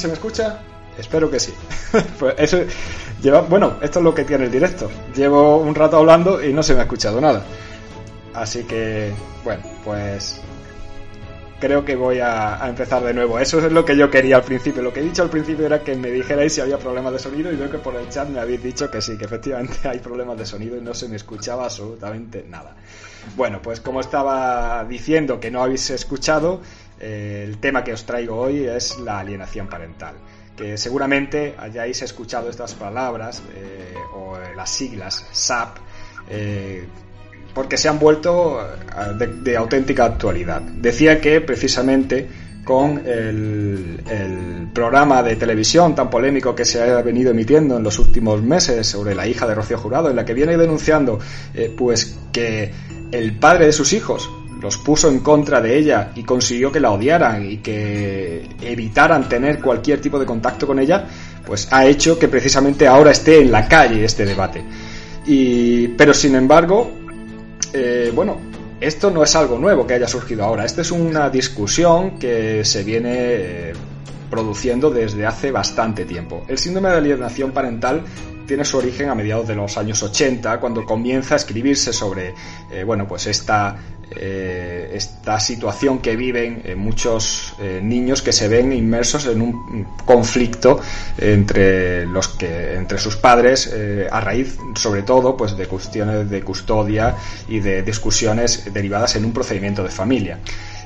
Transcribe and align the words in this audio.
sí 0.00 0.02
se 0.02 0.08
me 0.08 0.14
escucha? 0.14 0.58
Espero 0.98 1.30
que 1.30 1.40
sí. 1.40 1.52
pues 2.18 2.34
eso 2.38 2.58
lleva, 3.22 3.42
bueno, 3.42 3.76
esto 3.80 3.98
es 3.98 4.04
lo 4.04 4.14
que 4.14 4.24
tiene 4.24 4.44
el 4.44 4.50
directo. 4.50 4.90
Llevo 5.14 5.58
un 5.58 5.74
rato 5.74 5.96
hablando 5.96 6.42
y 6.42 6.52
no 6.52 6.62
se 6.62 6.74
me 6.74 6.80
ha 6.80 6.82
escuchado 6.82 7.20
nada. 7.20 7.42
Así 8.34 8.64
que, 8.64 9.12
bueno, 9.44 9.62
pues 9.84 10.40
creo 11.60 11.84
que 11.84 11.94
voy 11.94 12.18
a, 12.20 12.66
empezar 12.66 13.02
de 13.04 13.12
nuevo. 13.12 13.38
Eso 13.38 13.64
es 13.64 13.70
lo 13.70 13.84
que 13.84 13.96
yo 13.96 14.10
quería 14.10 14.36
al 14.36 14.42
principio. 14.42 14.82
Lo 14.82 14.92
que 14.92 15.00
he 15.00 15.02
dicho 15.02 15.22
al 15.22 15.30
principio 15.30 15.66
era 15.66 15.80
que 15.80 15.94
me 15.94 16.10
dijerais 16.10 16.54
si 16.54 16.60
había 16.60 16.78
problemas 16.78 17.12
de 17.12 17.18
sonido 17.18 17.52
y 17.52 17.56
veo 17.56 17.70
que 17.70 17.78
por 17.78 17.94
el 17.96 18.08
chat 18.08 18.28
me 18.28 18.40
habéis 18.40 18.62
dicho 18.62 18.90
que 18.90 19.02
sí, 19.02 19.18
que 19.18 19.26
efectivamente 19.26 19.76
hay 19.88 19.98
problemas 19.98 20.38
de 20.38 20.46
sonido 20.46 20.76
y 20.76 20.80
no 20.80 20.94
se 20.94 21.08
me 21.08 21.16
escuchaba 21.16 21.64
absolutamente 21.64 22.44
nada. 22.48 22.74
Bueno, 23.36 23.60
pues 23.62 23.80
como 23.80 24.00
estaba 24.00 24.84
diciendo 24.84 25.38
que 25.38 25.50
no 25.50 25.62
habéis 25.62 25.90
escuchado, 25.90 26.62
eh, 27.00 27.44
el 27.46 27.58
tema 27.58 27.82
que 27.82 27.92
os 27.92 28.04
traigo 28.04 28.36
hoy 28.36 28.64
es 28.64 28.98
la 28.98 29.18
alienación 29.18 29.68
parental. 29.68 30.14
Que 30.56 30.76
seguramente 30.76 31.54
hayáis 31.58 32.02
escuchado 32.02 32.50
estas 32.50 32.74
palabras 32.74 33.42
eh, 33.54 33.94
o 34.14 34.36
las 34.54 34.70
siglas 34.70 35.26
SAP. 35.32 35.78
Eh, 36.28 36.84
porque 37.54 37.76
se 37.76 37.88
han 37.88 37.98
vuelto 37.98 38.60
eh, 38.62 39.26
de, 39.42 39.56
auténtica 39.56 40.04
actualidad. 40.04 40.60
Decía 40.60 41.20
que 41.20 41.40
precisamente 41.40 42.28
con 42.64 43.02
el, 43.04 44.68
programa 44.72 45.22
de 45.24 45.34
televisión 45.34 45.96
tan 45.96 46.08
polémico 46.08 46.54
que 46.54 46.64
se 46.64 46.80
ha 46.80 47.02
venido 47.02 47.32
emitiendo 47.32 47.76
en 47.76 47.82
los 47.82 47.98
últimos 47.98 48.40
meses 48.40 48.86
sobre 48.86 49.16
la 49.16 49.26
hija 49.26 49.46
de 49.48 49.54
Rocío 49.56 49.78
Jurado, 49.78 50.10
en 50.10 50.16
la 50.16 50.24
que 50.24 50.32
viene 50.32 50.56
denunciando 50.56 51.18
eh, 51.54 51.74
pues 51.76 52.16
que 52.30 52.72
el 53.10 53.36
padre 53.36 53.66
de 53.66 53.72
sus 53.72 53.92
hijos 53.92 54.30
los 54.60 54.78
puso 54.78 55.08
en 55.08 55.20
contra 55.20 55.60
de 55.60 55.78
ella 55.78 56.12
y 56.14 56.22
consiguió 56.22 56.70
que 56.70 56.80
la 56.80 56.90
odiaran 56.90 57.50
y 57.50 57.58
que 57.58 58.48
evitaran 58.60 59.28
tener 59.28 59.60
cualquier 59.60 60.00
tipo 60.00 60.18
de 60.18 60.26
contacto 60.26 60.66
con 60.66 60.78
ella, 60.78 61.06
pues 61.44 61.68
ha 61.70 61.86
hecho 61.86 62.18
que 62.18 62.28
precisamente 62.28 62.86
ahora 62.86 63.10
esté 63.10 63.40
en 63.40 63.50
la 63.50 63.66
calle 63.66 64.04
este 64.04 64.24
debate. 64.24 64.62
Y, 65.26 65.88
pero 65.88 66.14
sin 66.14 66.34
embargo, 66.34 66.90
eh, 67.72 68.12
bueno, 68.14 68.38
esto 68.80 69.10
no 69.10 69.22
es 69.22 69.34
algo 69.36 69.58
nuevo 69.58 69.86
que 69.86 69.94
haya 69.94 70.08
surgido 70.08 70.44
ahora. 70.44 70.64
Esta 70.64 70.80
es 70.80 70.90
una 70.90 71.28
discusión 71.30 72.18
que 72.18 72.64
se 72.64 72.82
viene 72.82 73.14
eh, 73.14 73.72
produciendo 74.30 74.90
desde 74.90 75.26
hace 75.26 75.50
bastante 75.50 76.04
tiempo. 76.04 76.44
El 76.48 76.58
síndrome 76.58 76.90
de 76.90 76.96
alienación 76.96 77.52
parental 77.52 78.02
tiene 78.50 78.64
su 78.64 78.78
origen 78.78 79.08
a 79.08 79.14
mediados 79.14 79.46
de 79.46 79.54
los 79.54 79.78
años 79.78 80.02
80, 80.02 80.58
cuando 80.58 80.84
comienza 80.84 81.34
a 81.34 81.36
escribirse 81.36 81.92
sobre, 81.92 82.34
eh, 82.72 82.82
bueno, 82.82 83.06
pues 83.06 83.28
esta, 83.28 83.76
eh, 84.10 84.90
esta 84.92 85.38
situación 85.38 86.00
que 86.00 86.16
viven 86.16 86.60
eh, 86.64 86.74
muchos 86.74 87.54
niños 87.80 88.22
que 88.22 88.32
se 88.32 88.48
ven 88.48 88.72
inmersos 88.72 89.26
en 89.26 89.40
un 89.40 89.86
conflicto 90.04 90.80
entre 91.16 92.06
los 92.06 92.26
que, 92.26 92.74
entre 92.74 92.98
sus 92.98 93.14
padres, 93.14 93.72
a 94.10 94.20
raíz, 94.20 94.58
sobre 94.74 95.02
todo, 95.02 95.36
pues 95.36 95.56
de 95.56 95.68
cuestiones 95.68 96.28
de 96.28 96.42
custodia 96.42 97.14
y 97.48 97.60
de 97.60 97.84
discusiones 97.84 98.74
derivadas 98.74 99.14
en 99.14 99.26
un 99.26 99.32
procedimiento 99.32 99.84
de 99.84 99.90
familia. 99.90 100.40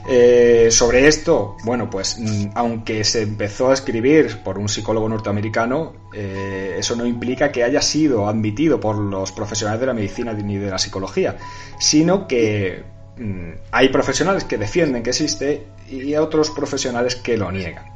Eh, 0.06 0.68
sobre 0.70 1.06
esto, 1.08 1.56
bueno, 1.64 1.88
pues 1.88 2.18
mm, 2.18 2.50
aunque 2.54 3.04
se 3.04 3.22
empezó 3.22 3.70
a 3.70 3.74
escribir 3.74 4.42
por 4.44 4.58
un 4.58 4.68
psicólogo 4.68 5.08
norteamericano, 5.08 5.94
eh, 6.12 6.76
eso 6.78 6.94
no 6.94 7.06
implica 7.06 7.50
que 7.50 7.64
haya 7.64 7.80
sido 7.80 8.28
admitido 8.28 8.78
por 8.78 8.98
los 8.98 9.32
profesionales 9.32 9.80
de 9.80 9.86
la 9.86 9.94
medicina 9.94 10.34
ni 10.34 10.58
de 10.58 10.70
la 10.70 10.78
psicología, 10.78 11.38
sino 11.78 12.26
que 12.28 12.84
mm, 13.16 13.50
hay 13.72 13.88
profesionales 13.88 14.44
que 14.44 14.58
defienden 14.58 15.02
que 15.02 15.10
existe 15.10 15.68
y 15.88 16.14
otros 16.16 16.50
profesionales 16.50 17.16
que 17.16 17.38
lo 17.38 17.50
niegan. 17.50 17.86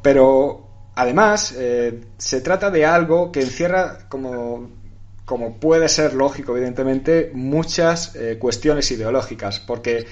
Pero 0.00 0.66
además, 0.94 1.54
eh, 1.58 2.00
se 2.16 2.40
trata 2.40 2.70
de 2.70 2.86
algo 2.86 3.30
que 3.30 3.40
encierra 3.40 4.08
como 4.08 4.74
como 5.26 5.58
puede 5.58 5.88
ser 5.88 6.14
lógico, 6.14 6.56
evidentemente, 6.56 7.32
muchas 7.34 8.16
cuestiones 8.38 8.88
ideológicas, 8.92 9.58
porque 9.58 10.06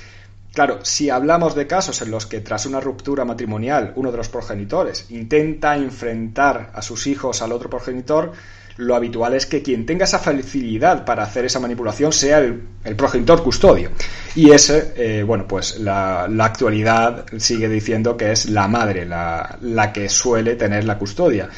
Claro, 0.55 0.79
si 0.85 1.11
hablamos 1.11 1.57
de 1.57 1.67
casos 1.67 2.01
en 2.01 2.13
los 2.13 2.27
que 2.27 2.41
tras 2.41 2.65
una 2.65 2.79
ruptura 2.79 3.25
matrimonial 3.25 3.93
uno 3.97 4.13
de 4.13 4.17
los 4.17 4.29
progenitores 4.29 5.07
intenta 5.11 5.77
enfrentar 5.77 6.71
a 6.73 6.81
sus 6.81 7.09
hijos 7.09 7.43
al 7.43 7.51
otro 7.51 7.69
progenitor, 7.69 8.31
lo 8.77 8.95
habitual 8.95 9.35
es 9.35 9.47
que 9.47 9.63
quien 9.63 9.85
tenga 9.85 10.05
esa 10.05 10.21
facilidad 10.21 11.05
para 11.05 11.25
hacer 11.25 11.45
esa 11.45 11.59
manipulación 11.59 12.13
sea 12.13 12.39
el, 12.39 12.63
progenitor 12.97 13.43
custodio. 13.43 13.91
Y 14.37 14.53
ese, 14.53 14.93
eh, 14.97 15.23
bueno, 15.25 15.47
pues 15.49 15.81
la, 15.81 16.25
actualidad 16.25 17.27
sigue 17.37 17.69
diciendo 17.69 18.17
que 18.17 18.31
es 18.31 18.49
la 18.49 18.69
madre 18.69 19.07
la, 19.07 19.91
que 19.93 20.09
suele 20.09 20.55
tener 20.55 20.85
la 20.85 20.99
custodia. 20.99 21.49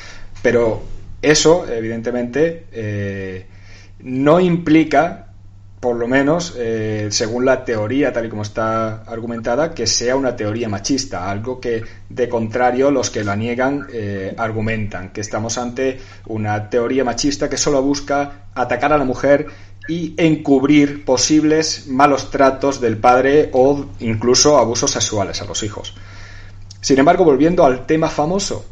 Pero 0.40 0.82
eso, 1.20 1.66
evidentemente, 1.68 2.66
eh, 2.72 3.46
no 4.00 4.40
implica 4.40 5.25
por 5.80 5.96
lo 5.96 6.08
menos, 6.08 6.54
eh, 6.56 7.08
según 7.10 7.44
la 7.44 7.64
teoría 7.64 8.12
tal 8.12 8.26
y 8.26 8.28
como 8.28 8.42
está 8.42 9.02
argumentada, 9.02 9.74
que 9.74 9.86
sea 9.86 10.16
una 10.16 10.34
teoría 10.34 10.68
machista, 10.68 11.30
algo 11.30 11.60
que 11.60 11.82
de 12.08 12.28
contrario 12.28 12.90
los 12.90 13.10
que 13.10 13.22
la 13.22 13.36
niegan 13.36 13.86
eh, 13.92 14.34
argumentan, 14.38 15.10
que 15.10 15.20
estamos 15.20 15.58
ante 15.58 16.00
una 16.26 16.70
teoría 16.70 17.04
machista 17.04 17.50
que 17.50 17.58
solo 17.58 17.82
busca 17.82 18.46
atacar 18.54 18.92
a 18.92 18.98
la 18.98 19.04
mujer 19.04 19.46
y 19.86 20.14
encubrir 20.16 21.04
posibles 21.04 21.86
malos 21.86 22.30
tratos 22.30 22.80
del 22.80 22.96
padre 22.96 23.50
o 23.52 23.86
incluso 24.00 24.58
abusos 24.58 24.90
sexuales 24.90 25.42
a 25.42 25.44
los 25.44 25.62
hijos. 25.62 25.94
Sin 26.80 26.98
embargo, 26.98 27.24
volviendo 27.24 27.64
al 27.64 27.86
tema 27.86 28.08
famoso 28.08 28.64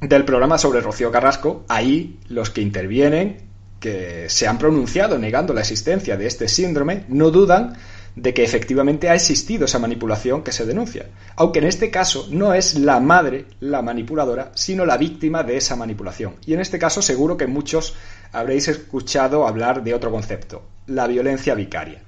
del 0.00 0.24
programa 0.24 0.58
sobre 0.58 0.80
Rocío 0.80 1.10
Carrasco, 1.10 1.64
ahí 1.68 2.18
los 2.28 2.50
que 2.50 2.60
intervienen 2.60 3.51
que 3.82 4.30
se 4.30 4.46
han 4.46 4.58
pronunciado 4.58 5.18
negando 5.18 5.52
la 5.52 5.60
existencia 5.60 6.16
de 6.16 6.28
este 6.28 6.46
síndrome 6.46 7.04
no 7.08 7.32
dudan 7.32 7.76
de 8.14 8.32
que 8.32 8.44
efectivamente 8.44 9.10
ha 9.10 9.14
existido 9.14 9.64
esa 9.64 9.80
manipulación 9.80 10.44
que 10.44 10.52
se 10.52 10.64
denuncia, 10.64 11.06
aunque 11.34 11.58
en 11.58 11.64
este 11.64 11.90
caso 11.90 12.28
no 12.30 12.54
es 12.54 12.78
la 12.78 13.00
madre 13.00 13.46
la 13.58 13.82
manipuladora, 13.82 14.52
sino 14.54 14.86
la 14.86 14.98
víctima 14.98 15.42
de 15.42 15.56
esa 15.56 15.74
manipulación. 15.74 16.36
Y 16.46 16.54
en 16.54 16.60
este 16.60 16.78
caso 16.78 17.02
seguro 17.02 17.36
que 17.36 17.48
muchos 17.48 17.96
habréis 18.30 18.68
escuchado 18.68 19.48
hablar 19.48 19.82
de 19.82 19.94
otro 19.94 20.12
concepto, 20.12 20.62
la 20.86 21.08
violencia 21.08 21.54
vicaria. 21.54 22.02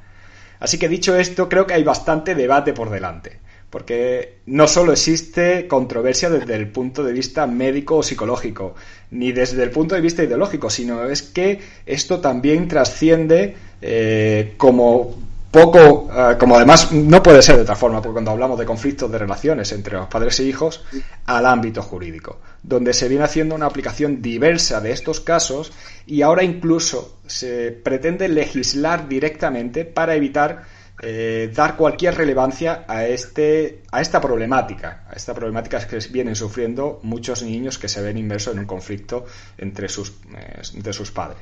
Así 0.60 0.78
que 0.78 0.88
dicho 0.88 1.16
esto, 1.16 1.48
creo 1.48 1.66
que 1.66 1.74
hay 1.74 1.82
bastante 1.82 2.36
debate 2.36 2.72
por 2.72 2.88
delante 2.90 3.40
porque 3.74 4.38
no 4.46 4.68
solo 4.68 4.92
existe 4.92 5.66
controversia 5.66 6.30
desde 6.30 6.54
el 6.54 6.70
punto 6.70 7.02
de 7.02 7.12
vista 7.12 7.48
médico 7.48 7.96
o 7.96 8.02
psicológico, 8.04 8.76
ni 9.14 9.32
desde 9.32 9.62
el 9.62 9.70
punto 9.70 9.94
de 9.94 10.00
vista 10.00 10.22
ideológico, 10.22 10.68
sino 10.68 11.04
es 11.04 11.22
que 11.22 11.60
esto 11.86 12.20
también 12.20 12.68
trasciende 12.68 13.56
eh, 13.80 14.54
como 14.56 15.14
poco, 15.52 16.10
eh, 16.12 16.36
como 16.36 16.56
además 16.56 16.90
no 16.90 17.22
puede 17.22 17.40
ser 17.40 17.54
de 17.56 17.62
otra 17.62 17.76
forma, 17.76 18.02
porque 18.02 18.14
cuando 18.14 18.32
hablamos 18.32 18.58
de 18.58 18.66
conflictos 18.66 19.10
de 19.12 19.18
relaciones 19.18 19.70
entre 19.70 19.96
los 19.96 20.08
padres 20.08 20.40
e 20.40 20.44
hijos, 20.44 20.84
al 21.26 21.46
ámbito 21.46 21.80
jurídico, 21.80 22.40
donde 22.64 22.92
se 22.92 23.08
viene 23.08 23.22
haciendo 23.22 23.54
una 23.54 23.66
aplicación 23.66 24.20
diversa 24.20 24.80
de 24.80 24.90
estos 24.90 25.20
casos 25.20 25.72
y 26.06 26.22
ahora 26.22 26.42
incluso 26.42 27.18
se 27.28 27.70
pretende 27.70 28.28
legislar 28.28 29.08
directamente 29.08 29.84
para 29.84 30.16
evitar 30.16 30.64
eh, 31.02 31.50
dar 31.52 31.76
cualquier 31.76 32.14
relevancia 32.14 32.84
a, 32.86 33.04
este, 33.04 33.82
a 33.90 34.00
esta 34.00 34.20
problemática, 34.20 35.04
a 35.10 35.14
esta 35.14 35.34
problemática 35.34 35.84
que 35.86 35.98
vienen 36.10 36.36
sufriendo 36.36 37.00
muchos 37.02 37.42
niños 37.42 37.78
que 37.78 37.88
se 37.88 38.00
ven 38.00 38.16
inmersos 38.16 38.54
en 38.54 38.60
un 38.60 38.66
conflicto 38.66 39.24
entre 39.58 39.88
sus, 39.88 40.12
eh, 40.36 40.92
sus 40.92 41.10
padres. 41.10 41.38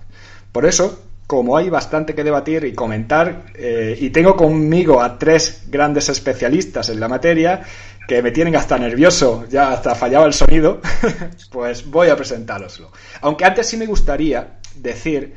Por 0.51 0.65
eso, 0.65 1.03
como 1.27 1.57
hay 1.57 1.69
bastante 1.71 2.15
que 2.15 2.25
debatir 2.25 2.65
y 2.65 2.73
comentar, 2.73 3.47
eh, 3.55 3.97
y 4.01 4.11
tengo 4.11 4.37
conmigo 4.37 5.03
a 5.03 5.19
tres 5.19 5.65
grandes 5.69 6.09
especialistas 6.09 6.89
en 6.89 6.99
la 6.99 7.09
materia, 7.09 7.63
que 8.09 8.23
me 8.23 8.33
tienen 8.33 8.57
hasta 8.57 8.79
nervioso, 8.79 9.47
ya 9.49 9.73
hasta 9.73 9.95
fallaba 9.95 10.27
el 10.27 10.33
sonido, 10.33 10.81
pues 11.53 11.89
voy 11.89 12.09
a 12.09 12.17
presentároslo. 12.17 12.91
Aunque 13.21 13.45
antes 13.45 13.69
sí 13.69 13.77
me 13.77 13.87
gustaría 13.87 14.59
decir 14.75 15.35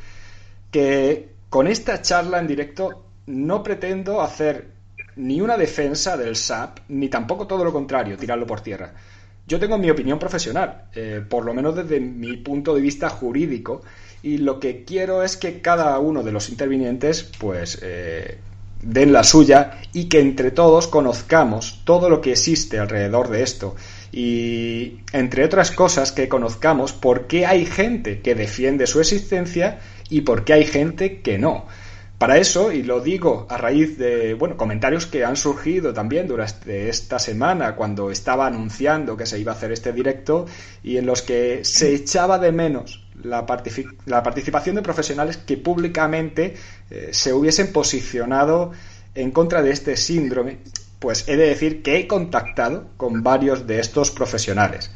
que 0.71 1.29
con 1.50 1.68
esta 1.68 2.01
charla 2.01 2.39
en 2.39 2.47
directo 2.47 3.05
no 3.27 3.63
pretendo 3.63 4.22
hacer 4.22 4.75
ni 5.16 5.42
una 5.42 5.57
defensa 5.57 6.18
del 6.18 6.36
SAP, 6.36 6.80
ni 6.89 7.10
tampoco 7.10 7.48
todo 7.48 7.63
lo 7.63 7.72
contrario, 7.72 8.18
tirarlo 8.18 8.45
por 8.45 8.62
tierra. 8.62 8.94
Yo 9.48 9.60
tengo 9.60 9.77
mi 9.77 9.89
opinión 9.89 10.19
profesional, 10.19 10.86
eh, 10.94 11.24
por 11.27 11.45
lo 11.45 11.54
menos 11.54 11.75
desde 11.75 12.00
mi 12.00 12.38
punto 12.38 12.74
de 12.75 12.81
vista 12.81 13.10
jurídico, 13.10 13.81
y 14.24 14.39
lo 14.39 14.60
que 14.60 14.83
quiero 14.83 15.24
es 15.24 15.38
que 15.38 15.62
cada 15.62 15.98
uno 16.00 16.24
de 16.24 16.31
los 16.31 16.50
intervinientes, 16.50 17.30
pues, 17.39 17.80
eh, 17.83 18.39
den 18.81 19.13
la 19.13 19.24
suya 19.24 19.80
y 19.94 20.06
que 20.06 20.19
entre 20.19 20.51
todos 20.51 20.88
conozcamos 20.88 21.81
todo 21.86 22.10
lo 22.10 22.21
que 22.21 22.31
existe 22.31 22.80
alrededor 22.80 23.30
de 23.30 23.44
esto. 23.44 23.75
Y, 24.12 25.00
entre 25.13 25.45
otras 25.45 25.71
cosas, 25.71 26.12
que 26.12 26.28
conozcamos 26.28 26.94
por 26.94 27.28
qué 27.28 27.45
hay 27.45 27.66
gente 27.66 28.21
que 28.21 28.36
defiende 28.36 28.88
su 28.88 29.00
existencia 29.00 29.80
y 30.10 30.21
por 30.21 30.44
qué 30.44 30.54
hay 30.54 30.66
gente 30.66 31.21
que 31.21 31.38
no 31.38 31.66
Para 32.17 32.38
eso, 32.38 32.71
y 32.71 32.81
lo 32.81 33.01
digo 33.01 33.45
a 33.50 33.57
raíz 33.57 33.97
de 33.97 34.35
bueno, 34.35 34.56
comentarios 34.56 35.06
que 35.06 35.25
han 35.25 35.35
surgido 35.35 35.94
también 35.94 36.27
durante 36.27 36.88
esta 36.88 37.19
semana 37.19 37.75
cuando 37.75 38.09
estaba 38.09 38.47
anunciando 38.47 39.17
que 39.17 39.25
se 39.25 39.38
iba 39.38 39.51
a 39.51 39.56
hacer 39.56 39.73
este 39.73 39.91
directo 39.91 40.45
y 40.81 40.95
en 40.95 41.06
los 41.06 41.21
que 41.21 41.65
se 41.65 41.94
echaba 41.94 42.39
de 42.39 42.53
menos 42.53 43.06
la, 43.21 43.45
la 44.06 44.23
participación 44.23 44.75
de 44.77 44.81
profesionales 44.81 45.38
que 45.38 45.57
públicamente 45.57 46.56
eh, 46.89 47.09
se 47.12 47.33
hubiesen 47.33 47.73
posicionado 47.73 48.71
en 49.13 49.31
contra 49.31 49.61
de 49.61 49.71
este 49.71 49.97
síndrome, 49.97 50.59
pues 51.00 51.27
he 51.27 51.35
de 51.35 51.47
decir 51.47 51.83
que 51.83 51.97
he 51.97 52.07
contactado 52.07 52.88
con 52.95 53.23
varios 53.23 53.68
de 53.68 53.79
estos 53.81 54.11
profesionales 54.11 54.89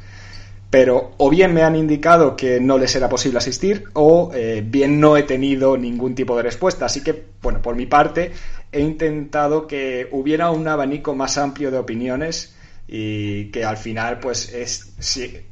pero 0.69 1.13
o 1.17 1.29
bien 1.29 1.53
me 1.53 1.63
han 1.63 1.75
indicado 1.75 2.35
que 2.35 2.59
no 2.59 2.77
les 2.77 2.95
era 2.95 3.09
posible 3.09 3.39
asistir 3.39 3.85
o 3.93 4.31
eh, 4.33 4.63
bien 4.65 4.99
no 4.99 5.17
he 5.17 5.23
tenido 5.23 5.77
ningún 5.77 6.13
tipo 6.13 6.37
de 6.37 6.43
respuesta. 6.43 6.85
Así 6.85 7.01
que, 7.01 7.25
bueno, 7.41 7.61
por 7.61 7.75
mi 7.75 7.87
parte 7.87 8.31
he 8.71 8.79
intentado 8.79 9.65
que 9.65 10.07
hubiera 10.11 10.51
un 10.51 10.67
abanico 10.67 11.15
más 11.15 11.37
amplio 11.37 11.71
de 11.71 11.79
opiniones 11.79 12.55
y 12.87 13.45
que 13.51 13.63
al 13.63 13.77
final, 13.77 14.19
pues, 14.19 14.51
es 14.51 14.93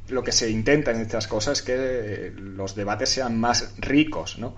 lo 0.08 0.24
que 0.24 0.32
se 0.32 0.50
intenta 0.50 0.90
en 0.90 1.00
estas 1.00 1.28
cosas, 1.28 1.62
que 1.62 2.32
los 2.36 2.74
debates 2.74 3.10
sean 3.10 3.38
más 3.38 3.74
ricos, 3.78 4.38
¿no? 4.38 4.56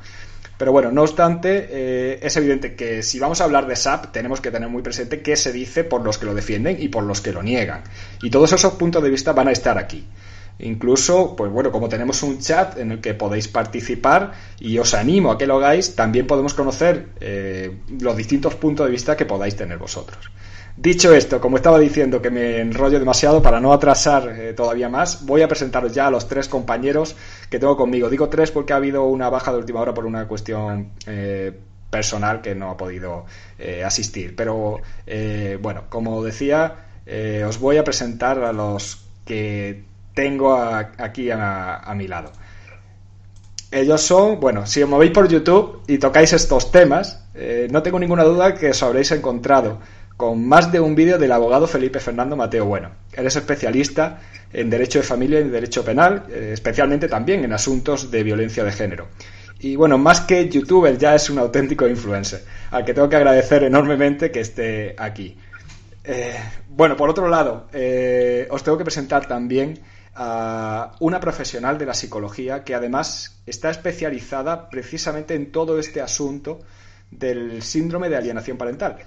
Pero 0.57 0.73
bueno, 0.73 0.91
no 0.91 1.03
obstante, 1.03 1.69
eh, 1.71 2.19
es 2.23 2.37
evidente 2.37 2.75
que 2.75 3.03
si 3.03 3.19
vamos 3.19 3.41
a 3.41 3.45
hablar 3.45 3.67
de 3.67 3.77
SAP, 3.77 4.13
tenemos 4.13 4.43
que 4.43 4.51
tener 4.51 4.69
muy 4.69 4.83
presente 4.83 5.23
qué 5.23 5.37
se 5.37 5.53
dice 5.53 5.85
por 5.85 6.03
los 6.03 6.19
que 6.19 6.27
lo 6.27 6.35
defienden 6.35 6.77
y 6.81 6.89
por 6.89 7.03
los 7.05 7.23
que 7.23 7.33
lo 7.33 7.43
niegan. 7.43 7.83
Y 8.23 8.29
todos 8.29 8.53
esos 8.53 8.75
puntos 8.75 9.03
de 9.03 9.09
vista 9.09 9.33
van 9.33 9.49
a 9.49 9.53
estar 9.53 9.79
aquí. 9.79 10.07
Incluso, 10.63 11.35
pues 11.37 11.51
bueno, 11.51 11.73
como 11.73 11.89
tenemos 11.89 12.23
un 12.23 12.39
chat 12.39 12.79
en 12.79 12.93
el 12.93 13.01
que 13.01 13.15
podéis 13.15 13.49
participar 13.49 14.33
y 14.59 14.79
os 14.79 14.95
animo 14.95 15.33
a 15.33 15.39
que 15.39 15.47
lo 15.47 15.57
hagáis, 15.57 15.95
también 15.95 16.27
podemos 16.27 16.55
conocer 16.55 17.09
eh, 17.21 17.79
los 17.99 18.17
distintos 18.17 18.55
puntos 18.57 18.87
de 18.87 18.93
vista 18.93 19.17
que 19.17 19.25
podáis 19.25 19.57
tener 19.57 19.79
vosotros. 19.79 20.31
Dicho 20.77 21.15
esto, 21.15 21.41
como 21.41 21.57
estaba 21.57 21.79
diciendo 21.79 22.23
que 22.23 22.31
me 22.31 22.61
enrollo 22.61 22.99
demasiado 22.99 23.43
para 23.43 23.61
no 23.61 23.73
atrasar 23.73 24.29
eh, 24.29 24.53
todavía 24.53 24.89
más, 24.89 25.25
voy 25.25 25.43
a 25.43 25.49
presentaros 25.49 25.95
ya 25.95 26.07
a 26.07 26.11
los 26.11 26.29
tres 26.29 26.49
compañeros 26.49 27.17
que 27.49 27.59
tengo 27.59 27.77
conmigo. 27.77 28.09
Digo 28.09 28.29
tres 28.29 28.51
porque 28.51 28.73
ha 28.73 28.77
habido 28.77 29.05
una 29.05 29.29
baja 29.31 29.53
de 29.53 29.59
última 29.59 29.81
hora 29.81 29.95
por 29.95 30.07
una 30.07 30.29
cuestión 30.29 30.93
eh, 31.07 31.53
personal 31.91 32.41
que 32.41 32.55
no 32.55 32.71
ha 32.71 32.77
podido 32.77 33.25
asistir. 33.85 34.37
Pero 34.37 34.81
bueno, 35.61 35.83
como 35.89 36.23
decía, 36.23 36.87
os 37.47 37.59
voy 37.59 37.79
a 37.79 37.85
presentar 37.85 38.45
a 38.45 38.53
los 38.53 39.05
que 39.25 39.90
tengo 40.15 40.55
aquí 40.55 41.31
a, 41.31 41.93
mi 41.97 42.09
lado. 42.09 42.33
Ellos 43.71 44.01
son, 44.03 44.41
bueno, 44.41 44.67
si 44.67 44.83
os 44.83 44.89
movéis 44.89 45.13
por 45.13 45.29
YouTube 45.29 45.83
y 45.87 45.99
tocáis 45.99 46.33
estos 46.33 46.73
temas, 46.73 47.25
eh, 47.35 47.69
no 47.71 47.83
tengo 47.83 48.01
ninguna 48.01 48.25
duda 48.25 48.55
que 48.55 48.71
os 48.71 48.83
habréis 48.83 49.13
encontrado 49.13 49.79
con 50.17 50.47
más 50.47 50.73
de 50.73 50.81
un 50.81 50.95
vídeo 50.95 51.19
del 51.19 51.33
abogado 51.33 51.67
Felipe 51.67 52.01
Fernando 52.01 52.37
Mateo 52.37 52.67
Bueno. 52.67 52.91
Él 53.13 53.27
es 53.27 53.37
especialista 53.37 54.21
en 54.53 54.69
derecho 54.69 54.99
de 54.99 55.05
familia 55.05 55.41
y 55.41 55.45
derecho 55.45 55.85
penal, 55.85 56.25
eh, 56.31 56.51
especialmente 56.53 57.09
también 57.09 57.45
en 57.45 57.53
asuntos 57.53 58.11
de 58.11 58.23
violencia 58.25 58.65
de 58.65 58.73
género. 58.73 59.07
Y 59.61 59.77
bueno, 59.77 59.99
más 59.99 60.23
que 60.23 60.49
youtuber, 60.49 60.99
ya 60.99 61.15
es 61.15 61.31
un 61.31 61.39
auténtico 61.39 61.87
influencer, 61.87 62.45
al 62.71 62.85
que 62.85 62.93
tengo 62.93 63.09
que 63.09 63.17
agradecer 63.17 63.63
enormemente 63.63 64.31
que 64.31 64.41
esté 64.41 64.97
aquí. 64.99 65.37
Eh, 66.03 66.35
bueno, 66.69 66.97
por 66.97 67.09
otro 67.09 67.29
lado, 67.29 67.69
os 68.51 68.63
tengo 68.65 68.79
que 68.79 68.85
presentar 68.85 69.27
también 69.29 69.79
a 70.23 70.93
una 71.01 71.19
profesional 71.19 71.79
de 71.79 71.87
la 71.87 71.95
psicología 71.95 72.63
que 72.63 72.75
además 72.75 73.41
está 73.47 73.71
especializada 73.71 74.69
precisamente 74.69 75.35
en 75.35 75.51
todo 75.51 75.79
este 75.79 76.03
asunto 76.03 76.59
del 77.11 77.63
síndrome 77.63 78.11
de 78.11 78.17
alienación 78.17 78.59
parental, 78.59 78.99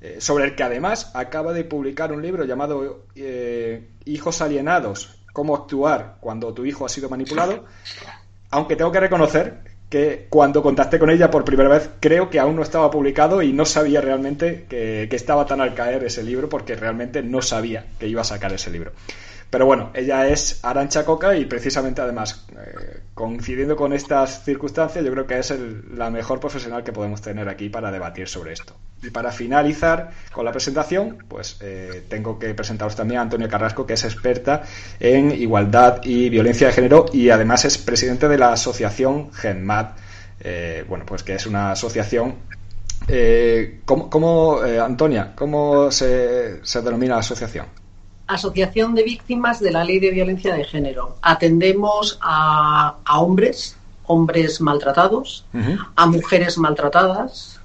eh, 0.00 0.16
sobre 0.20 0.46
el 0.46 0.54
que 0.54 0.62
además 0.62 1.10
acaba 1.12 1.52
de 1.52 1.64
publicar 1.64 2.12
un 2.12 2.22
libro 2.22 2.44
llamado 2.44 3.04
eh, 3.14 3.90
Hijos 4.06 4.40
alienados, 4.40 5.18
cómo 5.34 5.54
actuar 5.54 6.16
cuando 6.20 6.54
tu 6.54 6.64
hijo 6.64 6.86
ha 6.86 6.88
sido 6.88 7.10
manipulado, 7.10 7.66
aunque 8.48 8.76
tengo 8.76 8.90
que 8.90 9.00
reconocer 9.00 9.58
que 9.90 10.28
cuando 10.30 10.62
contacté 10.62 10.98
con 10.98 11.10
ella 11.10 11.30
por 11.30 11.44
primera 11.44 11.68
vez 11.68 11.90
creo 12.00 12.30
que 12.30 12.40
aún 12.40 12.56
no 12.56 12.62
estaba 12.62 12.90
publicado 12.90 13.42
y 13.42 13.52
no 13.52 13.66
sabía 13.66 14.00
realmente 14.00 14.64
que 14.70 15.08
estaba 15.10 15.44
tan 15.44 15.60
al 15.60 15.74
caer 15.74 16.04
ese 16.04 16.22
libro 16.22 16.48
porque 16.48 16.74
realmente 16.74 17.22
no 17.22 17.42
sabía 17.42 17.84
que 17.98 18.08
iba 18.08 18.22
a 18.22 18.24
sacar 18.24 18.50
ese 18.54 18.70
libro. 18.70 18.92
Pero 19.50 19.66
bueno, 19.66 19.90
ella 19.94 20.26
es 20.26 20.64
Arancha 20.64 21.04
Coca 21.04 21.36
y 21.36 21.44
precisamente 21.44 22.00
además, 22.00 22.44
eh, 22.56 23.02
coincidiendo 23.14 23.76
con 23.76 23.92
estas 23.92 24.42
circunstancias, 24.44 25.04
yo 25.04 25.12
creo 25.12 25.26
que 25.26 25.38
es 25.38 25.54
la 25.92 26.10
mejor 26.10 26.40
profesional 26.40 26.82
que 26.82 26.92
podemos 26.92 27.22
tener 27.22 27.48
aquí 27.48 27.68
para 27.68 27.92
debatir 27.92 28.28
sobre 28.28 28.52
esto. 28.52 28.74
Y 29.02 29.10
para 29.10 29.30
finalizar 29.30 30.10
con 30.32 30.44
la 30.44 30.50
presentación, 30.50 31.18
pues 31.28 31.58
eh, 31.60 32.04
tengo 32.08 32.36
que 32.38 32.52
presentaros 32.54 32.96
también 32.96 33.20
a 33.20 33.22
Antonio 33.22 33.48
Carrasco, 33.48 33.86
que 33.86 33.92
es 33.92 34.04
experta 34.04 34.62
en 34.98 35.30
igualdad 35.30 36.00
y 36.02 36.30
violencia 36.30 36.66
de 36.66 36.72
género 36.72 37.06
y 37.12 37.30
además 37.30 37.64
es 37.64 37.78
presidente 37.78 38.28
de 38.28 38.38
la 38.38 38.52
asociación 38.52 39.32
GenMat, 39.32 39.96
eh, 40.40 40.84
bueno, 40.88 41.04
pues 41.06 41.22
que 41.22 41.36
es 41.36 41.46
una 41.46 41.72
asociación 41.72 42.36
¿Cómo, 43.84 44.60
Antonia, 44.62 45.32
cómo 45.36 45.90
se, 45.90 46.60
denomina 46.82 47.14
la 47.14 47.20
asociación? 47.20 47.83
Asociación 48.26 48.94
de 48.94 49.02
Víctimas 49.02 49.60
de 49.60 49.70
la 49.70 49.84
Ley 49.84 50.00
de 50.00 50.10
Violencia 50.10 50.54
de 50.54 50.64
Género. 50.64 51.16
Atendemos 51.22 52.18
a, 52.22 52.96
hombres, 53.16 53.76
hombres 54.06 54.60
maltratados, 54.60 55.44
a 55.96 56.06
mujeres 56.06 56.56
maltratadas 56.58 57.60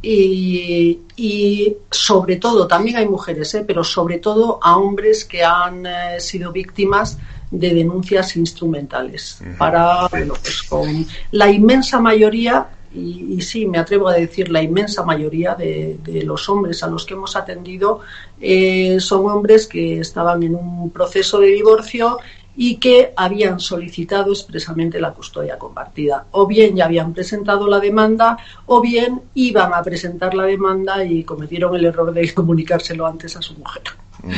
y, 0.00 1.76
sobre 1.90 2.36
todo, 2.36 2.66
también 2.66 2.96
hay 2.96 3.08
mujeres, 3.08 3.54
¿eh? 3.54 3.64
pero 3.66 3.82
sobre 3.82 4.18
todo 4.18 4.58
a 4.62 4.76
hombres 4.76 5.24
que 5.24 5.44
han 5.44 5.84
eh, 5.86 6.20
sido 6.20 6.52
víctimas 6.52 7.18
de 7.50 7.74
denuncias 7.74 8.36
instrumentales. 8.36 9.42
Para, 9.58 10.08
pues 10.08 10.62
con 10.62 11.06
la 11.32 11.50
inmensa 11.50 11.98
mayoría 12.00 12.68
y, 12.92 13.40
sí, 13.42 13.66
me 13.66 13.78
atrevo 13.78 14.08
a 14.08 14.14
decir, 14.14 14.50
la 14.50 14.62
inmensa 14.62 15.02
mayoría 15.02 15.54
de, 15.54 15.98
los 16.24 16.48
hombres 16.48 16.82
a 16.82 16.88
los 16.88 17.04
que 17.04 17.14
hemos 17.14 17.36
atendido 17.36 18.00
eh, 18.40 18.98
son 19.00 19.28
hombres 19.28 19.66
que 19.66 20.00
estaban 20.00 20.42
en 20.42 20.54
un 20.54 20.90
proceso 20.90 21.38
de 21.38 21.48
divorcio 21.48 22.18
y 22.56 22.76
que 22.76 23.12
habían 23.14 23.60
solicitado 23.60 24.32
expresamente 24.32 25.00
la 25.00 25.12
custodia 25.12 25.58
compartida. 25.58 26.26
O 26.32 26.46
bien 26.46 26.74
ya 26.74 26.86
habían 26.86 27.12
presentado 27.12 27.68
la 27.68 27.78
demanda 27.78 28.36
o 28.66 28.80
bien 28.80 29.22
iban 29.34 29.72
a 29.74 29.82
presentar 29.82 30.34
la 30.34 30.44
demanda 30.44 31.04
y 31.04 31.22
cometieron 31.22 31.76
el 31.76 31.84
error 31.84 32.12
de 32.12 32.34
comunicárselo 32.34 33.06
antes 33.06 33.36
a 33.36 33.42
su 33.42 33.54
mujer. 33.54 33.82
Mm. 34.24 34.32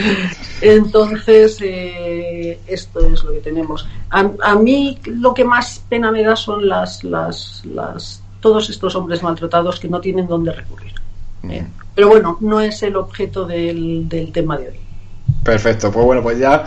Entonces, 0.60 1.58
eh, 1.62 2.60
esto 2.66 3.00
es 3.06 3.24
lo 3.24 3.32
que 3.32 3.40
tenemos. 3.40 3.88
A, 4.10 4.30
a, 4.42 4.54
mí 4.56 4.98
lo 5.06 5.32
que 5.32 5.44
más 5.44 5.82
pena 5.88 6.12
me 6.12 6.22
da 6.22 6.36
son 6.36 6.68
las, 6.68 7.02
las, 7.02 7.64
las 7.64 8.22
todos 8.40 8.70
estos 8.70 8.94
hombres 8.94 9.22
maltratados 9.22 9.78
que 9.78 9.88
no 9.88 10.00
tienen 10.00 10.26
dónde 10.26 10.52
recurrir. 10.52 10.92
Eh, 11.48 11.66
pero 11.94 12.08
bueno, 12.08 12.38
no 12.40 12.60
es 12.60 12.82
el 12.82 12.96
objeto 12.96 13.46
del, 13.46 14.08
tema 14.32 14.56
de 14.58 14.68
hoy. 14.68 14.80
Perfecto, 15.42 15.90
pues 15.90 16.04
bueno, 16.04 16.22
pues 16.22 16.38
ya 16.38 16.64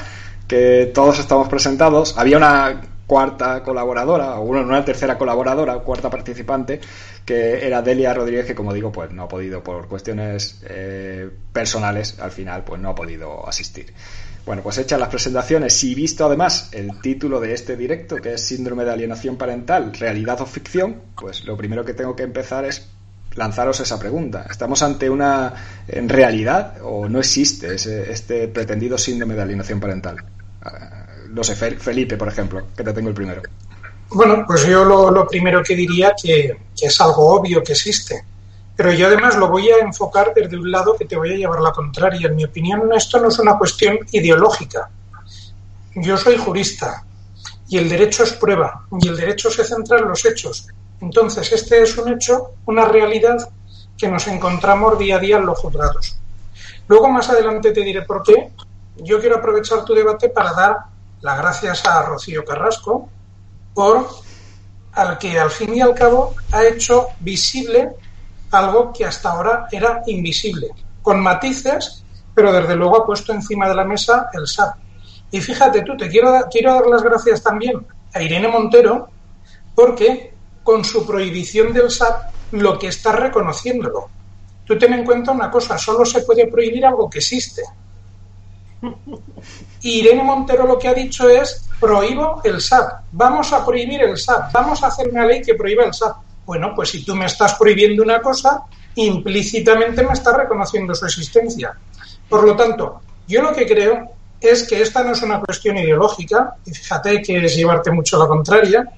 que 0.48 0.92
todos 0.94 1.20
estamos 1.20 1.48
presentados, 1.48 2.18
había 2.18 2.38
una 2.38 2.82
cuarta 3.08 3.64
colaboradora, 3.64 4.40
o 4.40 4.44
una 4.44 4.86
tercera 4.86 5.18
colaboradora, 5.18 5.76
cuarta 5.80 6.10
participante, 6.10 6.80
que 7.26 7.66
era 7.66 7.82
Delia 7.82 8.14
Rodríguez, 8.14 8.46
que 8.46 8.56
como 8.56 8.74
digo, 8.74 8.92
pues 8.92 9.12
no 9.12 9.24
ha 9.24 9.28
podido, 9.28 9.64
por 9.64 9.88
cuestiones 9.88 10.62
eh, 10.68 11.30
personales, 11.52 12.20
al 12.20 12.32
final, 12.32 12.64
pues 12.64 12.82
no 12.82 12.90
ha 12.90 12.96
podido 12.96 13.48
asistir. 13.48 13.94
Bueno, 14.46 14.62
pues 14.62 14.78
hechas 14.78 15.00
las 15.00 15.08
presentaciones 15.08 15.82
y 15.86 15.96
visto 15.96 16.26
además 16.26 16.70
el 16.74 17.00
título 17.00 17.40
de 17.40 17.54
este 17.54 17.78
directo, 17.78 18.18
que 18.18 18.34
es 18.34 18.42
Síndrome 18.42 18.84
de 18.84 18.92
Alienación 18.92 19.38
Parental, 19.38 19.94
Realidad 19.94 20.42
o 20.42 20.46
Ficción, 20.46 21.02
pues 21.16 21.46
lo 21.46 21.56
primero 21.56 21.86
que 21.86 21.94
tengo 21.94 22.14
que 22.16 22.24
empezar 22.24 22.66
es 22.66 22.90
lanzaros 23.36 23.80
esa 23.80 23.98
pregunta. 23.98 24.46
¿Estamos 24.50 24.84
ante 24.84 25.10
una 25.10 25.54
en 25.88 26.10
realidad 26.10 26.76
o 26.84 27.08
no 27.08 27.20
existe 27.20 27.74
este 27.76 28.50
pretendido 28.50 28.98
síndrome 28.98 29.36
de 29.36 29.44
alienación 29.44 29.80
parental? 29.80 30.18
Ah, 30.62 31.06
no 31.30 31.44
sé, 31.44 31.56
Felipe, 31.56 32.18
por 32.18 32.28
ejemplo, 32.28 32.68
que 32.76 32.84
te 32.84 32.92
tengo 32.92 33.10
el 33.10 33.16
primero. 33.16 33.42
Bueno, 34.10 34.44
pues 34.46 34.68
yo 34.68 34.84
lo, 34.84 35.26
primero 35.26 35.64
que 35.64 35.74
diría 35.74 36.14
que, 36.22 36.58
que 36.78 36.88
es 36.88 37.02
algo 37.02 37.36
obvio 37.36 37.64
que 37.64 37.72
existe 37.72 38.26
pero 38.76 38.92
yo 38.92 39.08
además 39.08 39.36
lo 39.36 39.50
voy 39.50 39.70
a 39.70 39.80
enfocar 39.80 40.34
desde 40.34 40.58
un 40.58 40.72
lado 40.72 40.96
que 40.98 41.06
te 41.06 41.16
voy 41.16 41.34
a 41.34 41.38
llevar 41.38 41.62
la 41.62 41.72
contraria. 41.72 42.28
En 42.28 42.36
mi 42.36 42.44
opinión, 42.44 42.92
esto 42.94 43.20
no 43.20 43.28
es 43.28 43.38
una 43.40 43.58
cuestión 43.58 44.00
ideológica. 44.12 44.90
Yo 45.96 46.18
soy 46.18 46.38
jurista 46.38 47.04
y 47.68 47.78
el 47.78 47.88
derecho 47.88 48.24
es 48.24 48.34
prueba 48.34 48.86
y 49.00 49.08
el 49.08 49.16
derecho 49.16 49.52
se 49.52 49.64
centra 49.64 50.00
en 50.00 50.08
los 50.08 50.26
hechos. 50.26 50.68
Entonces, 51.02 51.52
este 51.52 51.84
es 51.84 51.98
un 51.98 52.12
hecho, 52.12 52.52
una 52.66 52.86
realidad 52.86 53.50
que 53.98 54.08
nos 54.08 54.28
encontramos 54.28 54.98
día 54.98 55.18
a 55.18 55.20
día 55.20 55.38
en 55.38 55.46
los 55.46 55.60
juzgados. 55.60 56.18
Luego, 56.88 57.10
más 57.10 57.30
adelante, 57.30 57.72
te 57.72 57.82
diré 57.82 58.02
por 58.02 58.24
qué. 58.24 58.52
Yo 58.98 59.20
quiero 59.20 59.38
aprovechar 59.38 59.86
tu 59.86 59.94
debate 59.94 60.30
para 60.30 60.54
dar 60.54 60.78
las 61.22 61.38
gracias 61.38 61.86
a 61.86 62.02
Rocío 62.04 62.44
Carrasco 62.44 63.10
por 63.74 64.08
al 64.94 65.18
que 65.18 65.40
al 65.40 65.50
fin 65.50 65.74
y 65.76 65.82
al 65.82 65.96
cabo 65.96 66.36
ha 66.52 66.64
hecho 66.66 67.08
visible 67.20 67.92
algo 68.54 68.94
que 68.94 69.06
hasta 69.06 69.32
ahora 69.32 69.68
era 69.72 70.04
invisible, 70.08 70.70
con 71.02 71.20
matices, 71.20 72.04
pero 72.34 72.52
desde 72.52 72.76
luego 72.76 72.98
ha 72.98 73.06
puesto 73.06 73.34
encima 73.34 73.68
de 73.68 73.76
la 73.76 73.86
mesa 73.86 74.30
el 74.34 74.48
SAP. 74.48 74.76
Y 75.32 75.42
fíjate 75.42 75.82
tú, 75.82 75.98
te 75.98 76.10
quiero, 76.10 76.46
quiero 76.52 76.74
dar 76.74 76.88
las 76.88 77.04
gracias 77.04 77.42
también 77.42 77.86
a 78.14 78.22
Irene 78.22 78.48
Montero, 78.48 79.10
porque 79.76 80.34
con 80.64 80.84
su 80.86 81.06
prohibición 81.06 81.74
del 81.74 81.90
SAP 81.90 82.34
lo 82.52 82.78
que 82.78 82.88
está 82.88 83.14
reconociéndolo. 83.14 84.10
Tú 84.66 84.78
ten 84.78 84.94
en 84.94 85.04
cuenta 85.04 85.32
una 85.32 85.52
cosa, 85.52 85.78
solo 85.78 86.06
se 86.06 86.22
puede 86.22 86.48
prohibir 86.48 86.86
algo 86.86 87.10
que 87.10 87.20
existe. 87.20 87.64
Irene 89.82 90.24
Montero 90.24 90.68
lo 90.68 90.78
que 90.78 90.88
ha 90.88 90.94
dicho 90.94 91.30
es 91.30 91.68
prohíbo 91.80 92.42
el 92.44 92.62
SAP, 92.62 93.04
vamos 93.12 93.52
a 93.52 93.66
prohibir 93.66 94.02
el 94.04 94.18
SAP, 94.18 94.52
vamos 94.54 94.84
a 94.84 94.88
hacer 94.88 95.10
una 95.10 95.26
ley 95.26 95.42
que 95.42 95.56
prohíba 95.56 95.84
el 95.84 95.94
SAP. 95.94 96.16
Bueno, 96.46 96.74
pues 96.76 96.90
si 96.90 97.06
tú 97.06 97.16
me 97.16 97.26
estás 97.26 97.56
prohibiendo 97.56 98.04
una 98.04 98.22
cosa, 98.22 98.64
implícitamente 98.96 100.04
me 100.04 100.14
estás 100.14 100.36
reconociendo 100.36 100.94
su 100.94 101.06
existencia. 101.06 101.74
Por 102.28 102.44
lo 102.44 102.56
tanto, 102.56 103.02
yo 103.28 103.42
lo 103.42 103.54
que 103.54 103.66
creo 103.66 104.10
es 104.42 104.68
que 104.68 104.82
esta 104.82 105.04
no 105.04 105.14
es 105.14 105.22
una 105.22 105.40
cuestión 105.40 105.78
ideológica, 105.78 106.56
y 106.66 106.72
fíjate 106.72 107.22
que 107.22 107.46
es 107.46 107.56
llevarte 107.56 107.92
mucho 107.92 108.20
la 108.20 108.28
contraria, 108.28 108.92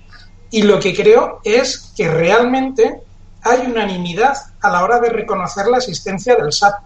y 0.50 0.64
lo 0.64 0.80
que 0.80 0.96
creo 0.96 1.40
es 1.44 1.94
que 1.96 2.10
realmente 2.10 3.02
hay 3.44 3.68
unanimidad 3.68 4.36
a 4.62 4.70
la 4.72 4.84
hora 4.84 5.00
de 5.00 5.10
reconocer 5.10 5.68
la 5.68 5.78
existencia 5.78 6.36
del 6.36 6.52
SAP. 6.52 6.82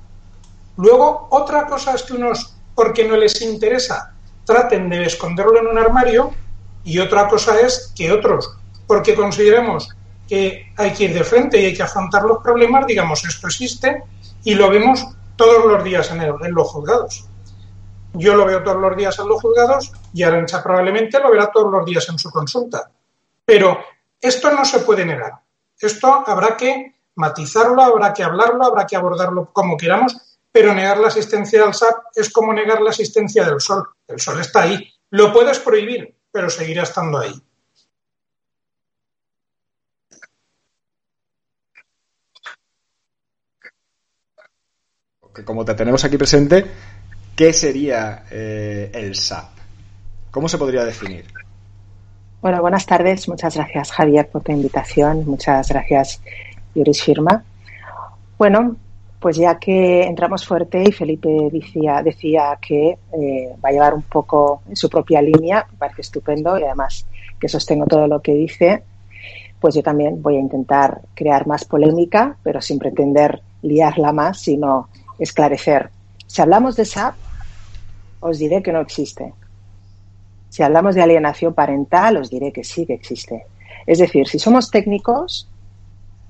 Luego, 0.75 1.27
otra 1.31 1.67
cosa 1.67 1.93
es 1.93 2.03
que 2.03 2.13
unos, 2.13 2.53
porque 2.75 3.07
no 3.07 3.15
les 3.15 3.41
interesa, 3.41 4.13
traten 4.43 4.89
de 4.89 5.05
esconderlo 5.05 5.59
en 5.59 5.67
un 5.67 5.77
armario, 5.77 6.33
y 6.83 6.99
otra 6.99 7.29
cosa 7.29 7.59
es 7.61 7.93
que 7.95 8.11
otros, 8.11 8.51
porque 8.87 9.15
consideremos 9.15 9.89
que 10.29 10.71
hay 10.77 10.93
que 10.93 11.05
ir 11.05 11.13
de 11.13 11.24
frente 11.24 11.59
y 11.59 11.65
hay 11.65 11.74
que 11.75 11.83
afrontar 11.83 12.24
los 12.24 12.43
problemas, 12.43 12.86
digamos, 12.86 13.25
esto 13.25 13.48
existe 13.48 14.03
y 14.43 14.53
lo 14.53 14.69
vemos 14.69 15.05
todos 15.36 15.65
los 15.65 15.83
días 15.83 16.12
en, 16.12 16.21
en 16.21 16.53
los 16.53 16.67
juzgados. 16.67 17.25
Yo 18.13 18.36
lo 18.36 18.45
veo 18.45 18.63
todos 18.63 18.77
los 18.77 18.95
días 18.95 19.17
en 19.19 19.27
los 19.27 19.41
juzgados 19.41 19.91
y 20.13 20.24
Arancha 20.24 20.62
probablemente 20.62 21.19
lo 21.19 21.31
verá 21.31 21.51
todos 21.51 21.71
los 21.71 21.86
días 21.86 22.07
en 22.09 22.19
su 22.19 22.29
consulta. 22.29 22.89
Pero 23.43 23.79
esto 24.21 24.51
no 24.51 24.63
se 24.65 24.79
puede 24.79 25.05
negar. 25.05 25.33
Esto 25.79 26.24
habrá 26.25 26.55
que 26.55 26.95
matizarlo, 27.15 27.81
habrá 27.81 28.13
que 28.13 28.24
hablarlo, 28.24 28.65
habrá 28.65 28.86
que 28.86 28.95
abordarlo 28.95 29.51
como 29.51 29.77
queramos, 29.77 30.15
pero 30.51 30.74
negar 30.74 30.98
la 30.98 31.07
asistencia 31.07 31.63
al 31.63 31.74
SAP 31.74 31.95
es 32.15 32.31
como 32.31 32.53
negar 32.53 32.81
la 32.81 32.89
asistencia 32.91 33.45
del 33.45 33.59
sol. 33.59 33.88
El 34.07 34.19
sol 34.19 34.39
está 34.39 34.63
ahí. 34.63 34.91
Lo 35.12 35.31
puedes 35.33 35.59
prohibir, 35.59 36.15
pero 36.31 36.50
seguirá 36.50 36.83
estando 36.83 37.19
ahí. 37.19 37.33
Como 45.46 45.65
te 45.65 45.74
tenemos 45.74 46.03
aquí 46.03 46.17
presente, 46.17 46.65
¿qué 47.36 47.53
sería 47.53 48.24
eh, 48.31 48.91
el 48.93 49.15
SAP? 49.15 49.50
¿Cómo 50.31 50.48
se 50.48 50.58
podría 50.58 50.84
definir? 50.84 51.25
Bueno, 52.41 52.62
buenas 52.62 52.86
tardes. 52.86 53.27
Muchas 53.27 53.55
gracias, 53.55 53.91
Javier, 53.91 54.29
por 54.29 54.43
tu 54.43 54.51
invitación. 54.51 55.25
Muchas 55.25 55.69
gracias, 55.69 56.22
Yuris 56.74 57.03
Firma. 57.03 57.43
Bueno, 58.38 58.77
pues 59.19 59.36
ya 59.36 59.60
que 59.60 60.03
entramos 60.03 60.46
fuerte 60.48 60.81
y 60.81 60.91
Felipe 60.91 61.29
decía, 61.51 62.01
decía 62.01 62.58
que 62.62 62.98
eh, 63.12 63.55
va 63.63 63.69
a 63.69 63.72
llevar 63.72 63.93
un 63.93 64.03
poco 64.03 64.62
su 64.74 64.89
propia 64.89 65.22
línea, 65.22 65.67
me 65.69 65.77
parece 65.77 66.01
estupendo 66.01 66.58
y 66.58 66.63
además 66.63 67.05
que 67.38 67.50
sostengo 67.50 67.86
todo 67.86 68.08
lo 68.08 68.22
que 68.22 68.34
dice, 68.34 68.84
pues 69.60 69.75
yo 69.75 69.84
también 69.84 70.22
voy 70.22 70.38
a 70.38 70.39
intentar 70.39 71.01
crear 71.13 71.46
más 71.48 71.65
polémica, 71.65 72.38
pero 72.43 72.62
sin 72.62 72.79
pretender 72.79 73.41
liarla 73.62 74.13
más, 74.13 74.39
sino 74.39 74.88
esclarecer. 75.19 75.89
Si 76.27 76.41
hablamos 76.41 76.75
de 76.75 76.85
SAP, 76.85 77.15
os 78.19 78.39
diré 78.39 78.61
que 78.63 78.71
no 78.71 78.81
existe. 78.81 79.33
Si 80.49 80.63
hablamos 80.63 80.95
de 80.95 81.01
alienación 81.01 81.53
parental, 81.53 82.17
os 82.17 82.29
diré 82.29 82.51
que 82.51 82.63
sí 82.63 82.85
que 82.85 82.93
existe. 82.93 83.45
Es 83.85 83.99
decir, 83.99 84.27
si 84.27 84.39
somos 84.39 84.71
técnicos 84.71 85.49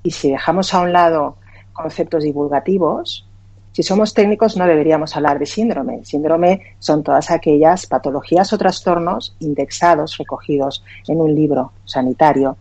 y 0.02 0.10
si 0.10 0.30
dejamos 0.30 0.72
a 0.74 0.80
un 0.80 0.92
lado 0.92 1.36
conceptos 1.72 2.24
divulgativos, 2.24 3.26
si 3.72 3.82
somos 3.82 4.14
técnicos 4.14 4.56
no 4.56 4.66
deberíamos 4.66 5.16
hablar 5.16 5.38
de 5.38 5.46
síndrome. 5.46 6.04
Síndrome 6.04 6.60
son 6.78 7.02
todas 7.02 7.30
aquellas 7.30 7.86
patologías 7.86 8.52
o 8.52 8.58
trastornos 8.58 9.36
indexados, 9.40 10.16
recogidos 10.18 10.84
en 11.06 11.20
un 11.20 11.34
libro 11.34 11.72
sanitario 11.84 12.56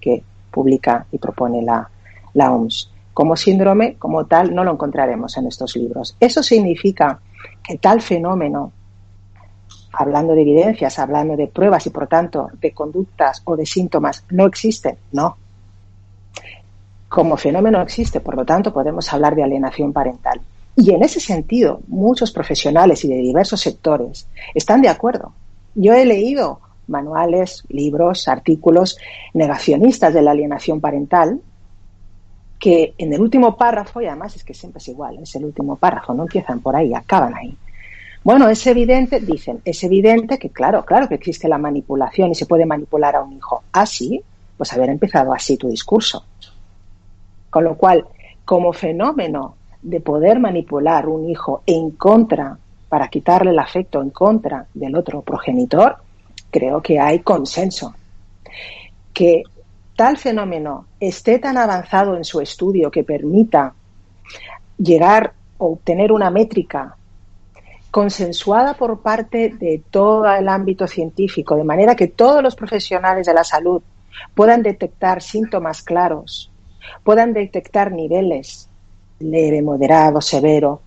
que 0.00 0.22
publica 0.50 1.06
y 1.12 1.18
propone 1.18 1.62
la, 1.62 1.88
la 2.34 2.52
OMS 2.52 2.89
como 3.14 3.36
síndrome, 3.36 3.96
como 3.96 4.26
tal, 4.26 4.54
no 4.54 4.64
lo 4.64 4.72
encontraremos 4.72 5.36
en 5.36 5.46
estos 5.46 5.76
libros. 5.76 6.16
Eso 6.20 6.42
significa 6.42 7.20
que 7.62 7.78
tal 7.78 8.00
fenómeno, 8.00 8.72
hablando 9.92 10.34
de 10.34 10.42
evidencias, 10.42 10.98
hablando 10.98 11.36
de 11.36 11.48
pruebas 11.48 11.86
y 11.86 11.90
por 11.90 12.06
tanto 12.06 12.48
de 12.60 12.72
conductas 12.72 13.42
o 13.44 13.56
de 13.56 13.66
síntomas, 13.66 14.24
no 14.30 14.46
existe. 14.46 14.98
No. 15.12 15.36
Como 17.08 17.36
fenómeno 17.36 17.82
existe, 17.82 18.20
por 18.20 18.36
lo 18.36 18.44
tanto, 18.44 18.72
podemos 18.72 19.12
hablar 19.12 19.34
de 19.34 19.42
alienación 19.42 19.92
parental. 19.92 20.40
Y 20.76 20.92
en 20.92 21.02
ese 21.02 21.18
sentido, 21.18 21.80
muchos 21.88 22.30
profesionales 22.30 23.04
y 23.04 23.08
de 23.08 23.16
diversos 23.16 23.60
sectores 23.60 24.28
están 24.54 24.80
de 24.80 24.88
acuerdo. 24.88 25.32
Yo 25.74 25.92
he 25.92 26.04
leído 26.04 26.60
manuales, 26.86 27.64
libros, 27.68 28.28
artículos 28.28 28.98
negacionistas 29.34 30.14
de 30.14 30.22
la 30.22 30.30
alienación 30.32 30.80
parental 30.80 31.40
que 32.60 32.94
en 32.98 33.12
el 33.14 33.20
último 33.20 33.56
párrafo, 33.56 34.02
y 34.02 34.06
además 34.06 34.36
es 34.36 34.44
que 34.44 34.52
siempre 34.52 34.78
es 34.78 34.88
igual, 34.88 35.18
es 35.20 35.34
el 35.34 35.46
último 35.46 35.76
párrafo, 35.76 36.12
no 36.12 36.24
empiezan 36.24 36.60
por 36.60 36.76
ahí, 36.76 36.92
acaban 36.94 37.34
ahí. 37.34 37.56
Bueno, 38.22 38.50
es 38.50 38.66
evidente, 38.66 39.18
dicen, 39.18 39.62
es 39.64 39.82
evidente 39.82 40.38
que 40.38 40.50
claro, 40.50 40.84
claro 40.84 41.08
que 41.08 41.14
existe 41.14 41.48
la 41.48 41.56
manipulación 41.56 42.30
y 42.30 42.34
se 42.34 42.44
puede 42.44 42.66
manipular 42.66 43.16
a 43.16 43.22
un 43.22 43.32
hijo. 43.32 43.62
Así, 43.72 44.20
ah, 44.22 44.26
pues 44.58 44.72
haber 44.74 44.90
empezado 44.90 45.32
así 45.32 45.56
tu 45.56 45.70
discurso. 45.70 46.22
Con 47.48 47.64
lo 47.64 47.76
cual, 47.76 48.04
como 48.44 48.74
fenómeno 48.74 49.56
de 49.80 50.00
poder 50.02 50.38
manipular 50.38 51.08
un 51.08 51.30
hijo 51.30 51.62
en 51.64 51.92
contra, 51.92 52.58
para 52.90 53.08
quitarle 53.08 53.52
el 53.52 53.58
afecto 53.58 54.02
en 54.02 54.10
contra 54.10 54.66
del 54.74 54.94
otro 54.96 55.22
progenitor, 55.22 55.96
creo 56.50 56.82
que 56.82 57.00
hay 57.00 57.20
consenso. 57.20 57.94
Que 59.14 59.44
tal 60.00 60.16
fenómeno 60.16 60.86
esté 60.98 61.38
tan 61.38 61.58
avanzado 61.58 62.16
en 62.16 62.24
su 62.24 62.40
estudio 62.40 62.90
que 62.90 63.04
permita 63.04 63.74
llegar 64.78 65.34
o 65.58 65.72
obtener 65.72 66.10
una 66.10 66.30
métrica 66.30 66.96
consensuada 67.90 68.72
por 68.72 69.00
parte 69.02 69.50
de 69.50 69.82
todo 69.90 70.24
el 70.34 70.48
ámbito 70.48 70.86
científico, 70.86 71.54
de 71.54 71.64
manera 71.64 71.96
que 71.96 72.06
todos 72.06 72.42
los 72.42 72.56
profesionales 72.56 73.26
de 73.26 73.34
la 73.34 73.44
salud 73.44 73.82
puedan 74.34 74.62
detectar 74.62 75.20
síntomas 75.20 75.82
claros, 75.82 76.50
puedan 77.04 77.34
detectar 77.34 77.92
niveles 77.92 78.70
leve, 79.18 79.60
moderado, 79.60 80.22
severo, 80.22 80.80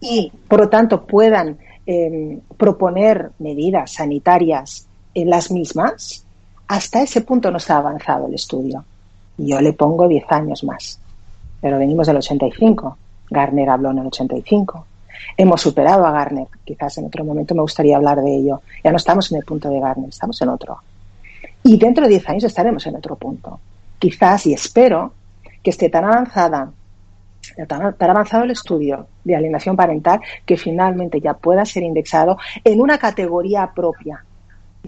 y 0.00 0.32
por 0.48 0.58
lo 0.58 0.68
tanto 0.68 1.06
puedan 1.06 1.56
eh, 1.86 2.40
proponer 2.56 3.30
medidas 3.38 3.92
sanitarias 3.92 4.88
en 5.14 5.30
las 5.30 5.52
mismas, 5.52 6.25
hasta 6.68 7.02
ese 7.02 7.20
punto 7.20 7.50
no 7.50 7.58
está 7.58 7.76
avanzado 7.76 8.26
el 8.26 8.34
estudio. 8.34 8.84
Yo 9.38 9.60
le 9.60 9.72
pongo 9.72 10.08
10 10.08 10.24
años 10.30 10.64
más. 10.64 10.98
Pero 11.60 11.78
venimos 11.78 12.06
del 12.06 12.16
85. 12.16 12.98
Garner 13.30 13.70
habló 13.70 13.90
en 13.90 13.98
el 13.98 14.06
85. 14.06 14.86
Hemos 15.36 15.60
superado 15.60 16.04
a 16.06 16.10
Garner. 16.10 16.48
Quizás 16.64 16.98
en 16.98 17.06
otro 17.06 17.24
momento 17.24 17.54
me 17.54 17.62
gustaría 17.62 17.96
hablar 17.96 18.20
de 18.20 18.36
ello. 18.36 18.62
Ya 18.82 18.90
no 18.90 18.96
estamos 18.96 19.30
en 19.30 19.38
el 19.38 19.44
punto 19.44 19.68
de 19.70 19.80
Garner, 19.80 20.08
estamos 20.08 20.40
en 20.42 20.48
otro. 20.48 20.78
Y 21.62 21.76
dentro 21.78 22.04
de 22.04 22.10
10 22.10 22.28
años 22.30 22.44
estaremos 22.44 22.86
en 22.86 22.96
otro 22.96 23.16
punto. 23.16 23.60
Quizás 23.98 24.46
y 24.46 24.52
espero 24.52 25.12
que 25.62 25.70
esté 25.70 25.88
tan 25.88 26.04
avanzada, 26.04 26.70
tan, 27.66 27.94
tan 27.94 28.10
avanzado 28.10 28.44
el 28.44 28.50
estudio 28.50 29.06
de 29.24 29.36
alienación 29.36 29.76
parental 29.76 30.20
que 30.44 30.56
finalmente 30.56 31.20
ya 31.20 31.34
pueda 31.34 31.64
ser 31.64 31.82
indexado 31.82 32.38
en 32.62 32.80
una 32.80 32.98
categoría 32.98 33.70
propia 33.74 34.24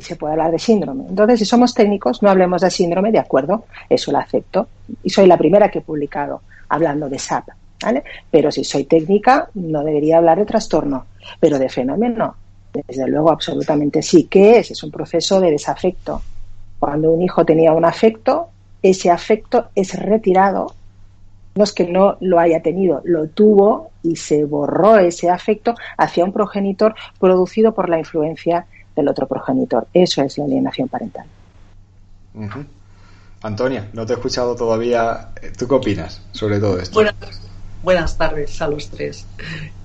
se 0.01 0.17
puede 0.17 0.33
hablar 0.33 0.51
de 0.51 0.59
síndrome. 0.59 1.05
Entonces, 1.09 1.39
si 1.39 1.45
somos 1.45 1.75
técnicos, 1.75 2.23
no 2.23 2.31
hablemos 2.31 2.63
de 2.63 2.71
síndrome, 2.71 3.13
de 3.13 3.19
acuerdo, 3.19 3.65
eso 3.89 4.13
lo 4.13 4.19
acepto. 4.19 4.69
Y 5.03 5.11
soy 5.11 5.27
la 5.27 5.37
primera 5.37 5.71
que 5.71 5.79
he 5.79 5.83
publicado 5.83 6.43
hablando 6.69 7.09
de 7.09 7.19
SAP, 7.19 7.49
¿vale? 7.83 8.05
Pero 8.31 8.51
si 8.51 8.65
soy 8.65 8.85
técnica, 8.85 9.49
no 9.55 9.85
debería 9.85 10.19
hablar 10.19 10.39
de 10.39 10.47
trastorno, 10.47 11.07
pero 11.41 11.59
de 11.59 11.69
fenómeno, 11.69 12.35
desde 12.73 13.09
luego, 13.09 13.31
absolutamente 13.31 14.03
sí. 14.03 14.25
¿Qué 14.25 14.59
es? 14.59 14.71
Es 14.71 14.83
un 14.83 14.91
proceso 14.91 15.41
de 15.41 15.51
desafecto. 15.51 16.23
Cuando 16.79 17.11
un 17.11 17.23
hijo 17.23 17.45
tenía 17.45 17.73
un 17.73 17.85
afecto, 17.85 18.49
ese 18.83 19.11
afecto 19.11 19.69
es 19.75 19.99
retirado. 19.99 20.75
No 21.55 21.65
es 21.65 21.73
que 21.73 21.87
no 21.87 22.17
lo 22.21 22.39
haya 22.39 22.63
tenido, 22.63 23.01
lo 23.05 23.27
tuvo 23.29 23.91
y 24.03 24.17
se 24.17 24.45
borró 24.45 24.99
ese 24.99 25.29
afecto 25.29 25.75
hacia 25.97 26.25
un 26.25 26.33
progenitor 26.33 26.95
producido 27.19 27.75
por 27.75 27.89
la 27.89 27.99
influencia 27.99 28.67
del 28.99 29.09
otro 29.09 29.27
progenitor. 29.27 29.87
Eso 29.93 30.23
es 30.23 30.37
la 30.39 30.45
alienación 30.45 30.89
parental. 30.89 31.27
Antonia, 33.43 33.89
no 33.93 34.05
te 34.05 34.13
he 34.13 34.17
escuchado 34.17 34.55
todavía. 34.55 35.31
¿Tú 35.57 35.67
qué 35.67 35.75
opinas 35.75 36.23
sobre 36.33 36.59
todo 36.59 36.79
esto? 36.79 37.01
Buenas, 37.83 38.19
tardes 38.19 38.61
a 38.61 38.69
los 38.69 38.89
tres. 38.91 39.25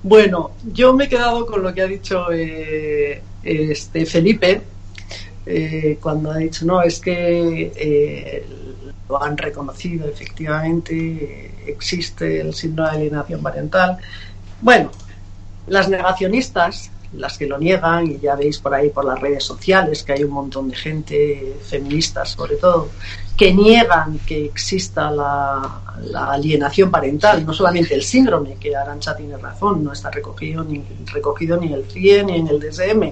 Bueno, 0.01 0.51
yo 0.73 0.93
me 0.93 1.05
he 1.05 1.09
quedado 1.09 1.45
con 1.45 1.61
lo 1.61 1.73
que 1.73 1.81
ha 1.83 1.87
dicho 1.87 2.31
eh, 2.31 3.21
este 3.43 4.05
Felipe 4.05 4.61
eh, 5.45 5.97
cuando 6.01 6.31
ha 6.31 6.37
dicho, 6.37 6.65
no, 6.65 6.81
es 6.81 6.99
que 6.99 7.71
eh, 7.75 8.45
lo 9.09 9.21
han 9.21 9.37
reconocido, 9.37 10.07
efectivamente, 10.07 11.53
existe 11.67 12.39
el 12.39 12.53
síndrome 12.53 12.91
de 12.91 12.97
alienación 12.97 13.43
parental. 13.43 13.97
Bueno, 14.61 14.89
las 15.67 15.89
negacionistas, 15.89 16.91
las 17.15 17.37
que 17.37 17.47
lo 17.47 17.57
niegan, 17.57 18.07
y 18.07 18.19
ya 18.19 18.35
veis 18.35 18.59
por 18.59 18.73
ahí 18.73 18.89
por 18.89 19.05
las 19.05 19.19
redes 19.19 19.43
sociales 19.43 20.03
que 20.03 20.13
hay 20.13 20.23
un 20.23 20.31
montón 20.31 20.69
de 20.69 20.75
gente, 20.75 21.57
feministas 21.63 22.31
sobre 22.31 22.55
todo, 22.55 22.89
que 23.37 23.53
niegan 23.53 24.19
que 24.19 24.45
exista 24.45 25.09
la, 25.11 25.81
alienación 26.31 26.91
parental, 26.91 27.45
no 27.45 27.53
solamente 27.53 27.93
el 27.93 28.03
síndrome, 28.03 28.55
que 28.55 28.75
Arancha 28.75 29.15
tiene 29.15 29.37
razón, 29.37 29.83
no 29.83 29.93
está 29.93 30.09
recogido 30.11 30.63
ni, 30.63 30.83
recogido 31.05 31.57
ni 31.57 31.67
en 31.67 31.73
el 31.73 31.85
CIE 31.85 32.23
ni 32.23 32.37
en 32.37 32.47
el 32.47 32.59
DSM, 32.59 33.11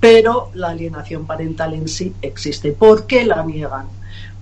pero 0.00 0.50
la 0.54 0.68
alienación 0.68 1.26
parental 1.26 1.74
en 1.74 1.88
sí 1.88 2.14
existe. 2.22 2.72
¿Por 2.72 3.06
qué 3.06 3.24
la 3.24 3.42
niegan? 3.42 3.86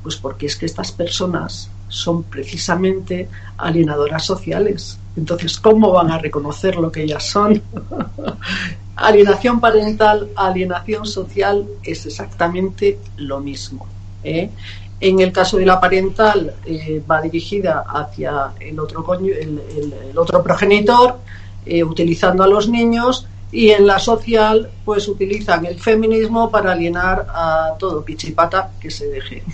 Pues 0.02 0.16
porque 0.16 0.46
es 0.46 0.56
que 0.56 0.66
estas 0.66 0.92
personas 0.92 1.70
son 1.88 2.24
precisamente 2.24 3.28
alienadoras 3.56 4.24
sociales. 4.24 4.98
Entonces, 5.16 5.58
¿cómo 5.58 5.92
van 5.92 6.10
a 6.10 6.18
reconocer 6.18 6.76
lo 6.76 6.92
que 6.92 7.04
ellas 7.04 7.24
son? 7.24 7.62
alienación 8.96 9.60
parental, 9.60 10.30
alienación 10.34 11.06
social 11.06 11.66
es 11.82 12.06
exactamente 12.06 12.98
lo 13.16 13.40
mismo. 13.40 13.86
¿eh? 14.24 14.50
En 14.98 15.20
el 15.20 15.30
caso 15.30 15.58
de 15.58 15.66
la 15.66 15.78
parental 15.78 16.54
eh, 16.64 17.02
va 17.08 17.20
dirigida 17.20 17.84
hacia 17.86 18.52
el 18.58 18.80
otro, 18.80 19.04
el, 19.14 20.16
otro 20.16 20.42
progenitor, 20.42 21.18
eh, 21.66 21.84
utilizando 21.84 22.42
a 22.42 22.48
los 22.48 22.68
niños, 22.68 23.26
y 23.52 23.70
en 23.70 23.86
la 23.86 23.98
social 23.98 24.70
pues 24.84 25.06
utilizan 25.06 25.66
el 25.66 25.78
feminismo 25.78 26.50
para 26.50 26.72
alienar 26.72 27.26
a 27.28 27.74
todo 27.78 28.04
pichipata 28.04 28.72
que 28.80 28.90
se 28.90 29.06
deje. 29.06 29.44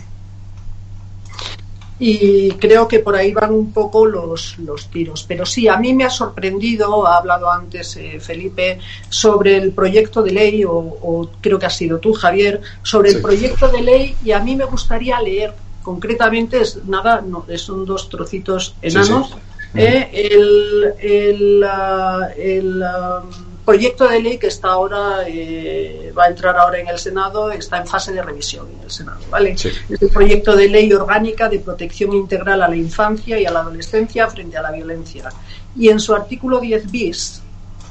Y 2.04 2.50
creo 2.58 2.88
que 2.88 2.98
por 2.98 3.14
ahí 3.14 3.32
van 3.32 3.52
un 3.52 3.72
poco 3.72 4.04
los, 4.04 4.58
los 4.58 4.88
tiros. 4.88 5.24
Pero 5.28 5.46
sí, 5.46 5.68
a 5.68 5.76
mí 5.76 5.94
me 5.94 6.02
ha 6.02 6.10
sorprendido, 6.10 7.06
ha 7.06 7.18
hablado 7.18 7.48
antes 7.48 7.96
eh, 7.96 8.18
Felipe, 8.18 8.80
sobre 9.08 9.56
el 9.56 9.70
proyecto 9.70 10.20
de 10.20 10.32
ley, 10.32 10.64
o, 10.66 11.30
creo 11.40 11.60
que 11.60 11.66
ha 11.66 11.70
sido 11.70 11.98
tú, 11.98 12.12
Javier, 12.12 12.60
sobre 12.82 13.10
el 13.10 13.22
proyecto 13.22 13.68
de 13.68 13.82
ley, 13.82 14.16
y 14.24 14.32
a 14.32 14.40
mí 14.40 14.56
me 14.56 14.64
gustaría 14.64 15.20
leer. 15.20 15.54
Concretamente, 15.84 16.60
es 16.60 16.84
nada, 16.86 17.20
no, 17.20 17.46
son 17.56 17.86
dos 17.86 18.08
trocitos 18.08 18.74
enanos, 18.82 19.36
eh, 19.72 20.10
el, 20.12 20.94
el, 20.98 21.64
ah, 21.64 22.30
el 22.36 22.82
ah, 22.82 23.22
proyecto 23.64 24.08
de 24.08 24.20
ley 24.20 24.38
que 24.38 24.48
está 24.48 24.68
ahora, 24.68 25.24
eh, 25.26 26.12
va 26.16 26.24
a 26.24 26.28
entrar 26.28 26.56
ahora 26.56 26.78
en 26.78 26.88
el 26.88 26.98
Senado, 26.98 27.50
está 27.50 27.78
en 27.78 27.86
fase 27.86 28.12
de 28.12 28.22
revisión 28.22 28.68
en 28.76 28.84
el 28.84 28.90
Senado, 28.90 29.20
¿vale? 29.30 29.52
Es 29.52 29.66
el 29.66 30.08
proyecto 30.10 30.56
de 30.56 30.68
ley 30.68 30.92
orgánica 30.92 31.48
de 31.48 31.60
protección 31.60 32.12
integral 32.12 32.62
a 32.62 32.68
la 32.68 32.76
infancia 32.76 33.38
y 33.38 33.46
a 33.46 33.50
la 33.50 33.60
adolescencia 33.60 34.28
frente 34.28 34.56
a 34.56 34.62
la 34.62 34.72
violencia. 34.72 35.30
Y 35.76 35.88
en 35.88 36.00
su 36.00 36.14
artículo 36.14 36.60
10 36.60 36.90
bis, 36.90 37.42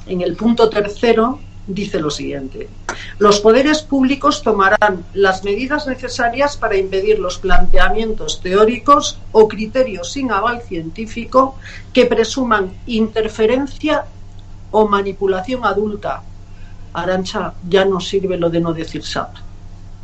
en 0.08 0.22
el 0.22 0.36
punto 0.36 0.70
tercero, 0.70 1.40
dice 1.68 2.00
lo 2.00 2.10
siguiente. 2.10 2.68
Los 3.18 3.40
poderes 3.40 3.82
públicos 3.82 4.42
tomarán 4.44 5.06
las 5.14 5.44
medidas 5.44 5.88
necesarias 5.88 6.58
para 6.58 6.78
impedir 6.78 7.20
los 7.20 7.38
planteamientos 7.38 8.42
teóricos 8.42 9.20
o 9.32 9.48
criterios 9.48 10.12
sin 10.12 10.32
aval 10.32 10.62
científico 10.64 11.56
que 11.94 12.06
presuman 12.06 12.74
interferencia 12.88 14.06
o 14.72 14.88
manipulación 14.88 15.66
adulta. 15.66 16.22
Arancha, 16.94 17.54
ya 17.68 17.86
no 17.86 18.00
sirve 18.00 18.38
lo 18.38 18.50
de 18.50 18.60
no 18.60 18.74
decir 18.74 19.04
SAP. 19.04 19.36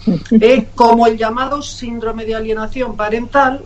Eh, 0.40 0.70
como 0.74 1.06
el 1.08 1.18
llamado 1.18 1.62
síndrome 1.62 2.24
de 2.24 2.36
alienación 2.36 2.96
parental 2.96 3.62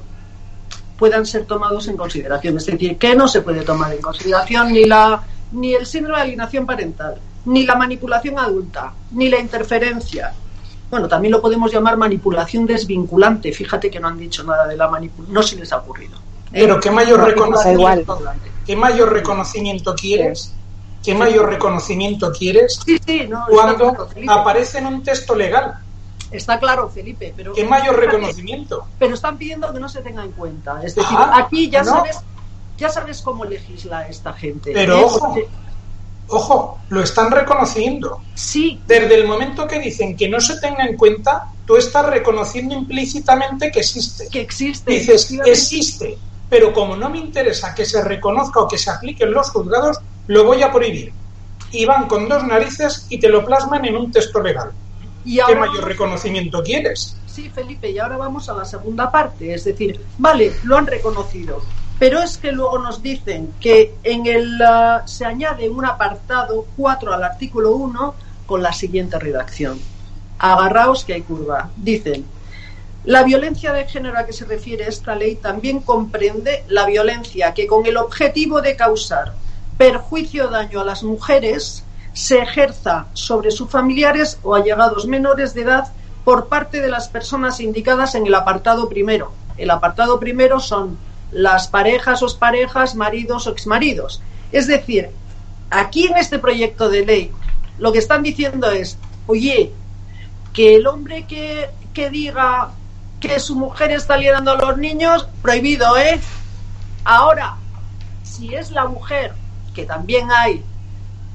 puedan 0.97 1.25
ser 1.25 1.45
tomados 1.45 1.87
en 1.87 1.97
consideración. 1.97 2.57
Es 2.57 2.65
decir, 2.65 2.97
que 2.97 3.15
no 3.15 3.27
se 3.27 3.41
puede 3.41 3.61
tomar 3.61 3.93
en 3.93 4.01
consideración 4.01 4.71
ni, 4.71 4.85
la, 4.85 5.21
ni 5.51 5.73
el 5.73 5.85
síndrome 5.85 6.17
de 6.17 6.23
alienación 6.23 6.65
parental, 6.65 7.17
ni 7.45 7.65
la 7.65 7.75
manipulación 7.75 8.39
adulta, 8.39 8.93
ni 9.11 9.29
la 9.29 9.39
interferencia. 9.39 10.33
Bueno, 10.89 11.07
también 11.07 11.31
lo 11.31 11.41
podemos 11.41 11.71
llamar 11.71 11.97
manipulación 11.97 12.65
desvinculante. 12.65 13.51
Fíjate 13.51 13.89
que 13.89 13.99
no 13.99 14.07
han 14.07 14.17
dicho 14.17 14.43
nada 14.43 14.67
de 14.67 14.77
la 14.77 14.87
manipulación, 14.87 15.33
no 15.33 15.43
se 15.43 15.55
les 15.57 15.71
ha 15.73 15.77
ocurrido. 15.77 16.17
¿eh? 16.17 16.61
Pero 16.61 16.79
¿qué 16.79 16.91
mayor, 16.91 17.23
reconocimiento, 17.23 18.21
¿qué 18.65 18.75
mayor 18.75 19.13
reconocimiento 19.13 19.95
quieres 19.95 20.53
¿Qué 21.03 21.15
mayor 21.15 21.49
reconocimiento 21.49 22.31
quieres 22.31 22.79
cuando 23.49 24.09
aparece 24.27 24.79
en 24.79 24.87
un 24.87 25.03
texto 25.03 25.35
legal? 25.35 25.79
Está 26.31 26.59
claro, 26.59 26.89
Felipe, 26.89 27.33
pero... 27.35 27.53
¿Qué 27.53 27.65
mayor 27.65 27.99
reconocimiento? 27.99 28.85
Pero 28.97 29.15
están 29.15 29.37
pidiendo 29.37 29.73
que 29.73 29.79
no 29.79 29.89
se 29.89 30.01
tenga 30.01 30.23
en 30.23 30.31
cuenta. 30.31 30.81
Es 30.83 30.95
decir, 30.95 31.17
ah, 31.17 31.33
aquí 31.35 31.69
ya 31.69 31.83
sabes 31.83 32.19
ya 32.81 32.89
sabes 32.89 33.21
cómo 33.21 33.45
legisla 33.45 34.07
esta 34.07 34.33
gente. 34.33 34.71
Pero 34.73 34.97
¿eh? 34.97 35.03
ojo, 35.03 35.35
ojo, 36.27 36.79
lo 36.89 37.01
están 37.01 37.31
reconociendo. 37.31 38.21
Sí. 38.33 38.81
Desde 38.87 39.15
el 39.15 39.27
momento 39.27 39.67
que 39.67 39.79
dicen 39.79 40.17
que 40.17 40.27
no 40.27 40.41
se 40.41 40.59
tenga 40.59 40.83
en 40.85 40.97
cuenta, 40.97 41.51
tú 41.65 41.77
estás 41.77 42.07
reconociendo 42.07 42.73
implícitamente 42.73 43.71
que 43.71 43.81
existe. 43.81 44.27
Que 44.29 44.41
existe. 44.41 44.91
Dices, 44.91 45.31
existe. 45.45 46.17
Pero 46.49 46.73
como 46.73 46.95
no 46.97 47.09
me 47.09 47.19
interesa 47.19 47.73
que 47.73 47.85
se 47.85 48.03
reconozca 48.03 48.59
o 48.59 48.67
que 48.67 48.79
se 48.79 48.89
aplique 48.89 49.23
en 49.23 49.31
los 49.31 49.51
juzgados, 49.51 49.99
lo 50.31 50.45
voy 50.45 50.63
a 50.63 50.71
prohibir. 50.71 51.11
Y 51.73 51.83
van 51.83 52.07
con 52.07 52.29
dos 52.29 52.45
narices 52.45 53.05
y 53.09 53.19
te 53.19 53.27
lo 53.27 53.45
plasman 53.45 53.83
en 53.83 53.97
un 53.97 54.13
texto 54.13 54.41
legal. 54.41 54.71
¿Y 55.25 55.39
¿Qué 55.45 55.55
mayor 55.55 55.83
reconocimiento 55.83 56.63
quieres? 56.63 57.17
Sí, 57.27 57.49
Felipe, 57.49 57.91
y 57.91 57.99
ahora 57.99 58.15
vamos 58.15 58.47
a 58.47 58.53
la 58.53 58.63
segunda 58.63 59.11
parte. 59.11 59.53
Es 59.53 59.65
decir, 59.65 59.99
vale, 60.17 60.53
lo 60.63 60.77
han 60.77 60.87
reconocido, 60.87 61.61
pero 61.99 62.21
es 62.21 62.37
que 62.37 62.53
luego 62.53 62.79
nos 62.79 63.03
dicen 63.03 63.53
que 63.59 63.93
en 64.03 64.25
el 64.25 64.57
uh, 64.61 65.05
se 65.05 65.25
añade 65.25 65.69
un 65.69 65.83
apartado 65.83 66.65
4 66.77 67.13
al 67.13 67.23
artículo 67.23 67.75
1 67.75 68.15
con 68.45 68.63
la 68.63 68.71
siguiente 68.71 69.19
redacción. 69.19 69.81
Agarraos 70.39 71.03
que 71.03 71.13
hay 71.13 71.23
curva. 71.23 71.71
Dicen, 71.75 72.25
la 73.03 73.23
violencia 73.23 73.73
de 73.73 73.85
género 73.85 74.17
a 74.17 74.25
que 74.25 74.31
se 74.31 74.45
refiere 74.45 74.87
esta 74.87 75.13
ley 75.13 75.35
también 75.35 75.81
comprende 75.81 76.63
la 76.69 76.85
violencia 76.85 77.53
que 77.53 77.67
con 77.67 77.85
el 77.85 77.97
objetivo 77.97 78.61
de 78.61 78.77
causar 78.77 79.33
perjuicio 79.81 80.45
o 80.45 80.51
daño 80.51 80.79
a 80.79 80.85
las 80.85 81.01
mujeres 81.01 81.83
se 82.13 82.37
ejerza 82.37 83.07
sobre 83.13 83.49
sus 83.49 83.67
familiares 83.67 84.37
o 84.43 84.53
allegados 84.53 85.07
menores 85.07 85.55
de 85.55 85.63
edad 85.63 85.91
por 86.23 86.49
parte 86.49 86.81
de 86.81 86.87
las 86.87 87.07
personas 87.07 87.59
indicadas 87.59 88.13
en 88.13 88.27
el 88.27 88.35
apartado 88.35 88.87
primero. 88.89 89.31
El 89.57 89.71
apartado 89.71 90.19
primero 90.19 90.59
son 90.59 90.99
las 91.31 91.67
parejas 91.67 92.21
o 92.21 92.27
parejas, 92.37 92.93
maridos 92.93 93.47
o 93.47 93.51
exmaridos. 93.51 94.21
Es 94.51 94.67
decir, 94.67 95.09
aquí 95.71 96.05
en 96.05 96.17
este 96.17 96.37
proyecto 96.37 96.87
de 96.87 97.03
ley 97.03 97.31
lo 97.79 97.91
que 97.91 97.97
están 97.97 98.21
diciendo 98.21 98.69
es, 98.69 98.99
oye, 99.25 99.71
que 100.53 100.75
el 100.75 100.85
hombre 100.85 101.25
que, 101.25 101.71
que 101.95 102.11
diga 102.11 102.69
que 103.19 103.39
su 103.39 103.55
mujer 103.55 103.89
está 103.89 104.15
liderando 104.15 104.51
a 104.51 104.57
los 104.57 104.77
niños, 104.77 105.27
prohibido, 105.41 105.97
¿eh? 105.97 106.21
Ahora, 107.03 107.57
si 108.21 108.53
es 108.53 108.69
la 108.69 108.85
mujer 108.85 109.40
que 109.73 109.85
también 109.85 110.31
hay 110.31 110.63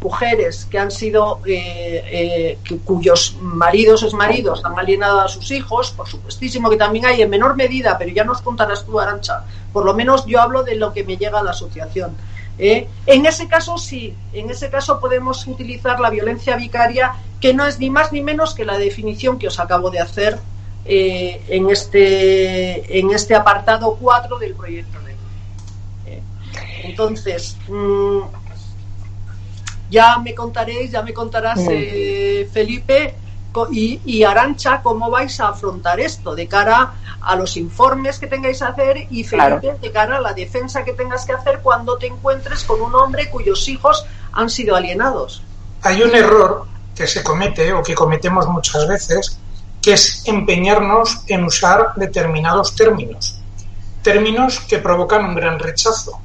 mujeres 0.00 0.66
que 0.70 0.78
han 0.78 0.90
sido 0.90 1.40
eh, 1.46 2.58
eh, 2.68 2.78
cuyos 2.84 3.36
maridos 3.40 4.02
o 4.02 4.16
maridos 4.16 4.64
han 4.64 4.78
alienado 4.78 5.20
a 5.20 5.28
sus 5.28 5.50
hijos, 5.50 5.90
por 5.90 6.06
supuestísimo 6.06 6.70
que 6.70 6.76
también 6.76 7.06
hay 7.06 7.22
en 7.22 7.30
menor 7.30 7.56
medida, 7.56 7.96
pero 7.98 8.10
ya 8.12 8.24
nos 8.24 8.42
contarás 8.42 8.84
tú, 8.84 9.00
Arancha. 9.00 9.44
Por 9.72 9.84
lo 9.84 9.94
menos 9.94 10.26
yo 10.26 10.40
hablo 10.40 10.62
de 10.62 10.76
lo 10.76 10.92
que 10.92 11.02
me 11.02 11.16
llega 11.16 11.40
a 11.40 11.42
la 11.42 11.50
asociación. 11.50 12.12
¿eh? 12.58 12.88
En 13.06 13.26
ese 13.26 13.48
caso 13.48 13.78
sí, 13.78 14.14
en 14.32 14.50
ese 14.50 14.70
caso 14.70 15.00
podemos 15.00 15.46
utilizar 15.46 15.98
la 15.98 16.10
violencia 16.10 16.56
vicaria, 16.56 17.14
que 17.40 17.54
no 17.54 17.66
es 17.66 17.78
ni 17.78 17.90
más 17.90 18.12
ni 18.12 18.22
menos 18.22 18.54
que 18.54 18.64
la 18.64 18.78
definición 18.78 19.38
que 19.38 19.48
os 19.48 19.58
acabo 19.58 19.90
de 19.90 20.00
hacer 20.00 20.38
en, 20.88 21.68
este, 21.68 23.00
en 23.00 23.10
este 23.10 23.34
apartado 23.34 23.96
4 24.00 24.38
del 24.38 24.54
proyecto 24.54 25.00
entonces, 26.90 27.56
mm, 27.68 28.20
ya 29.90 30.18
me 30.18 30.34
contaréis, 30.34 30.90
ya 30.90 31.02
me 31.02 31.12
contarás, 31.12 31.60
eh, 31.68 32.48
Felipe 32.52 33.14
y, 33.70 34.00
y, 34.04 34.24
Arancha, 34.24 34.82
cómo 34.82 35.10
vais 35.10 35.40
a 35.40 35.48
afrontar 35.48 35.98
esto 35.98 36.34
de 36.34 36.46
cara 36.46 36.94
a 37.22 37.36
los 37.36 37.56
informes 37.56 38.18
que 38.18 38.26
tengáis 38.26 38.58
que 38.58 38.64
hacer 38.64 39.06
y 39.10 39.24
Felipe 39.24 39.76
de 39.80 39.92
cara 39.92 40.18
a 40.18 40.20
la 40.20 40.34
defensa 40.34 40.84
que 40.84 40.92
tengas 40.92 41.24
que 41.24 41.32
hacer 41.32 41.60
cuando 41.62 41.96
te 41.96 42.06
encuentres 42.06 42.64
con 42.64 42.82
un 42.82 42.94
hombre 42.94 43.30
cuyos 43.30 43.66
hijos 43.68 44.04
han 44.32 44.50
sido 44.50 44.76
alienados. 44.76 45.42
Hay 45.82 46.02
un 46.02 46.14
error 46.14 46.66
que 46.94 47.06
se 47.06 47.22
comete 47.22 47.72
o 47.72 47.82
que 47.82 47.94
cometemos 47.94 48.46
muchas 48.48 48.86
veces 48.86 49.38
que 49.80 49.92
es 49.92 50.26
empeñarnos 50.26 51.20
en 51.28 51.44
usar 51.44 51.92
determinados 51.96 52.74
términos, 52.74 53.40
términos 54.02 54.60
que 54.60 54.78
provocan 54.78 55.24
un 55.24 55.34
gran 55.34 55.58
rechazo. 55.58 56.20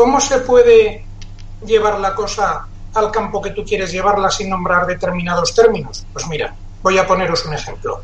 ¿Cómo 0.00 0.18
se 0.18 0.38
puede 0.38 1.04
llevar 1.62 2.00
la 2.00 2.14
cosa 2.14 2.66
al 2.94 3.10
campo 3.10 3.42
que 3.42 3.50
tú 3.50 3.62
quieres 3.62 3.92
llevarla 3.92 4.30
sin 4.30 4.48
nombrar 4.48 4.86
determinados 4.86 5.54
términos? 5.54 6.06
Pues 6.10 6.26
mira, 6.26 6.54
voy 6.82 6.96
a 6.96 7.06
poneros 7.06 7.44
un 7.44 7.52
ejemplo. 7.52 8.00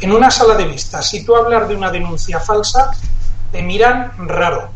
En 0.00 0.10
una 0.10 0.32
sala 0.32 0.56
de 0.56 0.64
vista, 0.64 1.00
si 1.00 1.24
tú 1.24 1.36
hablas 1.36 1.68
de 1.68 1.76
una 1.76 1.92
denuncia 1.92 2.40
falsa, 2.40 2.90
te 3.52 3.62
miran 3.62 4.14
raro, 4.26 4.68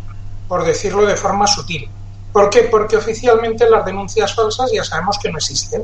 por 0.46 0.64
decirlo 0.64 1.04
de 1.04 1.16
forma 1.16 1.48
sutil. 1.48 1.90
¿Por 2.32 2.48
qué? 2.48 2.68
Porque 2.70 2.96
oficialmente 2.96 3.68
las 3.68 3.84
denuncias 3.84 4.32
falsas 4.32 4.70
ya 4.72 4.84
sabemos 4.84 5.18
que 5.18 5.32
no 5.32 5.38
existen. 5.38 5.82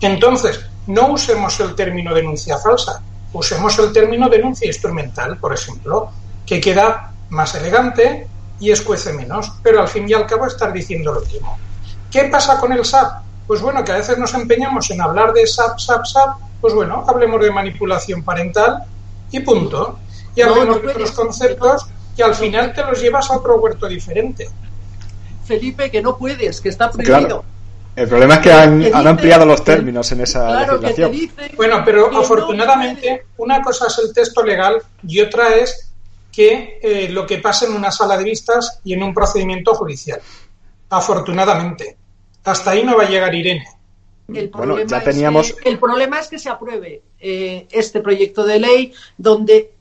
Entonces, 0.00 0.58
no 0.86 1.08
usemos 1.08 1.60
el 1.60 1.74
término 1.74 2.14
denuncia 2.14 2.56
falsa, 2.56 3.02
usemos 3.34 3.78
el 3.78 3.92
término 3.92 4.30
denuncia 4.30 4.68
instrumental, 4.68 5.36
por 5.36 5.52
ejemplo, 5.52 6.10
que 6.46 6.62
queda 6.62 7.12
más 7.28 7.54
elegante 7.56 8.26
y 8.60 8.70
escuece 8.70 9.12
menos, 9.12 9.52
pero 9.62 9.80
al 9.80 9.88
fin 9.88 10.08
y 10.08 10.14
al 10.14 10.26
cabo 10.26 10.46
estar 10.46 10.72
diciendo 10.72 11.12
lo 11.12 11.20
mismo. 11.20 11.58
¿Qué 12.10 12.24
pasa 12.24 12.58
con 12.58 12.72
el 12.72 12.84
SAP? 12.84 13.22
Pues 13.46 13.60
bueno, 13.60 13.84
que 13.84 13.92
a 13.92 13.96
veces 13.96 14.18
nos 14.18 14.34
empeñamos 14.34 14.90
en 14.90 15.00
hablar 15.00 15.32
de 15.32 15.46
SAP, 15.46 15.78
SAP, 15.78 16.04
SAP, 16.04 16.36
pues 16.60 16.74
bueno, 16.74 17.04
hablemos 17.06 17.40
de 17.40 17.50
manipulación 17.50 18.22
parental 18.22 18.84
y 19.30 19.40
punto. 19.40 19.98
Y 20.34 20.42
hablemos 20.42 20.82
de 20.82 20.88
otros 20.88 21.12
conceptos 21.12 21.86
que 22.16 22.22
al 22.22 22.34
final 22.34 22.72
te 22.72 22.84
los 22.84 23.00
llevas 23.00 23.30
a 23.30 23.36
otro 23.36 23.56
huerto 23.56 23.88
diferente. 23.88 24.48
Felipe, 25.44 25.90
que 25.90 26.02
no 26.02 26.16
puedes, 26.16 26.60
que 26.60 26.68
está 26.68 26.90
prohibido. 26.90 27.44
El 27.96 28.06
problema 28.06 28.34
es 28.34 28.40
que 28.40 28.52
han, 28.52 29.06
ampliado 29.06 29.44
los 29.44 29.64
términos 29.64 30.12
en 30.12 30.20
esa 30.20 30.60
legislación. 30.60 31.12
bueno, 31.56 31.82
pero 31.84 32.16
afortunadamente 32.16 33.26
una 33.38 33.60
cosa 33.60 33.86
es 33.88 33.98
el 33.98 34.12
texto 34.12 34.44
legal 34.44 34.80
y 35.02 35.20
otra 35.20 35.56
es 35.56 35.87
que 36.32 36.78
eh, 36.82 37.08
lo 37.10 37.26
que 37.26 37.38
pasa 37.38 37.66
en 37.66 37.74
una 37.74 37.90
sala 37.90 38.16
de 38.16 38.24
vistas 38.24 38.80
y 38.84 38.94
en 38.94 39.02
un 39.02 39.14
procedimiento 39.14 39.74
judicial. 39.74 40.20
Afortunadamente. 40.90 41.96
Hasta 42.44 42.70
ahí 42.70 42.84
no 42.84 42.96
va 42.96 43.04
a 43.04 43.08
llegar 43.08 43.34
Irene. 43.34 43.66
El 44.32 44.50
problema, 44.50 44.88
ya 44.88 45.02
teníamos... 45.02 45.50
es, 45.50 45.54
que, 45.54 45.68
el 45.68 45.78
problema 45.78 46.20
es 46.20 46.28
que 46.28 46.38
se 46.38 46.50
apruebe 46.50 47.02
eh, 47.18 47.66
este 47.70 48.00
proyecto 48.00 48.44
de 48.44 48.60
ley 48.60 48.92
donde 49.16 49.72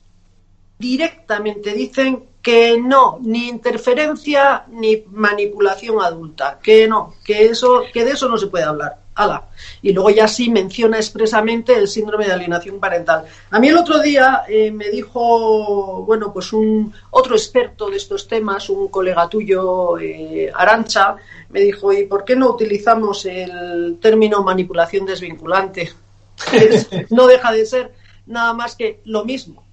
directamente 0.80 1.74
dicen 1.74 2.24
que 2.42 2.80
no, 2.80 3.20
ni 3.22 3.50
interferencia 3.50 4.64
ni 4.70 5.04
manipulación 5.12 6.02
adulta, 6.02 6.60
que 6.64 6.88
no, 6.88 7.16
que 7.26 7.46
eso, 7.46 7.84
que 7.92 8.06
de 8.06 8.12
eso 8.12 8.30
no 8.30 8.38
se 8.38 8.48
puede 8.48 8.64
hablar. 8.64 9.00
Ala. 9.17 9.47
Y 9.82 9.93
luego 9.93 10.12
ya 10.12 10.27
sí 10.27 10.49
menciona 10.49 10.97
expresamente 10.97 11.73
el 11.73 11.88
síndrome 11.88 12.25
de 12.25 12.34
alienación 12.34 12.80
parental. 12.80 13.25
A 13.49 13.60
mí 13.60 13.69
el 13.69 13.77
otro 13.77 13.99
día 13.99 14.43
eh, 14.47 14.71
me 14.71 14.89
dijo, 14.89 16.03
bueno, 16.03 16.32
pues 16.32 16.53
un 16.53 16.93
otro 17.10 17.36
experto 17.36 17.89
de 17.89 17.97
estos 17.97 18.27
temas, 18.27 18.69
un 18.69 18.89
colega 18.89 19.27
tuyo, 19.27 19.97
eh, 19.99 20.51
Arancha, 20.53 21.15
me 21.49 21.62
dijo, 21.62 21.91
¿y 21.91 22.06
por 22.06 22.23
qué 22.23 22.36
no 22.36 22.49
utilizamos 22.51 23.25
el 23.25 23.97
término 23.99 24.43
manipulación 24.43 25.06
desvinculante? 25.06 25.91
no 27.10 27.27
deja 27.27 27.51
de 27.51 27.65
ser 27.65 27.93
nada 28.27 28.53
más 28.53 28.75
que 28.75 28.99
lo 29.06 29.25
mismo. 29.25 29.63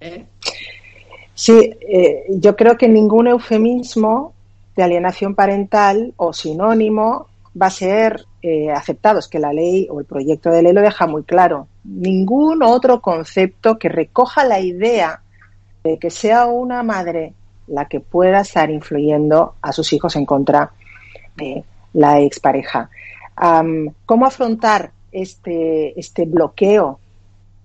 ¿eh? 0.00 0.26
Sí, 1.34 1.74
eh, 1.80 2.24
yo 2.28 2.56
creo 2.56 2.76
que 2.76 2.88
ningún 2.88 3.28
eufemismo 3.28 4.34
de 4.76 4.82
alienación 4.82 5.34
parental 5.34 6.12
o 6.16 6.32
sinónimo 6.32 7.28
va 7.60 7.66
a 7.66 7.70
ser 7.70 8.26
eh, 8.42 8.70
aceptado. 8.70 9.18
Es 9.18 9.28
que 9.28 9.38
la 9.38 9.52
ley 9.52 9.88
o 9.90 10.00
el 10.00 10.06
proyecto 10.06 10.50
de 10.50 10.62
ley 10.62 10.72
lo 10.72 10.80
deja 10.80 11.06
muy 11.06 11.22
claro. 11.24 11.68
Ningún 11.84 12.62
otro 12.62 13.00
concepto 13.00 13.78
que 13.78 13.88
recoja 13.88 14.44
la 14.44 14.60
idea 14.60 15.22
de 15.84 15.98
que 15.98 16.10
sea 16.10 16.46
una 16.46 16.82
madre 16.82 17.34
la 17.66 17.86
que 17.86 18.00
pueda 18.00 18.40
estar 18.40 18.70
influyendo 18.70 19.54
a 19.62 19.72
sus 19.72 19.92
hijos 19.92 20.16
en 20.16 20.26
contra 20.26 20.72
de 21.36 21.64
la 21.92 22.20
expareja. 22.20 22.90
¿Cómo 24.04 24.26
afrontar 24.26 24.90
este, 25.12 25.98
este 25.98 26.24
bloqueo 26.26 26.98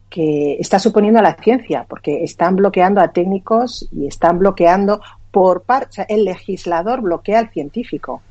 que 0.10 0.56
está 0.60 0.80
suponiendo 0.80 1.22
la 1.22 1.36
ciencia, 1.36 1.86
porque 1.90 2.24
están 2.24 2.56
bloqueando 2.56 3.02
a 3.02 3.10
técnicos 3.10 3.88
y 3.92 4.08
están 4.08 4.40
bloqueando 4.40 5.02
por 5.32 5.64
parte, 5.64 6.06
el 6.08 6.24
legislador 6.24 7.02
bloquea 7.02 7.40
al 7.40 7.50
científico. 7.50 8.22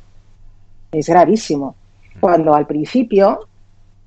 Es 0.90 1.08
gravísimo. 1.08 1.74
Cuando 2.20 2.54
al 2.54 2.66
principio, 2.66 3.48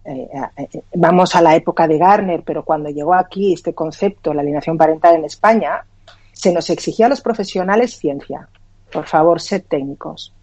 eh, 0.05 0.27
eh, 0.57 0.81
vamos 0.95 1.35
a 1.35 1.41
la 1.41 1.55
época 1.55 1.87
de 1.87 1.97
Garner, 1.97 2.43
pero 2.43 2.63
cuando 2.63 2.89
llegó 2.89 3.13
aquí 3.13 3.53
este 3.53 3.73
concepto, 3.73 4.33
la 4.33 4.41
alienación 4.41 4.77
parental 4.77 5.15
en 5.15 5.25
España, 5.25 5.85
se 6.31 6.53
nos 6.53 6.69
exigía 6.69 7.07
a 7.07 7.09
los 7.09 7.21
profesionales 7.21 7.97
ciencia. 7.97 8.47
Por 8.91 9.05
favor, 9.05 9.41
sed 9.41 9.63
técnicos 9.67 10.33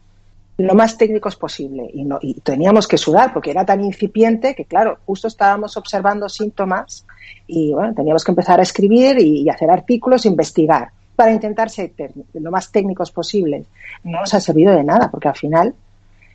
lo 0.56 0.74
más 0.74 0.96
técnicos 0.96 1.34
posible 1.36 1.90
y, 1.92 2.04
no, 2.04 2.18
y 2.22 2.34
teníamos 2.34 2.86
que 2.86 2.96
sudar 2.96 3.32
porque 3.32 3.50
era 3.50 3.64
tan 3.64 3.82
incipiente 3.84 4.54
que, 4.54 4.64
claro, 4.64 4.98
justo 5.04 5.26
estábamos 5.26 5.76
observando 5.76 6.28
síntomas 6.28 7.04
y 7.46 7.72
bueno, 7.72 7.94
teníamos 7.94 8.22
que 8.22 8.30
empezar 8.30 8.60
a 8.60 8.62
escribir 8.62 9.18
y, 9.20 9.48
hacer 9.48 9.70
artículos, 9.70 10.26
investigar 10.26 10.90
para 11.16 11.32
intentar 11.32 11.70
ser 11.70 11.92
lo 12.34 12.50
más 12.50 12.70
técnicos 12.70 13.10
posibles. 13.10 13.66
No 14.04 14.20
nos 14.20 14.34
ha 14.34 14.40
servido 14.40 14.74
de 14.74 14.84
nada 14.84 15.10
porque 15.10 15.28
al 15.28 15.36
final 15.36 15.74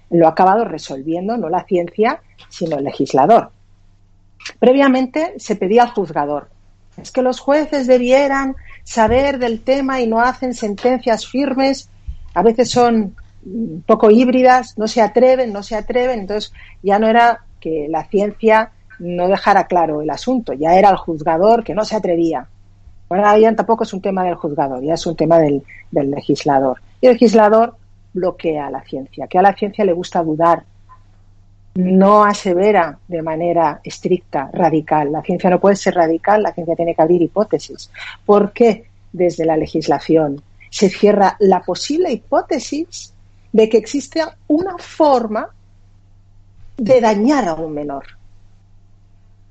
lo 0.10 0.28
ha 0.28 0.32
acabado 0.32 0.66
resolviendo 0.66 1.38
no 1.38 1.50
la 1.50 1.64
ciencia, 1.64 2.22
sino 2.50 2.78
el 2.78 2.86
legislador. 2.86 3.52
Previamente 4.60 5.34
se 5.38 5.56
pedía 5.56 5.84
al 5.84 5.90
juzgador. 5.90 6.50
Es 7.02 7.12
que 7.12 7.22
los 7.22 7.40
jueces 7.40 7.88
debieran 7.88 8.56
saber 8.84 9.40
del 9.40 9.62
tema 9.62 10.02
y 10.02 10.08
no 10.08 10.22
hacen 10.22 10.54
sentencias 10.54 11.28
firmes. 11.28 11.90
A 12.34 12.42
veces 12.42 12.70
son 12.70 13.16
un 13.46 13.84
poco 13.86 14.12
híbridas, 14.12 14.78
no 14.78 14.88
se 14.88 15.02
atreven, 15.02 15.54
no 15.54 15.64
se 15.64 15.76
atreven, 15.76 16.22
entonces 16.22 16.52
ya 16.84 17.00
no 17.00 17.08
era 17.08 17.46
que 17.60 17.88
la 17.90 18.06
ciencia 18.06 18.72
no 19.00 19.28
dejara 19.28 19.66
claro 19.66 20.02
el 20.02 20.10
asunto, 20.10 20.54
ya 20.54 20.76
era 20.76 20.90
el 20.90 20.98
juzgador 20.98 21.64
que 21.64 21.74
no 21.74 21.86
se 21.86 21.96
atrevía. 21.96 22.48
Ahora 23.10 23.38
ya 23.40 23.56
tampoco 23.56 23.86
es 23.86 23.94
un 23.94 24.02
tema 24.02 24.24
del 24.24 24.36
juzgador, 24.36 24.84
ya 24.84 24.94
es 24.94 25.06
un 25.06 25.16
tema 25.16 25.40
del, 25.40 25.64
del 25.90 26.12
legislador. 26.12 26.82
Y 27.02 27.08
el 27.08 27.14
legislador 27.14 27.76
bloquea 28.14 28.68
a 28.68 28.72
la 28.72 28.82
ciencia, 28.84 29.28
que 29.28 29.38
a 29.38 29.42
la 29.42 29.54
ciencia 29.54 29.86
le 29.86 29.94
gusta 29.94 30.24
dudar, 30.24 30.64
no 31.76 32.24
asevera 32.24 32.98
de 33.08 33.22
manera 33.22 33.80
estricta, 33.84 34.50
radical. 34.52 35.12
La 35.12 35.22
ciencia 35.22 35.50
no 35.50 35.60
puede 35.60 35.76
ser 35.76 35.96
radical, 35.96 36.44
la 36.44 36.54
ciencia 36.54 36.76
tiene 36.76 36.96
que 36.96 37.02
abrir 37.02 37.22
hipótesis. 37.22 37.92
¿Por 38.26 38.52
qué 38.52 38.86
desde 39.12 39.46
la 39.46 39.58
legislación 39.58 40.42
se 40.70 40.90
cierra 40.90 41.36
la 41.40 41.62
posible 41.62 42.12
hipótesis 42.12 43.14
de 43.52 43.70
que 43.70 43.78
existe 43.78 44.22
una 44.48 44.78
forma 44.78 45.50
de 46.78 47.02
dañar 47.02 47.48
a 47.48 47.56
un 47.56 47.74
menor, 47.74 48.06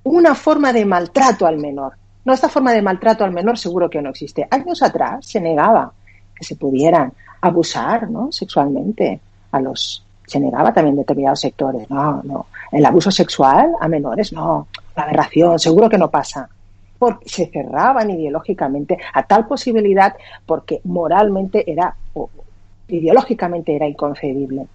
una 0.05 0.35
forma 0.35 0.73
de 0.73 0.85
maltrato 0.85 1.47
al 1.47 1.59
menor. 1.59 1.95
No, 2.25 2.33
esta 2.33 2.49
forma 2.49 2.73
de 2.73 2.83
maltrato 2.83 3.25
al 3.25 3.33
menor 3.33 3.59
seguro 3.59 3.91
que 3.91 4.01
no 4.01 4.11
existe. 4.11 4.47
Años 4.51 4.83
atrás 4.83 5.27
se 5.27 5.41
negaba 5.41 5.93
que 6.39 6.45
se 6.45 6.57
pudieran 6.57 7.13
abusar 7.41 8.11
¿no? 8.11 8.31
sexualmente 8.33 9.21
a 9.53 9.61
los... 9.61 10.05
Se 10.27 10.39
negaba 10.39 10.75
también 10.75 10.97
determinados 10.97 11.41
sectores. 11.41 11.89
No, 11.89 12.21
no. 12.23 12.47
El 12.71 12.85
abuso 12.85 13.11
sexual 13.11 13.73
a 13.81 13.89
menores, 13.89 14.31
no. 14.31 14.69
La 14.95 15.05
aberración, 15.05 15.59
seguro 15.59 15.89
que 15.89 15.97
no 15.97 16.11
pasa. 16.11 16.47
Porque 16.99 17.27
se 17.27 17.47
cerraban 17.47 18.11
ideológicamente 18.11 18.99
a 19.15 19.23
tal 19.23 19.47
posibilidad 19.47 20.15
porque 20.45 20.83
moralmente 20.85 21.71
era 21.71 21.95
ideológicamente 22.89 23.75
era 23.75 23.87
inconcebible. 23.87 24.67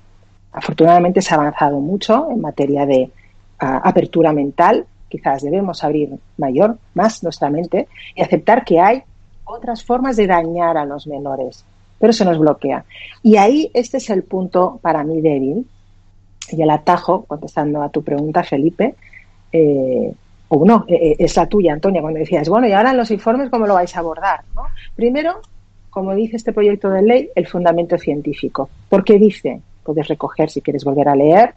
Afortunadamente 0.52 1.22
se 1.22 1.34
ha 1.34 1.38
avanzado 1.38 1.80
mucho 1.80 2.30
en 2.32 2.42
materia 2.42 2.86
de 2.86 3.12
ah, 3.60 3.82
apertura 3.84 4.32
mental. 4.34 4.86
Quizás 5.10 5.44
debemos 5.44 5.84
abrir 5.84 6.18
mayor, 6.38 6.78
más 6.96 7.24
nuestra 7.24 7.50
mente 7.50 7.88
y 8.16 8.22
aceptar 8.22 8.64
que 8.64 8.80
hay 8.80 9.04
otras 9.46 9.84
formas 9.84 10.16
de 10.16 10.28
dañar 10.28 10.78
a 10.78 10.86
los 10.86 11.08
menores, 11.08 11.66
pero 12.00 12.14
se 12.14 12.26
nos 12.26 12.38
bloquea. 12.38 12.86
Y 13.22 13.38
ahí 13.38 13.70
este 13.74 13.98
es 13.98 14.10
el 14.10 14.24
punto 14.24 14.80
para 14.82 15.04
mí 15.04 15.22
débil 15.22 15.68
y 16.52 16.62
el 16.62 16.70
atajo, 16.70 17.24
contestando 17.26 17.82
a 17.82 17.90
tu 17.90 18.04
pregunta, 18.04 18.44
Felipe, 18.44 18.96
eh, 19.52 20.14
o 20.50 20.66
no, 20.66 20.86
eh, 20.88 20.96
eh, 20.96 21.16
es 21.20 21.36
la 21.36 21.48
tuya, 21.48 21.74
Antonia, 21.74 22.02
cuando 22.02 22.20
decías, 22.20 22.48
bueno, 22.50 22.68
y 22.68 22.74
ahora 22.74 22.92
en 22.92 22.98
los 22.98 23.12
informes, 23.12 23.50
¿cómo 23.50 23.66
lo 23.66 23.74
vais 23.76 23.96
a 23.96 24.00
abordar? 24.00 24.42
Primero, 24.96 25.42
como 25.90 26.14
dice 26.14 26.38
este 26.38 26.54
proyecto 26.54 26.90
de 26.90 27.02
ley, 27.02 27.30
el 27.36 27.48
fundamento 27.48 27.98
científico. 27.98 28.70
Porque 28.90 29.18
dice, 29.18 29.62
puedes 29.84 30.08
recoger 30.08 30.50
si 30.50 30.62
quieres 30.62 30.84
volver 30.84 31.08
a 31.08 31.16
leer, 31.16 31.54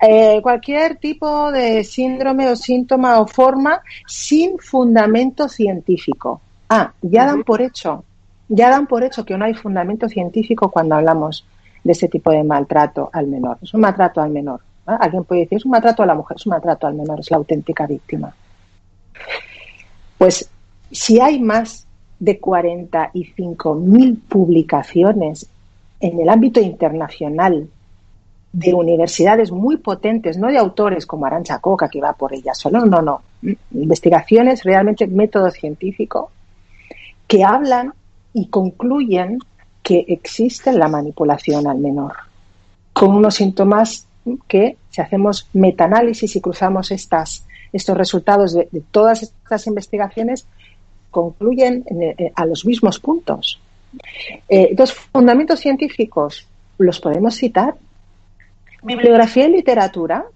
eh, 0.00 0.40
cualquier 0.42 0.96
tipo 0.96 1.50
de 1.50 1.82
síndrome 1.84 2.48
o 2.48 2.56
síntoma 2.56 3.20
o 3.20 3.26
forma 3.26 3.80
sin 4.06 4.58
fundamento 4.58 5.48
científico. 5.48 6.40
Ah, 6.68 6.92
ya 7.02 7.26
dan 7.26 7.44
por 7.44 7.62
hecho, 7.62 8.04
ya 8.48 8.70
dan 8.70 8.86
por 8.86 9.04
hecho 9.04 9.24
que 9.24 9.36
no 9.36 9.44
hay 9.44 9.54
fundamento 9.54 10.08
científico 10.08 10.70
cuando 10.70 10.96
hablamos 10.96 11.46
de 11.84 11.92
este 11.92 12.08
tipo 12.08 12.30
de 12.30 12.42
maltrato 12.42 13.10
al 13.12 13.28
menor. 13.28 13.58
Es 13.62 13.72
un 13.72 13.80
maltrato 13.80 14.20
al 14.20 14.30
menor. 14.30 14.60
Alguien 14.86 15.24
puede 15.24 15.42
decir, 15.42 15.58
es 15.58 15.64
un 15.64 15.72
maltrato 15.72 16.02
a 16.02 16.06
la 16.06 16.14
mujer, 16.14 16.36
es 16.36 16.46
un 16.46 16.50
maltrato 16.50 16.86
al 16.86 16.94
menor, 16.94 17.20
es 17.20 17.30
la 17.30 17.36
auténtica 17.36 17.86
víctima. 17.86 18.34
Pues 20.18 20.48
si 20.90 21.20
hay 21.20 21.40
más 21.40 21.86
de 22.18 22.40
45.000 22.40 24.20
publicaciones 24.28 25.48
en 26.00 26.20
el 26.20 26.28
ámbito 26.28 26.60
internacional 26.60 27.68
de 28.52 28.74
universidades 28.74 29.50
muy 29.52 29.76
potentes, 29.76 30.38
no 30.38 30.48
de 30.48 30.56
autores 30.58 31.04
como 31.04 31.26
Arancha 31.26 31.58
Coca, 31.58 31.88
que 31.88 32.00
va 32.00 32.14
por 32.14 32.32
ella 32.32 32.54
solo, 32.54 32.86
no, 32.86 33.02
no. 33.02 33.22
Investigaciones 33.72 34.64
realmente 34.64 35.06
método 35.06 35.50
científico 35.50 36.30
que 37.26 37.44
hablan 37.44 37.92
y 38.32 38.48
concluyen 38.48 39.38
que 39.82 40.04
existe 40.08 40.72
la 40.72 40.88
manipulación 40.88 41.66
al 41.66 41.78
menor, 41.78 42.14
con 42.92 43.10
unos 43.10 43.36
síntomas 43.36 44.06
que, 44.48 44.76
si 44.90 45.00
hacemos 45.00 45.48
metaanálisis 45.52 46.34
y 46.36 46.40
cruzamos 46.40 46.90
estas, 46.90 47.46
estos 47.72 47.96
resultados 47.96 48.54
de, 48.54 48.68
todas 48.90 49.22
estas 49.22 49.66
investigaciones, 49.66 50.46
concluyen 51.10 51.84
eh, 51.88 52.32
a 52.34 52.44
los 52.46 52.66
mismos 52.66 52.98
puntos. 52.98 53.60
Eh, 54.48 54.74
los 54.76 54.92
fundamentos 54.92 55.60
científicos 55.60 56.46
los 56.78 57.00
podemos 57.00 57.34
citar 57.36 57.76
Bibliografía 58.82 59.48
y 59.48 59.52
literatura 59.52 60.26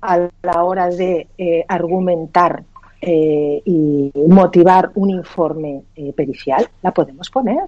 a 0.00 0.28
la 0.42 0.64
hora 0.64 0.88
de 0.88 1.26
eh, 1.36 1.64
argumentar 1.68 2.62
eh, 3.00 3.62
y 3.64 4.12
motivar 4.28 4.90
un 4.94 5.10
informe 5.10 5.82
eh, 5.96 6.12
pericial, 6.12 6.68
la 6.82 6.92
podemos 6.92 7.30
poner. 7.30 7.64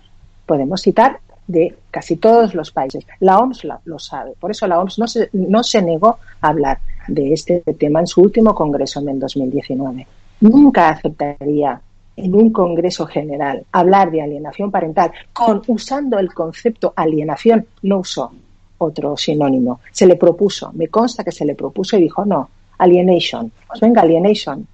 Podemos 0.46 0.82
citar 0.82 1.18
de 1.46 1.74
casi 1.90 2.16
todos 2.16 2.54
los 2.54 2.70
países. 2.70 3.06
La 3.20 3.38
OMS 3.38 3.66
lo, 3.84 3.98
sabe. 3.98 4.32
Por 4.38 4.50
eso 4.50 4.66
la 4.66 4.78
OMS 4.80 4.98
no 4.98 5.06
se, 5.06 5.28
no 5.32 5.62
se 5.62 5.82
negó 5.82 6.18
a 6.40 6.48
hablar 6.48 6.78
de 7.08 7.32
este 7.32 7.60
tema 7.78 8.00
en 8.00 8.06
su 8.06 8.20
último 8.20 8.54
congreso 8.54 9.00
en 9.00 9.18
2019. 9.18 10.06
Nunca 10.40 10.90
aceptaría 10.90 11.80
en 12.16 12.34
un 12.34 12.50
congreso 12.50 13.06
general 13.06 13.64
hablar 13.72 14.10
de 14.10 14.22
alienación 14.22 14.70
parental 14.70 15.12
con 15.32 15.62
usando 15.66 16.18
el 16.18 16.32
concepto 16.32 16.92
alienación, 16.94 17.66
no 17.82 17.98
usó 17.98 18.32
otro 18.78 19.16
sinónimo. 19.16 19.80
Se 19.92 20.06
le 20.06 20.16
propuso, 20.16 20.72
me 20.74 20.88
consta 20.88 21.24
que 21.24 21.32
se 21.32 21.44
le 21.44 21.54
propuso 21.54 21.96
y 21.96 22.02
dijo 22.02 22.24
no, 22.24 22.48
alienation. 22.78 23.50
Pues 23.66 23.80
venga, 23.80 24.02
alienation. 24.02 24.66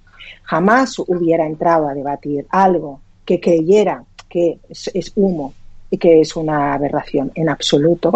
Jamás 0.43 0.99
hubiera 0.99 1.45
entrado 1.45 1.87
a 1.87 1.93
debatir 1.93 2.45
algo 2.49 3.01
que 3.25 3.39
creyera 3.39 4.03
que 4.27 4.59
es, 4.69 5.11
humo 5.15 5.53
y 5.89 5.97
que 5.97 6.21
es 6.21 6.35
una 6.35 6.73
aberración 6.73 7.31
en 7.35 7.49
absoluto. 7.49 8.11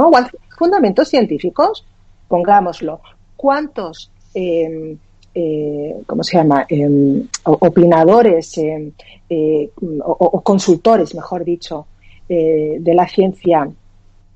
fundamentos 0.58 1.10
científicos, 1.10 1.86
pongámoslo. 2.28 3.02
¿Cuántos, 3.36 4.12
em, 4.34 4.98
eh, 5.34 5.96
¿cómo 6.06 6.24
se 6.24 6.38
llama?, 6.38 6.66
em, 6.70 7.28
opinadores 7.44 8.58
em, 8.58 8.92
eh, 9.30 9.70
o, 10.06 10.42
consultores, 10.42 11.16
mejor 11.16 11.44
dicho, 11.44 11.88
eh, 12.30 12.78
de 12.80 12.94
la 12.94 13.08
ciencia 13.08 13.68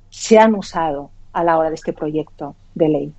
se 0.10 0.38
han 0.38 0.56
usado 0.56 1.10
a 1.34 1.44
la 1.44 1.58
hora 1.58 1.70
de 1.70 1.76
este 1.76 1.94
proyecto 1.94 2.56
de 2.74 2.90
ley? 2.90 3.14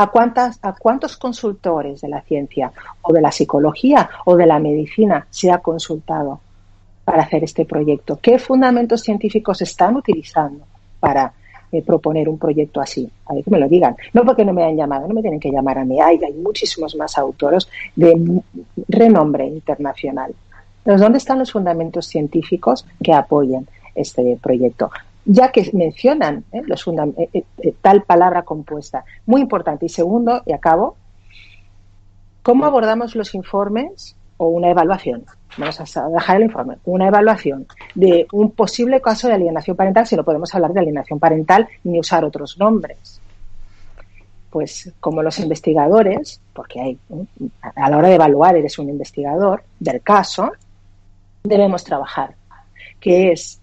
¿A, 0.00 0.06
cuántas, 0.06 0.58
¿A 0.62 0.72
cuántos 0.72 1.18
consultores 1.18 2.00
de 2.00 2.08
la 2.08 2.22
ciencia 2.22 2.72
o 3.02 3.12
de 3.12 3.20
la 3.20 3.30
psicología 3.30 4.08
o 4.24 4.34
de 4.34 4.46
la 4.46 4.58
medicina 4.58 5.26
se 5.28 5.50
ha 5.50 5.58
consultado 5.58 6.40
para 7.04 7.24
hacer 7.24 7.44
este 7.44 7.66
proyecto? 7.66 8.18
¿Qué 8.22 8.38
fundamentos 8.38 9.02
científicos 9.02 9.60
están 9.60 9.96
utilizando 9.96 10.64
para 11.00 11.34
eh, 11.70 11.82
proponer 11.82 12.30
un 12.30 12.38
proyecto 12.38 12.80
así? 12.80 13.10
A 13.26 13.34
ver 13.34 13.44
que 13.44 13.50
me 13.50 13.58
lo 13.58 13.68
digan. 13.68 13.94
No 14.14 14.24
porque 14.24 14.42
no 14.42 14.54
me 14.54 14.64
han 14.64 14.74
llamado, 14.74 15.06
no 15.06 15.12
me 15.12 15.20
tienen 15.20 15.38
que 15.38 15.50
llamar 15.50 15.76
a 15.76 15.84
mí. 15.84 16.00
Hay, 16.00 16.18
hay 16.24 16.32
muchísimos 16.32 16.96
más 16.96 17.18
autores 17.18 17.68
de 17.94 18.40
renombre 18.88 19.48
internacional. 19.48 20.32
Entonces, 20.78 21.02
¿dónde 21.02 21.18
están 21.18 21.40
los 21.40 21.52
fundamentos 21.52 22.06
científicos 22.06 22.86
que 23.02 23.12
apoyen 23.12 23.68
este 23.94 24.38
proyecto? 24.42 24.90
Ya 25.24 25.52
que 25.52 25.70
mencionan 25.72 26.44
¿eh? 26.52 26.62
los 26.64 26.86
eh, 26.86 27.44
eh, 27.62 27.74
tal 27.80 28.02
palabra 28.02 28.42
compuesta. 28.42 29.04
Muy 29.26 29.40
importante. 29.40 29.86
Y 29.86 29.88
segundo, 29.88 30.42
y 30.46 30.52
acabo, 30.52 30.96
¿cómo 32.42 32.64
abordamos 32.64 33.14
los 33.14 33.34
informes 33.34 34.16
o 34.36 34.48
una 34.48 34.70
evaluación? 34.70 35.24
Vamos 35.58 35.80
a 35.96 36.08
dejar 36.08 36.36
el 36.36 36.44
informe. 36.44 36.78
Una 36.84 37.08
evaluación 37.08 37.66
de 37.94 38.26
un 38.32 38.52
posible 38.52 39.00
caso 39.00 39.28
de 39.28 39.34
alienación 39.34 39.76
parental, 39.76 40.06
si 40.06 40.16
no 40.16 40.24
podemos 40.24 40.54
hablar 40.54 40.72
de 40.72 40.80
alienación 40.80 41.18
parental 41.18 41.68
ni 41.84 41.98
usar 41.98 42.24
otros 42.24 42.58
nombres. 42.58 43.20
Pues 44.48 44.92
como 45.00 45.22
los 45.22 45.38
investigadores, 45.38 46.40
porque 46.52 46.80
hay, 46.80 46.98
a 47.62 47.90
la 47.90 47.98
hora 47.98 48.08
de 48.08 48.14
evaluar 48.14 48.56
eres 48.56 48.78
un 48.78 48.88
investigador 48.88 49.62
del 49.78 50.02
caso, 50.02 50.52
debemos 51.44 51.84
trabajar, 51.84 52.34
que 52.98 53.32
es 53.32 53.59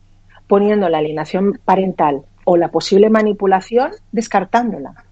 poniendo 0.47 0.89
la 0.89 0.99
alienación 0.99 1.59
parental 1.63 2.23
o 2.45 2.57
la 2.57 2.69
posible 2.69 3.09
manipulación, 3.09 3.91
descartándola, 4.11 5.03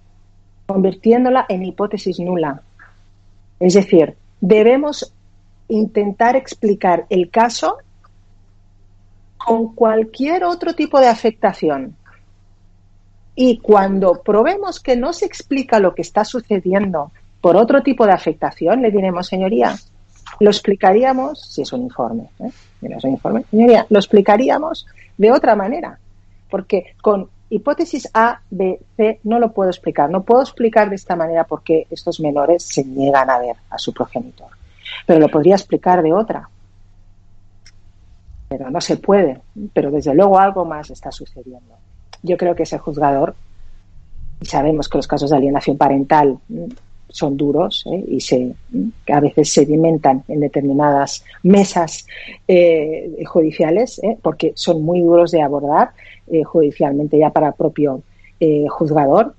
convirtiéndola 0.66 1.46
en 1.50 1.64
hipótesis 1.64 2.20
nula. 2.20 2.62
Es 3.60 3.74
decir, 3.74 4.16
debemos 4.42 5.14
intentar 5.68 6.36
explicar 6.36 7.06
el 7.10 7.30
caso 7.30 7.78
con 9.38 9.76
cualquier 9.76 10.44
otro 10.44 10.74
tipo 10.74 11.00
de 11.00 11.08
afectación. 11.08 11.96
Y 13.36 13.58
cuando 13.60 14.22
probemos 14.24 14.80
que 14.80 14.96
no 14.96 15.12
se 15.12 15.26
explica 15.26 15.80
lo 15.80 15.94
que 15.94 16.02
está 16.02 16.24
sucediendo 16.24 17.12
por 17.42 17.58
otro 17.58 17.84
tipo 17.84 18.06
de 18.06 18.14
afectación, 18.14 18.82
le 18.82 18.92
diremos, 18.92 19.28
señoría, 19.28 19.76
lo 20.40 20.50
explicaríamos, 20.50 21.42
si 21.42 21.62
es 21.62 21.74
un 21.74 21.84
informe, 21.84 22.30
¿eh? 22.40 22.50
es 22.82 23.04
un 23.04 23.12
informe, 23.12 23.44
señoría, 23.52 23.86
lo 23.90 24.00
explicaríamos 24.00 24.88
de 25.18 25.32
otra 25.32 25.56
manera, 25.56 26.00
porque 26.50 26.96
con 27.02 27.30
hipótesis 27.50 28.10
A, 28.14 28.42
B, 28.50 28.80
C 28.98 29.20
no 29.24 29.40
lo 29.40 29.52
puedo 29.52 29.70
explicar. 29.70 30.10
No 30.10 30.24
puedo 30.24 30.42
explicar 30.42 30.90
de 30.90 30.96
esta 30.96 31.16
manera 31.16 31.46
por 31.46 31.64
qué 31.64 31.88
estos 31.90 32.20
menores 32.20 32.64
se 32.64 32.84
niegan 32.84 33.30
a 33.30 33.40
ver 33.40 33.56
a 33.70 33.78
su 33.78 33.94
progenitor, 33.94 34.50
pero 35.06 35.20
lo 35.20 35.30
podría 35.30 35.56
explicar 35.56 36.02
de 36.02 36.14
otra. 36.14 36.50
Pero 38.48 38.70
no 38.70 38.80
se 38.80 38.98
puede, 38.98 39.42
pero 39.74 39.92
desde 39.92 40.14
luego 40.14 40.40
algo 40.40 40.66
más 40.66 40.90
está 40.90 41.12
sucediendo. 41.12 41.76
Yo 42.22 42.38
creo 42.38 42.56
que 42.56 42.64
ese 42.64 42.78
juzgador, 42.78 43.36
y 44.40 44.46
sabemos 44.46 44.88
que 44.90 44.98
los 44.98 45.08
casos 45.08 45.30
de 45.30 45.38
alienación 45.38 45.78
parental 45.78 46.40
son 47.16 47.38
duros 47.38 47.86
¿eh? 47.90 48.04
y 48.10 48.20
se, 48.20 48.54
a 49.08 49.20
veces 49.22 49.48
se 49.48 49.62
sedimentan 49.62 50.26
en 50.28 50.42
determinadas 50.42 51.24
mesas 51.44 52.06
eh, 52.46 53.24
judiciales 53.26 54.04
¿eh? 54.04 54.18
porque 54.22 54.52
son 54.56 54.84
muy 54.84 55.00
duros 55.00 55.32
de 55.32 55.42
abordar 55.42 55.92
judicialmente 56.44 57.18
ya 57.18 57.30
para 57.30 57.50
el 57.50 57.54
propio 57.54 58.02
juzgador. 58.70 59.36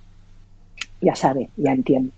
Ya 1.00 1.16
sabe, 1.16 1.50
ya 1.56 1.72
entiende. 1.72 2.12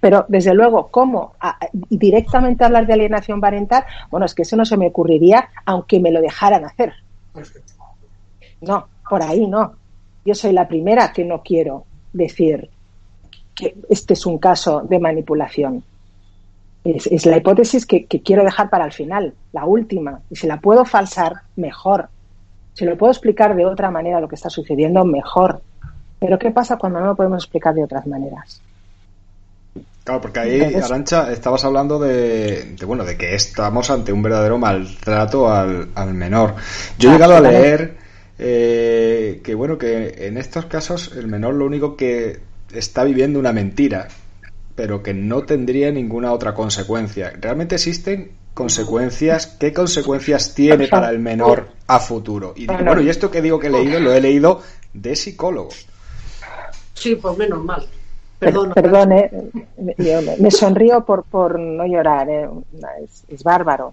Pero 0.00 0.26
desde 0.28 0.52
luego, 0.52 0.88
¿cómo 0.88 1.34
directamente 1.72 2.64
hablar 2.64 2.86
de 2.88 2.94
alienación 2.94 3.40
parental? 3.40 3.84
Bueno, 4.10 4.26
es 4.26 4.34
que 4.34 4.42
eso 4.42 4.56
no 4.56 4.64
se 4.64 4.76
me 4.76 4.88
ocurriría 4.88 5.48
aunque 5.64 6.00
me 6.00 6.10
lo 6.10 6.20
dejaran 6.20 6.64
hacer. 6.64 6.92
No, 8.60 8.88
por 9.08 9.22
ahí 9.22 9.46
no. 9.46 9.74
Yo 10.24 10.34
soy 10.34 10.52
la 10.52 10.66
primera 10.66 11.12
que 11.12 11.24
no 11.24 11.42
quiero 11.42 11.84
decir 12.12 12.68
este 13.88 14.14
es 14.14 14.26
un 14.26 14.38
caso 14.38 14.82
de 14.88 14.98
manipulación. 14.98 15.82
Es, 16.82 17.26
la 17.26 17.36
hipótesis 17.36 17.84
que, 17.84 18.06
quiero 18.06 18.42
dejar 18.42 18.70
para 18.70 18.86
el 18.86 18.92
final, 18.92 19.34
la 19.52 19.66
última. 19.66 20.20
Y 20.30 20.36
si 20.36 20.46
la 20.46 20.60
puedo 20.60 20.84
falsar, 20.84 21.42
mejor. 21.56 22.08
Si 22.74 22.84
lo 22.84 22.96
puedo 22.96 23.12
explicar 23.12 23.54
de 23.54 23.66
otra 23.66 23.90
manera 23.90 24.20
lo 24.20 24.28
que 24.28 24.36
está 24.36 24.48
sucediendo, 24.48 25.04
mejor. 25.04 25.60
Pero 26.18 26.38
¿qué 26.38 26.50
pasa 26.50 26.76
cuando 26.76 27.00
no 27.00 27.06
lo 27.06 27.16
podemos 27.16 27.44
explicar 27.44 27.74
de 27.74 27.84
otras 27.84 28.06
maneras? 28.06 28.62
Claro, 30.04 30.20
porque 30.22 30.40
ahí, 30.40 30.74
Arancha, 30.74 31.30
estabas 31.30 31.64
hablando 31.64 31.98
de, 31.98 32.74
bueno, 32.86 33.04
de 33.04 33.18
que 33.18 33.34
estamos 33.34 33.90
ante 33.90 34.12
un 34.12 34.22
verdadero 34.22 34.58
maltrato 34.58 35.52
al, 35.52 36.14
menor. 36.14 36.54
Yo 36.98 37.10
he 37.10 37.12
llegado 37.12 37.36
a 37.36 37.40
leer 37.40 37.98
eh, 38.38 39.42
que, 39.44 39.54
bueno, 39.54 39.76
que 39.76 40.26
en 40.26 40.38
estos 40.38 40.64
casos 40.64 41.12
el 41.14 41.26
menor 41.28 41.54
lo 41.54 41.66
único 41.66 41.96
que 41.96 42.40
está 42.74 43.04
viviendo 43.04 43.38
una 43.38 43.52
mentira, 43.52 44.08
pero 44.74 45.02
que 45.02 45.14
no 45.14 45.42
tendría 45.42 45.90
ninguna 45.90 46.32
otra 46.32 46.54
consecuencia. 46.54 47.32
¿Realmente 47.40 47.76
existen 47.76 48.32
consecuencias? 48.54 49.46
¿Qué 49.46 49.72
consecuencias 49.72 50.54
tiene 50.54 50.88
para 50.88 51.10
el 51.10 51.18
menor 51.18 51.68
a 51.86 51.98
futuro? 51.98 52.52
Y 52.56 52.66
bueno, 52.66 53.00
y 53.00 53.08
esto 53.08 53.30
que 53.30 53.42
digo 53.42 53.58
que 53.58 53.68
he 53.68 53.70
leído, 53.70 54.00
lo 54.00 54.12
he 54.12 54.20
leído 54.20 54.62
de 54.92 55.16
psicólogo. 55.16 55.70
Sí, 56.94 57.16
pues 57.16 57.36
menos 57.36 57.64
mal. 57.64 57.86
Perdone, 58.38 59.30
me, 60.38 60.50
sonrío 60.50 61.04
por, 61.04 61.24
por 61.24 61.58
no 61.58 61.84
llorar, 61.86 62.26
eh, 62.30 62.48
es, 63.28 63.42
bárbaro. 63.42 63.92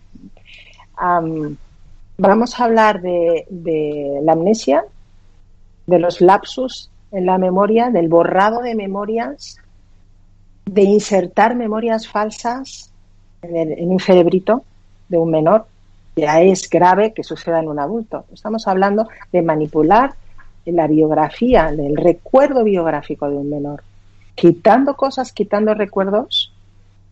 vamos 2.17 2.57
a 2.57 2.63
hablar 2.63 3.01
de, 3.01 3.45
de 3.49 4.19
la 4.23 4.31
amnesia, 4.31 4.85
de 5.85 5.99
los 5.99 6.21
lapsus 6.21 6.89
en 7.17 7.25
la 7.25 7.39
memoria, 7.39 7.89
del 7.89 8.09
borrado 8.09 8.61
de 8.61 8.75
memorias, 8.75 9.57
de 10.65 10.83
insertar 10.83 11.55
memorias 11.55 12.07
falsas 12.07 12.91
en, 13.41 13.89
un 13.89 13.99
cerebrito. 13.99 14.63
de 15.09 15.17
un 15.17 15.31
menor, 15.31 15.65
ya 16.15 16.41
es 16.41 16.69
grave 16.69 17.13
que 17.13 17.23
suceda 17.23 17.59
en 17.59 17.69
un 17.69 17.79
adulto. 17.79 18.25
Estamos 18.33 18.67
hablando 18.67 19.07
de 19.31 19.41
manipular 19.41 20.13
la 20.65 20.85
biografía, 20.85 21.69
el 21.69 21.95
recuerdo 21.95 22.63
biográfico 22.63 23.29
de 23.29 23.37
un 23.37 23.49
menor, 23.49 23.83
quitando 24.35 24.95
cosas, 24.95 25.31
quitando 25.31 25.73
recuerdos 25.73 26.53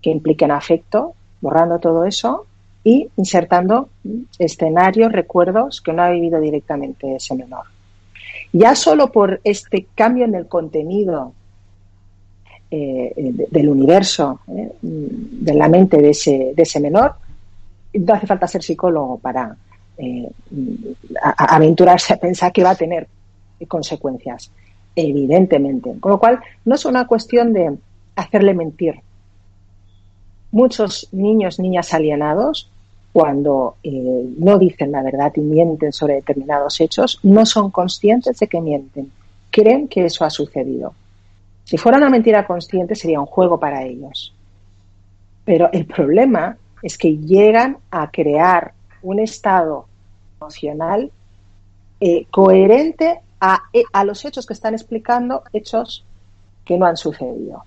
que 0.02 0.12
impliquen 0.12 0.52
afecto, 0.52 1.14
borrando 1.42 1.80
todo 1.80 2.06
eso 2.06 2.46
y 2.84 3.10
insertando 3.16 3.90
escenarios, 4.38 5.12
recuerdos 5.12 5.82
que 5.82 5.94
no 5.94 6.04
ha 6.04 6.10
vivido 6.10 6.40
directamente 6.40 7.16
ese 7.16 7.34
menor. 7.34 7.75
Ya 8.58 8.74
solo 8.74 9.12
por 9.12 9.42
este 9.44 9.88
cambio 9.96 10.24
en 10.24 10.34
el 10.34 10.48
contenido 10.48 11.34
eh, 12.72 13.12
del 13.52 13.68
universo, 13.68 14.40
eh, 14.48 14.72
de 14.82 15.54
la 15.54 15.68
mente 15.68 15.98
de 15.98 16.12
ese, 16.12 16.54
de 16.56 16.64
ese 16.64 16.80
menor, 16.80 17.16
no 17.94 18.14
hace 18.14 18.26
falta 18.26 18.48
ser 18.48 18.64
psicólogo 18.64 19.18
para 19.18 19.58
eh, 19.98 20.30
aventurarse 21.38 22.14
a 22.14 22.18
pensar 22.18 22.54
que 22.54 22.64
va 22.64 22.70
a 22.70 22.76
tener 22.76 23.10
consecuencias, 23.68 24.50
evidentemente. 24.96 25.94
Con 26.00 26.14
lo 26.14 26.20
cual, 26.20 26.40
no 26.64 26.76
es 26.76 26.86
una 26.86 27.08
cuestión 27.08 27.52
de 27.52 27.78
hacerle 28.16 28.54
mentir. 28.54 28.96
Muchos 30.52 31.10
niños, 31.12 31.60
niñas 31.60 31.94
alienados, 31.94 32.72
cuando 33.16 33.78
eh, 33.82 34.26
no 34.40 34.60
dicen 34.60 34.92
la 34.92 35.02
verdad 35.02 35.32
y 35.38 35.40
mienten 35.40 35.94
sobre 35.94 36.16
determinados 36.16 36.82
hechos, 36.82 37.18
no 37.24 37.46
son 37.46 37.72
conscientes 37.72 38.38
de 38.40 38.48
que 38.48 38.60
mienten. 38.60 39.10
Creen 39.50 39.88
que 39.88 40.04
eso 40.04 40.26
ha 40.26 40.30
sucedido. 40.30 40.94
Si 41.64 41.78
fuera 41.78 41.98
una 41.98 42.10
mentira 42.10 42.46
consciente 42.46 42.94
sería 42.94 43.22
un 43.22 43.26
juego 43.26 43.58
para 43.58 43.84
ellos. 43.84 44.36
Pero 45.46 45.70
el 45.72 45.86
problema 45.86 46.58
es 46.82 46.98
que 46.98 47.16
llegan 47.16 47.78
a 47.90 48.12
crear 48.12 48.74
un 49.02 49.22
estado 49.22 49.86
emocional 50.36 51.10
eh, 52.02 52.26
coherente 52.30 53.22
eh, 53.72 53.84
a, 53.94 54.04
los 54.04 54.26
hechos 54.26 54.46
que 54.46 54.52
están 54.52 54.74
explicando, 54.74 55.44
hechos 55.54 56.04
que 56.66 56.78
no 56.78 56.86
han 56.86 56.98
sucedido. 56.98 57.64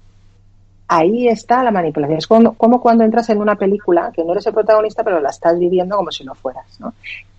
Ahí 0.89 1.29
está 1.29 1.63
la 1.63 1.71
manipulación. 1.71 2.19
Es 2.19 2.27
como, 2.27 2.81
cuando 2.81 3.05
entras 3.05 3.29
en 3.29 3.41
una 3.41 3.57
película 3.57 4.11
que 4.15 4.25
no 4.25 4.33
eres 4.33 4.47
el 4.47 4.55
protagonista, 4.55 5.05
pero 5.05 5.21
la 5.21 5.29
estás 5.29 5.59
viviendo 5.59 5.97
como 5.97 6.11
si 6.11 6.25
no 6.25 6.35
fueras. 6.35 6.65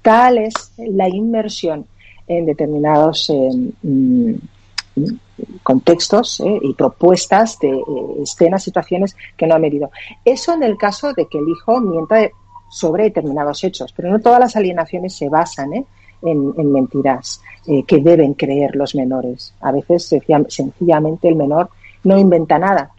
Tal 0.04 0.38
es 0.38 0.74
la 0.78 1.10
inmersión 1.10 1.86
en 2.28 2.46
determinados 2.46 3.28
eh, 3.32 3.50
mm, 3.82 4.34
contextos 5.64 6.40
eh, 6.42 6.60
y 6.62 6.74
propuestas 6.74 7.58
de 7.60 7.82
escenas, 8.22 8.64
situaciones 8.64 9.16
que 9.36 9.48
no 9.48 9.56
han 9.56 9.62
medido. 9.62 9.90
Eso 10.24 10.54
en 10.54 10.62
el 10.62 10.78
caso 10.78 11.14
de 11.14 11.26
que 11.26 11.40
el 11.40 11.50
hijo 11.50 11.80
mienta 11.82 12.30
sobre 12.70 13.06
determinados 13.06 13.64
hechos, 13.64 13.92
pero 13.94 14.12
no 14.12 14.20
todas 14.20 14.40
las 14.40 14.56
alienaciones 14.56 15.16
se 15.16 15.28
basan 15.28 15.74
en, 16.22 16.72
mentiras 16.72 17.42
eh, 17.66 17.84
que 17.84 17.98
deben 17.98 18.36
creer 18.36 18.76
los 18.76 18.94
menores. 18.94 19.54
A 19.62 19.72
veces 19.72 20.16
sencillamente 20.50 21.28
el 21.28 21.36
menor 21.36 21.70
no 22.04 22.18
inventa 22.18 22.60
nada, 22.60 22.92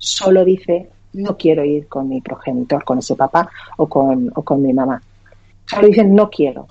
solo 0.00 0.44
dice 0.44 0.88
no 1.12 1.36
quiero 1.36 1.64
ir 1.64 1.86
con 1.88 2.08
mi 2.08 2.20
progenitor, 2.20 2.84
con 2.84 2.98
ese 2.98 3.14
papá 3.16 3.48
o 3.76 3.88
con, 3.88 4.32
o 4.34 4.42
con 4.42 4.62
mi 4.62 4.72
mamá. 4.72 5.00
Solo 5.66 5.86
dicen 5.86 6.14
no 6.14 6.30
quiero. 6.30 6.66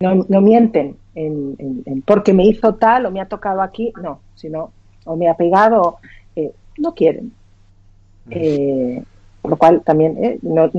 No, 0.00 0.24
no 0.28 0.40
mienten 0.40 0.96
en, 1.14 2.02
porque 2.06 2.32
me 2.32 2.46
hizo 2.46 2.74
tal 2.74 3.06
o 3.06 3.10
me 3.10 3.20
ha 3.20 3.26
tocado 3.26 3.60
aquí, 3.60 3.92
no, 4.02 4.20
sino 4.34 4.72
o 5.04 5.16
me 5.16 5.28
ha 5.28 5.34
pegado, 5.34 5.98
eh, 6.36 6.52
no 6.78 6.94
quieren. 6.94 7.32
Eh, 8.30 9.02
por 9.42 9.50
lo 9.50 9.56
cual 9.56 9.82
también 9.82 10.38
no, 10.42 10.70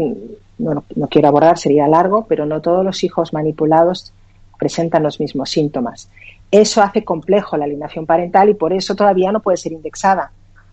no, 0.58 0.84
no, 0.96 1.08
quiero 1.08 1.28
abordar, 1.28 1.58
sería 1.58 1.88
largo, 1.88 2.26
pero 2.28 2.46
no 2.46 2.62
todos 2.62 2.86
los 2.86 3.04
hijos 3.04 3.34
manipulados 3.34 4.14
presentan 4.58 5.04
los 5.04 5.20
mismos 5.20 5.50
síntomas. 5.50 6.10
Eso 6.52 6.82
hace 6.82 7.04
complejo 7.04 7.58
la 7.58 7.66
alienación 7.66 8.06
parental 8.06 8.50
y 8.50 8.54
por 8.54 8.74
eso 8.74 8.96
todavía 8.96 9.32
no 9.32 9.42
puede 9.42 9.58
ser 9.58 9.72
indexada, 9.72 10.32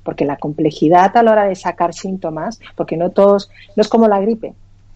porque 0.09 0.25
la 0.25 0.38
complejidad 0.38 1.14
a 1.18 1.23
la 1.23 1.33
hora 1.33 1.44
de 1.44 1.55
sacar 1.55 1.92
síntomas, 1.92 2.61
porque 2.77 2.97
no 2.97 3.11
todos, 3.11 3.51
no 3.77 3.83
es 3.83 3.88
como 3.88 4.09
la 4.09 4.18
gripe, 4.18 4.55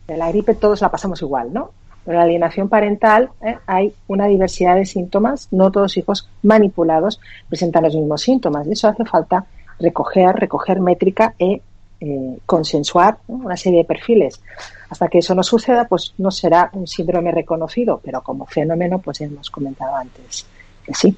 de 0.09 0.16
la 0.16 0.29
gripe 0.29 0.55
todos 0.55 0.81
la 0.81 0.90
pasamos 0.90 1.20
igual, 1.20 1.53
¿no? 1.53 1.72
Pero 2.03 2.16
la 2.16 2.25
alienación 2.25 2.70
parental 2.70 3.29
¿eh? 3.42 3.59
hay 3.66 3.92
una 4.07 4.25
diversidad 4.25 4.75
de 4.75 4.87
síntomas, 4.87 5.48
no 5.51 5.70
todos 5.70 5.98
hijos 5.98 6.31
manipulados 6.42 7.20
presentan 7.46 7.83
los 7.83 7.94
mismos 7.94 8.22
síntomas. 8.22 8.66
Y 8.66 8.72
eso 8.72 8.88
hace 8.88 9.05
falta 9.05 9.44
recoger, 9.79 10.35
recoger 10.35 10.81
métrica 10.81 11.35
e 11.38 11.61
eh, 12.01 12.38
consensuar 12.46 13.18
una 13.29 13.59
serie 13.59 13.81
de 13.81 13.85
perfiles. 13.85 14.40
Hasta 14.88 15.09
que 15.09 15.18
eso 15.18 15.35
no 15.35 15.42
suceda, 15.42 15.87
pues 15.88 16.14
no 16.16 16.31
será 16.31 16.70
un 16.72 16.87
síndrome 16.87 17.33
reconocido, 17.33 18.01
pero 18.03 18.22
como 18.22 18.46
fenómeno, 18.46 18.98
pues 18.98 19.20
hemos 19.20 19.51
comentado 19.51 19.94
antes 19.94 20.46
que 20.87 20.94
sí. 20.94 21.14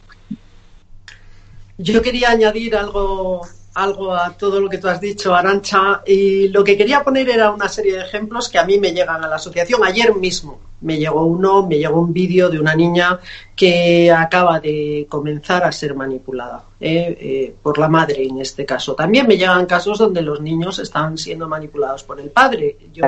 Yo 1.79 2.03
quería 2.03 2.31
añadir 2.31 2.75
algo 2.75 3.43
algo 3.75 4.15
a 4.15 4.31
todo 4.37 4.61
lo 4.61 4.69
que 4.69 4.79
tú 4.79 4.89
has 4.89 5.01
dicho, 5.01 5.35
Arancha, 5.35 6.03
y 6.07 6.49
lo 6.49 6.63
que 6.63 6.77
quería 6.77 7.03
poner 7.03 7.29
era 7.29 7.51
una 7.51 7.69
serie 7.69 7.97
de 7.97 8.03
ejemplos 8.03 8.49
que 8.49 8.59
a 8.59 8.65
mí 8.65 8.79
me 8.79 8.93
llegan 8.93 9.25
a 9.25 9.29
la 9.29 9.37
asociación. 9.37 9.83
Ayer 9.85 10.15
mismo 10.15 10.61
me 10.81 10.99
llegó 10.99 11.25
uno, 11.25 11.67
me 11.67 11.79
llegó 11.79 12.01
un 12.01 12.13
vídeo 12.13 12.51
de 12.51 12.61
una 12.61 12.75
niña 12.75 13.19
que 13.57 14.13
acaba 14.13 14.61
de 14.61 15.07
comenzar 15.09 15.65
a 15.65 15.73
ser 15.73 15.95
manipulada 15.95 16.65
eh, 16.79 17.17
eh, 17.21 17.55
por 17.63 17.79
la 17.79 17.89
madre 17.89 18.25
en 18.25 18.41
este 18.41 18.65
caso. 18.65 18.95
También 18.95 19.27
me 19.27 19.37
llegan 19.37 19.67
casos 19.67 19.99
donde 19.99 20.23
los 20.23 20.41
niños 20.41 20.79
están 20.79 21.17
siendo 21.19 21.49
manipulados 21.49 22.05
por 22.05 22.21
el 22.21 22.31
padre. 22.31 22.77
Yo 22.93 23.05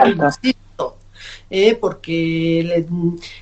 ¿eh? 1.50 1.76
porque 1.80 2.86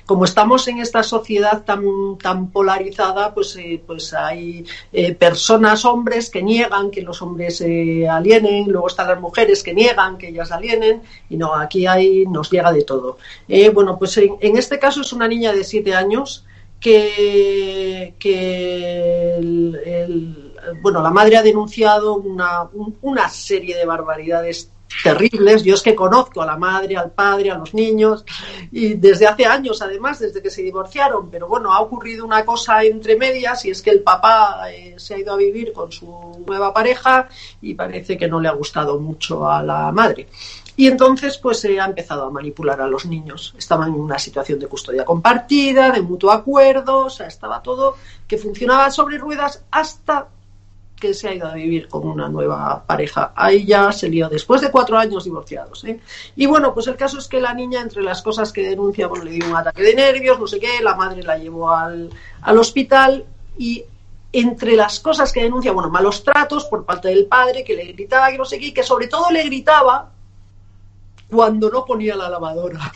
como 0.05 0.25
estamos 0.25 0.67
en 0.67 0.79
esta 0.79 1.03
sociedad 1.03 1.63
tan, 1.63 1.83
tan 2.21 2.49
polarizada, 2.51 3.33
pues, 3.33 3.55
eh, 3.57 3.81
pues 3.85 4.13
hay 4.13 4.65
eh, 4.93 5.13
personas, 5.13 5.85
hombres, 5.85 6.29
que 6.29 6.43
niegan 6.43 6.91
que 6.91 7.01
los 7.01 7.21
hombres 7.21 7.61
alienen, 7.61 8.67
luego 8.67 8.87
están 8.87 9.07
las 9.07 9.19
mujeres 9.19 9.63
que 9.63 9.73
niegan 9.73 10.17
que 10.17 10.29
ellas 10.29 10.51
alienen, 10.51 11.01
y 11.29 11.37
no, 11.37 11.55
aquí 11.55 11.87
hay, 11.87 12.25
nos 12.25 12.51
llega 12.51 12.71
de 12.71 12.83
todo. 12.83 13.17
bueno, 13.73 13.97
pues 13.97 14.17
en, 14.17 14.57
este 14.57 14.79
caso 14.79 15.01
es 15.01 15.13
una 15.13 15.27
niña 15.27 15.51
de 15.53 15.63
siete 15.63 15.93
años 15.95 16.45
que, 16.79 18.13
bueno, 20.81 21.01
la 21.01 21.09
madre 21.09 21.37
ha 21.37 21.41
denunciado 21.41 22.15
una, 22.15 22.69
una 23.01 23.29
serie 23.29 23.75
de 23.75 23.85
barbaridades 23.85 24.71
terribles. 25.03 25.63
Yo 25.63 25.75
es 25.75 25.81
que 25.81 25.95
conozco 25.95 26.41
a 26.41 26.45
la 26.45 26.57
madre, 26.57 26.97
al 26.97 27.11
padre, 27.11 27.51
a 27.51 27.57
los 27.57 27.73
niños, 27.73 28.25
y 28.71 28.95
desde 28.95 29.27
hace 29.27 29.45
años, 29.45 29.81
además, 29.81 30.19
desde 30.19 30.41
que 30.41 30.49
se 30.49 30.61
divorciaron. 30.61 31.29
Pero 31.29 31.47
bueno, 31.47 31.73
ha 31.73 31.79
ocurrido 31.79 32.25
una 32.25 32.45
cosa 32.45 32.83
entre 32.83 33.15
medias 33.15 33.65
y 33.65 33.71
es 33.71 33.81
que 33.81 33.91
el 33.91 34.01
papá 34.01 34.71
eh, 34.71 34.95
se 34.97 35.15
ha 35.15 35.19
ido 35.19 35.33
a 35.33 35.37
vivir 35.37 35.73
con 35.73 35.91
su 35.91 36.43
nueva 36.45 36.73
pareja 36.73 37.29
y 37.61 37.73
parece 37.73 38.17
que 38.17 38.27
no 38.27 38.39
le 38.39 38.47
ha 38.47 38.53
gustado 38.53 38.99
mucho 38.99 39.49
a 39.49 39.63
la 39.63 39.91
madre. 39.91 40.27
Y 40.77 40.87
entonces, 40.87 41.37
pues 41.37 41.59
se 41.61 41.79
ha 41.79 41.85
empezado 41.85 42.25
a 42.25 42.29
manipular 42.29 42.81
a 42.81 42.87
los 42.87 43.05
niños. 43.05 43.55
Estaban 43.57 43.93
en 43.93 43.99
una 43.99 44.19
situación 44.19 44.59
de 44.59 44.67
custodia 44.67 45.05
compartida, 45.05 45.91
de 45.91 46.01
mutuo 46.01 46.31
acuerdo, 46.31 47.05
o 47.05 47.09
sea, 47.09 47.27
estaba 47.27 47.61
todo 47.61 47.95
que 48.27 48.37
funcionaba 48.37 48.91
sobre 48.91 49.17
ruedas 49.17 49.63
hasta 49.71 50.27
que 50.99 51.13
se 51.13 51.27
ha 51.27 51.33
ido 51.33 51.47
a 51.47 51.53
vivir 51.53 51.87
con 51.87 52.07
una 52.07 52.29
nueva 52.29 52.83
pareja. 52.85 53.33
Ahí 53.35 53.65
ya 53.65 53.91
se 53.91 54.09
lió 54.09 54.29
después 54.29 54.61
de 54.61 54.71
cuatro 54.71 54.97
años 54.97 55.25
divorciados. 55.25 55.83
¿eh? 55.83 55.99
Y 56.35 56.45
bueno, 56.45 56.73
pues 56.73 56.87
el 56.87 56.95
caso 56.95 57.17
es 57.19 57.27
que 57.27 57.41
la 57.41 57.53
niña, 57.53 57.81
entre 57.81 58.01
las 58.01 58.21
cosas 58.21 58.51
que 58.53 58.67
denuncia, 58.69 59.07
bueno, 59.07 59.25
le 59.25 59.31
dio 59.31 59.45
un 59.47 59.55
ataque 59.55 59.83
de 59.83 59.95
nervios, 59.95 60.39
no 60.39 60.47
sé 60.47 60.59
qué, 60.59 60.81
la 60.81 60.95
madre 60.95 61.23
la 61.23 61.37
llevó 61.37 61.69
al, 61.69 62.09
al 62.41 62.57
hospital 62.57 63.25
y 63.57 63.83
entre 64.31 64.75
las 64.75 64.99
cosas 64.99 65.31
que 65.31 65.43
denuncia, 65.43 65.71
bueno, 65.71 65.89
malos 65.89 66.23
tratos 66.23 66.65
por 66.65 66.85
parte 66.85 67.09
del 67.09 67.25
padre, 67.25 67.63
que 67.63 67.75
le 67.75 67.91
gritaba, 67.93 68.29
que 68.31 68.37
no 68.37 68.45
sé 68.45 68.59
qué, 68.59 68.67
y 68.67 68.73
que 68.73 68.83
sobre 68.83 69.07
todo 69.07 69.31
le 69.31 69.43
gritaba 69.43 70.11
cuando 71.29 71.69
no 71.69 71.85
ponía 71.85 72.15
la 72.15 72.29
lavadora. 72.29 72.93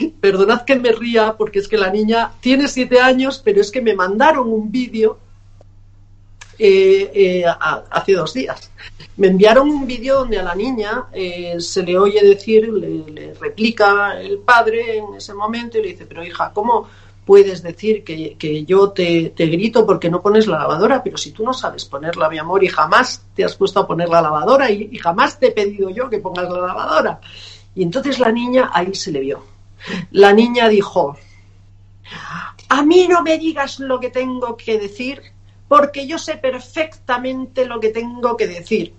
Perdonad 0.20 0.62
que 0.62 0.76
me 0.76 0.92
ría 0.92 1.36
porque 1.36 1.58
es 1.58 1.68
que 1.68 1.78
la 1.78 1.90
niña 1.90 2.32
tiene 2.40 2.68
siete 2.68 3.00
años, 3.00 3.40
pero 3.44 3.60
es 3.60 3.70
que 3.70 3.80
me 3.80 3.94
mandaron 3.94 4.52
un 4.52 4.70
vídeo 4.70 5.18
eh, 6.58 7.10
eh, 7.14 7.44
hace 7.46 8.12
dos 8.12 8.34
días. 8.34 8.70
Me 9.16 9.28
enviaron 9.28 9.68
un 9.68 9.86
vídeo 9.86 10.20
donde 10.20 10.38
a 10.38 10.42
la 10.42 10.54
niña 10.54 11.06
eh, 11.12 11.56
se 11.58 11.82
le 11.82 11.98
oye 11.98 12.20
decir, 12.22 12.68
le, 12.68 13.34
replica 13.34 14.20
el 14.20 14.38
padre 14.38 14.98
en 14.98 15.14
ese 15.16 15.34
momento 15.34 15.78
y 15.78 15.82
le 15.82 15.88
dice, 15.88 16.06
pero 16.06 16.24
hija, 16.24 16.50
¿cómo 16.52 16.88
puedes 17.24 17.62
decir 17.62 18.02
que, 18.02 18.64
yo 18.64 18.90
te, 18.90 19.32
grito 19.36 19.84
porque 19.86 20.10
no 20.10 20.20
pones 20.20 20.46
la 20.46 20.58
lavadora? 20.58 21.02
Pero 21.02 21.16
si 21.16 21.32
tú 21.32 21.44
no 21.44 21.52
sabes 21.52 21.84
ponerla, 21.84 22.28
mi 22.28 22.38
amor, 22.38 22.64
y 22.64 22.68
jamás 22.68 23.24
te 23.34 23.44
has 23.44 23.54
puesto 23.54 23.80
a 23.80 23.86
poner 23.86 24.08
la 24.08 24.22
lavadora 24.22 24.70
y, 24.70 24.88
y 24.90 24.98
jamás 24.98 25.38
te 25.38 25.48
he 25.48 25.50
pedido 25.52 25.90
yo 25.90 26.08
que 26.10 26.18
pongas 26.18 26.48
la 26.50 26.60
lavadora. 26.60 27.20
Y 27.74 27.82
entonces 27.84 28.18
la 28.18 28.32
niña 28.32 28.70
ahí 28.72 28.94
se 28.94 29.12
le 29.12 29.20
vio. 29.20 29.44
La 30.10 30.32
niña 30.32 30.68
dijo, 30.68 31.16
a 32.68 32.82
mí 32.82 33.06
no 33.08 33.22
me 33.22 33.38
digas 33.38 33.78
lo 33.80 34.00
que 34.00 34.10
tengo 34.10 34.56
que 34.56 34.78
decir, 34.78 35.22
porque 35.68 36.06
yo 36.06 36.18
sé 36.18 36.36
perfectamente 36.36 37.66
lo 37.66 37.78
que 37.78 37.90
tengo 37.90 38.36
que 38.36 38.48
decir. 38.48 38.94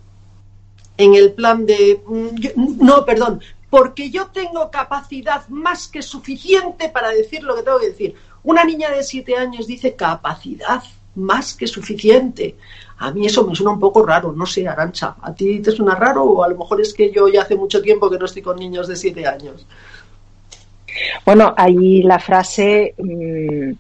En 0.98 1.16
el 1.16 1.34
plan 1.34 1.66
de, 1.66 2.02
mm, 2.06 2.86
no, 2.86 3.06
perdón, 3.06 3.42
porque 3.70 4.10
yo 4.10 4.28
tengo 4.28 4.70
capacidad 4.72 5.48
más 5.50 5.88
que 5.88 6.02
suficiente 6.02 6.90
para 6.90 7.10
decir 7.10 7.44
lo 7.44 7.56
que 7.56 7.64
tengo 7.64 7.80
que 7.80 7.90
decir. 7.90 8.16
Una 8.44 8.64
niña 8.64 8.90
de 8.90 9.04
siete 9.04 9.36
años 9.36 9.68
dice 9.68 9.96
capacidad 9.96 10.84
más 11.16 11.54
que 11.54 11.68
suficiente. 11.68 12.56
A 12.98 13.12
mí 13.12 13.26
eso 13.26 13.46
me 13.46 13.56
suena 13.56 13.72
un 13.72 13.80
poco 13.80 14.06
raro, 14.06 14.32
no 14.34 14.46
sé, 14.46 14.68
Arancha. 14.68 15.16
¿A 15.22 15.34
ti 15.34 15.60
te 15.60 15.72
suena 15.72 15.96
raro 15.96 16.24
o 16.24 16.44
a 16.44 16.50
lo 16.50 16.58
mejor 16.58 16.82
es 16.82 16.94
que 16.94 17.12
yo 17.12 17.28
ya 17.28 17.44
hace 17.44 17.56
mucho 17.56 17.82
tiempo 17.82 18.10
que 18.10 18.18
no 18.18 18.26
estoy 18.26 18.42
con 18.42 18.58
niños 18.58 18.88
de 18.88 18.96
siete 18.96 19.26
años? 19.26 19.66
Bueno, 21.26 21.54
ahí 21.56 22.04
la 22.04 22.20
frase 22.20 22.96
mm, 22.98 23.72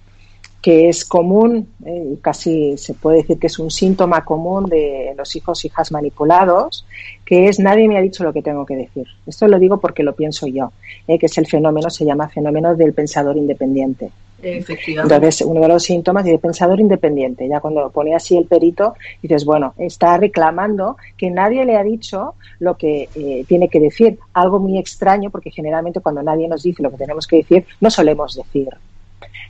que 0.62 0.90
es 0.90 1.06
común, 1.06 1.70
eh, 1.86 2.18
casi 2.22 2.78
se 2.78 2.94
puede 2.94 3.18
decir 3.18 3.40
que 3.40 3.48
es 3.48 3.60
un 3.60 3.72
síntoma 3.72 4.26
común 4.26 4.66
de 4.66 5.14
los 5.18 5.36
hijos 5.36 5.64
hijas 5.64 5.92
manipulados, 5.92 6.86
que 7.26 7.48
es 7.48 7.60
nadie 7.60 7.88
me 7.88 7.98
ha 7.98 8.02
dicho 8.02 8.24
lo 8.24 8.34
que 8.34 8.42
tengo 8.42 8.66
que 8.66 8.76
decir. 8.76 9.08
Esto 9.26 9.48
lo 9.48 9.58
digo 9.58 9.80
porque 9.80 10.04
lo 10.04 10.14
pienso 10.16 10.48
yo, 10.48 10.72
eh, 11.08 11.18
que 11.18 11.28
es 11.28 11.38
el 11.38 11.48
fenómeno, 11.48 11.90
se 11.90 12.06
llama 12.06 12.28
fenómeno 12.28 12.76
del 12.76 12.94
pensador 12.94 13.38
independiente. 13.38 14.10
Efectivamente. 14.42 15.16
Entonces, 15.16 15.46
uno 15.46 15.62
de 15.62 15.68
los 15.68 15.84
síntomas 15.84 16.26
es 16.26 16.40
pensador 16.40 16.80
independiente. 16.80 17.48
Ya 17.48 17.60
cuando 17.60 17.90
pone 17.90 18.16
así 18.16 18.38
el 18.38 18.46
perito, 18.46 18.96
dices, 19.22 19.44
bueno, 19.44 19.74
está 19.78 20.18
reclamando 20.18 20.96
que 21.18 21.30
nadie 21.30 21.66
le 21.66 21.76
ha 21.76 21.84
dicho 21.84 22.36
lo 22.60 22.78
que 22.78 23.10
eh, 23.16 23.46
tiene 23.48 23.68
que 23.68 23.80
decir. 23.80 24.18
Algo 24.34 24.60
muy 24.60 24.78
extraño, 24.78 25.30
porque 25.30 25.52
generalmente 25.52 26.00
cuando 26.00 26.24
nadie 26.24 26.48
nos 26.48 26.64
dice 26.64 26.84
lo 26.84 26.92
que 26.92 26.98
tenemos 26.98 27.28
que 27.28 27.38
decir, 27.38 27.66
no 27.82 27.90
solemos 27.90 28.36
decir 28.36 28.70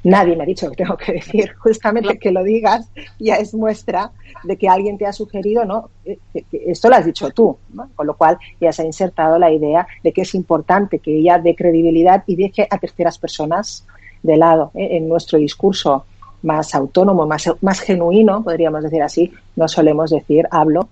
nadie 0.04 0.36
me 0.36 0.44
ha 0.44 0.46
dicho 0.46 0.66
lo 0.66 0.72
que 0.72 0.84
tengo 0.84 0.98
que 0.98 1.14
decir. 1.14 1.54
Justamente 1.60 2.18
que 2.18 2.32
lo 2.32 2.44
digas 2.44 2.90
ya 3.20 3.36
es 3.36 3.54
muestra 3.54 4.12
de 4.44 4.58
que 4.58 4.70
alguien 4.70 4.98
te 4.98 5.06
ha 5.06 5.14
sugerido, 5.14 5.66
¿no? 5.66 5.90
Eh, 6.06 6.18
esto 6.52 6.90
lo 6.90 6.96
has 6.96 7.06
dicho 7.06 7.30
tú, 7.32 7.58
¿no? 7.74 7.90
Con 7.96 8.08
lo 8.08 8.16
cual 8.16 8.38
ya 8.60 8.72
se 8.72 8.82
ha 8.82 8.86
insertado 8.86 9.38
la 9.40 9.52
idea 9.52 9.88
de 10.04 10.12
que 10.12 10.22
es 10.22 10.36
importante 10.36 11.00
que 11.00 11.18
ella 11.18 11.40
dé 11.40 11.56
credibilidad 11.56 12.24
y 12.28 12.36
deje 12.36 12.68
a 12.70 12.78
terceras 12.78 13.18
personas 13.18 13.86
de 14.24 14.38
lado 14.38 14.72
¿eh? 14.76 14.98
en 14.98 15.08
nuestro 15.08 15.38
discurso 15.38 16.06
más 16.42 16.74
autónomo, 16.74 17.26
más, 17.26 17.50
más 17.62 17.80
genuino, 17.82 18.44
podríamos 18.44 18.84
decir 18.84 19.02
así, 19.02 19.32
no 19.56 19.68
solemos 19.68 20.12
decir 20.12 20.48
hablo 20.52 20.88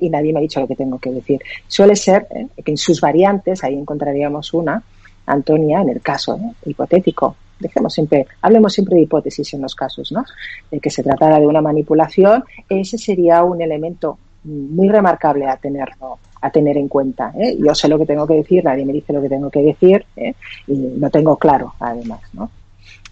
y 0.00 0.08
nadie 0.08 0.32
me 0.32 0.38
ha 0.38 0.42
dicho 0.42 0.60
lo 0.60 0.68
que 0.68 0.76
tengo 0.76 0.98
que 0.98 1.10
decir. 1.10 1.40
Suele 1.66 1.96
ser 1.96 2.26
¿eh? 2.30 2.46
que 2.64 2.70
en 2.70 2.76
sus 2.76 3.00
variantes, 3.00 3.62
ahí 3.64 3.74
encontraríamos 3.74 4.54
una, 4.54 4.82
Antonia, 5.26 5.80
en 5.80 5.90
el 5.90 6.00
caso 6.00 6.38
hipotético, 6.64 7.36
dejemos 7.62 7.94
siempre, 7.94 8.26
hablemos 8.42 8.72
siempre 8.72 8.96
de 8.96 9.02
hipótesis 9.02 9.54
en 9.54 9.62
los 9.62 9.74
casos, 9.74 10.12
¿no? 10.12 10.24
De 10.70 10.80
que 10.80 10.90
se 10.90 11.02
tratara 11.02 11.40
de 11.40 11.46
una 11.46 11.62
manipulación, 11.62 12.44
ese 12.68 12.98
sería 12.98 13.42
un 13.44 13.62
elemento 13.62 14.18
muy 14.44 14.88
remarcable 14.88 15.46
a 15.46 15.56
tenerlo 15.56 16.18
a 16.42 16.50
tener 16.50 16.76
en 16.76 16.88
cuenta. 16.88 17.32
¿eh? 17.38 17.56
Yo 17.58 17.74
sé 17.74 17.88
lo 17.88 17.98
que 17.98 18.04
tengo 18.04 18.26
que 18.26 18.34
decir, 18.34 18.64
nadie 18.64 18.84
me 18.84 18.92
dice 18.92 19.12
lo 19.12 19.22
que 19.22 19.28
tengo 19.28 19.48
que 19.48 19.62
decir 19.62 20.04
¿eh? 20.16 20.34
y 20.66 20.98
lo 20.98 21.08
tengo 21.08 21.36
claro, 21.36 21.74
además. 21.78 22.20
¿no? 22.32 22.50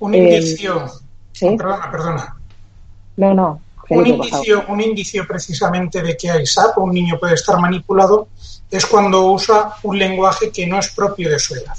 Un 0.01 0.15
indicio. 0.15 0.85
Eh, 1.41 1.57
perdona, 1.57 1.91
perdona. 1.91 2.37
No, 3.17 3.35
no. 3.35 3.61
un, 3.89 4.07
indicio, 4.07 4.65
un 4.69 4.81
indicio 4.81 5.27
precisamente 5.27 6.03
de 6.03 6.17
que 6.17 6.29
hay 6.29 6.45
SAP, 6.45 6.79
un 6.79 6.93
niño 6.93 7.19
puede 7.21 7.35
estar 7.35 7.59
manipulado, 7.61 8.29
es 8.71 8.85
cuando 8.85 9.31
usa 9.31 9.75
un 9.85 9.99
lenguaje 9.99 10.51
que 10.51 10.67
no 10.67 10.79
es 10.79 10.91
propio 10.91 11.31
de 11.31 11.39
su 11.39 11.55
edad. 11.55 11.77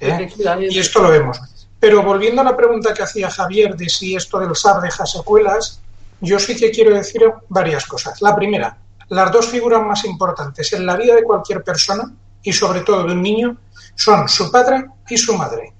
¿eh? 0.00 0.28
Y 0.70 0.78
esto 0.78 1.02
lo 1.02 1.10
vemos. 1.10 1.38
Pero 1.82 2.00
volviendo 2.04 2.42
a 2.42 2.44
la 2.44 2.56
pregunta 2.56 2.94
que 2.94 3.02
hacía 3.02 3.28
Javier 3.28 3.74
de 3.74 3.88
si 3.88 4.14
esto 4.14 4.38
del 4.38 4.54
SAR 4.54 4.80
deja 4.80 5.04
secuelas, 5.04 5.80
yo 6.20 6.38
sí 6.38 6.54
que 6.54 6.70
quiero 6.70 6.94
decir 6.94 7.24
varias 7.48 7.86
cosas. 7.86 8.22
La 8.22 8.36
primera, 8.36 8.78
las 9.08 9.32
dos 9.32 9.48
figuras 9.48 9.82
más 9.82 10.04
importantes 10.04 10.72
en 10.74 10.86
la 10.86 10.94
vida 10.94 11.16
de 11.16 11.24
cualquier 11.24 11.64
persona 11.64 12.04
y 12.40 12.52
sobre 12.52 12.82
todo 12.82 13.02
de 13.02 13.14
un 13.14 13.20
niño 13.20 13.56
son 13.96 14.28
su 14.28 14.48
padre 14.52 14.86
y 15.08 15.18
su 15.18 15.36
madre. 15.36 15.72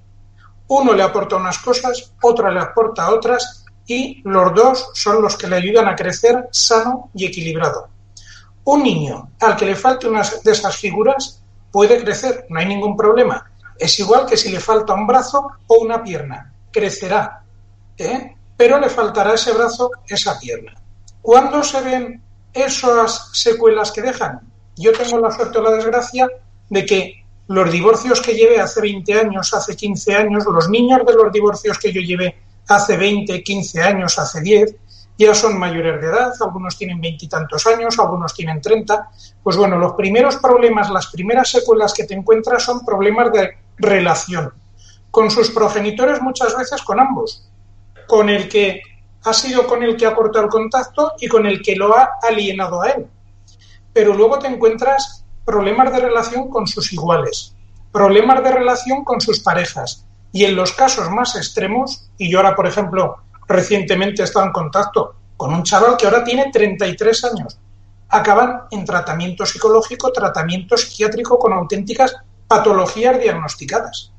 Uno 0.67 0.91
le 0.91 1.03
aporta 1.03 1.37
unas 1.37 1.57
cosas, 1.59 2.11
otro 2.21 2.51
le 2.51 2.59
aporta 2.59 3.09
otras 3.09 3.63
y 3.87 4.21
los 4.25 4.53
dos 4.53 4.89
son 4.95 5.21
los 5.21 5.37
que 5.37 5.47
le 5.47 5.55
ayudan 5.55 5.87
a 5.87 5.95
crecer 5.95 6.49
sano 6.51 7.11
y 7.13 7.27
equilibrado. 7.27 7.87
Un 8.65 8.83
niño 8.83 9.29
al 9.39 9.55
que 9.55 9.67
le 9.67 9.75
falte 9.77 10.09
una 10.09 10.21
de 10.43 10.51
esas 10.51 10.75
figuras 10.75 11.41
puede 11.71 12.03
crecer, 12.03 12.45
no 12.49 12.59
hay 12.59 12.65
ningún 12.65 12.97
problema, 12.97 13.52
es 13.83 13.99
igual 13.99 14.25
que 14.25 14.37
si 14.37 14.49
le 14.49 14.61
falta 14.61 14.93
un 14.93 15.05
brazo 15.05 15.45
o 15.67 15.75
una 15.79 16.01
pierna, 16.01 16.53
crecerá, 16.71 17.43
¿eh? 17.97 18.33
pero 18.55 18.79
le 18.79 18.87
faltará 18.89 19.33
ese 19.33 19.51
brazo, 19.51 19.91
esa 20.07 20.39
pierna. 20.39 20.73
¿Cuándo 21.21 21.61
se 21.63 21.81
ven 21.81 22.21
esas 22.53 23.29
secuelas 23.33 23.91
que 23.91 24.01
dejan? 24.01 24.39
Yo 24.77 24.93
tengo 24.93 25.19
la 25.19 25.31
suerte 25.31 25.57
o 25.57 25.61
la 25.61 25.71
desgracia 25.71 26.29
de 26.69 26.85
que 26.85 27.25
los 27.47 27.69
divorcios 27.69 28.21
que 28.21 28.33
llevé 28.33 28.61
hace 28.61 28.79
20 28.79 29.19
años, 29.19 29.53
hace 29.53 29.75
15 29.75 30.15
años, 30.15 30.45
los 30.45 30.69
niños 30.69 31.05
de 31.05 31.13
los 31.15 31.33
divorcios 31.33 31.77
que 31.77 31.91
yo 31.91 31.99
llevé 31.99 32.37
hace 32.69 32.95
20, 32.95 33.43
15 33.43 33.81
años, 33.81 34.17
hace 34.17 34.39
10, 34.39 34.75
ya 35.17 35.35
son 35.35 35.59
mayores 35.59 35.99
de 36.01 36.07
edad, 36.07 36.31
algunos 36.39 36.77
tienen 36.77 37.01
veintitantos 37.01 37.67
años, 37.67 37.99
algunos 37.99 38.33
tienen 38.33 38.61
treinta. 38.61 39.09
Pues 39.43 39.57
bueno, 39.57 39.77
los 39.77 39.93
primeros 39.93 40.37
problemas, 40.37 40.89
las 40.89 41.07
primeras 41.07 41.49
secuelas 41.49 41.93
que 41.93 42.05
te 42.05 42.13
encuentras 42.13 42.63
son 42.63 42.85
problemas 42.85 43.31
de 43.33 43.62
relación. 43.77 44.53
Con 45.11 45.29
sus 45.29 45.51
progenitores, 45.51 46.21
muchas 46.21 46.57
veces 46.57 46.81
con 46.81 46.99
ambos. 46.99 47.49
Con 48.07 48.29
el 48.29 48.49
que 48.49 48.81
ha 49.23 49.33
sido 49.33 49.65
con 49.67 49.83
el 49.83 49.95
que 49.95 50.05
ha 50.05 50.15
cortado 50.15 50.45
el 50.45 50.51
contacto 50.51 51.13
y 51.19 51.27
con 51.27 51.45
el 51.45 51.61
que 51.61 51.75
lo 51.75 51.95
ha 51.97 52.09
alienado 52.21 52.81
a 52.81 52.89
él. 52.89 53.07
Pero 53.93 54.13
luego 54.13 54.39
te 54.39 54.47
encuentras 54.47 55.23
problemas 55.45 55.91
de 55.91 55.99
relación 55.99 56.49
con 56.49 56.67
sus 56.67 56.91
iguales, 56.91 57.55
problemas 57.91 58.43
de 58.43 58.51
relación 58.51 59.03
con 59.03 59.21
sus 59.21 59.39
parejas. 59.39 60.05
Y 60.31 60.45
en 60.45 60.55
los 60.55 60.73
casos 60.73 61.09
más 61.11 61.35
extremos, 61.35 62.09
y 62.17 62.29
yo 62.29 62.39
ahora, 62.39 62.55
por 62.55 62.67
ejemplo, 62.67 63.17
recientemente 63.47 64.21
he 64.21 64.25
estado 64.25 64.47
en 64.47 64.51
contacto 64.51 65.15
con 65.37 65.53
un 65.53 65.63
chaval 65.63 65.95
que 65.97 66.05
ahora 66.05 66.23
tiene 66.23 66.49
33 66.51 67.23
años, 67.25 67.59
acaban 68.09 68.63
en 68.71 68.85
tratamiento 68.85 69.45
psicológico, 69.45 70.11
tratamiento 70.11 70.77
psiquiátrico 70.77 71.37
con 71.37 71.53
auténticas 71.53 72.15
patologías 72.47 73.19
diagnosticadas. 73.19 74.11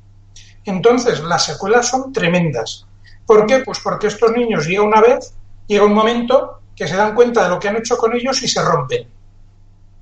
Entonces, 0.65 1.21
las 1.21 1.45
secuelas 1.45 1.89
son 1.89 2.13
tremendas. 2.13 2.87
¿Por 3.27 3.47
qué? 3.47 3.61
Pues 3.61 3.81
porque 3.81 4.09
estos 4.09 4.33
niños 4.33 4.67
llega 4.67 4.83
una 4.83 5.01
vez, 5.01 5.35
llega 5.67 5.85
un 5.85 5.95
momento 5.95 6.61
que 6.75 6.89
se 6.89 6.97
dan 6.97 7.15
cuenta 7.15 7.45
de 7.45 7.51
lo 7.51 7.59
que 7.59 7.69
han 7.69 7.77
hecho 7.77 7.97
con 7.97 8.15
ellos 8.15 8.43
y 8.43 8.49
se 8.49 8.63
rompen. 8.63 9.09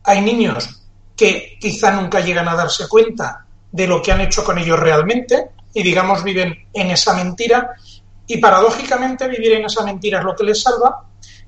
Hay 0.05 0.21
niños 0.21 0.83
que 1.17 1.57
quizá 1.61 1.93
nunca 1.93 2.21
llegan 2.21 2.49
a 2.49 2.57
darse 2.57 2.89
cuenta 2.89 3.45
de 3.71 3.87
lo 3.87 4.03
que 4.03 4.13
han 4.13 4.21
hecho 4.21 4.45
con 4.45 4.59
ellos 4.59 4.79
realmente 4.79 5.51
y 5.73 5.83
digamos 5.83 6.23
viven 6.23 6.67
en 6.73 6.91
esa 6.91 7.15
mentira 7.15 7.71
y 8.27 8.39
paradójicamente 8.39 9.29
vivir 9.29 9.53
en 9.53 9.65
esa 9.65 9.85
mentira 9.85 10.19
es 10.19 10.25
lo 10.25 10.35
que 10.35 10.45
les 10.45 10.63
salva 10.63 11.05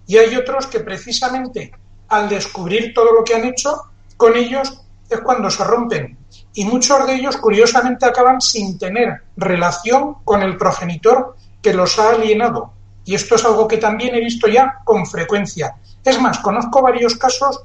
y 0.07 0.17
hay 0.17 0.35
otros 0.37 0.67
que 0.67 0.81
precisamente 0.81 1.73
al 2.09 2.29
descubrir 2.29 2.95
todo 2.95 3.13
lo 3.13 3.25
que 3.25 3.35
han 3.35 3.45
hecho 3.45 3.91
con 4.17 4.37
ellos 4.37 4.81
es 5.09 5.21
cuando 5.21 5.51
se 5.51 5.65
rompen 5.65 6.17
y 6.55 6.65
muchos 6.65 7.07
de 7.07 7.17
ellos 7.17 7.37
curiosamente 7.37 8.07
acaban 8.07 8.41
sin 8.41 8.79
tener 8.79 9.23
relación 9.37 10.15
con 10.25 10.43
el 10.43 10.57
progenitor 10.57 11.37
que 11.61 11.75
los 11.75 11.99
ha 11.99 12.11
alienado. 12.11 12.73
Y 13.05 13.15
esto 13.15 13.35
es 13.35 13.45
algo 13.45 13.69
que 13.69 13.77
también 13.77 14.15
he 14.15 14.21
visto 14.21 14.47
ya 14.47 14.81
con 14.85 15.05
frecuencia. 15.07 15.75
Es 16.05 16.21
más, 16.21 16.39
conozco 16.39 16.81
varios 16.81 17.17
casos 17.17 17.65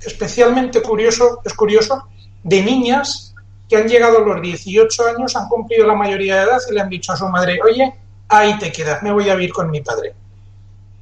especialmente 0.00 0.82
curioso, 0.82 1.40
es 1.44 1.54
curioso, 1.54 2.08
de 2.42 2.62
niñas 2.62 3.34
que 3.68 3.76
han 3.76 3.88
llegado 3.88 4.18
a 4.18 4.20
los 4.20 4.42
18 4.42 5.06
años, 5.06 5.36
han 5.36 5.48
cumplido 5.48 5.86
la 5.86 5.94
mayoría 5.94 6.36
de 6.36 6.42
edad 6.42 6.58
y 6.68 6.74
le 6.74 6.80
han 6.80 6.88
dicho 6.88 7.12
a 7.12 7.16
su 7.16 7.28
madre, 7.28 7.58
oye, 7.62 7.94
ahí 8.28 8.58
te 8.58 8.70
quedas, 8.70 9.02
me 9.02 9.12
voy 9.12 9.28
a 9.30 9.34
vivir 9.34 9.52
con 9.52 9.70
mi 9.70 9.80
padre. 9.80 10.14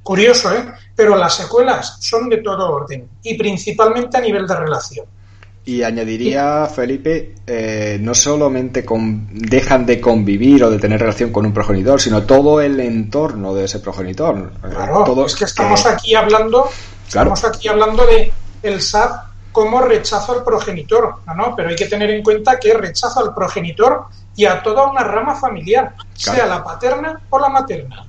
Curioso, 0.01 0.53
¿eh? 0.53 0.73
Pero 0.95 1.15
las 1.15 1.35
secuelas 1.35 1.97
son 2.01 2.29
de 2.29 2.37
todo 2.37 2.71
orden 2.71 3.07
y 3.23 3.37
principalmente 3.37 4.17
a 4.17 4.21
nivel 4.21 4.47
de 4.47 4.55
relación. 4.55 5.05
Y 5.65 5.81
añadiría, 5.81 6.65
Felipe, 6.65 7.35
eh, 7.47 7.97
no 8.01 8.13
solamente 8.13 8.83
con, 8.83 9.29
dejan 9.31 9.85
de 9.85 10.01
convivir 10.01 10.63
o 10.65 10.69
de 10.69 10.77
tener 10.77 10.99
relación 10.99 11.31
con 11.31 11.45
un 11.45 11.53
progenitor, 11.53 12.01
sino 12.01 12.23
todo 12.23 12.59
el 12.59 12.79
entorno 12.81 13.55
de 13.55 13.65
ese 13.65 13.79
progenitor. 13.79 14.51
Claro, 14.61 15.25
es 15.25 15.35
que 15.35 15.45
estamos 15.45 15.85
aquí 15.85 16.15
hablando, 16.15 16.69
estamos 17.07 17.45
aquí 17.45 17.69
hablando 17.69 18.05
de 18.05 18.33
el 18.61 18.81
SAP 18.81 19.33
como 19.53 19.79
rechazo 19.79 20.33
al 20.33 20.43
progenitor, 20.43 21.15
¿no? 21.27 21.35
¿no? 21.35 21.55
Pero 21.55 21.69
hay 21.69 21.75
que 21.75 21.85
tener 21.85 22.09
en 22.09 22.23
cuenta 22.23 22.59
que 22.59 22.73
rechazo 22.73 23.21
al 23.21 23.33
progenitor 23.33 24.07
y 24.35 24.45
a 24.45 24.61
toda 24.61 24.89
una 24.89 25.03
rama 25.03 25.35
familiar, 25.35 25.95
sea 26.13 26.45
la 26.45 26.61
paterna 26.61 27.21
o 27.29 27.39
la 27.39 27.49
materna. 27.49 28.05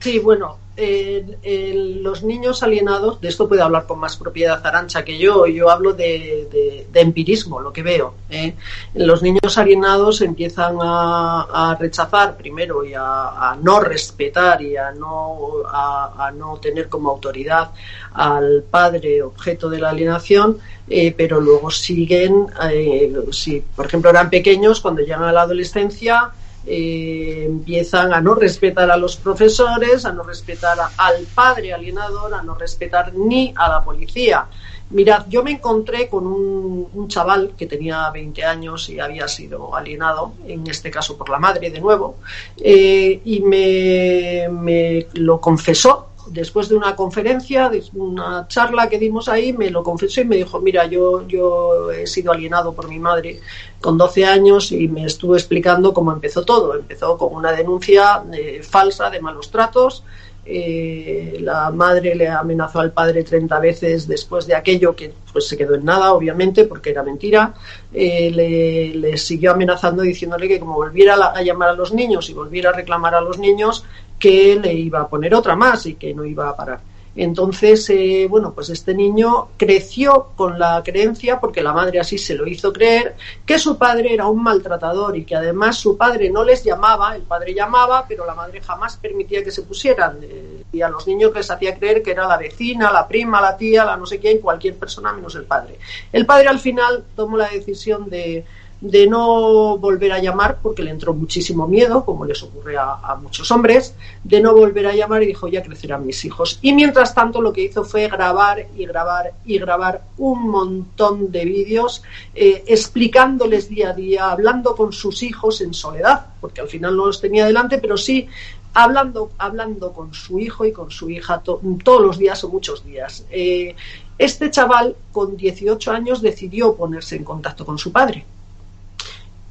Sí, 0.00 0.18
bueno, 0.18 0.58
los 0.78 2.22
niños 2.22 2.62
alienados, 2.62 3.20
de 3.20 3.28
esto 3.28 3.48
puede 3.48 3.62
hablar 3.62 3.86
con 3.86 3.98
más 3.98 4.16
propiedad 4.16 4.64
Arancha 4.64 5.04
que 5.04 5.18
yo, 5.18 5.46
yo 5.46 5.70
hablo 5.70 5.92
de, 5.92 6.86
empirismo, 6.94 7.60
lo 7.60 7.72
que 7.72 7.82
veo. 7.82 8.14
¿eh? 8.30 8.54
Los 8.94 9.22
niños 9.22 9.58
alienados 9.58 10.20
empiezan 10.20 10.78
a, 10.80 11.76
rechazar 11.78 12.36
primero 12.36 12.84
y 12.84 12.92
a, 12.94 13.56
no 13.60 13.80
respetar 13.80 14.62
y 14.62 14.76
a 14.76 14.92
no, 14.92 15.62
a, 15.66 16.30
no 16.34 16.58
tener 16.58 16.88
como 16.88 17.10
autoridad 17.10 17.70
al 18.12 18.62
padre 18.62 19.22
objeto 19.22 19.68
de 19.68 19.80
la 19.80 19.90
alienación, 19.90 20.58
eh, 20.88 21.12
pero 21.16 21.40
luego 21.40 21.70
siguen, 21.70 22.46
eh, 22.70 23.12
si 23.32 23.60
por 23.60 23.86
ejemplo 23.86 24.10
eran 24.10 24.30
pequeños, 24.30 24.80
cuando 24.80 25.02
llegan 25.02 25.24
a 25.24 25.32
la 25.32 25.42
adolescencia, 25.42 26.32
eh, 26.66 27.44
empiezan 27.46 28.12
a 28.12 28.20
no 28.20 28.34
respetar 28.34 28.90
a 28.90 28.96
los 28.96 29.16
profesores, 29.16 30.04
a 30.04 30.12
no 30.12 30.22
respetar 30.22 30.76
al 30.96 31.24
padre 31.34 31.72
alienador, 31.72 32.34
a 32.34 32.42
no 32.42 32.54
respetar 32.54 33.14
ni 33.14 33.52
a 33.56 33.68
la 33.68 33.82
policía. 33.82 34.46
Mirad, 34.90 35.26
yo 35.28 35.42
me 35.42 35.50
encontré 35.52 36.08
con 36.08 36.26
un, 36.26 37.08
chaval 37.08 37.52
que 37.56 37.66
tenía 37.66 38.10
20 38.10 38.44
años 38.44 38.88
y 38.90 39.00
había 39.00 39.28
sido 39.28 39.74
alienado, 39.74 40.34
en 40.46 40.66
este 40.66 40.90
caso 40.90 41.16
por 41.16 41.30
la 41.30 41.38
madre 41.38 41.70
de 41.70 41.80
nuevo, 41.80 42.16
eh, 42.58 43.20
y 43.24 43.40
me, 43.40 44.48
me 44.50 45.06
lo 45.14 45.40
confesó 45.40 46.07
después 46.30 46.68
de 46.68 46.76
una 46.76 46.94
conferencia, 46.96 47.68
de 47.68 47.82
una 47.94 48.46
charla 48.48 48.88
que 48.88 48.98
dimos 48.98 49.28
ahí, 49.28 49.52
me 49.52 49.70
lo 49.70 49.82
confesó 49.82 50.20
y 50.20 50.24
me 50.24 50.36
dijo, 50.36 50.60
mira, 50.60 50.86
yo, 50.86 51.26
yo 51.26 51.90
he 51.90 52.06
sido 52.06 52.32
alienado 52.32 52.74
por 52.74 52.88
mi 52.88 52.98
madre 52.98 53.40
con 53.80 53.96
12 53.98 54.24
años 54.24 54.72
y 54.72 54.88
me 54.88 55.04
estuvo 55.04 55.34
explicando 55.34 55.92
cómo 55.92 56.12
empezó 56.12 56.44
todo. 56.44 56.74
Empezó 56.74 57.16
con 57.16 57.34
una 57.34 57.52
denuncia 57.52 58.24
eh, 58.32 58.62
falsa 58.62 59.10
de 59.10 59.20
malos 59.20 59.50
tratos. 59.50 60.04
Eh, 60.50 61.36
la 61.42 61.70
madre 61.70 62.14
le 62.14 62.26
amenazó 62.26 62.80
al 62.80 62.92
padre 62.92 63.22
30 63.22 63.60
veces 63.60 64.08
después 64.08 64.46
de 64.46 64.54
aquello 64.54 64.96
que 64.96 65.12
pues 65.30 65.46
se 65.46 65.58
quedó 65.58 65.74
en 65.74 65.84
nada, 65.84 66.14
obviamente, 66.14 66.64
porque 66.64 66.88
era 66.88 67.02
mentira. 67.02 67.52
Eh, 67.92 68.30
le, 68.30 68.94
le, 68.94 69.18
siguió 69.18 69.52
amenazando 69.52 70.02
diciéndole 70.02 70.48
que 70.48 70.58
como 70.58 70.74
volviera 70.74 71.16
a 71.16 71.42
llamar 71.42 71.68
a 71.68 71.74
los 71.74 71.92
niños 71.92 72.30
y 72.30 72.32
volviera 72.32 72.70
a 72.70 72.72
reclamar 72.72 73.14
a 73.14 73.20
los 73.20 73.38
niños, 73.38 73.84
que 74.18 74.58
le 74.58 74.72
iba 74.72 75.00
a 75.02 75.08
poner 75.08 75.34
otra 75.34 75.54
más 75.54 75.84
y 75.84 75.96
que 75.96 76.14
no 76.14 76.24
iba 76.24 76.48
a 76.48 76.56
parar. 76.56 76.80
Entonces, 77.20 77.90
eh, 77.90 78.28
bueno, 78.30 78.52
pues 78.54 78.70
este 78.70 78.94
niño 78.94 79.48
creció 79.56 80.28
con 80.36 80.56
la 80.56 80.84
creencia, 80.84 81.40
porque 81.40 81.64
la 81.64 81.72
madre 81.72 81.98
así 81.98 82.16
se 82.16 82.36
lo 82.36 82.46
hizo 82.46 82.72
creer, 82.72 83.16
que 83.44 83.58
su 83.58 83.76
padre 83.76 84.14
era 84.14 84.28
un 84.28 84.40
maltratador 84.40 85.16
y 85.16 85.24
que 85.24 85.34
además 85.34 85.78
su 85.78 85.96
padre 85.96 86.30
no 86.30 86.44
les 86.44 86.62
llamaba, 86.62 87.16
el 87.16 87.22
padre 87.22 87.54
llamaba, 87.54 88.06
pero 88.08 88.24
la 88.24 88.36
madre 88.36 88.60
jamás 88.60 88.96
permitía 88.98 89.42
que 89.42 89.50
se 89.50 89.62
pusieran. 89.62 90.18
Eh, 90.22 90.62
y 90.70 90.80
a 90.80 90.88
los 90.88 91.08
niños 91.08 91.32
les 91.34 91.50
hacía 91.50 91.76
creer 91.76 92.04
que 92.04 92.12
era 92.12 92.28
la 92.28 92.36
vecina, 92.36 92.92
la 92.92 93.08
prima, 93.08 93.40
la 93.40 93.56
tía, 93.56 93.84
la 93.84 93.96
no 93.96 94.06
sé 94.06 94.20
quién, 94.20 94.38
cualquier 94.38 94.76
persona 94.76 95.12
menos 95.12 95.34
el 95.34 95.42
padre. 95.42 95.76
El 96.12 96.24
padre 96.24 96.46
al 96.46 96.60
final 96.60 97.02
tomó 97.16 97.36
la 97.36 97.48
decisión 97.48 98.08
de 98.08 98.44
de 98.80 99.08
no 99.08 99.76
volver 99.78 100.12
a 100.12 100.20
llamar 100.20 100.60
porque 100.62 100.82
le 100.82 100.90
entró 100.90 101.12
muchísimo 101.12 101.66
miedo, 101.66 102.04
como 102.04 102.24
les 102.24 102.42
ocurre 102.42 102.76
a, 102.76 103.18
muchos 103.20 103.50
hombres, 103.50 103.94
de 104.22 104.40
no 104.40 104.54
volver 104.54 104.86
a 104.86 104.94
llamar 104.94 105.22
y 105.22 105.26
dijo 105.26 105.48
ya 105.48 105.62
crecerán 105.62 106.06
mis 106.06 106.24
hijos. 106.24 106.58
Y 106.62 106.72
mientras 106.72 107.14
tanto 107.14 107.42
lo 107.42 107.52
que 107.52 107.62
hizo 107.62 107.84
fue 107.84 108.08
grabar 108.08 108.68
y 108.76 108.86
grabar 108.86 109.32
y 109.44 109.58
grabar 109.58 110.02
un 110.16 110.48
montón 110.48 111.32
de 111.32 111.44
vídeos 111.44 112.02
eh, 112.34 112.64
explicándoles 112.66 113.68
día 113.68 113.90
a 113.90 113.94
día, 113.94 114.30
hablando 114.30 114.76
con 114.76 114.92
sus 114.92 115.22
hijos 115.22 115.60
en 115.60 115.74
soledad, 115.74 116.26
porque 116.40 116.60
al 116.60 116.68
final 116.68 116.96
no 116.96 117.06
los 117.06 117.20
tenía 117.20 117.46
delante, 117.46 117.78
pero 117.78 117.96
sí 117.96 118.28
hablando, 118.74 119.32
hablando 119.38 119.92
con 119.92 120.14
su 120.14 120.38
hijo 120.38 120.64
y 120.64 120.72
con 120.72 120.92
su 120.92 121.10
hija 121.10 121.42
todos 121.42 122.02
los 122.02 122.16
días 122.16 122.44
o 122.44 122.48
muchos 122.48 122.84
días. 122.84 123.26
Eh, 123.30 123.74
este 124.18 124.50
chaval 124.50 124.94
con 125.10 125.36
18 125.36 125.90
años 125.90 126.22
decidió 126.22 126.76
ponerse 126.76 127.16
en 127.16 127.24
contacto 127.24 127.64
con 127.64 127.78
su 127.78 127.90
padre 127.90 128.24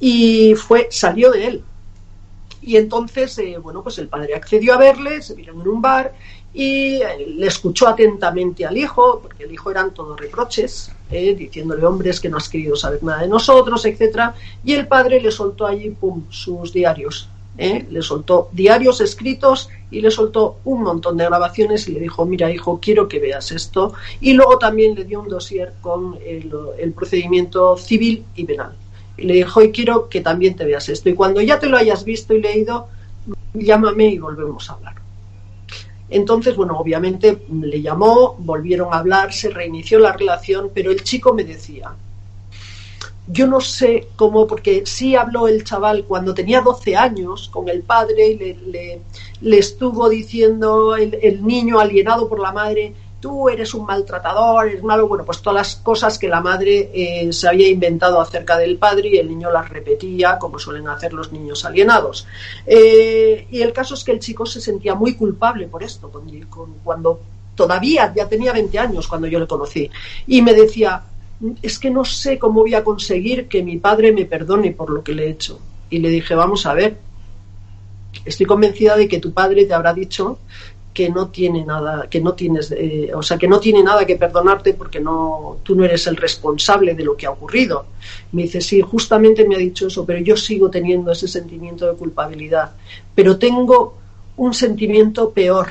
y 0.00 0.54
fue, 0.54 0.88
salió 0.90 1.30
de 1.30 1.46
él. 1.46 1.64
Y 2.60 2.76
entonces, 2.76 3.38
eh, 3.38 3.56
bueno, 3.58 3.82
pues 3.82 3.98
el 3.98 4.08
padre 4.08 4.34
accedió 4.34 4.74
a 4.74 4.78
verle, 4.78 5.22
se 5.22 5.34
vieron 5.34 5.60
en 5.60 5.68
un 5.68 5.80
bar 5.80 6.12
y 6.52 6.96
eh, 6.96 7.26
le 7.26 7.46
escuchó 7.46 7.88
atentamente 7.88 8.66
al 8.66 8.76
hijo, 8.76 9.20
porque 9.22 9.44
el 9.44 9.52
hijo 9.52 9.70
eran 9.70 9.94
todos 9.94 10.18
reproches, 10.18 10.92
eh, 11.10 11.34
diciéndole 11.34 11.86
hombres 11.86 12.20
que 12.20 12.28
no 12.28 12.36
has 12.36 12.48
querido 12.48 12.76
saber 12.76 13.02
nada 13.02 13.22
de 13.22 13.28
nosotros, 13.28 13.84
etcétera, 13.84 14.34
y 14.64 14.74
el 14.74 14.86
padre 14.86 15.20
le 15.20 15.30
soltó 15.30 15.66
allí, 15.66 15.90
pum, 15.90 16.24
sus 16.30 16.72
diarios. 16.72 17.28
Le 17.56 18.02
soltó 18.02 18.50
diarios 18.52 19.00
escritos 19.00 19.68
y 19.90 20.00
le 20.00 20.12
soltó 20.12 20.58
un 20.64 20.84
montón 20.84 21.16
de 21.16 21.24
grabaciones 21.24 21.88
y 21.88 21.92
le 21.92 21.98
dijo, 21.98 22.24
mira 22.24 22.52
hijo, 22.52 22.78
quiero 22.80 23.08
que 23.08 23.18
veas 23.18 23.50
esto. 23.50 23.94
Y 24.20 24.34
luego 24.34 24.58
también 24.58 24.94
le 24.94 25.04
dio 25.04 25.20
un 25.20 25.28
dossier 25.28 25.72
con 25.80 26.16
el 26.24 26.92
procedimiento 26.92 27.76
civil 27.76 28.24
y 28.36 28.44
penal 28.44 28.76
y 29.18 29.26
le 29.26 29.34
dijo, 29.34 29.60
hoy 29.60 29.72
quiero 29.72 30.08
que 30.08 30.20
también 30.20 30.54
te 30.56 30.64
veas 30.64 30.88
esto. 30.88 31.08
Y 31.08 31.14
cuando 31.14 31.40
ya 31.40 31.58
te 31.58 31.68
lo 31.68 31.76
hayas 31.76 32.04
visto 32.04 32.34
y 32.34 32.40
leído, 32.40 32.88
llámame 33.54 34.06
y 34.06 34.18
volvemos 34.18 34.70
a 34.70 34.74
hablar. 34.74 34.94
Entonces, 36.10 36.56
bueno, 36.56 36.78
obviamente 36.78 37.42
le 37.50 37.82
llamó, 37.82 38.36
volvieron 38.38 38.94
a 38.94 38.98
hablar, 38.98 39.32
se 39.32 39.50
reinició 39.50 39.98
la 39.98 40.12
relación, 40.12 40.70
pero 40.72 40.90
el 40.90 41.02
chico 41.02 41.34
me 41.34 41.44
decía, 41.44 41.92
yo 43.30 43.46
no 43.46 43.60
sé 43.60 44.08
cómo, 44.16 44.46
porque 44.46 44.84
sí 44.86 45.14
habló 45.14 45.48
el 45.48 45.64
chaval 45.64 46.04
cuando 46.04 46.32
tenía 46.32 46.62
12 46.62 46.96
años 46.96 47.50
con 47.52 47.68
el 47.68 47.82
padre 47.82 48.28
y 48.28 48.36
le, 48.38 49.00
le, 49.42 49.58
estuvo 49.58 50.08
diciendo 50.08 50.96
el, 50.96 51.44
niño 51.44 51.78
alienado 51.78 52.28
por 52.28 52.40
la 52.40 52.52
madre, 52.52 52.94
tú 53.20 53.48
eres 53.48 53.74
un 53.74 53.84
maltratador, 53.84 54.68
eres 54.68 54.82
malo, 54.82 55.08
bueno, 55.08 55.24
pues 55.24 55.42
todas 55.42 55.54
las 55.54 55.76
cosas 55.76 56.18
que 56.18 56.28
la 56.28 56.40
madre 56.40 56.90
eh, 56.94 57.32
se 57.32 57.48
había 57.48 57.68
inventado 57.68 58.20
acerca 58.20 58.56
del 58.58 58.78
padre 58.78 59.08
y 59.08 59.16
el 59.18 59.28
niño 59.28 59.50
las 59.50 59.68
repetía 59.68 60.38
como 60.38 60.58
suelen 60.58 60.88
hacer 60.88 61.12
los 61.12 61.32
niños 61.32 61.64
alienados. 61.64 62.26
Eh, 62.66 63.46
y 63.50 63.60
el 63.60 63.72
caso 63.72 63.94
es 63.94 64.04
que 64.04 64.12
el 64.12 64.20
chico 64.20 64.46
se 64.46 64.60
sentía 64.60 64.94
muy 64.94 65.14
culpable 65.14 65.66
por 65.66 65.82
esto, 65.82 66.10
cuando 66.84 67.20
todavía 67.54 68.12
ya 68.14 68.28
tenía 68.28 68.52
20 68.52 68.78
años 68.78 69.08
cuando 69.08 69.26
yo 69.26 69.40
le 69.40 69.46
conocí, 69.46 69.90
y 70.26 70.42
me 70.42 70.54
decía, 70.54 71.02
es 71.60 71.78
que 71.78 71.90
no 71.90 72.04
sé 72.04 72.38
cómo 72.38 72.60
voy 72.60 72.74
a 72.74 72.84
conseguir 72.84 73.48
que 73.48 73.62
mi 73.62 73.78
padre 73.78 74.12
me 74.12 74.26
perdone 74.26 74.72
por 74.72 74.90
lo 74.90 75.02
que 75.02 75.12
le 75.12 75.26
he 75.26 75.30
hecho. 75.30 75.58
Y 75.90 75.98
le 75.98 76.10
dije, 76.10 76.34
vamos 76.34 76.66
a 76.66 76.74
ver, 76.74 76.98
estoy 78.24 78.46
convencida 78.46 78.96
de 78.96 79.08
que 79.08 79.18
tu 79.18 79.32
padre 79.32 79.64
te 79.64 79.74
habrá 79.74 79.92
dicho 79.92 80.38
que 80.98 81.10
no 81.10 81.28
tiene 81.28 81.64
nada, 81.64 82.08
que 82.10 82.20
no 82.20 82.34
tienes, 82.34 82.72
eh, 82.72 83.12
o 83.14 83.22
sea, 83.22 83.38
que 83.38 83.46
no 83.46 83.60
tiene 83.60 83.84
nada 83.84 84.04
que 84.04 84.16
perdonarte 84.16 84.74
porque 84.74 84.98
no, 84.98 85.58
tú 85.62 85.76
no 85.76 85.84
eres 85.84 86.08
el 86.08 86.16
responsable 86.16 86.96
de 86.96 87.04
lo 87.04 87.16
que 87.16 87.26
ha 87.26 87.30
ocurrido. 87.30 87.86
Me 88.32 88.42
dice, 88.42 88.60
sí, 88.60 88.80
justamente 88.80 89.46
me 89.46 89.54
ha 89.54 89.58
dicho 89.58 89.86
eso, 89.86 90.04
pero 90.04 90.18
yo 90.18 90.36
sigo 90.36 90.68
teniendo 90.70 91.12
ese 91.12 91.28
sentimiento 91.28 91.86
de 91.86 91.96
culpabilidad. 91.96 92.72
Pero 93.14 93.38
tengo 93.38 93.94
un 94.38 94.52
sentimiento 94.52 95.30
peor. 95.30 95.68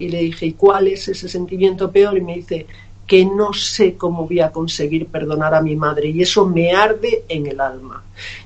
Y 0.00 0.08
le 0.08 0.22
dije, 0.22 0.46
¿y 0.46 0.52
cuál 0.54 0.88
es 0.88 1.06
ese 1.06 1.28
sentimiento 1.28 1.92
peor? 1.92 2.18
Y 2.18 2.22
me 2.22 2.34
dice, 2.34 2.66
que 3.10 3.24
no 3.24 3.52
sé 3.52 3.96
cómo 3.96 4.24
voy 4.24 4.38
a 4.38 4.52
conseguir 4.52 5.08
perdonar 5.08 5.52
a 5.52 5.60
mi 5.60 5.74
madre 5.74 6.10
y 6.10 6.22
eso 6.22 6.46
me 6.46 6.70
arde 6.70 7.24
en 7.28 7.48
el 7.48 7.60
alma. 7.60 8.04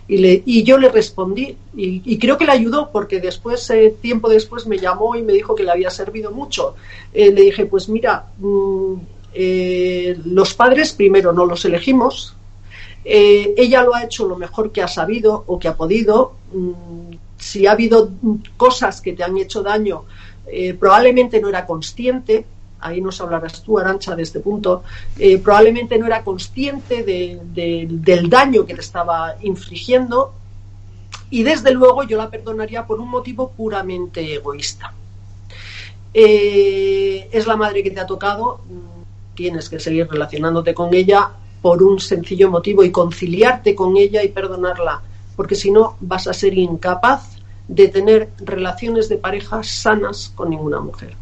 Y, 0.09 0.63
yo 0.63 0.79
le 0.79 0.89
respondí 0.89 1.55
y, 1.77 2.19
creo 2.19 2.39
que 2.39 2.47
le 2.47 2.53
ayudó 2.53 2.91
porque 2.91 3.21
después, 3.21 3.69
eh, 3.69 3.95
tiempo 4.01 4.27
después, 4.27 4.67
me 4.67 4.79
llamó 4.79 5.17
y 5.17 5.23
me 5.23 5.35
dijo 5.35 5.55
que 5.55 5.65
le 5.65 5.71
había 5.71 5.91
servido 5.91 6.31
mucho. 6.31 6.77
Eh, 7.13 7.31
le 7.31 7.43
dije, 7.43 7.67
pues 7.67 7.91
mira, 7.91 8.29
mm, 8.39 8.95
eh, 9.35 10.17
los 10.25 10.55
padres 10.55 10.95
primero 10.95 11.35
no 11.35 11.45
los 11.45 11.63
elegimos, 11.67 12.35
ella 13.05 13.83
lo 13.83 13.95
ha 13.95 14.05
hecho 14.05 14.27
lo 14.27 14.37
mejor 14.37 14.73
que 14.73 14.81
ha 14.81 14.89
sabido 14.89 15.45
o 15.47 15.59
que 15.59 15.69
ha 15.69 15.77
podido. 15.77 16.37
Mm, 16.55 17.17
si 17.37 17.67
ha 17.67 17.73
habido 17.73 18.13
cosas 18.57 19.03
que 19.03 19.13
te 19.13 19.25
han 19.25 19.37
hecho 19.37 19.63
daño, 19.63 20.05
probablemente 20.79 21.39
no 21.39 21.51
era 21.51 21.67
consciente, 21.67 22.47
ahí 22.85 23.01
nos 23.01 23.21
hablarás 23.21 23.63
tú, 23.63 23.79
Arancha, 23.79 24.15
de 24.15 24.23
este 24.23 24.41
punto, 24.41 24.85
eh, 25.19 25.39
probablemente 25.39 25.99
no 25.99 26.07
era 26.07 26.23
consciente 26.23 27.03
del 27.03 28.31
daño 28.31 28.67
que 28.67 28.75
le 28.75 28.81
estaba 28.81 29.37
infligiendo 29.43 30.35
y 31.31 31.43
desde 31.43 31.73
luego 31.73 32.05
yo 32.05 32.19
la 32.19 32.31
perdonaría 32.31 32.87
por 32.87 33.01
un 33.01 33.09
motivo 33.09 33.51
puramente 33.51 34.35
egoísta. 34.35 34.93
Eh, 36.13 37.29
es 37.33 37.47
la 37.47 37.57
madre 37.57 37.83
que 37.83 37.91
te 37.91 38.01
ha 38.01 38.07
tocado, 38.07 38.61
tienes 39.35 39.69
que 39.69 39.81
seguir 39.81 40.07
relacionándote 40.09 40.75
con 40.75 40.93
ella 40.95 41.31
por 41.63 41.83
un 41.83 41.99
sencillo 41.99 42.51
motivo 42.51 42.85
y 42.85 42.93
conciliarte 42.93 43.75
con 43.75 43.97
ella 43.97 44.23
y 44.23 44.29
perdonarla, 44.29 45.03
porque 45.35 45.55
si 45.55 45.71
no 45.71 45.97
vas 46.01 46.29
a 46.29 46.35
ser 46.35 46.57
incapaz 46.59 47.39
de 47.67 47.89
tener 47.89 48.29
relaciones 48.39 49.09
de 49.09 49.17
pareja 49.17 49.63
sanas 49.63 50.31
con 50.35 50.51
ninguna 50.51 50.81
mujer. 50.81 51.17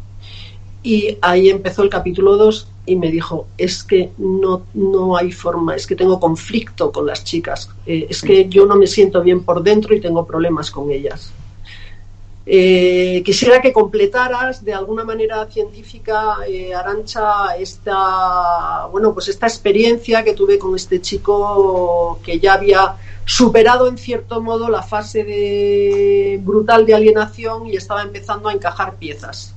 Y 0.83 1.17
ahí 1.21 1.49
empezó 1.49 1.81
el 1.81 1.89
capítulo 1.89 2.35
2 2.35 2.67
y 2.85 2.97
me 2.97 3.09
dijo, 3.09 3.47
es 3.57 3.83
que 3.83 4.11
no, 4.17 4.63
no 4.73 5.15
hay 5.15 5.31
forma, 5.31 5.75
es 5.75 5.87
que 5.87 5.95
tengo 5.95 6.19
conflicto 6.19 6.91
con 6.91 7.05
las 7.05 7.23
chicas, 7.23 7.69
eh, 7.85 8.07
es 8.09 8.21
que 8.21 8.49
yo 8.49 8.65
no 8.65 8.75
me 8.75 8.87
siento 8.87 9.21
bien 9.21 9.43
por 9.43 9.63
dentro 9.63 9.95
y 9.95 10.01
tengo 10.01 10.27
problemas 10.27 10.69
con 10.69 10.91
ellas. 10.91 11.31
Eh, 12.45 13.23
quisiera 13.23 13.61
que 13.61 13.71
completaras 13.71 14.65
de 14.65 14.73
alguna 14.73 15.05
manera 15.05 15.45
científica, 15.45 16.39
eh, 16.45 16.73
Arancha, 16.73 17.55
esta, 17.57 18.87
bueno, 18.91 19.13
pues 19.13 19.29
esta 19.29 19.47
experiencia 19.47 20.25
que 20.25 20.33
tuve 20.33 20.59
con 20.59 20.75
este 20.75 20.99
chico 20.99 22.19
que 22.21 22.39
ya 22.39 22.55
había 22.55 22.97
superado 23.25 23.87
en 23.87 23.97
cierto 23.97 24.41
modo 24.41 24.67
la 24.67 24.83
fase 24.83 25.23
de 25.23 26.37
brutal 26.43 26.85
de 26.85 26.95
alienación 26.95 27.67
y 27.67 27.77
estaba 27.77 28.01
empezando 28.01 28.49
a 28.49 28.53
encajar 28.53 28.95
piezas. 28.95 29.55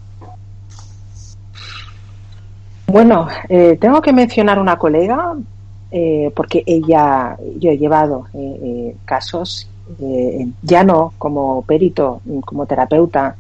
Bueno, 2.86 3.26
eh, 3.48 3.76
tengo 3.80 4.00
que 4.00 4.12
mencionar 4.12 4.58
una 4.60 4.78
colega 4.78 5.34
eh, 5.90 6.30
porque 6.34 6.62
ella, 6.66 7.36
yo 7.58 7.70
he 7.70 7.78
llevado 7.78 8.26
eh, 8.32 8.96
casos, 9.04 9.68
ya 10.62 10.82
no 10.82 11.12
como 11.16 11.62
perito, 11.62 12.20
como 12.44 12.66
terapeuta, 12.66 13.36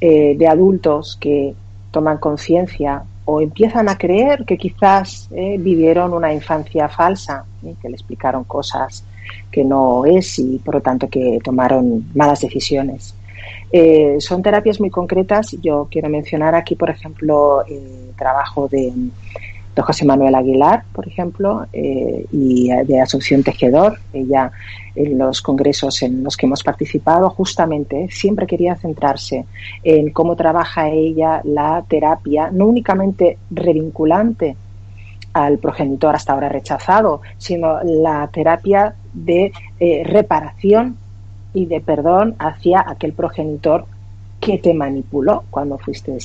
de 0.00 0.46
adultos 0.46 1.16
que 1.18 1.54
toman 1.90 2.18
conciencia 2.18 3.02
o 3.24 3.40
empiezan 3.40 3.88
a 3.88 3.96
creer 3.96 4.44
que 4.44 4.58
quizás 4.58 5.28
vivieron 5.30 6.12
una 6.12 6.32
infancia 6.32 6.88
falsa, 6.88 7.44
que 7.80 7.88
le 7.88 7.94
explicaron 7.94 8.44
cosas 8.44 9.02
que 9.50 9.64
no 9.64 10.04
es 10.04 10.38
y 10.38 10.58
por 10.58 10.74
lo 10.74 10.80
tanto 10.82 11.08
que 11.08 11.38
tomaron 11.42 12.06
malas 12.14 12.42
decisiones. 12.42 13.14
Eh, 13.76 14.20
son 14.20 14.40
terapias 14.40 14.78
muy 14.78 14.88
concretas. 14.88 15.50
Yo 15.60 15.88
quiero 15.90 16.08
mencionar 16.08 16.54
aquí, 16.54 16.76
por 16.76 16.90
ejemplo, 16.90 17.64
el 17.66 18.12
trabajo 18.16 18.68
de, 18.68 18.92
José 19.76 20.04
Manuel 20.04 20.36
Aguilar, 20.36 20.84
por 20.92 21.08
ejemplo, 21.08 21.66
eh, 21.72 22.24
y 22.30 22.68
de 22.68 23.00
Asunción 23.00 23.42
Tejedor. 23.42 23.98
Ella, 24.12 24.52
en 24.94 25.18
los 25.18 25.42
congresos 25.42 26.02
en 26.02 26.22
los 26.22 26.36
que 26.36 26.46
hemos 26.46 26.62
participado, 26.62 27.28
justamente 27.30 28.06
siempre 28.12 28.46
quería 28.46 28.76
centrarse 28.76 29.44
en 29.82 30.10
cómo 30.10 30.36
trabaja 30.36 30.90
ella 30.90 31.40
la 31.42 31.84
terapia, 31.88 32.50
no 32.52 32.66
únicamente 32.66 33.38
revinculante 33.50 34.56
al 35.32 35.58
progenitor 35.58 36.14
hasta 36.14 36.32
ahora 36.32 36.48
rechazado, 36.48 37.22
sino 37.38 37.82
la 37.82 38.30
terapia 38.32 38.94
de 39.12 39.50
eh, 39.80 40.04
reparación 40.04 40.98
y 41.54 41.66
de 41.66 41.80
perdón 41.80 42.34
hacia 42.38 42.84
aquel 42.86 43.12
progenitor 43.12 43.86
que 44.40 44.58
te 44.58 44.74
manipuló 44.74 45.44
cuando 45.50 45.78
fuiste 45.78 46.18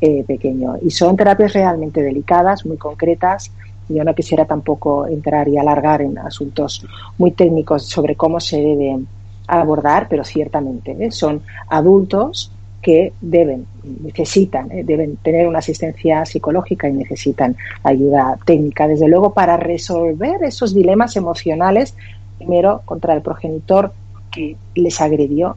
eh, 0.00 0.24
pequeño. 0.26 0.76
Y 0.82 0.90
son 0.90 1.16
terapias 1.16 1.54
realmente 1.54 2.02
delicadas, 2.02 2.66
muy 2.66 2.76
concretas. 2.76 3.50
Yo 3.88 4.04
no 4.04 4.14
quisiera 4.14 4.44
tampoco 4.44 5.06
entrar 5.06 5.48
y 5.48 5.56
alargar 5.56 6.02
en 6.02 6.18
asuntos 6.18 6.84
muy 7.16 7.30
técnicos 7.30 7.86
sobre 7.86 8.14
cómo 8.14 8.40
se 8.40 8.60
debe 8.60 8.98
abordar, 9.46 10.06
pero 10.08 10.24
ciertamente 10.24 10.96
¿eh? 10.98 11.10
son 11.10 11.42
adultos 11.68 12.52
que 12.82 13.12
deben, 13.20 13.66
necesitan, 14.02 14.70
¿eh? 14.72 14.82
deben 14.84 15.16
tener 15.16 15.46
una 15.46 15.60
asistencia 15.60 16.26
psicológica 16.26 16.88
y 16.88 16.92
necesitan 16.92 17.56
ayuda 17.84 18.36
técnica, 18.44 18.88
desde 18.88 19.08
luego, 19.08 19.32
para 19.32 19.56
resolver 19.56 20.42
esos 20.42 20.74
dilemas 20.74 21.16
emocionales, 21.16 21.94
primero 22.38 22.82
contra 22.84 23.14
el 23.14 23.22
progenitor 23.22 23.92
que 24.32 24.56
les 24.74 25.00
agredió, 25.00 25.56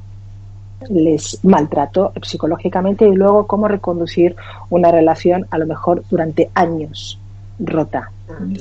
les 0.89 1.39
maltrató 1.43 2.11
psicológicamente 2.21 3.07
y 3.07 3.15
luego 3.15 3.47
cómo 3.47 3.67
reconducir 3.67 4.35
una 4.69 4.91
relación 4.91 5.47
a 5.49 5.57
lo 5.57 5.65
mejor 5.65 6.03
durante 6.09 6.49
años 6.53 7.19
rota 7.59 8.11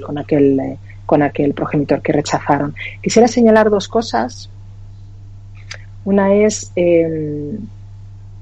con 0.07 0.19
aquel, 0.19 0.59
eh, 0.61 0.79
con 1.05 1.23
aquel 1.23 1.53
progenitor 1.53 2.01
que 2.01 2.13
rechazaron. 2.13 2.75
Quisiera 3.03 3.29
señalar 3.29 3.71
dos 3.71 3.89
cosas. 3.89 4.49
Una 6.05 6.33
es, 6.35 6.71
em, 6.77 7.59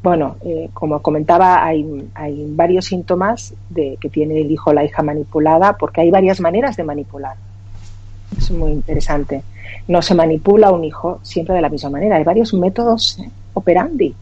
bueno, 0.03 0.37
eh, 0.45 0.69
como 0.75 1.01
comentaba, 1.01 1.65
hay, 1.65 2.11
hay, 2.15 2.45
varios 2.51 2.87
síntomas 2.87 3.55
de 3.71 3.97
que 4.01 4.11
tiene 4.11 4.41
el 4.41 4.51
hijo 4.51 4.71
o 4.71 4.73
la 4.73 4.85
hija 4.85 5.03
manipulada, 5.03 5.77
porque 5.79 6.01
hay 6.03 6.11
varias 6.11 6.41
maneras 6.41 6.77
de 6.77 6.85
manipular. 6.85 7.37
Es 8.37 8.51
muy 8.51 8.73
interesante 8.73 9.43
no 9.89 10.03
se 10.03 10.15
manipula 10.15 10.71
un 10.71 10.85
hijo 10.85 11.19
siempre 11.23 11.55
de 11.55 11.61
la 11.61 11.69
misma 11.69 11.91
manera. 11.91 12.17
Hay 12.17 12.25
varios 12.25 12.55
métodos 12.55 13.19
operandi. 13.55 14.15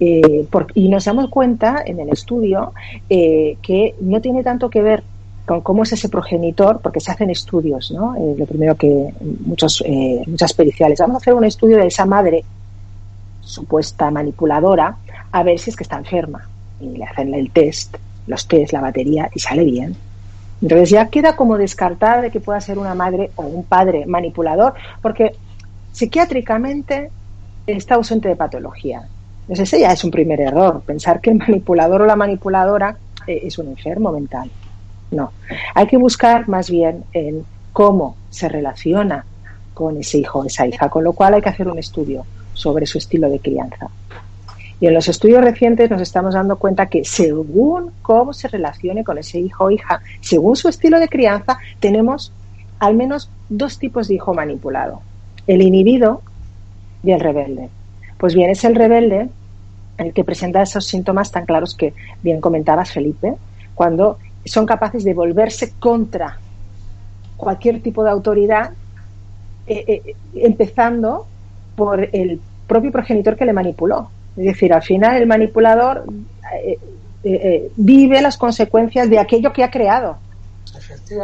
Eh, 0.00 0.46
y 0.74 0.88
nos 0.88 1.04
damos 1.04 1.28
cuenta 1.30 1.82
en 1.84 2.00
el 2.00 2.10
estudio 2.10 2.72
eh, 3.08 3.56
que 3.62 3.94
no 4.00 4.20
tiene 4.20 4.42
tanto 4.42 4.70
que 4.70 4.82
ver 4.82 5.02
con 5.46 5.62
cómo 5.62 5.82
es 5.82 5.92
ese 5.92 6.10
progenitor, 6.10 6.80
porque 6.82 7.00
se 7.00 7.10
hacen 7.10 7.30
estudios, 7.30 7.90
¿no? 7.90 8.14
Eh, 8.16 8.34
lo 8.36 8.44
primero 8.44 8.74
que 8.74 9.14
muchos, 9.46 9.82
muchas 10.26 10.52
periciales. 10.52 10.98
Vamos 10.98 11.14
a 11.14 11.18
hacer 11.18 11.32
un 11.32 11.44
estudio 11.44 11.78
de 11.78 11.86
esa 11.86 12.04
madre 12.04 12.44
supuesta 13.40 14.10
manipuladora 14.10 14.98
a 15.32 15.42
ver 15.42 15.58
si 15.58 15.70
es 15.70 15.76
que 15.76 15.84
está 15.84 15.96
enferma. 15.96 16.46
Y 16.80 16.98
le 16.98 17.04
hacen 17.04 17.32
el 17.32 17.50
test, 17.50 17.96
los 18.26 18.46
test, 18.46 18.72
la 18.72 18.82
batería, 18.82 19.30
y 19.34 19.40
sale 19.40 19.64
bien 19.64 19.96
entonces 20.60 20.90
ya 20.90 21.08
queda 21.08 21.36
como 21.36 21.56
descartada 21.56 22.22
de 22.22 22.30
que 22.30 22.40
pueda 22.40 22.60
ser 22.60 22.78
una 22.78 22.94
madre 22.94 23.30
o 23.36 23.42
un 23.42 23.64
padre 23.64 24.06
manipulador, 24.06 24.74
porque 25.00 25.34
psiquiátricamente 25.92 27.10
está 27.66 27.94
ausente 27.94 28.28
de 28.28 28.36
patología. 28.36 29.02
Entonces 29.42 29.68
ese 29.68 29.80
ya 29.80 29.92
es 29.92 30.04
un 30.04 30.10
primer 30.10 30.40
error, 30.40 30.82
pensar 30.84 31.20
que 31.20 31.30
el 31.30 31.36
manipulador 31.38 32.02
o 32.02 32.06
la 32.06 32.16
manipuladora 32.16 32.96
eh, 33.26 33.40
es 33.44 33.58
un 33.58 33.68
enfermo 33.68 34.12
mental. 34.12 34.50
No, 35.10 35.32
hay 35.74 35.86
que 35.86 35.96
buscar 35.96 36.48
más 36.48 36.70
bien 36.70 37.04
en 37.12 37.44
cómo 37.72 38.16
se 38.30 38.48
relaciona 38.48 39.24
con 39.72 39.96
ese 39.96 40.18
hijo 40.18 40.40
o 40.40 40.44
esa 40.44 40.66
hija, 40.66 40.90
con 40.90 41.04
lo 41.04 41.12
cual 41.12 41.34
hay 41.34 41.40
que 41.40 41.48
hacer 41.48 41.68
un 41.68 41.78
estudio 41.78 42.26
sobre 42.52 42.84
su 42.84 42.98
estilo 42.98 43.30
de 43.30 43.38
crianza. 43.38 43.88
Y 44.80 44.86
en 44.86 44.94
los 44.94 45.08
estudios 45.08 45.42
recientes 45.42 45.90
nos 45.90 46.00
estamos 46.00 46.34
dando 46.34 46.56
cuenta 46.56 46.86
que 46.86 47.04
según 47.04 47.90
cómo 48.02 48.32
se 48.32 48.48
relacione 48.48 49.02
con 49.02 49.18
ese 49.18 49.40
hijo 49.40 49.64
o 49.64 49.70
hija, 49.70 50.00
según 50.20 50.56
su 50.56 50.68
estilo 50.68 51.00
de 51.00 51.08
crianza, 51.08 51.58
tenemos 51.80 52.32
al 52.78 52.94
menos 52.94 53.30
dos 53.48 53.78
tipos 53.78 54.08
de 54.08 54.14
hijo 54.14 54.34
manipulado. 54.34 55.00
El 55.46 55.62
inhibido 55.62 56.22
y 57.02 57.10
el 57.10 57.20
rebelde. 57.20 57.70
Pues 58.18 58.34
bien, 58.34 58.50
es 58.50 58.64
el 58.64 58.74
rebelde 58.74 59.28
el 59.98 60.12
que 60.12 60.24
presenta 60.24 60.62
esos 60.62 60.86
síntomas 60.86 61.32
tan 61.32 61.44
claros 61.44 61.74
que 61.74 61.92
bien 62.22 62.40
comentabas, 62.40 62.92
Felipe, 62.92 63.34
cuando 63.74 64.18
son 64.44 64.64
capaces 64.64 65.04
de 65.04 65.12
volverse 65.12 65.72
contra 65.78 66.38
cualquier 67.36 67.82
tipo 67.82 68.04
de 68.04 68.10
autoridad, 68.10 68.72
eh, 69.66 69.84
eh, 69.86 70.14
empezando 70.34 71.26
por 71.76 72.08
el 72.12 72.40
propio 72.66 72.92
progenitor 72.92 73.36
que 73.36 73.44
le 73.44 73.52
manipuló. 73.52 74.10
Es 74.38 74.44
decir, 74.44 74.72
al 74.72 74.82
final 74.82 75.16
el 75.16 75.26
manipulador 75.26 76.04
eh, 76.64 76.78
eh, 77.24 77.40
eh, 77.42 77.70
vive 77.76 78.22
las 78.22 78.36
consecuencias 78.36 79.10
de 79.10 79.18
aquello 79.18 79.52
que 79.52 79.64
ha 79.64 79.70
creado. 79.70 80.16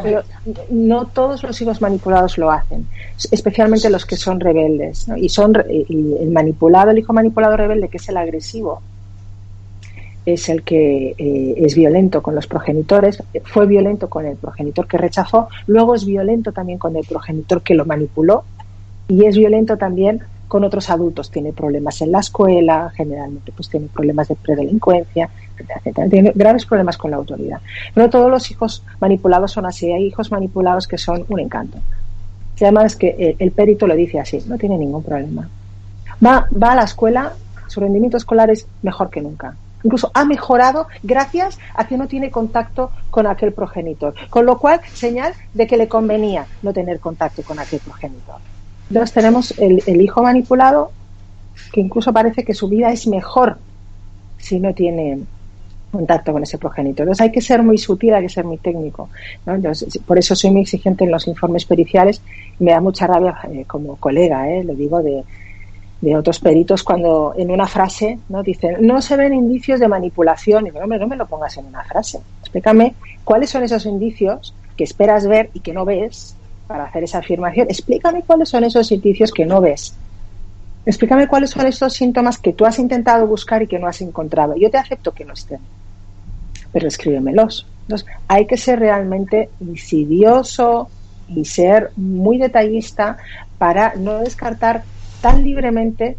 Pero 0.03 0.23
no 0.71 1.07
todos 1.07 1.43
los 1.45 1.61
hijos 1.61 1.81
manipulados 1.81 2.39
lo 2.39 2.51
hacen, 2.51 2.89
especialmente 3.31 3.89
los 3.89 4.05
que 4.05 4.17
son 4.17 4.41
rebeldes. 4.41 5.07
Y 5.17 5.29
son 5.29 5.55
el 5.69 6.31
manipulado, 6.33 6.91
el 6.91 6.99
hijo 6.99 7.12
manipulado 7.12 7.57
rebelde, 7.57 7.89
que 7.89 7.99
es 7.99 8.09
el 8.09 8.17
agresivo, 8.17 8.81
es 10.27 10.49
el 10.49 10.62
que 10.62 11.15
es 11.57 11.75
violento 11.75 12.23
con 12.23 12.35
los 12.35 12.47
progenitores, 12.47 13.23
fue 13.45 13.67
violento 13.67 14.09
con 14.09 14.27
el 14.27 14.37
progenitor 14.37 14.89
que 14.89 14.99
rechazó, 14.99 15.49
luego 15.67 15.95
es 15.95 16.05
violento 16.05 16.53
también 16.53 16.79
con 16.79 16.97
el 16.97 17.05
progenitor 17.05 17.62
que 17.62 17.75
lo 17.75 17.85
manipuló 17.85 18.45
y 19.07 19.27
es 19.27 19.37
violento 19.37 19.77
también 19.77 20.23
con 20.55 20.63
otros 20.63 20.89
adultos, 20.89 21.33
tiene 21.33 21.53
problemas 21.53 22.01
en 22.01 22.13
la 22.13 22.21
escuela, 22.21 22.93
generalmente 22.95 23.51
pues 23.51 23.69
tiene 23.69 23.89
problemas 23.89 24.29
de 24.29 24.37
predelincuencia, 24.37 25.29
etcétera, 25.59 26.09
Tiene 26.09 26.31
graves 26.33 26.65
problemas 26.65 26.97
con 26.97 27.11
la 27.11 27.17
autoridad. 27.17 27.61
No 27.97 28.09
todos 28.09 28.31
los 28.31 28.49
hijos 28.53 28.85
manipulados 29.01 29.51
son 29.51 29.67
así, 29.67 29.91
hay 29.91 30.05
hijos 30.05 30.31
manipulados 30.31 30.87
que 30.87 30.97
son 30.97 31.25
un 31.29 31.41
encanto. 31.41 31.79
Además 32.61 32.95
que 32.95 33.35
el, 33.37 33.51
perito 33.51 33.89
lo 33.89 33.97
dice 33.97 34.21
así, 34.21 34.45
no 34.47 34.57
tiene 34.57 34.79
ningún 34.79 35.03
problema. 35.03 35.49
Va, 36.25 36.47
va 36.63 36.71
a 36.71 36.77
la 36.77 36.85
escuela, 36.85 37.33
su 37.67 37.81
rendimiento 37.81 38.17
escolar 38.17 38.49
es 38.49 38.69
mejor 38.83 39.11
que 39.11 39.23
nunca. 39.23 39.57
Incluso 39.83 40.13
ha 40.15 40.25
mejorado 40.25 40.87
gracias 41.03 41.59
a 41.75 41.89
que 41.89 41.99
no 41.99 42.07
tiene 42.07 42.31
contacto 42.31 42.93
con 43.11 43.27
aquel 43.27 43.53
progenitor. 43.53 44.15
Con 44.31 44.47
lo 44.47 44.57
cual, 44.61 44.83
señal 44.93 45.35
de 45.53 45.67
que 45.67 45.77
le 45.77 45.89
convenía 45.89 46.47
no 46.63 46.73
tener 46.73 47.01
contacto 47.01 47.43
con 47.43 47.59
aquel 47.59 47.81
progenitor. 47.81 48.37
Entonces 48.89 49.12
tenemos 49.12 49.55
el, 49.59 50.01
hijo 50.01 50.22
manipulado 50.22 50.91
que 51.72 51.80
incluso 51.80 52.12
parece 52.12 52.45
que 52.45 52.55
su 52.55 52.68
vida 52.68 52.91
es 52.91 53.07
mejor 53.07 53.59
si 54.39 54.61
no 54.61 54.74
tiene 54.74 55.20
contacto 55.91 56.32
con 56.32 56.43
ese 56.43 56.59
progenitor. 56.59 57.05
Entonces 57.05 57.22
hay 57.22 57.32
que 57.32 57.41
ser 57.41 57.62
muy 57.62 57.78
sutil, 57.78 58.14
hay 58.14 58.22
que 58.22 58.28
ser 58.28 58.45
muy 58.45 58.59
técnico. 58.59 59.09
por 60.07 60.18
eso 60.18 60.35
soy 60.35 60.51
muy 60.51 60.62
exigente 60.62 61.05
en 61.05 61.11
los 61.11 61.26
informes 61.28 61.64
periciales 61.64 62.20
me 62.59 62.72
da 62.72 62.80
mucha 62.80 63.07
rabia 63.07 63.37
eh, 63.51 63.64
como 63.66 63.97
colega, 63.97 64.51
eh, 64.51 64.64
lo 64.64 64.74
digo 64.74 65.03
de, 65.03 65.24
de, 66.01 66.16
otros 66.16 66.39
peritos, 66.39 66.82
cuando 66.82 67.35
en 67.37 67.51
una 67.51 67.66
frase 67.66 68.18
no 68.28 68.43
dicen 68.43 68.76
no 68.80 69.01
se 69.01 69.16
ven 69.16 69.35
indicios 69.35 69.80
de 69.80 69.89
manipulación. 69.89 70.66
Y 70.66 70.70
digo, 70.70 70.87
no, 70.87 70.99
no 70.99 71.07
me 71.07 71.16
lo 71.16 71.26
pongas 71.26 71.57
en 71.57 71.66
una 71.66 71.85
frase. 71.85 72.20
Explícame 72.41 72.95
cuáles 73.24 73.51
son 73.51 73.62
esos 73.62 73.87
indicios 73.87 74.55
que 74.76 74.85
esperas 74.85 75.26
ver 75.26 75.51
y 75.55 75.61
que 75.61 75.72
no 75.72 75.85
ves 75.85 76.37
para 76.67 76.85
hacer 76.85 77.05
esa 77.05 77.19
afirmación. 77.19 77.67
Explícame 77.69 78.23
cuáles 78.23 78.49
son 78.49 78.65
esos 78.65 78.91
indicios 78.93 79.31
que 79.33 79.47
no 79.47 79.61
ves 79.61 79.95
Explícame 80.87 81.29
cuáles 81.29 81.51
son 81.51 81.67
esos 81.67 81.95
síntomas 81.95 82.39
que 82.39 82.53
tú 82.53 82.67
has 82.67 82.79
intentado 82.79 83.27
buscar 83.27 83.62
y 83.62 83.67
que 83.67 83.79
no 83.79 83.87
has 83.87 84.03
encontrado. 84.03 84.55
Yo 84.57 84.71
te 84.71 84.77
acepto 84.77 85.12
que 85.12 85.25
no 85.25 85.33
estén, 85.33 85.61
pero 86.73 86.89
escríbemelos. 86.89 87.67
Entonces, 87.83 88.07
hay 88.29 88.47
que 88.47 88.59
ser 88.59 88.81
realmente 88.81 89.49
insidioso 89.61 90.89
y 91.29 91.45
ser 91.47 91.91
muy 91.97 92.37
detallista 92.37 93.17
para 93.57 93.95
no 93.97 94.19
descartar 94.19 94.83
tan 95.23 95.43
libremente 95.43 96.19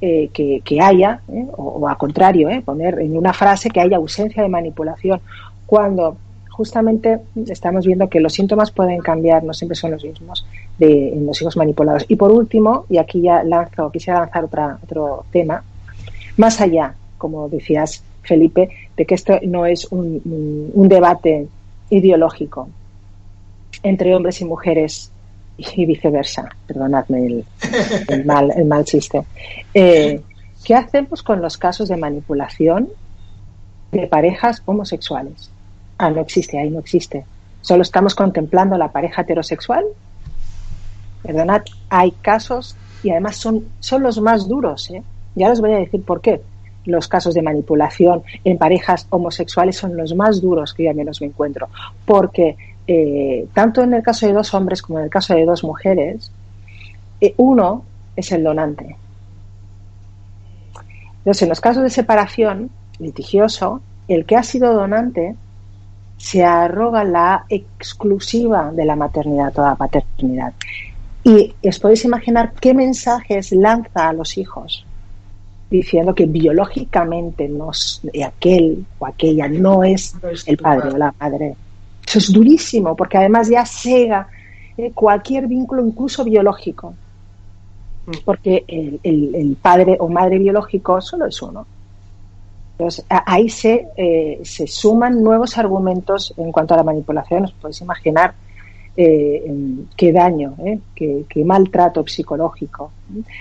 eh, 0.00 0.30
que, 0.32 0.80
haya, 0.80 1.20
eh, 1.28 1.46
o, 1.56 1.86
al 1.86 1.98
contrario, 1.98 2.48
eh, 2.48 2.62
poner 2.62 3.00
en 3.00 3.16
una 3.18 3.34
frase 3.34 3.68
que 3.68 3.80
haya 3.80 3.98
ausencia 3.98 4.42
de 4.42 4.48
manipulación, 4.48 5.20
cuando 5.66 6.16
justamente 6.58 7.20
estamos 7.46 7.86
viendo 7.86 8.08
que 8.08 8.18
los 8.18 8.32
síntomas 8.32 8.72
pueden 8.72 8.98
cambiar, 8.98 9.44
no 9.44 9.54
siempre 9.54 9.76
son 9.76 9.92
los 9.92 10.02
mismos 10.02 10.44
de 10.76 11.16
los 11.24 11.40
hijos 11.40 11.56
manipulados. 11.56 12.04
Y 12.08 12.16
por 12.16 12.32
último, 12.32 12.84
y 12.88 12.98
aquí 12.98 13.22
ya 13.22 13.44
lanzo, 13.44 13.92
quisiera 13.92 14.18
lanzar 14.18 14.78
otro 14.82 15.24
tema, 15.30 15.62
más 16.36 16.60
allá, 16.60 16.96
como 17.16 17.48
decías, 17.48 18.02
Felipe, 18.22 18.70
de 18.96 19.06
que 19.06 19.14
esto 19.14 19.38
no 19.44 19.66
es 19.66 19.86
un, 19.92 20.72
un 20.74 20.88
debate 20.88 21.46
ideológico 21.90 22.68
entre 23.84 24.12
hombres 24.16 24.40
y 24.40 24.44
mujeres 24.44 25.12
y 25.58 25.86
viceversa. 25.86 26.48
Perdonadme 26.66 27.44
el, 28.08 28.24
mal, 28.24 28.52
el 28.56 28.64
mal 28.64 28.84
chiste. 28.84 29.22
Eh, 29.72 30.20
¿Qué 30.64 30.74
hacemos 30.74 31.22
con 31.22 31.40
los 31.40 31.56
casos 31.56 31.88
de 31.88 31.96
manipulación 31.96 32.88
de 33.92 34.08
parejas 34.08 34.60
homosexuales? 34.66 35.52
Ah, 35.98 36.10
no 36.10 36.20
existe, 36.20 36.58
ahí 36.58 36.70
no 36.70 36.78
existe. 36.78 37.24
Solo 37.60 37.82
estamos 37.82 38.14
contemplando 38.14 38.78
la 38.78 38.92
pareja 38.92 39.22
heterosexual. 39.22 39.84
Perdonad, 41.22 41.62
hay 41.90 42.12
casos 42.12 42.76
y 43.02 43.10
además 43.10 43.36
son, 43.36 43.66
son 43.80 44.02
los 44.02 44.20
más 44.20 44.48
duros. 44.48 44.90
¿eh? 44.90 45.02
Ya 45.34 45.48
les 45.48 45.60
voy 45.60 45.72
a 45.72 45.78
decir 45.78 46.02
por 46.02 46.20
qué. 46.20 46.40
Los 46.84 47.08
casos 47.08 47.34
de 47.34 47.42
manipulación 47.42 48.22
en 48.44 48.56
parejas 48.56 49.06
homosexuales 49.10 49.76
son 49.76 49.96
los 49.96 50.14
más 50.14 50.40
duros 50.40 50.72
que 50.72 50.84
yo 50.84 50.90
al 50.90 50.96
menos 50.96 51.20
me 51.20 51.26
encuentro. 51.26 51.68
Porque 52.06 52.56
eh, 52.86 53.46
tanto 53.52 53.82
en 53.82 53.92
el 53.92 54.02
caso 54.02 54.26
de 54.26 54.32
dos 54.32 54.54
hombres 54.54 54.80
como 54.80 55.00
en 55.00 55.06
el 55.06 55.10
caso 55.10 55.34
de 55.34 55.44
dos 55.44 55.64
mujeres, 55.64 56.30
eh, 57.20 57.34
uno 57.36 57.84
es 58.16 58.32
el 58.32 58.44
donante. 58.44 58.96
Entonces, 61.18 61.42
en 61.42 61.48
los 61.50 61.60
casos 61.60 61.82
de 61.82 61.90
separación 61.90 62.70
litigioso, 62.98 63.82
el 64.06 64.24
que 64.24 64.36
ha 64.36 64.42
sido 64.42 64.72
donante 64.72 65.36
se 66.18 66.44
arroga 66.44 67.02
la 67.04 67.46
exclusiva 67.48 68.70
de 68.72 68.84
la 68.84 68.96
maternidad, 68.96 69.52
toda 69.52 69.70
la 69.70 69.76
paternidad. 69.76 70.52
Y 71.24 71.54
os 71.66 71.78
podéis 71.78 72.04
imaginar 72.04 72.52
qué 72.60 72.74
mensajes 72.74 73.52
lanza 73.52 74.08
a 74.08 74.12
los 74.12 74.36
hijos 74.36 74.84
diciendo 75.70 76.14
que 76.14 76.26
biológicamente 76.26 77.50
aquel 78.26 78.86
o 78.98 79.06
aquella 79.06 79.48
no 79.48 79.84
es 79.84 80.14
el 80.46 80.56
padre 80.56 80.90
o 80.92 80.96
la 80.96 81.14
madre 81.20 81.56
eso 82.08 82.18
es 82.20 82.32
durísimo, 82.32 82.96
porque 82.96 83.18
además 83.18 83.50
ya 83.50 83.66
cega 83.66 84.28
eh, 84.78 84.92
cualquier 84.94 85.46
vínculo, 85.46 85.84
incluso 85.84 86.24
biológico. 86.24 86.94
Mm. 88.06 88.12
Porque 88.24 88.64
el, 89.02 89.58
padre 89.60 89.98
o 90.00 90.08
madre 90.08 90.38
biológico 90.38 91.02
solo 91.02 91.26
es 91.26 91.42
uno. 91.42 91.66
Entonces, 92.78 93.04
ahí 93.08 93.48
se, 93.48 93.88
eh, 93.96 94.40
se 94.44 94.68
suman 94.68 95.22
nuevos 95.22 95.58
argumentos 95.58 96.32
en 96.36 96.52
cuanto 96.52 96.74
a 96.74 96.76
la 96.76 96.84
manipulación. 96.84 97.44
Os 97.44 97.52
podéis 97.52 97.80
imaginar 97.80 98.34
eh, 98.96 99.44
qué 99.96 100.12
daño, 100.12 100.56
qué, 100.94 101.44
maltrato 101.44 102.04
psicológico, 102.06 102.92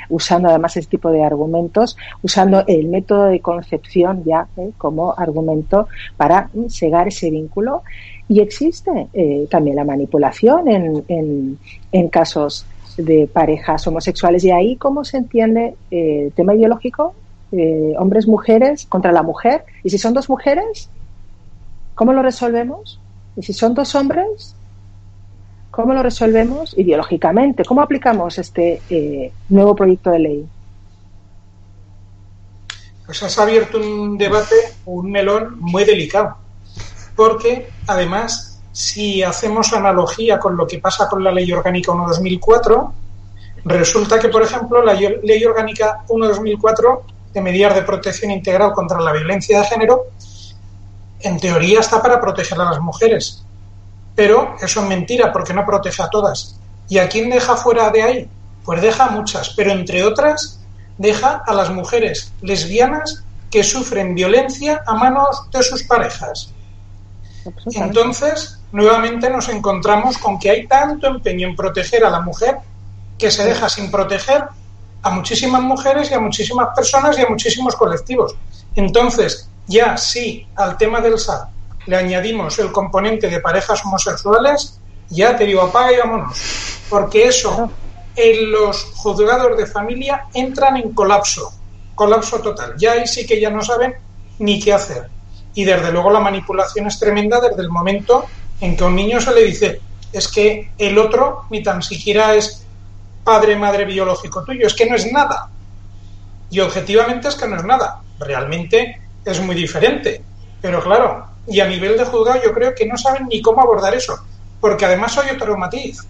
usando 0.10 0.50
además 0.50 0.78
este 0.78 0.92
tipo 0.98 1.12
de 1.12 1.24
argumentos, 1.24 1.98
usando 2.22 2.64
el 2.68 2.88
método 2.88 3.26
de 3.26 3.40
concepción 3.40 4.24
ya 4.24 4.48
como 4.78 5.16
argumento 5.18 5.88
para 6.16 6.50
cegar 6.70 7.08
ese 7.08 7.32
vínculo 7.32 7.82
y 8.30 8.42
existe 8.42 9.08
eh, 9.14 9.48
también 9.50 9.78
la 9.78 9.84
manipulación 9.84 10.68
en, 10.68 11.58
en, 11.92 12.10
casos 12.10 12.66
de 12.98 13.28
parejas 13.32 13.88
homosexuales. 13.88 14.44
Y 14.44 14.52
ahí, 14.52 14.76
¿cómo 14.76 15.04
se 15.06 15.18
entiende 15.18 15.76
eh, 15.90 16.26
el 16.26 16.34
tema 16.34 16.54
ideológico? 16.54 17.16
Eh, 17.52 17.94
hombres, 17.98 18.28
mujeres 18.28 18.86
contra 18.88 19.12
la 19.12 19.24
mujer. 19.24 19.64
¿Y 19.84 19.90
si 19.90 19.98
son 19.98 20.14
dos 20.14 20.30
mujeres? 20.30 20.90
¿Cómo 21.96 22.14
lo 22.14 22.22
resolvemos? 22.22 23.00
¿Y 23.36 23.44
si 23.44 23.54
son 23.54 23.74
dos 23.74 23.96
hombres? 23.96 24.56
¿Cómo 25.72 25.94
lo 25.94 26.04
resolvemos 26.04 26.78
ideológicamente? 26.78 27.64
¿Cómo 27.64 27.82
aplicamos 27.82 28.38
este 28.40 28.82
nuevo 29.50 29.76
proyecto 29.76 30.12
de 30.12 30.20
ley? 30.20 30.48
Pues 33.06 33.24
has 33.24 33.38
abierto 33.38 33.80
un 33.80 34.18
debate, 34.18 34.56
un 34.86 35.12
melón 35.12 35.58
muy 35.60 35.86
delicado 35.86 36.38
porque 37.18 37.68
además, 37.88 38.62
si 38.72 39.24
hacemos 39.24 39.74
analogía 39.74 40.40
con 40.40 40.56
lo 40.56 40.66
que 40.66 40.78
pasa 40.78 41.10
con 41.10 41.22
la 41.24 41.32
Ley 41.32 41.52
Orgánica 41.52 41.92
1-2004, 41.92 42.92
resulta 43.66 44.20
que, 44.20 44.30
por 44.30 44.44
ejemplo, 44.44 44.82
la 44.84 44.94
Ley 44.94 45.44
Orgánica 45.44 46.06
1-2004 46.08 47.02
de 47.34 47.42
medidas 47.42 47.76
de 47.76 47.84
protección 47.84 48.32
integral 48.32 48.74
contra 48.74 49.00
la 49.00 49.12
violencia 49.12 49.60
de 49.60 49.68
género, 49.68 50.06
en 51.20 51.40
teoría 51.40 51.80
está 51.80 52.02
para 52.02 52.22
proteger 52.22 52.60
a 52.60 52.66
las 52.66 52.80
mujeres, 52.80 53.44
pero 54.16 54.56
eso 54.62 54.82
es 54.82 54.88
mentira 54.88 55.32
porque 55.32 55.54
no 55.54 55.66
protege 55.66 56.04
a 56.04 56.10
todas. 56.10 56.60
¿Y 56.90 57.00
a 57.00 57.10
quién 57.10 57.30
deja 57.30 57.56
fuera 57.58 57.90
de 57.90 58.04
ahí? 58.04 58.30
Pues 58.64 58.82
deja 58.82 59.06
a 59.06 59.10
muchas, 59.12 59.50
pero 59.50 59.72
entre 59.72 60.04
otras 60.04 60.60
deja 60.98 61.44
a 61.46 61.54
las 61.54 61.70
mujeres 61.70 62.34
lesbianas 62.42 63.24
que 63.52 63.64
sufren 63.64 64.16
violencia 64.16 64.84
a 64.86 64.94
manos 64.94 65.50
de 65.52 65.64
sus 65.64 65.84
parejas. 65.84 66.52
Entonces, 67.74 68.60
nuevamente 68.72 69.30
nos 69.30 69.48
encontramos 69.50 70.18
con 70.18 70.38
que 70.40 70.50
hay 70.50 70.68
tanto 70.68 71.08
empeño 71.08 71.48
en 71.48 71.56
proteger 71.56 72.04
a 72.04 72.10
la 72.10 72.22
mujer 72.22 72.58
que 73.18 73.32
se 73.32 73.46
deja 73.46 73.70
sin 73.70 73.90
proteger 73.90 74.46
a 75.08 75.12
muchísimas 75.12 75.62
mujeres 75.62 76.12
y 76.12 76.14
a 76.14 76.20
muchísimas 76.20 76.70
personas 76.76 77.18
y 77.18 77.22
a 77.22 77.30
muchísimos 77.30 77.76
colectivos. 77.76 78.36
Entonces, 78.76 79.50
ya 79.68 79.98
si 79.98 80.46
al 80.56 80.78
tema 80.78 81.00
del 81.00 81.18
SAT 81.18 81.50
le 81.86 81.96
añadimos 81.96 82.60
el 82.60 82.72
componente 82.72 83.30
de 83.30 83.40
parejas 83.40 83.84
homosexuales, 83.86 84.80
ya 85.10 85.36
te 85.38 85.46
digo, 85.46 85.62
apaga 85.62 85.94
y 85.94 85.98
vámonos. 85.98 86.38
Porque 86.90 87.28
eso 87.28 87.72
en 88.16 88.52
los 88.52 88.84
juzgados 88.96 89.58
de 89.58 89.66
familia 89.66 90.26
entran 90.34 90.76
en 90.78 90.94
colapso, 90.94 91.54
colapso 91.96 92.40
total. 92.40 92.76
Ya 92.78 92.94
ahí 92.94 93.08
sí 93.08 93.26
que 93.26 93.40
ya 93.40 93.50
no 93.50 93.62
saben 93.62 93.96
ni 94.40 94.60
qué 94.60 94.74
hacer. 94.74 95.10
Y 95.54 95.64
desde 95.64 95.92
luego 95.92 96.12
la 96.12 96.20
manipulación 96.20 96.88
es 96.88 97.00
tremenda 97.00 97.40
desde 97.40 97.62
el 97.62 97.70
momento 97.70 98.26
en 98.60 98.76
que 98.76 98.84
a 98.84 98.88
un 98.88 98.96
niño 98.96 99.22
se 99.22 99.34
le 99.34 99.44
dice 99.44 99.82
es 100.14 100.28
que 100.28 100.72
el 100.78 100.98
otro 100.98 101.44
ni 101.50 101.64
tan 101.64 101.82
siquiera 101.82 102.36
es 102.36 102.67
padre, 103.28 103.58
madre 103.58 103.84
biológico 103.84 104.42
tuyo, 104.46 104.66
es 104.68 104.74
que 104.74 104.90
no 104.90 104.96
es 104.96 105.12
nada. 105.12 105.50
Y 106.50 106.62
objetivamente 106.62 107.28
es 107.28 107.36
que 107.36 107.46
no 107.46 107.58
es 107.58 107.66
nada. 107.66 108.00
Realmente 108.20 109.02
es 109.26 109.42
muy 109.42 109.54
diferente. 109.54 110.24
Pero 110.62 110.82
claro, 110.82 111.28
y 111.46 111.60
a 111.60 111.68
nivel 111.68 111.98
de 111.98 112.06
juzgado 112.06 112.42
yo 112.42 112.54
creo 112.54 112.74
que 112.74 112.86
no 112.86 112.98
saben 112.98 113.28
ni 113.28 113.42
cómo 113.42 113.62
abordar 113.62 113.94
eso. 113.94 114.18
Porque 114.62 114.86
además 114.86 115.18
hay 115.18 115.36
otro 115.36 115.58
matiz, 115.58 116.08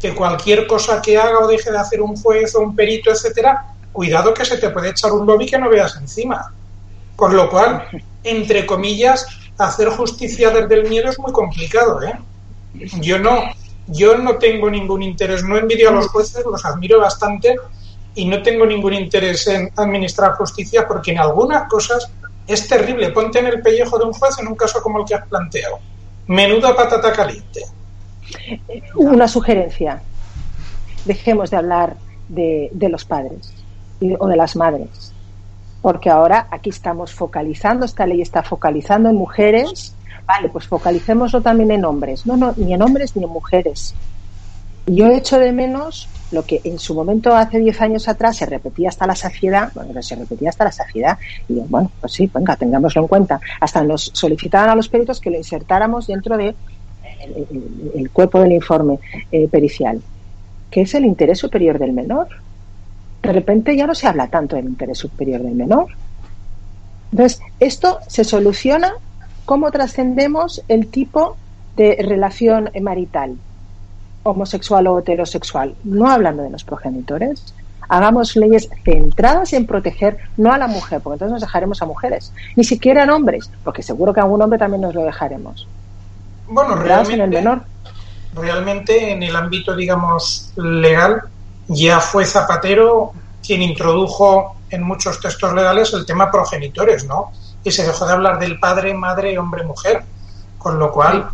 que 0.00 0.12
cualquier 0.12 0.66
cosa 0.66 1.00
que 1.00 1.16
haga 1.16 1.38
o 1.38 1.46
deje 1.46 1.70
de 1.70 1.78
hacer 1.78 2.02
un 2.02 2.16
juez 2.16 2.52
o 2.56 2.62
un 2.62 2.74
perito, 2.74 3.12
etcétera, 3.12 3.74
cuidado 3.92 4.34
que 4.34 4.44
se 4.44 4.58
te 4.58 4.70
puede 4.70 4.90
echar 4.90 5.12
un 5.12 5.24
lobby 5.24 5.46
que 5.46 5.60
no 5.60 5.70
veas 5.70 5.94
encima. 5.94 6.52
Con 7.14 7.36
lo 7.36 7.48
cual, 7.48 7.86
entre 8.24 8.66
comillas, 8.66 9.24
hacer 9.56 9.90
justicia 9.90 10.50
desde 10.50 10.74
el 10.74 10.88
miedo 10.88 11.10
es 11.10 11.18
muy 11.20 11.30
complicado, 11.30 12.02
¿eh? 12.02 12.18
Yo 13.00 13.20
no, 13.20 13.40
yo 13.88 14.16
no 14.18 14.36
tengo 14.36 14.70
ningún 14.70 15.02
interés, 15.02 15.44
no 15.44 15.56
envidio 15.56 15.90
a 15.90 15.92
los 15.92 16.08
jueces, 16.08 16.44
los 16.44 16.64
admiro 16.64 17.00
bastante 17.00 17.56
y 18.14 18.24
no 18.26 18.42
tengo 18.42 18.66
ningún 18.66 18.94
interés 18.94 19.46
en 19.46 19.70
administrar 19.76 20.32
justicia 20.32 20.86
porque 20.86 21.12
en 21.12 21.18
algunas 21.18 21.68
cosas 21.68 22.10
es 22.46 22.66
terrible. 22.66 23.10
Ponte 23.10 23.38
en 23.38 23.46
el 23.46 23.62
pellejo 23.62 23.98
de 23.98 24.04
un 24.04 24.12
juez 24.12 24.38
en 24.38 24.48
un 24.48 24.54
caso 24.54 24.82
como 24.82 25.00
el 25.00 25.04
que 25.04 25.14
has 25.14 25.26
planteado. 25.26 25.78
Menuda 26.26 26.74
patata 26.74 27.12
caliente. 27.12 27.62
Una 28.94 29.28
sugerencia. 29.28 30.02
Dejemos 31.04 31.50
de 31.50 31.56
hablar 31.56 31.96
de, 32.28 32.70
de 32.72 32.88
los 32.88 33.04
padres 33.04 33.52
o 34.18 34.26
de 34.26 34.36
las 34.36 34.56
madres 34.56 35.12
porque 35.86 36.10
ahora 36.10 36.48
aquí 36.50 36.70
estamos 36.70 37.14
focalizando, 37.14 37.84
esta 37.84 38.08
ley 38.08 38.20
está 38.20 38.42
focalizando 38.42 39.08
en 39.08 39.14
mujeres, 39.14 39.94
vale, 40.26 40.48
pues 40.48 40.66
focalicémoslo 40.66 41.40
también 41.40 41.70
en 41.70 41.84
hombres, 41.84 42.26
no, 42.26 42.36
no, 42.36 42.54
ni 42.56 42.74
en 42.74 42.82
hombres 42.82 43.16
ni 43.16 43.24
en 43.24 43.30
mujeres. 43.30 43.94
Yo 44.86 45.06
he 45.06 45.16
hecho 45.16 45.38
de 45.38 45.52
menos 45.52 46.08
lo 46.30 46.44
que 46.44 46.60
en 46.64 46.78
su 46.78 46.94
momento 46.94 47.34
hace 47.34 47.58
10 47.58 47.80
años 47.80 48.08
atrás 48.08 48.36
se 48.36 48.46
repetía 48.46 48.88
hasta 48.88 49.06
la 49.06 49.16
saciedad, 49.16 49.72
bueno, 49.74 50.02
se 50.02 50.14
repetía 50.16 50.50
hasta 50.50 50.64
la 50.64 50.72
saciedad, 50.72 51.18
y 51.48 51.54
bueno, 51.54 51.90
pues 52.00 52.12
sí, 52.12 52.30
venga, 52.32 52.56
tengámoslo 52.56 53.02
en 53.02 53.08
cuenta. 53.08 53.40
Hasta 53.60 53.82
nos 53.82 54.10
solicitaban 54.14 54.70
a 54.70 54.74
los 54.76 54.88
peritos 54.88 55.20
que 55.20 55.30
lo 55.30 55.36
insertáramos 55.36 56.06
dentro 56.06 56.36
de 56.36 56.54
el, 57.94 58.10
cuerpo 58.10 58.40
del 58.40 58.52
informe 58.52 58.98
eh, 59.32 59.48
pericial, 59.48 60.00
que 60.70 60.82
es 60.82 60.94
el 60.94 61.04
interés 61.04 61.38
superior 61.38 61.78
del 61.78 61.92
menor 61.92 62.28
de 63.26 63.32
repente 63.32 63.76
ya 63.76 63.86
no 63.86 63.94
se 63.94 64.06
habla 64.06 64.28
tanto 64.28 64.56
del 64.56 64.66
interés 64.66 64.98
superior 64.98 65.42
del 65.42 65.54
menor. 65.54 65.88
Entonces, 67.10 67.40
esto 67.60 67.98
se 68.06 68.24
soluciona 68.24 68.94
cómo 69.46 69.70
trascendemos 69.70 70.62
el 70.68 70.88
tipo 70.88 71.36
de 71.76 71.96
relación 72.00 72.70
marital, 72.82 73.36
homosexual 74.24 74.86
o 74.88 74.98
heterosexual, 74.98 75.74
no 75.84 76.10
hablando 76.10 76.42
de 76.42 76.50
los 76.50 76.64
progenitores. 76.64 77.54
Hagamos 77.88 78.34
leyes 78.34 78.68
centradas 78.84 79.52
en 79.52 79.64
proteger 79.64 80.18
no 80.36 80.52
a 80.52 80.58
la 80.58 80.66
mujer, 80.66 81.00
porque 81.00 81.14
entonces 81.14 81.32
nos 81.32 81.40
dejaremos 81.40 81.80
a 81.80 81.86
mujeres, 81.86 82.32
ni 82.56 82.64
siquiera 82.64 83.04
en 83.04 83.10
hombres, 83.10 83.48
porque 83.62 83.82
seguro 83.82 84.12
que 84.12 84.18
a 84.18 84.24
algún 84.24 84.42
hombre 84.42 84.58
también 84.58 84.80
nos 84.80 84.94
lo 84.94 85.04
dejaremos. 85.04 85.68
Bueno, 86.48 86.74
realmente, 86.74 87.14
en 87.14 87.20
el 87.20 87.30
menor. 87.30 87.62
realmente 88.34 89.12
en 89.12 89.22
el 89.22 89.36
ámbito, 89.36 89.76
digamos, 89.76 90.52
legal, 90.56 91.22
ya 91.68 92.00
fue 92.00 92.24
Zapatero 92.24 93.12
quien 93.44 93.62
introdujo 93.62 94.56
en 94.70 94.82
muchos 94.82 95.20
textos 95.20 95.54
legales 95.54 95.92
el 95.94 96.04
tema 96.04 96.30
progenitores, 96.30 97.04
¿no? 97.04 97.30
Y 97.66 97.72
se 97.72 97.84
dejó 97.84 98.06
de 98.06 98.12
hablar 98.12 98.38
del 98.38 98.60
padre, 98.60 98.94
madre, 98.94 99.36
hombre, 99.36 99.64
mujer. 99.64 100.04
Con 100.56 100.78
lo 100.78 100.92
cual, 100.92 101.28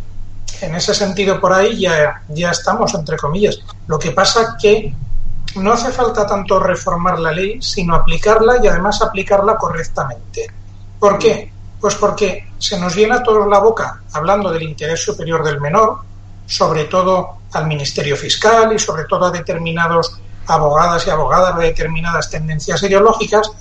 en 0.61 0.73
ese 0.73 0.95
sentido 0.95 1.39
por 1.39 1.53
ahí 1.53 1.79
ya, 1.79 2.23
ya 2.29 2.49
estamos, 2.49 2.91
entre 2.95 3.17
comillas. 3.17 3.59
Lo 3.85 3.99
que 3.99 4.09
pasa 4.09 4.57
que 4.59 4.95
no 5.57 5.73
hace 5.73 5.91
falta 5.91 6.25
tanto 6.25 6.59
reformar 6.59 7.19
la 7.19 7.31
ley, 7.31 7.61
sino 7.61 7.93
aplicarla 7.93 8.57
y 8.63 8.67
además 8.67 8.99
aplicarla 9.03 9.57
correctamente. 9.57 10.47
¿Por 10.99 11.19
qué? 11.19 11.53
Pues 11.79 11.93
porque 11.93 12.47
se 12.57 12.79
nos 12.79 12.95
llena 12.95 13.21
toda 13.21 13.45
la 13.45 13.59
boca 13.59 14.01
hablando 14.13 14.51
del 14.51 14.63
interés 14.63 15.03
superior 15.03 15.43
del 15.43 15.61
menor, 15.61 15.99
sobre 16.47 16.85
todo 16.85 17.37
al 17.51 17.67
Ministerio 17.67 18.17
Fiscal 18.17 18.73
y 18.73 18.79
sobre 18.79 19.03
todo 19.05 19.25
a 19.25 19.31
determinados 19.31 20.19
abogadas 20.47 21.05
y 21.05 21.11
abogadas 21.11 21.57
de 21.59 21.65
determinadas 21.65 22.31
tendencias 22.31 22.81
ideológicas, 22.81 23.51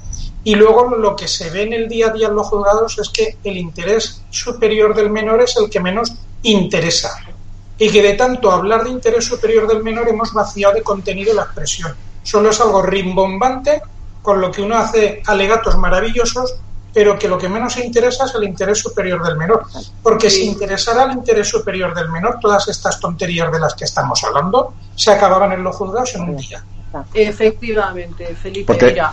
y 0.44 0.54
luego 0.56 0.96
lo 0.96 1.14
que 1.14 1.28
se 1.28 1.50
ve 1.50 1.62
en 1.62 1.72
el 1.72 1.88
día 1.88 2.08
a 2.08 2.12
día 2.12 2.28
en 2.28 2.34
los 2.34 2.48
juzgados 2.48 2.98
es 2.98 3.08
que 3.10 3.36
el 3.44 3.56
interés 3.56 4.22
superior 4.30 4.94
del 4.94 5.10
menor 5.10 5.40
es 5.40 5.56
el 5.56 5.70
que 5.70 5.80
menos 5.80 6.12
interesa. 6.42 7.16
Y 7.78 7.90
que 7.90 8.02
de 8.02 8.14
tanto 8.14 8.50
hablar 8.50 8.84
de 8.84 8.90
interés 8.90 9.24
superior 9.24 9.68
del 9.68 9.82
menor 9.82 10.08
hemos 10.08 10.32
vaciado 10.32 10.74
de 10.74 10.82
contenido 10.82 11.32
la 11.32 11.42
expresión. 11.42 11.94
Solo 12.22 12.50
es 12.50 12.60
algo 12.60 12.82
rimbombante 12.82 13.82
con 14.20 14.40
lo 14.40 14.50
que 14.50 14.62
uno 14.62 14.76
hace 14.76 15.22
alegatos 15.26 15.76
maravillosos, 15.76 16.56
pero 16.92 17.18
que 17.18 17.28
lo 17.28 17.38
que 17.38 17.48
menos 17.48 17.76
interesa 17.78 18.26
es 18.26 18.34
el 18.34 18.44
interés 18.44 18.78
superior 18.78 19.22
del 19.24 19.36
menor. 19.36 19.64
Porque 20.02 20.28
si 20.28 20.44
interesara 20.44 21.04
el 21.04 21.12
interés 21.12 21.48
superior 21.48 21.94
del 21.94 22.10
menor, 22.10 22.38
todas 22.40 22.68
estas 22.68 22.98
tonterías 23.00 23.50
de 23.50 23.60
las 23.60 23.74
que 23.74 23.84
estamos 23.84 24.22
hablando 24.24 24.74
se 24.94 25.12
acababan 25.12 25.52
en 25.52 25.62
los 25.62 25.74
juzgados 25.76 26.14
en 26.16 26.22
un 26.22 26.36
día. 26.36 26.64
Efectivamente, 27.14 28.34
Felipe. 28.34 28.76
Mira, 28.80 29.12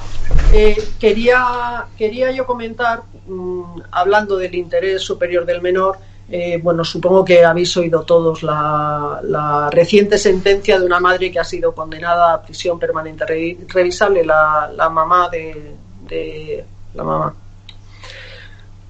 eh, 0.51 0.77
quería, 0.99 1.85
quería 1.97 2.31
yo 2.31 2.45
comentar, 2.45 3.03
mm, 3.27 3.81
hablando 3.91 4.37
del 4.37 4.55
interés 4.55 5.01
superior 5.01 5.45
del 5.45 5.61
menor, 5.61 5.97
eh, 6.31 6.59
bueno, 6.61 6.83
supongo 6.83 7.25
que 7.25 7.43
habéis 7.43 7.75
oído 7.77 8.03
todos 8.03 8.43
la, 8.43 9.69
reciente 9.71 10.17
sentencia 10.17 10.79
de 10.79 10.85
una 10.85 10.99
madre 10.99 11.31
que 11.31 11.39
ha 11.39 11.43
sido 11.43 11.73
condenada 11.73 12.33
a 12.33 12.41
prisión 12.41 12.77
permanente 12.77 13.25
revisable, 13.67 14.23
la, 14.23 14.71
la 14.75 14.89
mamá 14.89 15.29
de, 15.29 15.75
de 16.07 16.65
la 16.93 17.03
mamá 17.03 17.35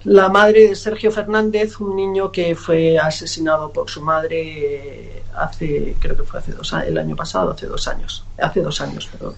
la 0.06 0.30
madre 0.30 0.70
de 0.70 0.76
Sergio 0.76 1.12
Fernández, 1.12 1.80
un 1.80 1.96
niño 1.96 2.32
que 2.32 2.56
fue 2.56 2.98
asesinado 2.98 3.72
por 3.72 3.90
su 3.90 4.02
madre 4.02 5.24
hace, 5.36 5.96
creo 6.00 6.16
que 6.16 6.24
fue 6.24 6.40
hace 6.40 6.54
dos 6.54 6.74
el 6.74 6.98
año 6.98 7.16
pasado, 7.16 7.52
hace 7.52 7.66
dos 7.66 7.88
años, 7.88 8.26
hace 8.38 8.62
dos 8.62 8.80
años, 8.82 9.08
perdón. 9.08 9.36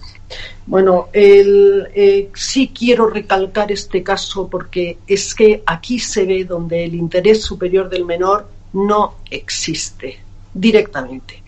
Bueno, 0.66 1.08
el, 1.12 1.88
eh, 1.94 2.30
sí 2.34 2.72
quiero 2.76 3.08
recalcar 3.08 3.72
este 3.72 4.02
caso 4.02 4.48
porque 4.48 4.98
es 5.06 5.34
que 5.34 5.62
aquí 5.66 5.98
se 5.98 6.24
ve 6.26 6.44
donde 6.44 6.84
el 6.84 6.94
interés 6.94 7.42
superior 7.42 7.88
del 7.88 8.04
menor 8.04 8.46
no 8.72 9.16
existe 9.30 10.20
directamente. 10.54 11.42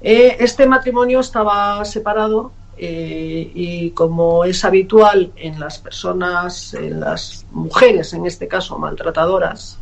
Eh, 0.00 0.36
este 0.40 0.66
matrimonio 0.66 1.20
estaba 1.20 1.84
separado 1.84 2.52
eh, 2.76 3.50
y 3.54 3.90
como 3.90 4.44
es 4.44 4.64
habitual 4.64 5.32
en 5.36 5.60
las 5.60 5.78
personas, 5.78 6.74
en 6.74 7.00
las 7.00 7.46
mujeres 7.52 8.12
en 8.14 8.26
este 8.26 8.48
caso 8.48 8.78
maltratadoras, 8.78 9.78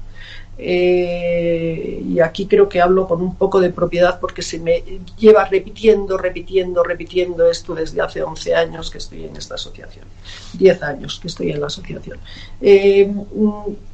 eh, 0.58 2.02
y 2.06 2.20
aquí 2.20 2.46
creo 2.46 2.68
que 2.68 2.82
hablo 2.82 3.08
con 3.08 3.22
un 3.22 3.34
poco 3.36 3.58
de 3.58 3.70
propiedad 3.70 4.20
porque 4.20 4.42
se 4.42 4.58
me 4.58 4.84
lleva 5.18 5.46
repitiendo, 5.46 6.18
repitiendo, 6.18 6.84
repitiendo 6.84 7.50
esto 7.50 7.74
desde 7.74 8.02
hace 8.02 8.22
11 8.22 8.54
años 8.54 8.90
que 8.90 8.98
estoy 8.98 9.24
en 9.24 9.36
esta 9.36 9.54
asociación, 9.54 10.04
10 10.52 10.82
años 10.82 11.18
que 11.20 11.28
estoy 11.28 11.52
en 11.52 11.60
la 11.60 11.68
asociación. 11.68 12.18
Eh, 12.60 13.10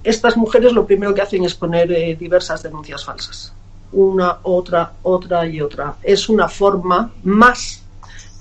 estas 0.02 0.36
mujeres 0.36 0.72
lo 0.72 0.84
primero 0.84 1.14
que 1.14 1.22
hacen 1.22 1.44
es 1.44 1.54
poner 1.54 2.18
diversas 2.18 2.64
denuncias 2.64 3.04
falsas, 3.04 3.52
una, 3.92 4.38
otra, 4.42 4.94
otra 5.02 5.46
y 5.46 5.60
otra. 5.60 5.94
Es 6.02 6.28
una 6.28 6.48
forma 6.48 7.12
más 7.22 7.84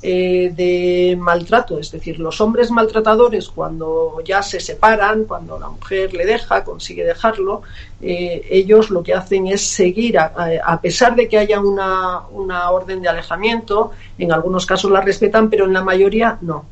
eh, 0.10 0.53
de 0.55 1.18
maltrato, 1.20 1.78
es 1.80 1.91
decir, 1.91 2.18
los 2.18 2.39
hombres 2.39 2.72
maltratadores 2.72 3.49
cuando 3.49 4.24
ya 4.24 4.41
se 4.41 4.62
separan, 4.62 5.26
cuando 5.26 5.60
la 5.60 5.68
mujer 5.68 6.14
le 6.14 6.26
deja, 6.26 6.64
consigue 6.64 7.03
dejarlo, 7.03 7.64
eh, 7.99 8.47
ellos 8.49 8.89
lo 8.89 9.03
que 9.03 9.14
hacen 9.14 9.47
es 9.47 9.68
seguir, 9.68 10.18
a, 10.18 10.80
pesar 10.82 11.14
de 11.14 11.28
que 11.28 11.38
haya 11.38 11.60
una, 11.60 12.22
una, 12.32 12.72
orden 12.72 13.01
de 13.01 13.10
alejamiento, 13.10 13.91
en 14.18 14.32
algunos 14.32 14.66
casos 14.66 14.89
la 14.91 15.01
respetan, 15.01 15.49
pero 15.49 15.66
en 15.66 15.74
la 15.74 15.84
mayoría 15.84 16.38
no. 16.39 16.64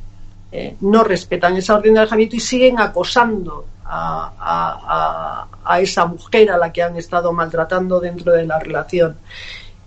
Eh, 0.54 0.78
no 0.80 1.04
respetan 1.04 1.58
esa 1.58 1.76
orden 1.76 1.96
de 1.96 2.00
alejamiento 2.00 2.38
y 2.38 2.40
siguen 2.40 2.80
acosando 2.80 3.66
a, 3.84 5.50
a 5.66 5.80
esa 5.82 6.06
mujer 6.06 6.52
a 6.52 6.58
la 6.58 6.72
que 6.72 6.84
han 6.84 6.96
estado 6.96 7.34
maltratando 7.34 8.00
dentro 8.00 8.32
de 8.32 8.46
la 8.46 8.60
relación. 8.60 9.18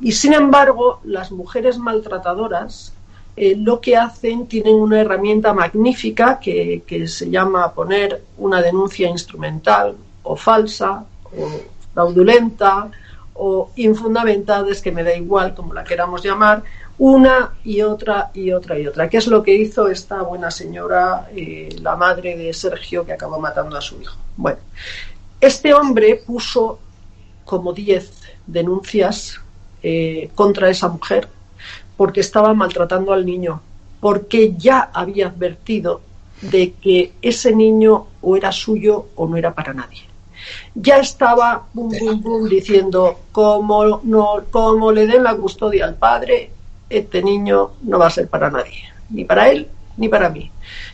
Y 0.00 0.12
sin 0.12 0.34
embargo, 0.34 1.00
las 1.02 1.32
mujeres 1.32 1.78
maltratadoras 1.78 2.92
eh, 3.40 3.54
lo 3.56 3.80
que 3.80 3.96
hacen, 3.96 4.46
tienen 4.48 4.74
una 4.74 5.00
herramienta 5.00 5.54
magnífica 5.54 6.40
que, 6.40 6.82
se 7.06 7.30
llama 7.30 7.72
poner 7.72 8.24
una 8.36 8.60
denuncia 8.60 9.08
instrumental 9.08 9.94
o 10.24 10.34
falsa 10.34 11.04
o 11.24 11.48
fraudulenta 11.94 12.90
o 13.34 13.70
infundamentada, 13.76 14.68
es 14.72 14.82
que 14.82 14.90
me 14.90 15.04
da 15.04 15.14
igual 15.14 15.54
como 15.54 15.72
la 15.72 15.84
queramos 15.84 16.24
llamar, 16.24 16.64
una 16.98 17.54
y 17.62 17.82
otra 17.82 18.32
y 18.34 18.50
otra 18.50 18.76
y 18.76 18.88
otra. 18.88 19.08
¿Qué 19.08 19.18
es 19.18 19.28
lo 19.28 19.44
que 19.44 19.54
hizo 19.54 19.86
esta 19.86 20.22
buena 20.22 20.50
señora, 20.50 21.28
eh, 21.32 21.68
la 21.80 21.94
madre 21.94 22.36
de 22.36 22.52
Sergio, 22.52 23.06
que 23.06 23.12
acabó 23.12 23.38
matando 23.38 23.76
a 23.76 23.80
su 23.80 24.02
hijo? 24.02 24.16
Bueno, 24.36 24.58
este 25.40 25.72
hombre 25.72 26.22
puso 26.26 26.80
como 27.44 27.72
10 27.72 28.20
denuncias 28.48 29.40
eh, 29.80 30.30
contra 30.34 30.68
esa 30.68 30.88
mujer 30.88 31.28
porque 31.98 32.20
estaba 32.20 32.54
maltratando 32.54 33.12
al 33.12 33.26
niño, 33.26 33.60
porque 34.00 34.54
ya 34.56 34.88
había 34.94 35.26
advertido 35.26 36.00
de 36.40 36.72
que 36.74 37.12
ese 37.20 37.54
niño 37.54 38.06
o 38.22 38.36
era 38.36 38.52
suyo 38.52 39.08
o 39.16 39.26
no 39.26 39.36
era 39.36 39.52
para 39.52 39.74
nadie. 39.74 40.04
Ya 40.76 40.98
estaba 40.98 41.66
bum, 41.74 41.90
bum, 41.90 42.22
bum, 42.22 42.48
diciendo, 42.48 43.18
como, 43.32 44.00
no, 44.04 44.44
como 44.50 44.92
le 44.92 45.08
den 45.08 45.24
la 45.24 45.34
custodia 45.34 45.86
al 45.86 45.96
padre, 45.96 46.52
este 46.88 47.20
niño 47.20 47.72
no 47.82 47.98
va 47.98 48.06
a 48.06 48.10
ser 48.10 48.28
para 48.28 48.48
nadie, 48.48 48.84
ni 49.10 49.24
para 49.24 49.50
él 49.50 49.68
ni 49.96 50.08
para 50.08 50.30
mí. 50.30 50.50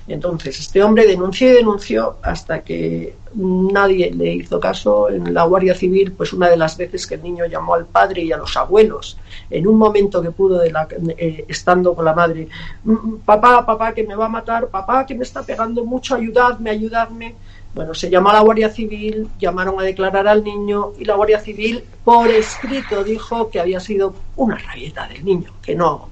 Entonces, 0.08 0.58
este 0.58 0.82
hombre 0.82 1.06
denunció 1.06 1.50
y 1.50 1.52
denunció 1.52 2.16
hasta 2.22 2.62
que 2.62 3.14
nadie 3.34 4.12
le 4.12 4.34
hizo 4.34 4.60
caso. 4.60 5.10
En 5.10 5.32
la 5.34 5.44
Guardia 5.44 5.74
Civil, 5.74 6.12
pues 6.12 6.32
una 6.32 6.48
de 6.48 6.56
las 6.56 6.76
veces 6.76 7.06
que 7.06 7.16
el 7.16 7.22
niño 7.22 7.46
llamó 7.46 7.74
al 7.74 7.86
padre 7.86 8.22
y 8.22 8.32
a 8.32 8.36
los 8.36 8.56
abuelos, 8.56 9.18
en 9.50 9.66
un 9.66 9.78
momento 9.78 10.22
que 10.22 10.30
pudo, 10.30 10.58
de 10.58 10.70
la, 10.70 10.86
eh, 11.16 11.44
estando 11.48 11.94
con 11.94 12.04
la 12.04 12.14
madre, 12.14 12.48
mm, 12.84 13.16
papá, 13.24 13.64
papá, 13.64 13.92
que 13.92 14.04
me 14.04 14.14
va 14.14 14.26
a 14.26 14.28
matar, 14.28 14.68
papá, 14.68 15.06
que 15.06 15.14
me 15.14 15.24
está 15.24 15.42
pegando 15.42 15.84
mucho, 15.84 16.14
ayudadme, 16.14 16.70
ayudadme. 16.70 17.34
Bueno, 17.74 17.92
se 17.92 18.08
llamó 18.08 18.30
a 18.30 18.34
la 18.34 18.40
Guardia 18.40 18.70
Civil, 18.70 19.28
llamaron 19.40 19.80
a 19.80 19.82
declarar 19.82 20.28
al 20.28 20.44
niño 20.44 20.92
y 20.98 21.04
la 21.04 21.16
Guardia 21.16 21.40
Civil 21.40 21.82
por 22.04 22.28
escrito 22.30 23.02
dijo 23.02 23.50
que 23.50 23.58
había 23.58 23.80
sido 23.80 24.14
una 24.36 24.56
rabieta 24.56 25.08
del 25.08 25.24
niño, 25.24 25.50
que 25.60 25.74
no, 25.74 26.08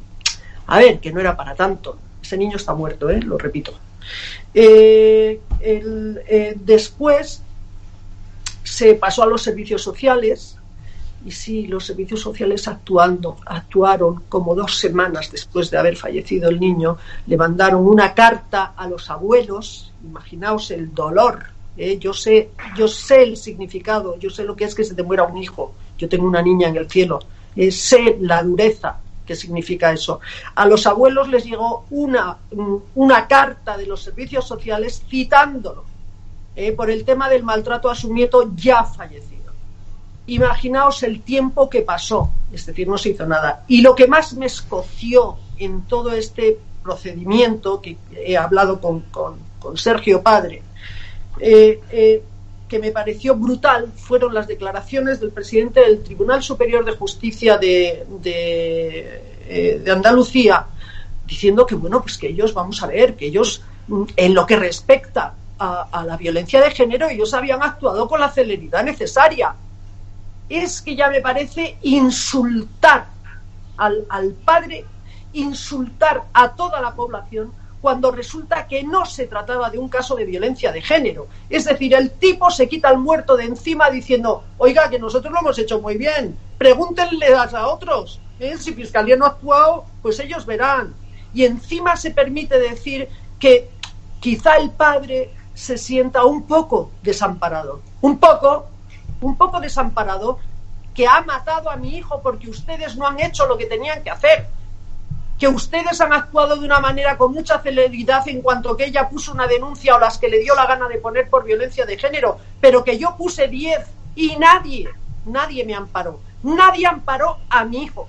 a 0.66 0.79
ver, 0.79 0.99
que 0.99 1.12
no 1.12 1.20
era 1.20 1.37
para 1.37 1.55
tanto. 1.55 1.99
Ese 2.20 2.37
niño 2.37 2.57
está 2.57 2.75
muerto, 2.75 3.11
¿eh? 3.11 3.20
lo 3.20 3.39
repito. 3.39 3.73
Eh, 4.55 5.40
eh, 5.61 6.57
después 6.61 7.42
se 8.62 8.94
pasó 8.94 9.22
a 9.22 9.26
los 9.26 9.42
servicios 9.42 9.82
sociales 9.82 10.59
y 11.24 11.30
sí, 11.30 11.66
los 11.68 11.86
servicios 11.86 12.20
sociales 12.20 12.66
actuando, 12.66 13.36
actuaron 13.46 14.24
como 14.28 14.55
dos 14.55 14.78
semanas 14.78 15.30
después 15.30 15.70
de 15.70 15.78
haber 15.78 15.96
fallecido 15.96 16.50
el 16.50 16.59
niño, 16.59 16.98
le 17.26 17.36
mandaron 17.36 17.86
una 17.86 18.12
carta 18.12 18.74
a 18.76 18.88
los 18.88 19.09
abuelos, 19.09 19.92
imaginaos 20.03 20.70
el 20.72 20.92
dolor, 20.92 21.44
¿eh? 21.76 21.98
yo, 21.98 22.12
sé, 22.12 22.50
yo 22.76 22.88
sé 22.88 23.22
el 23.22 23.36
significado, 23.36 24.18
yo 24.18 24.30
sé 24.30 24.42
lo 24.44 24.57
que 24.57 24.64
es 24.64 24.74
que 24.74 24.84
se 24.84 24.94
te 24.94 25.05
muera 25.05 25.22
un 25.22 25.38
hijo, 25.38 25.74
yo 25.96 26.09
tengo 26.09 26.26
una 26.26 26.42
niña 26.42 26.68
en 26.68 26.76
el 26.76 26.90
cielo, 26.90 27.20
sé 27.70 28.16
la 28.20 28.42
dureza 28.42 28.98
qué 29.27 29.37
significa 29.37 29.93
eso. 29.93 30.20
A 30.55 30.66
los 30.66 30.87
abuelos 30.87 31.29
les 31.29 31.45
llegó 31.45 31.85
una, 31.91 32.39
una 32.95 33.27
carta 33.27 33.77
de 33.77 33.87
los 33.87 34.03
servicios 34.03 34.47
sociales 34.47 35.03
citándolo 35.09 35.85
eh, 36.55 36.73
por 36.73 36.91
el 36.91 37.05
tema 37.05 37.29
del 37.29 37.45
maltrato 37.45 37.91
a 37.91 37.95
su 37.95 38.12
nieto 38.12 38.51
ya 38.55 38.85
fallecido. 38.85 39.53
Imaginaos 40.27 41.03
el 41.03 41.23
tiempo 41.23 41.68
que 41.68 41.83
pasó, 41.83 42.31
es 42.53 42.66
decir, 42.66 42.87
no 42.89 42.99
se 42.99 43.11
hizo 43.11 43.27
nada. 43.27 43.64
Y 43.68 43.81
lo 43.81 43.95
que 43.95 44.07
más 44.07 44.35
me 44.35 44.47
escoció 44.47 45.37
en 45.59 45.83
todo 45.83 46.12
este 46.12 46.59
procedimiento, 46.83 47.81
que 47.81 47.97
he 48.14 48.37
hablado 48.37 48.81
con, 48.81 49.01
con, 49.11 49.53
Sergio 49.77 50.23
Padre, 50.23 50.62
eh, 51.41 51.81
eh, 51.91 52.23
que 52.73 52.79
me 52.79 52.91
pareció 52.91 53.37
brutal 53.37 53.93
fueron 53.95 54.33
las 54.33 54.47
declaraciones 54.47 55.20
del 55.20 55.31
presidente 55.31 55.81
del 55.81 56.03
Tribunal 56.03 56.43
Superior 56.43 56.87
de 56.87 56.93
Justicia 56.93 57.59
de, 57.59 58.07
de, 58.23 59.81
de 59.85 59.93
Andalucía, 59.93 60.64
diciendo 61.27 61.66
que, 61.66 61.75
bueno, 61.75 62.01
pues 62.01 62.16
que 62.16 62.29
ellos, 62.29 62.55
vamos 62.55 62.83
a 62.83 62.87
ver, 62.87 63.14
que 63.14 63.27
ellos, 63.27 63.61
en 64.16 64.33
lo 64.33 64.47
que 64.47 64.57
respecta 64.57 65.35
a, 65.59 66.03
la 66.07 66.16
violencia 66.16 66.62
de 66.62 66.70
género, 66.70 67.11
ellos 67.11 67.35
habían 67.35 67.62
actuado 67.62 68.09
con 68.09 68.20
la 68.20 68.31
celeridad 68.31 68.83
necesaria. 68.83 69.55
Es 70.49 70.81
que 70.81 70.97
ya 70.97 71.11
me 71.11 71.20
parece 71.20 71.77
insultar 71.83 73.09
al, 73.77 74.07
al 74.09 74.33
padre, 74.33 74.87
insultar 75.35 76.25
a 76.33 76.55
toda 76.55 76.81
la 76.81 76.95
población 76.95 77.53
cuando 77.83 78.12
resulta 78.12 78.68
que 78.68 78.85
no 78.85 79.05
se 79.05 79.26
trataba 79.26 79.68
de 79.68 79.76
un 79.76 79.89
caso 79.89 80.14
de 80.14 80.24
violencia 80.24 80.70
de 80.70 80.80
género. 80.80 81.26
Es 81.51 81.64
decir, 81.64 81.93
el 81.95 82.12
tipo 82.12 82.49
se 82.49 82.68
quita 82.68 82.89
el 82.91 82.99
muerto 82.99 83.37
de 83.37 83.45
encima 83.45 83.91
diciendo, 83.91 84.45
oiga, 84.57 84.89
que 84.89 85.01
nosotros 85.01 85.33
lo 85.33 85.41
hemos 85.41 85.59
hecho 85.59 85.80
muy 85.80 85.97
bien, 85.97 86.39
pregúntenle 86.59 87.35
a 87.35 87.66
otros. 87.66 88.20
¿eh? 88.39 88.57
Si 88.57 88.72
Fiscalía 88.72 89.16
no 89.16 89.24
ha 89.24 89.30
actuado, 89.30 89.85
pues 90.01 90.20
ellos 90.20 90.47
verán. 90.47 90.95
Y 91.35 91.45
encima 91.45 91.97
se 91.97 92.12
permite 92.12 92.57
decir 92.61 93.09
que 93.41 93.68
quizá 94.20 94.59
el 94.59 94.70
padre 94.70 95.35
se 95.53 95.76
sienta 95.76 96.24
un 96.24 96.47
poco 96.47 96.93
desamparado, 97.03 97.80
un 98.01 98.20
poco, 98.20 98.68
un 99.20 99.37
poco 99.37 99.59
desamparado, 99.59 100.39
que 100.95 101.09
ha 101.09 101.20
matado 101.22 101.68
a 101.68 101.76
mi 101.76 101.97
hijo 101.97 102.22
porque 102.22 102.49
ustedes 102.49 102.97
no 102.97 103.09
han 103.09 103.18
hecho 103.18 103.47
lo 103.47 103.59
que 103.59 103.66
tenían 103.66 104.05
que 104.05 104.11
hacer, 104.11 104.47
que 105.43 105.49
ustedes 105.49 106.01
han 106.01 106.12
actuado 106.12 106.55
de 106.55 106.64
una 106.64 106.78
manera 106.78 107.18
con 107.18 107.32
mucha 107.32 107.59
celeridad 107.59 108.28
en 108.28 108.43
cuanto 108.43 108.76
que 108.76 108.84
ella 108.84 109.09
puso 109.09 109.32
una 109.32 109.49
denuncia 109.49 109.97
o 109.97 109.99
las 109.99 110.16
que 110.16 110.28
le 110.28 110.38
dio 110.38 110.55
la 110.55 110.66
gana 110.66 110.86
de 110.86 110.99
poner 110.99 111.28
por 111.28 111.43
violencia 111.43 111.84
de 111.84 111.99
género, 111.99 112.38
pero 112.61 112.84
que 112.84 112.97
yo 112.97 113.16
puse 113.16 113.49
10 113.49 113.76
y 114.14 114.36
nadie, 114.36 114.88
nadie 115.26 115.64
me 115.64 115.74
amparó, 115.74 116.20
nadie 116.45 116.86
amparó 116.86 117.38
a 117.51 117.64
mi 117.64 117.82
hijo. 117.82 118.09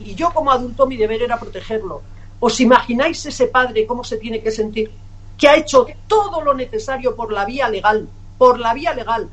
Y 0.00 0.16
yo 0.16 0.32
como 0.32 0.50
adulto 0.50 0.84
mi 0.84 0.96
deber 0.96 1.22
era 1.22 1.38
protegerlo. 1.38 2.02
¿Os 2.40 2.58
imagináis 2.58 3.24
ese 3.24 3.46
padre 3.46 3.86
cómo 3.86 4.02
se 4.02 4.16
tiene 4.16 4.42
que 4.42 4.50
sentir? 4.50 4.90
que 5.38 5.48
ha 5.48 5.54
hecho 5.54 5.86
todo 6.08 6.42
lo 6.42 6.54
necesario 6.54 7.14
por 7.14 7.32
la 7.32 7.44
vía 7.44 7.68
legal, 7.68 8.08
por 8.36 8.58
la 8.58 8.74
vía 8.74 8.94
legal, 8.94 9.30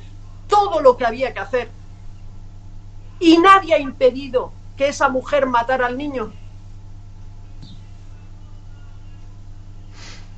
todo 0.47 0.80
lo 0.80 0.95
que 0.95 1.07
había 1.07 1.34
que 1.34 1.39
hacer. 1.39 1.69
Y 3.19 3.39
nadie 3.39 3.73
ha 3.73 3.80
impedido 3.80 4.51
que 4.78 4.89
esa 4.89 5.09
mujer 5.09 5.47
matara 5.47 5.88
al 5.88 5.97
niño. 5.97 6.32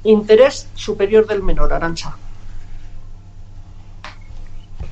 Interés 0.04 0.68
superior 0.76 1.28
del 1.28 1.44
menor, 1.44 1.74
Arancha. 1.74 2.16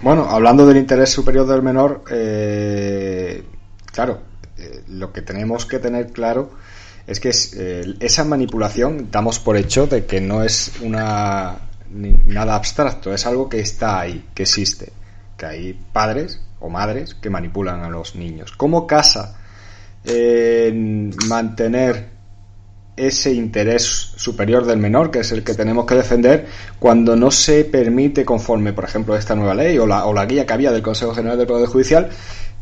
Bueno, 0.01 0.29
hablando 0.29 0.65
del 0.65 0.77
interés 0.77 1.09
superior 1.09 1.47
del 1.47 1.63
menor, 1.63 2.03
eh, 2.11 3.43
claro, 3.91 4.19
eh, 4.57 4.83
lo 4.89 5.11
que 5.11 5.21
tenemos 5.21 5.65
que 5.65 5.79
tener 5.79 6.11
claro 6.11 6.51
es 7.07 7.19
que 7.19 7.31
eh, 7.55 7.95
esa 7.99 8.23
manipulación 8.23 9.09
damos 9.09 9.39
por 9.39 9.57
hecho 9.57 9.87
de 9.87 10.05
que 10.05 10.21
no 10.21 10.43
es 10.43 10.73
una 10.81 11.57
nada 11.89 12.55
abstracto, 12.55 13.13
es 13.13 13.25
algo 13.25 13.49
que 13.49 13.59
está 13.59 14.01
ahí, 14.01 14.25
que 14.35 14.43
existe, 14.43 14.91
que 15.37 15.45
hay 15.45 15.73
padres 15.73 16.41
o 16.59 16.69
madres 16.69 17.15
que 17.15 17.29
manipulan 17.29 17.81
a 17.81 17.89
los 17.89 18.15
niños. 18.15 18.51
¿Cómo 18.51 18.85
casa 18.85 19.39
en 20.03 21.15
mantener 21.27 22.16
ese 22.97 23.31
interés 23.31 23.83
superior 23.83 24.65
del 24.65 24.79
menor, 24.79 25.11
que 25.11 25.19
es 25.19 25.31
el 25.31 25.43
que 25.43 25.53
tenemos 25.53 25.85
que 25.85 25.95
defender, 25.95 26.47
cuando 26.79 27.15
no 27.15 27.31
se 27.31 27.63
permite, 27.63 28.25
conforme, 28.25 28.73
por 28.73 28.83
ejemplo, 28.83 29.15
esta 29.15 29.35
nueva 29.35 29.53
ley 29.53 29.77
o 29.77 29.85
la, 29.85 30.05
o 30.05 30.13
la 30.13 30.25
guía 30.25 30.45
que 30.45 30.53
había 30.53 30.71
del 30.71 30.81
Consejo 30.81 31.13
General 31.13 31.37
del 31.37 31.47
Poder 31.47 31.69
Judicial, 31.69 32.09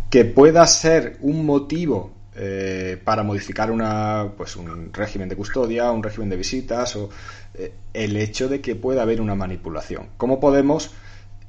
que 0.09 0.25
pueda 0.25 0.67
ser 0.67 1.17
un 1.21 1.45
motivo 1.45 2.11
eh, 2.37 2.99
para 3.01 3.23
modificar 3.23 3.71
una, 3.71 4.33
pues 4.35 4.57
un 4.57 4.93
régimen 4.93 5.29
de 5.29 5.37
custodia, 5.37 5.89
un 5.91 6.03
régimen 6.03 6.29
de 6.29 6.35
visitas 6.35 6.93
o 6.97 7.09
eh, 7.53 7.71
el 7.93 8.17
hecho 8.17 8.49
de 8.49 8.59
que 8.59 8.75
pueda 8.75 9.03
haber 9.03 9.21
una 9.21 9.35
manipulación. 9.35 10.09
¿Cómo 10.17 10.37
podemos 10.37 10.91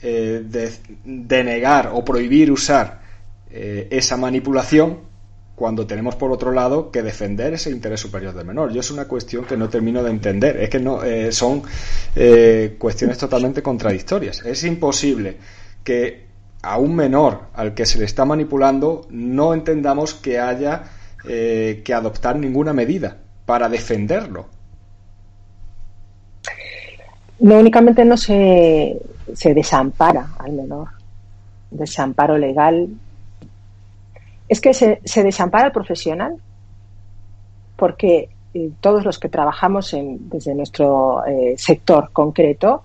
eh, 0.00 0.44
denegar 1.04 1.90
o 1.92 2.04
prohibir 2.04 2.52
usar 2.52 3.04
esa 3.48 4.18
manipulación 4.18 4.98
cuando 5.56 5.86
tenemos 5.86 6.14
por 6.14 6.30
otro 6.30 6.52
lado 6.52 6.92
que 6.92 7.02
defender 7.02 7.54
ese 7.54 7.70
interés 7.70 7.98
superior 7.98 8.34
del 8.34 8.46
menor. 8.46 8.72
Yo 8.72 8.80
es 8.80 8.90
una 8.92 9.08
cuestión 9.08 9.44
que 9.44 9.56
no 9.56 9.68
termino 9.68 10.04
de 10.04 10.10
entender. 10.10 10.58
Es 10.58 10.70
que 10.70 10.78
no 10.78 11.00
son 11.30 11.62
cuestiones 12.78 13.18
totalmente 13.18 13.62
contradictorias. 13.62 14.44
Es 14.44 14.62
imposible 14.62 15.38
que 15.82 16.26
a 16.62 16.78
un 16.78 16.94
menor 16.94 17.42
al 17.54 17.74
que 17.74 17.86
se 17.86 17.98
le 17.98 18.04
está 18.04 18.24
manipulando 18.24 19.06
no 19.10 19.54
entendamos 19.54 20.14
que 20.14 20.38
haya 20.38 20.84
eh, 21.28 21.82
que 21.84 21.94
adoptar 21.94 22.36
ninguna 22.36 22.72
medida 22.72 23.16
para 23.44 23.68
defenderlo. 23.68 24.46
No 27.38 27.58
únicamente 27.58 28.04
no 28.04 28.16
se, 28.16 28.96
se 29.34 29.54
desampara 29.54 30.34
al 30.38 30.52
menor, 30.52 30.88
desamparo 31.70 32.38
legal. 32.38 32.88
Es 34.48 34.60
que 34.60 34.74
se, 34.74 35.00
desampara 35.22 35.66
al 35.66 35.72
profesional, 35.72 36.36
porque 37.76 38.28
eh, 38.54 38.70
todos 38.80 39.04
los 39.04 39.18
que 39.18 39.28
trabajamos 39.28 39.92
en, 39.92 40.28
desde 40.28 40.54
nuestro 40.54 41.24
eh, 41.26 41.54
sector 41.56 42.10
concreto 42.12 42.82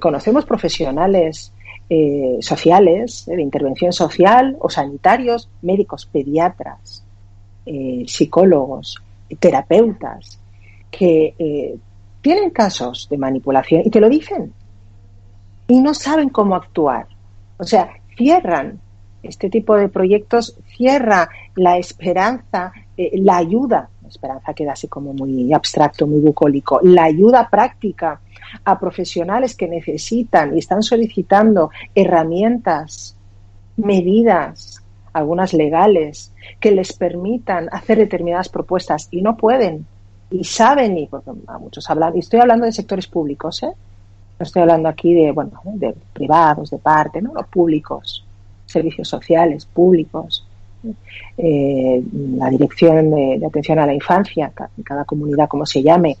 conocemos 0.00 0.46
profesionales 0.46 1.52
eh, 1.88 2.38
sociales, 2.40 3.28
eh, 3.28 3.36
de 3.36 3.42
intervención 3.42 3.92
social 3.92 4.56
o 4.58 4.68
sanitarios, 4.68 5.48
médicos, 5.62 6.04
pediatras, 6.04 7.04
eh, 7.64 8.02
psicólogos, 8.08 9.00
terapeutas, 9.38 10.40
que 10.90 11.78
tienen 12.22 12.50
casos 12.50 13.06
de 13.08 13.18
manipulación 13.18 13.82
y 13.84 13.90
te 13.90 14.00
lo 14.00 14.08
dicen 14.08 14.52
y 15.68 15.80
no 15.80 15.94
saben 15.94 16.30
cómo 16.30 16.56
actuar. 16.56 17.06
O 17.58 17.62
sea, 17.62 17.88
cierran 18.16 18.80
este 19.28 19.50
tipo 19.50 19.76
de 19.76 19.88
proyectos, 19.88 20.56
cierra 20.76 21.28
la 21.54 21.78
esperanza, 21.78 22.72
la 22.96 23.36
ayuda, 23.36 23.90
esperanza 24.08 24.54
queda 24.54 24.72
así 24.72 24.88
como 24.88 25.12
muy 25.12 25.52
abstracto, 25.52 26.06
muy 26.06 26.20
bucólico, 26.20 26.80
la 26.82 27.04
ayuda 27.04 27.48
práctica 27.50 28.20
a 28.64 28.78
profesionales 28.78 29.56
que 29.56 29.68
necesitan 29.68 30.54
y 30.54 30.60
están 30.60 30.82
solicitando 30.82 31.70
herramientas, 31.94 33.16
medidas, 33.76 34.82
algunas 35.12 35.52
legales, 35.52 36.32
que 36.60 36.70
les 36.70 36.92
permitan 36.92 37.68
hacer 37.72 37.98
determinadas 37.98 38.48
propuestas 38.48 39.08
y 39.10 39.22
no 39.22 39.36
pueden 39.36 39.86
y 40.30 40.44
saben 40.44 40.98
y 40.98 41.06
porque 41.06 41.30
a 41.46 41.58
muchos 41.58 41.88
hablan 41.88 42.16
y 42.16 42.20
estoy 42.20 42.40
hablando 42.40 42.66
de 42.66 42.72
sectores 42.72 43.06
públicos, 43.06 43.62
¿eh? 43.62 43.72
No 44.38 44.44
estoy 44.44 44.62
hablando 44.62 44.88
aquí 44.88 45.14
de 45.14 45.32
bueno 45.32 45.60
de 45.64 45.94
privados, 46.12 46.70
de 46.70 46.78
parte, 46.78 47.22
no, 47.22 47.32
los 47.32 47.46
públicos, 47.46 48.25
servicios 48.76 49.08
sociales 49.08 49.64
públicos, 49.64 50.46
eh, 51.38 52.02
la 52.36 52.50
Dirección 52.50 53.10
de, 53.10 53.46
Atención 53.46 53.78
a 53.78 53.86
la 53.86 53.94
Infancia, 53.94 54.52
cada 54.84 55.04
comunidad 55.04 55.48
como 55.48 55.64
se 55.64 55.82
llame, 55.82 56.16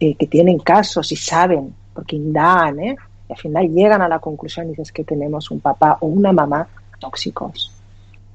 eh, 0.00 0.14
que 0.14 0.26
tienen 0.26 0.58
casos 0.58 1.12
y 1.12 1.16
saben, 1.16 1.74
porque 1.92 2.16
indagan, 2.16 2.80
¿eh? 2.80 2.96
y 3.28 3.32
al 3.32 3.38
final 3.38 3.68
llegan 3.68 4.00
a 4.02 4.08
la 4.08 4.18
conclusión 4.18 4.66
y 4.66 4.70
dices 4.70 4.90
que 4.90 5.04
tenemos 5.04 5.50
un 5.50 5.60
papá 5.60 5.98
o 6.00 6.06
una 6.06 6.32
mamá 6.32 6.66
tóxicos, 6.98 7.72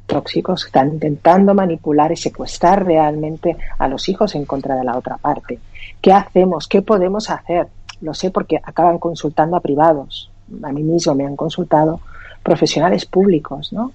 tóxicos, 0.05 0.63
que 0.63 0.67
están 0.67 0.93
intentando 0.93 1.53
manipular 1.55 2.11
y 2.11 2.17
secuestrar 2.17 2.85
realmente 2.85 3.57
a 3.79 3.87
los 3.87 4.07
hijos 4.07 4.35
en 4.35 4.45
contra 4.45 4.75
de 4.75 4.83
la 4.83 4.97
otra 4.97 5.17
parte. 5.17 5.59
¿Qué 5.99 6.13
hacemos? 6.13 6.67
¿Qué 6.67 6.81
podemos 6.81 7.29
hacer? 7.29 7.67
Lo 8.01 8.13
sé 8.13 8.29
porque 8.29 8.59
acaban 8.61 8.99
consultando 8.99 9.57
a 9.57 9.61
privados. 9.61 10.29
A 10.61 10.71
mí 10.71 10.83
mismo 10.83 11.15
me 11.15 11.25
han 11.25 11.35
consultado 11.35 12.01
profesionales 12.43 13.05
públicos, 13.05 13.71
¿no? 13.73 13.93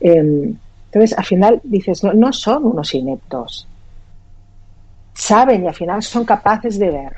Em, 0.00 0.56
entonces, 0.86 1.18
al 1.18 1.24
final 1.24 1.60
dices, 1.62 2.02
no, 2.02 2.12
no 2.14 2.32
son 2.32 2.64
unos 2.64 2.94
ineptos. 2.94 3.68
Saben 5.14 5.64
y 5.64 5.68
al 5.68 5.74
final 5.74 6.02
son 6.02 6.24
capaces 6.24 6.78
de 6.78 6.90
ver. 6.90 7.12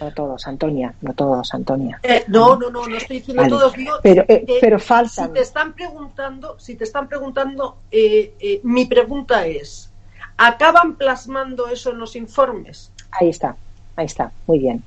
No 0.00 0.12
todos, 0.12 0.46
Antonia, 0.46 0.94
no 1.00 1.12
todos, 1.14 1.52
Antonia. 1.54 1.98
Eh, 2.02 2.24
no, 2.28 2.56
no, 2.56 2.70
no, 2.70 2.86
no 2.86 2.96
estoy 2.96 3.18
diciendo 3.18 3.46
todos. 3.48 3.74
Digo, 3.74 3.94
pero, 4.02 4.24
eh, 4.28 4.58
pero 4.60 4.78
faltan. 4.78 5.28
Si 5.28 5.32
te 5.32 5.40
están 5.40 5.72
preguntando, 5.74 6.58
si 6.58 6.74
te 6.74 6.84
están 6.84 7.08
preguntando, 7.08 7.78
eh, 7.90 8.60
mi 8.64 8.86
pregunta 8.86 9.46
es, 9.46 9.90
¿acaban 10.36 10.96
plasmando 10.96 11.68
eso 11.68 11.90
en 11.90 11.98
los 11.98 12.16
informes? 12.16 12.92
Ahí 13.12 13.28
está, 13.28 13.56
ahí 14.00 14.06
está, 14.06 14.32
muy 14.46 14.58
bien. 14.58 14.82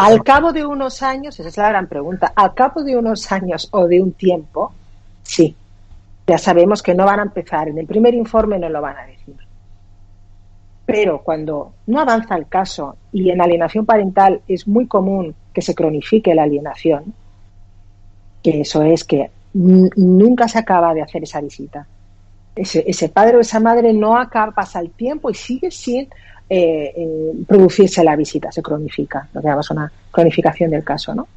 Al 0.00 0.22
cabo 0.22 0.52
de 0.52 0.66
unos 0.66 1.02
años, 1.02 1.38
esa 1.38 1.48
es 1.48 1.56
la 1.56 1.68
gran 1.68 1.86
pregunta, 1.86 2.32
al 2.34 2.54
cabo 2.54 2.82
de 2.82 2.96
unos 2.96 3.30
años 3.32 3.68
o 3.70 3.86
de 3.86 4.02
un 4.02 4.12
tiempo, 4.12 4.72
sí, 5.22 5.54
ya 6.26 6.38
sabemos 6.38 6.82
que 6.82 6.94
no 6.94 7.06
van 7.06 7.20
a 7.20 7.24
empezar, 7.24 7.68
en 7.68 7.78
el 7.78 7.86
primer 7.86 8.14
informe 8.14 8.58
no 8.58 8.68
lo 8.68 8.80
van 8.80 8.96
a 8.96 9.06
decir. 9.06 9.36
Pero 10.86 11.22
cuando 11.22 11.72
no 11.86 12.00
avanza 12.00 12.36
el 12.36 12.48
caso 12.48 12.96
y 13.12 13.30
en 13.30 13.40
alienación 13.40 13.86
parental 13.86 14.40
es 14.48 14.66
muy 14.66 14.86
común 14.86 15.34
que 15.52 15.62
se 15.62 15.74
cronifique 15.74 16.34
la 16.34 16.42
alienación, 16.42 17.14
que 18.42 18.60
eso 18.62 18.82
es 18.82 19.04
que 19.04 19.30
nunca 19.52 20.48
se 20.48 20.58
acaba 20.58 20.94
de 20.94 21.02
hacer 21.02 21.22
esa 21.22 21.40
visita. 21.40 21.86
Ese, 22.56 23.08
padre 23.08 23.36
o 23.36 23.40
esa 23.40 23.60
madre 23.60 23.92
no 23.92 24.16
acaba, 24.16 24.52
pasa 24.52 24.80
el 24.80 24.90
tiempo 24.90 25.30
y 25.30 25.34
sigue 25.34 25.70
sin 25.70 26.08
eh, 26.52 26.92
eh, 26.96 27.32
producirse 27.46 28.02
la 28.02 28.16
visita, 28.16 28.50
se 28.50 28.60
cronifica, 28.60 29.28
lo 29.32 29.40
que 29.40 29.46
llamamos 29.46 29.70
una 29.70 29.92
cronificación 30.10 30.72
del 30.72 30.82
caso, 30.82 31.14
¿no? 31.14 31.28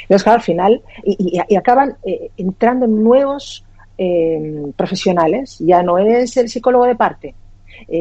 Entonces, 0.00 0.22
claro, 0.22 0.38
al 0.38 0.42
final, 0.42 0.82
y, 1.04 1.38
acaban 1.54 1.98
eh, 2.02 2.30
entrando 2.38 2.86
nuevos 2.86 3.62
profesionales, 4.74 5.58
ya 5.60 5.82
no 5.82 5.98
es 5.98 6.36
el 6.38 6.48
psicólogo 6.48 6.86
de 6.86 6.96
parte, 6.96 7.34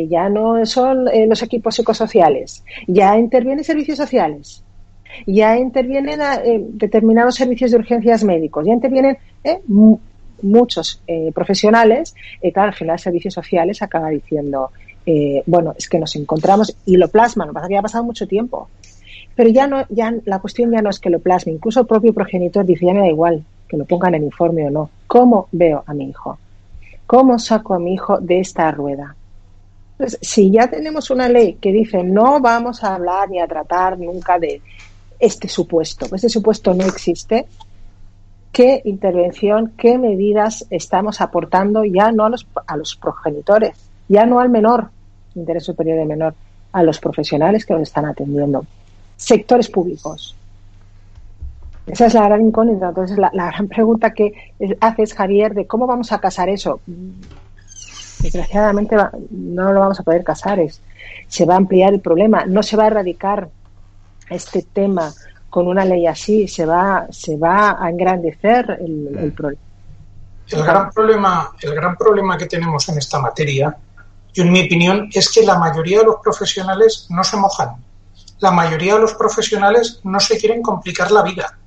ya 0.09 0.27
no 0.27 0.65
son 0.65 1.05
los 1.27 1.43
equipos 1.43 1.75
psicosociales, 1.75 2.63
ya 2.87 3.15
intervienen 3.15 3.63
servicios 3.63 3.97
sociales, 3.99 4.63
ya 5.27 5.55
intervienen 5.55 6.19
determinados 6.69 7.35
servicios 7.35 7.69
de 7.71 7.77
urgencias 7.77 8.23
médicos, 8.23 8.65
ya 8.65 8.73
intervienen 8.73 9.17
muchos 10.41 11.03
profesionales, 11.35 12.15
claro, 12.53 12.69
al 12.69 12.75
final 12.75 12.97
servicios 12.97 13.35
sociales 13.35 13.83
acaba 13.83 14.09
diciendo, 14.09 14.71
bueno, 15.45 15.73
es 15.77 15.89
que 15.89 15.99
nos 15.99 16.15
encontramos 16.15 16.75
y 16.85 16.97
lo 16.97 17.07
plasman, 17.09 17.47
lo 17.47 17.53
que 17.53 17.55
pasa 17.55 17.67
que 17.67 17.77
ha 17.77 17.81
pasado 17.81 18.03
mucho 18.03 18.27
tiempo. 18.27 18.69
Pero 19.35 19.49
ya 19.49 19.67
no, 19.67 19.85
ya 19.89 20.13
la 20.25 20.39
cuestión 20.39 20.71
ya 20.71 20.81
no 20.81 20.89
es 20.89 20.99
que 20.99 21.09
lo 21.09 21.19
plasme, 21.19 21.53
incluso 21.53 21.81
el 21.81 21.87
propio 21.87 22.13
progenitor 22.13 22.65
dice, 22.65 22.85
ya 22.85 22.93
me 22.93 22.99
da 22.99 23.07
igual 23.07 23.43
que 23.67 23.77
lo 23.77 23.85
pongan 23.85 24.15
en 24.15 24.23
informe 24.23 24.67
o 24.67 24.69
no. 24.69 24.89
¿Cómo 25.07 25.47
veo 25.51 25.83
a 25.85 25.93
mi 25.93 26.09
hijo? 26.09 26.37
¿Cómo 27.07 27.39
saco 27.39 27.73
a 27.73 27.79
mi 27.79 27.93
hijo 27.93 28.19
de 28.19 28.39
esta 28.39 28.69
rueda? 28.71 29.15
Entonces, 29.93 30.19
si 30.21 30.51
ya 30.51 30.69
tenemos 30.69 31.09
una 31.09 31.29
ley 31.29 31.55
que 31.55 31.71
dice 31.71 32.03
no 32.03 32.39
vamos 32.39 32.83
a 32.83 32.95
hablar 32.95 33.29
ni 33.29 33.39
a 33.39 33.47
tratar 33.47 33.97
nunca 33.99 34.39
de 34.39 34.61
este 35.19 35.47
supuesto, 35.47 36.07
este 36.13 36.29
supuesto 36.29 36.73
no 36.73 36.83
existe, 36.85 37.45
¿qué 38.51 38.81
intervención, 38.85 39.73
qué 39.77 39.97
medidas 39.97 40.65
estamos 40.69 41.21
aportando 41.21 41.83
ya 41.83 42.11
no 42.11 42.25
a 42.25 42.29
los, 42.29 42.47
a 42.67 42.77
los 42.77 42.95
progenitores, 42.95 43.77
ya 44.07 44.25
no 44.25 44.39
al 44.39 44.49
menor, 44.49 44.89
interés 45.35 45.63
superior 45.63 45.97
del 45.97 46.07
menor, 46.07 46.33
a 46.71 46.83
los 46.83 46.99
profesionales 46.99 47.65
que 47.65 47.73
nos 47.73 47.83
están 47.83 48.05
atendiendo? 48.05 48.65
Sectores 49.15 49.69
públicos. 49.69 50.35
Esa 51.85 52.05
es 52.05 52.13
la 52.13 52.23
gran 52.23 52.41
incógnita. 52.41 52.89
Entonces, 52.89 53.17
la, 53.17 53.29
la 53.33 53.47
gran 53.47 53.67
pregunta 53.67 54.13
que 54.13 54.53
haces, 54.79 55.13
Javier, 55.13 55.53
de 55.53 55.67
cómo 55.67 55.85
vamos 55.85 56.11
a 56.11 56.19
casar 56.19 56.49
eso 56.49 56.79
desgraciadamente 58.23 58.95
no 59.29 59.73
lo 59.73 59.81
vamos 59.81 59.99
a 59.99 60.03
poder 60.03 60.23
casar, 60.23 60.59
es, 60.59 60.81
se 61.27 61.45
va 61.45 61.55
a 61.55 61.57
ampliar 61.57 61.93
el 61.93 61.99
problema, 61.99 62.45
no 62.45 62.63
se 62.63 62.77
va 62.77 62.85
a 62.85 62.87
erradicar 62.87 63.49
este 64.29 64.63
tema 64.63 65.13
con 65.49 65.67
una 65.67 65.85
ley 65.85 66.07
así, 66.07 66.47
se 66.47 66.65
va, 66.65 67.05
se 67.11 67.37
va 67.37 67.77
a 67.83 67.89
engrandecer 67.89 68.79
el, 68.79 69.33
problema. 69.33 69.61
El 70.49 70.63
gran 70.63 70.89
problema, 70.91 71.51
el 71.61 71.75
gran 71.75 71.95
problema 71.95 72.37
que 72.37 72.47
tenemos 72.47 72.87
en 72.89 72.97
esta 72.97 73.19
materia, 73.19 73.75
y 74.33 74.41
en 74.41 74.51
mi 74.51 74.65
opinión, 74.65 75.09
es 75.13 75.29
que 75.29 75.43
la 75.43 75.57
mayoría 75.57 75.99
de 75.99 76.05
los 76.05 76.15
profesionales 76.23 77.05
no 77.09 77.23
se 77.23 77.37
mojan. 77.37 77.75
La 78.39 78.51
mayoría 78.51 78.95
de 78.95 79.01
los 79.01 79.13
profesionales 79.13 79.99
no 80.03 80.19
se 80.19 80.37
quieren 80.37 80.61
complicar 80.61 81.11
la 81.11 81.21
vida. 81.21 81.57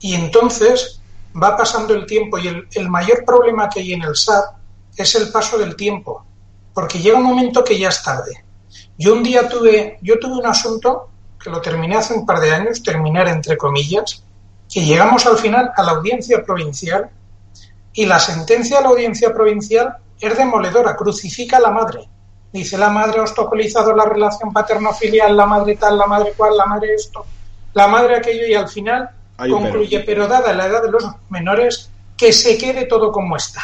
Y 0.00 0.14
entonces 0.14 1.00
va 1.40 1.56
pasando 1.56 1.94
el 1.94 2.06
tiempo 2.06 2.38
y 2.38 2.48
el, 2.48 2.68
el 2.72 2.88
mayor 2.88 3.24
problema 3.24 3.68
que 3.68 3.80
hay 3.80 3.92
en 3.92 4.02
el 4.02 4.16
SAT 4.16 4.56
es 4.96 5.14
el 5.14 5.30
paso 5.30 5.58
del 5.58 5.76
tiempo, 5.76 6.24
porque 6.72 6.98
llega 6.98 7.18
un 7.18 7.24
momento 7.24 7.62
que 7.62 7.78
ya 7.78 7.90
es 7.90 8.02
tarde. 8.02 8.44
Yo 8.96 9.12
un 9.12 9.22
día 9.22 9.48
tuve, 9.48 9.98
yo 10.02 10.18
tuve 10.18 10.38
un 10.38 10.46
asunto 10.46 11.10
que 11.42 11.50
lo 11.50 11.60
terminé 11.60 11.96
hace 11.96 12.14
un 12.14 12.26
par 12.26 12.40
de 12.40 12.52
años, 12.52 12.82
terminar 12.82 13.28
entre 13.28 13.56
comillas, 13.56 14.24
que 14.72 14.84
llegamos 14.84 15.24
al 15.26 15.38
final 15.38 15.70
a 15.76 15.82
la 15.82 15.92
audiencia 15.92 16.42
provincial 16.42 17.10
y 17.92 18.06
la 18.06 18.18
sentencia 18.18 18.78
de 18.78 18.82
la 18.82 18.88
audiencia 18.90 19.32
provincial 19.32 19.96
es 20.20 20.36
demoledora, 20.36 20.96
crucifica 20.96 21.58
a 21.58 21.60
la 21.60 21.70
madre. 21.70 22.08
Dice 22.52 22.78
la 22.78 22.90
madre 22.90 23.18
ha 23.18 23.22
obstaculizado 23.22 23.94
la 23.94 24.06
relación 24.06 24.52
paterno-filial, 24.52 25.36
la 25.36 25.46
madre 25.46 25.76
tal, 25.76 25.98
la 25.98 26.06
madre 26.06 26.32
cual, 26.36 26.56
la 26.56 26.66
madre 26.66 26.94
esto, 26.94 27.26
la 27.74 27.88
madre 27.88 28.16
aquello 28.16 28.46
y 28.46 28.54
al 28.54 28.68
final 28.68 29.10
concluye, 29.36 30.00
pero 30.00 30.26
dada 30.26 30.52
la 30.54 30.66
edad 30.66 30.82
de 30.82 30.90
los 30.90 31.04
menores, 31.28 31.90
que 32.16 32.32
se 32.32 32.58
quede 32.58 32.86
todo 32.86 33.12
como 33.12 33.36
está. 33.36 33.60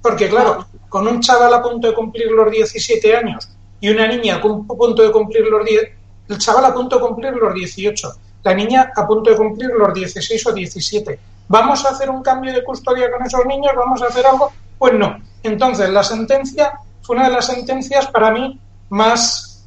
Porque 0.00 0.28
claro, 0.28 0.66
con 0.88 1.06
un 1.06 1.20
chaval 1.20 1.52
a 1.52 1.62
punto 1.62 1.88
de 1.88 1.94
cumplir 1.94 2.30
los 2.30 2.50
17 2.50 3.16
años 3.16 3.48
y 3.80 3.90
una 3.90 4.06
niña 4.06 4.36
a 4.36 4.40
punto 4.40 5.02
de 5.02 5.12
cumplir 5.12 5.44
los 5.46 5.64
10, 5.64 5.90
el 6.28 6.38
chaval 6.38 6.64
a 6.64 6.74
punto 6.74 6.96
de 6.96 7.02
cumplir 7.02 7.32
los 7.34 7.52
18, 7.52 8.08
la 8.44 8.54
niña 8.54 8.92
a 8.94 9.06
punto 9.06 9.30
de 9.30 9.36
cumplir 9.36 9.70
los 9.70 9.92
16 9.92 10.46
o 10.46 10.52
17. 10.52 11.18
¿Vamos 11.48 11.84
a 11.86 11.90
hacer 11.90 12.10
un 12.10 12.22
cambio 12.22 12.52
de 12.52 12.62
custodia 12.62 13.10
con 13.10 13.26
esos 13.26 13.44
niños? 13.46 13.72
¿Vamos 13.74 14.02
a 14.02 14.06
hacer 14.06 14.26
algo? 14.26 14.52
Pues 14.78 14.92
no. 14.92 15.18
Entonces, 15.42 15.88
la 15.88 16.04
sentencia 16.04 16.78
fue 17.00 17.16
una 17.16 17.28
de 17.28 17.34
las 17.34 17.46
sentencias 17.46 18.06
para 18.08 18.30
mí 18.30 18.60
más, 18.90 19.66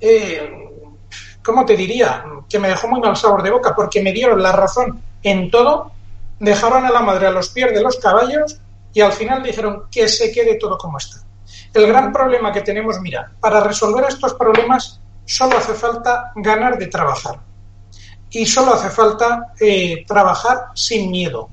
eh, 0.00 0.70
¿cómo 1.42 1.64
te 1.64 1.76
diría? 1.76 2.24
Que 2.46 2.58
me 2.58 2.68
dejó 2.68 2.88
muy 2.88 3.00
mal 3.00 3.16
sabor 3.16 3.42
de 3.42 3.50
boca, 3.50 3.74
porque 3.74 4.02
me 4.02 4.12
dieron 4.12 4.42
la 4.42 4.52
razón 4.52 5.02
en 5.22 5.50
todo, 5.50 5.92
dejaron 6.38 6.84
a 6.84 6.90
la 6.90 7.00
madre 7.00 7.26
a 7.26 7.30
los 7.30 7.48
pies 7.48 7.72
de 7.72 7.82
los 7.82 7.96
caballos 7.96 8.60
y 8.92 9.00
al 9.00 9.12
final 9.12 9.42
dijeron 9.42 9.84
que 9.90 10.08
se 10.08 10.30
quede 10.30 10.56
todo 10.56 10.76
como 10.76 10.98
está. 10.98 11.16
El 11.72 11.86
gran 11.86 12.12
problema 12.12 12.52
que 12.52 12.60
tenemos, 12.60 13.00
mira, 13.00 13.32
para 13.40 13.60
resolver 13.60 14.04
estos 14.08 14.34
problemas 14.34 15.00
solo 15.24 15.56
hace 15.56 15.72
falta 15.72 16.32
ganar 16.36 16.76
de 16.76 16.86
trabajar 16.88 17.40
y 18.34 18.46
solo 18.46 18.74
hace 18.74 18.90
falta 18.90 19.52
eh, 19.60 20.04
trabajar 20.06 20.68
sin 20.74 21.10
miedo. 21.10 21.48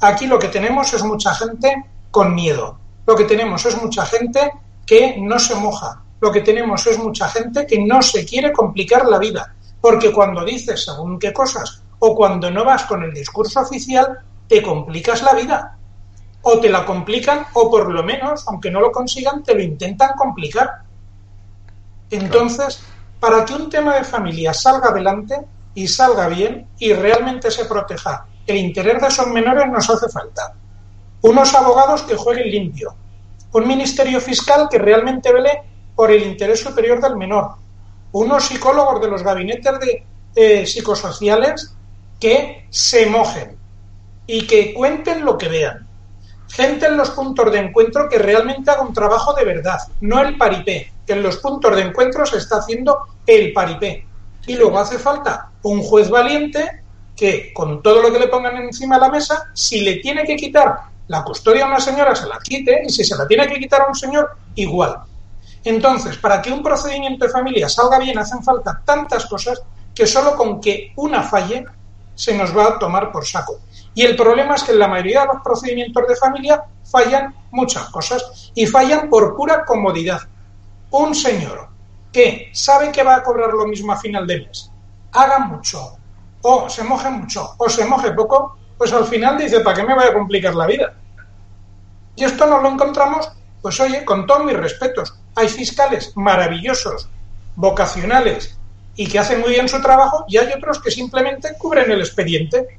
Aquí 0.00 0.26
lo 0.26 0.38
que 0.38 0.48
tenemos 0.48 0.92
es 0.94 1.02
mucha 1.02 1.34
gente 1.34 1.84
con 2.10 2.34
miedo. 2.34 2.78
Lo 3.06 3.14
que 3.14 3.24
tenemos 3.24 3.64
es 3.66 3.80
mucha 3.80 4.06
gente 4.06 4.52
que 4.86 5.16
no 5.20 5.38
se 5.38 5.54
moja. 5.54 6.02
Lo 6.20 6.32
que 6.32 6.40
tenemos 6.40 6.86
es 6.86 6.98
mucha 6.98 7.28
gente 7.28 7.66
que 7.66 7.78
no 7.78 8.00
se 8.00 8.24
quiere 8.24 8.52
complicar 8.52 9.06
la 9.06 9.18
vida. 9.18 9.54
Porque 9.80 10.12
cuando 10.12 10.44
dices 10.44 10.84
según 10.84 11.18
qué 11.18 11.32
cosas 11.32 11.82
o 11.98 12.14
cuando 12.14 12.50
no 12.50 12.64
vas 12.64 12.84
con 12.84 13.02
el 13.02 13.12
discurso 13.12 13.60
oficial, 13.60 14.18
te 14.48 14.62
complicas 14.62 15.22
la 15.22 15.34
vida 15.34 15.76
o 16.40 16.58
te 16.58 16.70
la 16.70 16.86
complican 16.86 17.46
o 17.52 17.70
por 17.70 17.90
lo 17.90 18.02
menos, 18.02 18.44
aunque 18.48 18.70
no 18.70 18.80
lo 18.80 18.90
consigan, 18.90 19.42
te 19.42 19.54
lo 19.54 19.62
intentan 19.62 20.12
complicar. 20.16 20.82
Entonces, 22.10 22.82
para 23.20 23.44
que 23.44 23.54
un 23.54 23.68
tema 23.68 23.94
de 23.96 24.04
familia 24.04 24.54
salga 24.54 24.88
adelante 24.88 25.36
y 25.74 25.88
salga 25.88 26.28
bien 26.28 26.68
y 26.78 26.92
realmente 26.92 27.50
se 27.50 27.64
proteja. 27.64 28.26
El 28.46 28.56
interés 28.56 29.00
de 29.00 29.08
esos 29.08 29.26
menores 29.28 29.66
nos 29.68 29.88
hace 29.90 30.08
falta. 30.08 30.54
Unos 31.22 31.54
abogados 31.54 32.02
que 32.02 32.16
jueguen 32.16 32.50
limpio, 32.50 32.94
un 33.52 33.66
ministerio 33.66 34.20
fiscal 34.20 34.68
que 34.70 34.78
realmente 34.78 35.32
vele 35.32 35.62
por 35.94 36.10
el 36.10 36.22
interés 36.22 36.60
superior 36.60 37.00
del 37.00 37.16
menor, 37.16 37.52
unos 38.12 38.44
psicólogos 38.44 39.00
de 39.00 39.08
los 39.08 39.22
gabinetes 39.22 39.78
de 39.80 40.04
eh, 40.36 40.66
psicosociales 40.66 41.74
que 42.20 42.66
se 42.70 43.06
mojen 43.06 43.56
y 44.26 44.46
que 44.46 44.74
cuenten 44.74 45.24
lo 45.24 45.38
que 45.38 45.48
vean. 45.48 45.86
Gente 46.50 46.86
en 46.86 46.96
los 46.96 47.10
puntos 47.10 47.50
de 47.50 47.58
encuentro 47.58 48.08
que 48.08 48.18
realmente 48.18 48.70
haga 48.70 48.82
un 48.82 48.94
trabajo 48.94 49.34
de 49.34 49.44
verdad, 49.44 49.78
no 50.00 50.20
el 50.20 50.36
paripé, 50.36 50.92
que 51.06 51.14
en 51.14 51.22
los 51.22 51.38
puntos 51.38 51.74
de 51.74 51.82
encuentro 51.82 52.24
se 52.26 52.38
está 52.38 52.58
haciendo 52.58 53.06
el 53.26 53.52
paripé. 53.52 54.06
Y 54.46 54.56
luego 54.56 54.78
hace 54.78 54.98
falta 54.98 55.50
un 55.62 55.82
juez 55.82 56.10
valiente 56.10 56.82
que 57.16 57.52
con 57.52 57.82
todo 57.82 58.02
lo 58.02 58.12
que 58.12 58.18
le 58.18 58.28
pongan 58.28 58.56
encima 58.56 58.96
de 58.96 59.02
la 59.02 59.08
mesa, 59.08 59.50
si 59.54 59.80
le 59.80 59.96
tiene 59.96 60.24
que 60.24 60.36
quitar 60.36 60.76
la 61.06 61.22
custodia 61.22 61.64
a 61.64 61.68
una 61.68 61.80
señora, 61.80 62.14
se 62.14 62.26
la 62.26 62.38
quite, 62.38 62.82
y 62.86 62.90
si 62.90 63.04
se 63.04 63.16
la 63.16 63.26
tiene 63.26 63.46
que 63.46 63.58
quitar 63.58 63.82
a 63.82 63.88
un 63.88 63.94
señor, 63.94 64.36
igual. 64.54 64.96
Entonces, 65.62 66.16
para 66.18 66.42
que 66.42 66.52
un 66.52 66.62
procedimiento 66.62 67.24
de 67.24 67.32
familia 67.32 67.68
salga 67.68 67.98
bien, 67.98 68.18
hacen 68.18 68.42
falta 68.42 68.82
tantas 68.84 69.26
cosas 69.26 69.62
que 69.94 70.06
solo 70.06 70.36
con 70.36 70.60
que 70.60 70.92
una 70.96 71.22
falle 71.22 71.64
se 72.14 72.34
nos 72.34 72.56
va 72.56 72.64
a 72.64 72.78
tomar 72.78 73.12
por 73.12 73.26
saco. 73.26 73.60
Y 73.94 74.02
el 74.02 74.16
problema 74.16 74.56
es 74.56 74.64
que 74.64 74.72
en 74.72 74.78
la 74.78 74.88
mayoría 74.88 75.22
de 75.22 75.28
los 75.28 75.42
procedimientos 75.42 76.06
de 76.08 76.16
familia 76.16 76.64
fallan 76.84 77.34
muchas 77.50 77.84
cosas 77.90 78.50
y 78.54 78.66
fallan 78.66 79.08
por 79.08 79.36
pura 79.36 79.64
comodidad. 79.64 80.20
Un 80.90 81.14
señor 81.14 81.68
que 82.14 82.50
sabe 82.52 82.92
que 82.92 83.02
va 83.02 83.16
a 83.16 83.22
cobrar 83.24 83.52
lo 83.52 83.66
mismo 83.66 83.92
a 83.92 83.96
final 83.96 84.24
de 84.24 84.46
mes, 84.46 84.70
haga 85.10 85.40
mucho, 85.40 85.96
o 86.42 86.68
se 86.70 86.84
moje 86.84 87.10
mucho, 87.10 87.54
o 87.58 87.68
se 87.68 87.84
moje 87.84 88.12
poco, 88.12 88.56
pues 88.78 88.92
al 88.92 89.04
final 89.04 89.36
dice, 89.36 89.60
¿para 89.60 89.76
qué 89.76 89.82
me 89.82 89.94
voy 89.94 90.04
a 90.04 90.14
complicar 90.14 90.54
la 90.54 90.66
vida? 90.66 90.94
Y 92.14 92.22
esto 92.22 92.46
nos 92.46 92.62
lo 92.62 92.68
encontramos, 92.68 93.28
pues 93.60 93.80
oye, 93.80 94.04
con 94.04 94.28
todos 94.28 94.44
mis 94.44 94.56
respetos, 94.56 95.12
hay 95.34 95.48
fiscales 95.48 96.16
maravillosos, 96.16 97.08
vocacionales 97.56 98.56
y 98.94 99.08
que 99.08 99.18
hacen 99.18 99.40
muy 99.40 99.50
bien 99.50 99.68
su 99.68 99.82
trabajo, 99.82 100.24
y 100.28 100.36
hay 100.36 100.52
otros 100.52 100.80
que 100.80 100.92
simplemente 100.92 101.56
cubren 101.58 101.90
el 101.90 101.98
expediente. 101.98 102.78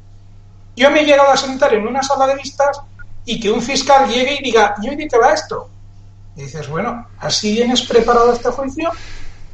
Yo 0.78 0.90
me 0.92 1.02
he 1.02 1.06
llegado 1.06 1.30
a 1.30 1.36
sentar 1.36 1.74
en 1.74 1.86
una 1.86 2.02
sala 2.02 2.28
de 2.28 2.36
vistas 2.36 2.80
y 3.26 3.38
que 3.38 3.52
un 3.52 3.62
fiscal 3.62 4.08
llegue 4.08 4.38
y 4.40 4.44
diga, 4.44 4.76
¿y 4.82 4.88
hoy 4.88 4.96
de 4.96 5.10
qué 5.10 5.18
va 5.18 5.34
esto? 5.34 5.70
Y 6.38 6.44
dices, 6.44 6.70
bueno, 6.70 7.06
¿así 7.20 7.54
vienes 7.54 7.82
preparado 7.82 8.32
este 8.32 8.50
juicio? 8.50 8.92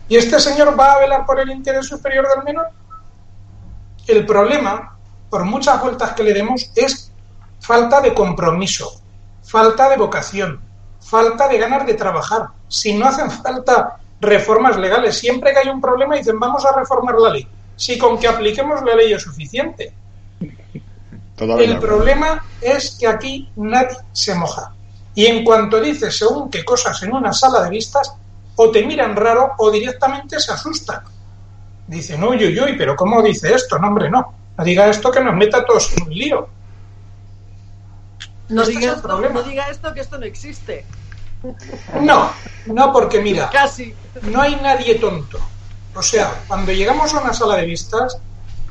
¿Y 0.08 0.18
este 0.18 0.40
señor 0.40 0.78
va 0.80 0.94
a 0.94 1.00
velar 1.00 1.26
por 1.26 1.40
el 1.40 1.50
interés 1.52 1.88
superior 1.88 2.28
del 2.28 2.44
menor? 2.44 2.68
El 4.08 4.26
problema, 4.26 4.98
por 5.30 5.46
muchas 5.46 5.82
vueltas 5.82 6.14
que 6.14 6.24
le 6.24 6.34
demos, 6.34 6.70
es 6.76 7.12
falta 7.60 8.02
de 8.02 8.14
compromiso, 8.14 9.02
falta 9.44 9.90
de 9.90 9.98
vocación, 9.98 10.60
falta 11.00 11.48
de 11.48 11.58
ganas 11.58 11.86
de 11.86 11.94
trabajar. 11.94 12.48
Si 12.68 12.94
no 12.94 13.08
hacen 13.08 13.32
falta 13.32 13.98
reformas 14.20 14.78
legales, 14.78 15.18
siempre 15.18 15.52
que 15.52 15.60
hay 15.60 15.70
un 15.70 15.82
problema 15.82 16.16
dicen 16.16 16.40
vamos 16.40 16.66
a 16.66 16.74
reformar 16.74 17.16
la 17.16 17.30
ley. 17.30 17.48
Si 17.76 17.98
con 17.98 18.20
que 18.20 18.28
apliquemos 18.28 18.84
la 18.84 18.96
ley 18.96 19.14
es 19.14 19.24
suficiente. 19.24 19.94
El 21.38 21.80
problema 21.80 22.46
es 22.62 22.98
que 23.00 23.08
aquí 23.08 23.50
nadie 23.56 23.98
se 24.12 24.36
moja. 24.36 24.74
Y 25.16 25.26
en 25.26 25.44
cuanto 25.44 25.82
dices 25.82 26.18
según 26.18 26.50
qué 26.50 26.64
cosas 26.64 27.02
en 27.04 27.14
una 27.14 27.34
sala 27.34 27.64
de 27.64 27.70
vistas, 27.72 28.14
o 28.64 28.70
te 28.70 28.86
miran 28.86 29.16
raro 29.16 29.54
o 29.58 29.72
directamente 29.72 30.40
se 30.40 30.52
asustan. 30.52 31.02
Dicen, 31.88 32.24
uy, 32.24 32.38
uy, 32.46 32.60
uy, 32.60 32.76
pero 32.78 32.96
¿cómo 32.96 33.24
dice 33.24 33.54
esto? 33.56 33.80
No, 33.80 33.88
hombre, 33.88 34.10
no. 34.10 34.34
No 34.56 34.64
diga 34.64 34.88
esto 34.88 35.12
que 35.12 35.20
nos 35.20 35.36
meta 35.36 35.66
todos 35.66 35.92
en 35.98 36.04
un 36.04 36.14
lío. 36.14 36.48
No, 38.50 38.62
este 38.62 38.78
diga, 38.78 38.94
esto, 38.94 39.08
no 39.08 39.42
diga 39.42 39.68
esto 39.70 39.94
que 39.94 40.02
esto 40.02 40.20
no 40.20 40.26
existe. 40.26 40.86
No, 42.02 42.32
no, 42.68 42.94
porque 42.94 43.20
mira, 43.20 43.50
Casi. 43.50 43.96
no 44.22 44.42
hay 44.42 44.58
nadie 44.58 44.96
tonto. 44.96 45.40
O 45.96 46.04
sea, 46.04 46.44
cuando 46.48 46.72
llegamos 46.72 47.12
a 47.16 47.22
una 47.22 47.34
sala 47.34 47.56
de 47.56 47.66
vistas, 47.66 48.20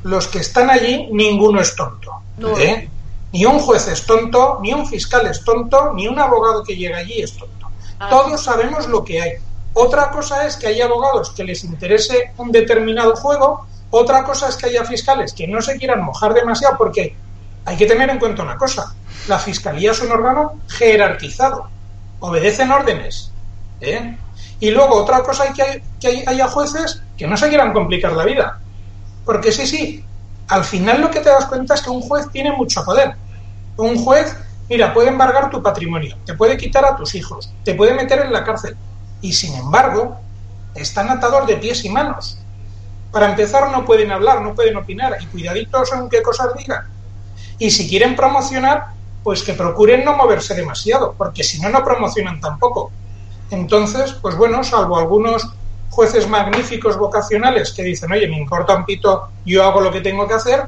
los 0.03 0.27
que 0.27 0.39
están 0.39 0.69
allí, 0.69 1.09
ninguno 1.11 1.59
es 1.59 1.75
tonto. 1.75 2.21
¿eh? 2.59 2.89
Ni 3.33 3.45
un 3.45 3.59
juez 3.59 3.89
es 3.89 4.05
tonto, 4.05 4.59
ni 4.61 4.73
un 4.73 4.87
fiscal 4.87 5.27
es 5.27 5.43
tonto, 5.43 5.91
ni 5.93 6.07
un 6.07 6.17
abogado 6.17 6.63
que 6.63 6.77
llega 6.77 6.99
allí 6.99 7.21
es 7.21 7.37
tonto. 7.37 7.67
Ah. 7.99 8.07
Todos 8.09 8.41
sabemos 8.41 8.87
lo 8.87 9.03
que 9.03 9.21
hay. 9.21 9.31
Otra 9.73 10.11
cosa 10.11 10.45
es 10.45 10.57
que 10.57 10.67
haya 10.67 10.85
abogados 10.85 11.31
que 11.31 11.43
les 11.43 11.63
interese 11.63 12.33
un 12.37 12.51
determinado 12.51 13.15
juego, 13.15 13.67
otra 13.89 14.23
cosa 14.23 14.49
es 14.49 14.57
que 14.57 14.67
haya 14.67 14.83
fiscales 14.83 15.33
que 15.33 15.47
no 15.47 15.61
se 15.61 15.77
quieran 15.77 16.03
mojar 16.03 16.33
demasiado, 16.33 16.77
porque 16.77 17.15
hay 17.65 17.77
que 17.77 17.85
tener 17.85 18.09
en 18.09 18.19
cuenta 18.19 18.43
una 18.43 18.57
cosa, 18.57 18.93
la 19.27 19.37
fiscalía 19.39 19.91
es 19.91 20.01
un 20.01 20.11
órgano 20.11 20.59
jerarquizado, 20.67 21.69
obedecen 22.19 22.71
órdenes. 22.71 23.31
¿eh? 23.79 24.17
Y 24.59 24.71
luego 24.71 24.95
otra 24.95 25.21
cosa 25.23 25.45
es 25.45 25.53
que, 25.53 25.83
que 25.99 26.23
haya 26.27 26.47
jueces 26.47 27.01
que 27.17 27.27
no 27.27 27.37
se 27.37 27.49
quieran 27.49 27.73
complicar 27.73 28.13
la 28.13 28.25
vida. 28.25 28.59
Porque 29.25 29.51
sí, 29.51 29.67
sí, 29.67 30.05
al 30.47 30.63
final 30.63 31.01
lo 31.01 31.11
que 31.11 31.19
te 31.19 31.29
das 31.29 31.45
cuenta 31.45 31.75
es 31.75 31.81
que 31.81 31.89
un 31.89 32.01
juez 32.01 32.29
tiene 32.31 32.51
mucho 32.51 32.83
poder. 32.83 33.15
Un 33.77 33.97
juez, 34.03 34.35
mira, 34.69 34.93
puede 34.93 35.09
embargar 35.09 35.49
tu 35.49 35.61
patrimonio, 35.61 36.17
te 36.25 36.33
puede 36.33 36.57
quitar 36.57 36.85
a 36.85 36.95
tus 36.95 37.15
hijos, 37.15 37.51
te 37.63 37.73
puede 37.73 37.93
meter 37.93 38.19
en 38.19 38.33
la 38.33 38.43
cárcel. 38.43 38.75
Y 39.21 39.33
sin 39.33 39.53
embargo, 39.55 40.17
están 40.75 41.09
atados 41.09 41.47
de 41.47 41.57
pies 41.57 41.85
y 41.85 41.89
manos. 41.89 42.37
Para 43.11 43.29
empezar, 43.29 43.71
no 43.71 43.85
pueden 43.85 44.11
hablar, 44.11 44.41
no 44.41 44.55
pueden 44.55 44.77
opinar, 44.77 45.17
y 45.21 45.25
cuidaditos 45.27 45.91
en 45.93 46.09
qué 46.09 46.21
cosas 46.21 46.55
digan. 46.57 46.87
Y 47.59 47.69
si 47.71 47.87
quieren 47.89 48.15
promocionar, 48.15 48.87
pues 49.23 49.43
que 49.43 49.53
procuren 49.53 50.03
no 50.03 50.15
moverse 50.15 50.55
demasiado, 50.55 51.13
porque 51.17 51.43
si 51.43 51.59
no, 51.59 51.69
no 51.69 51.83
promocionan 51.83 52.39
tampoco. 52.39 52.91
Entonces, 53.51 54.13
pues 54.13 54.35
bueno, 54.35 54.63
salvo 54.63 54.97
algunos 54.97 55.47
jueces 55.89 56.27
magníficos 56.27 56.97
vocacionales 56.97 57.73
que 57.73 57.83
dicen, 57.83 58.11
oye, 58.11 58.27
me 58.27 58.37
importa 58.37 58.75
un 58.75 58.85
pito, 58.85 59.29
yo 59.45 59.63
hago 59.63 59.81
lo 59.81 59.91
que 59.91 59.99
tengo 59.99 60.27
que 60.27 60.35
hacer, 60.35 60.65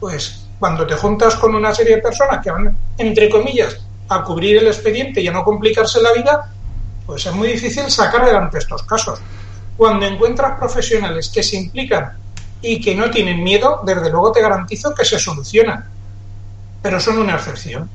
pues 0.00 0.46
cuando 0.58 0.86
te 0.86 0.94
juntas 0.94 1.36
con 1.36 1.54
una 1.54 1.74
serie 1.74 1.96
de 1.96 2.02
personas 2.02 2.42
que 2.42 2.50
van, 2.50 2.76
entre 2.96 3.28
comillas, 3.28 3.76
a 4.08 4.22
cubrir 4.24 4.56
el 4.56 4.66
expediente 4.66 5.20
y 5.20 5.28
a 5.28 5.32
no 5.32 5.44
complicarse 5.44 6.00
la 6.00 6.12
vida, 6.12 6.52
pues 7.06 7.24
es 7.26 7.32
muy 7.34 7.48
difícil 7.48 7.90
sacar 7.90 8.22
adelante 8.22 8.58
estos 8.58 8.82
casos. 8.82 9.20
Cuando 9.76 10.06
encuentras 10.06 10.58
profesionales 10.58 11.30
que 11.32 11.42
se 11.42 11.56
implican 11.56 12.16
y 12.60 12.80
que 12.80 12.94
no 12.94 13.10
tienen 13.10 13.42
miedo, 13.42 13.82
desde 13.84 14.10
luego 14.10 14.32
te 14.32 14.42
garantizo 14.42 14.94
que 14.94 15.04
se 15.04 15.18
solucionan, 15.18 15.84
pero 16.82 16.98
son 16.98 17.18
una 17.18 17.36
excepción. 17.36 17.88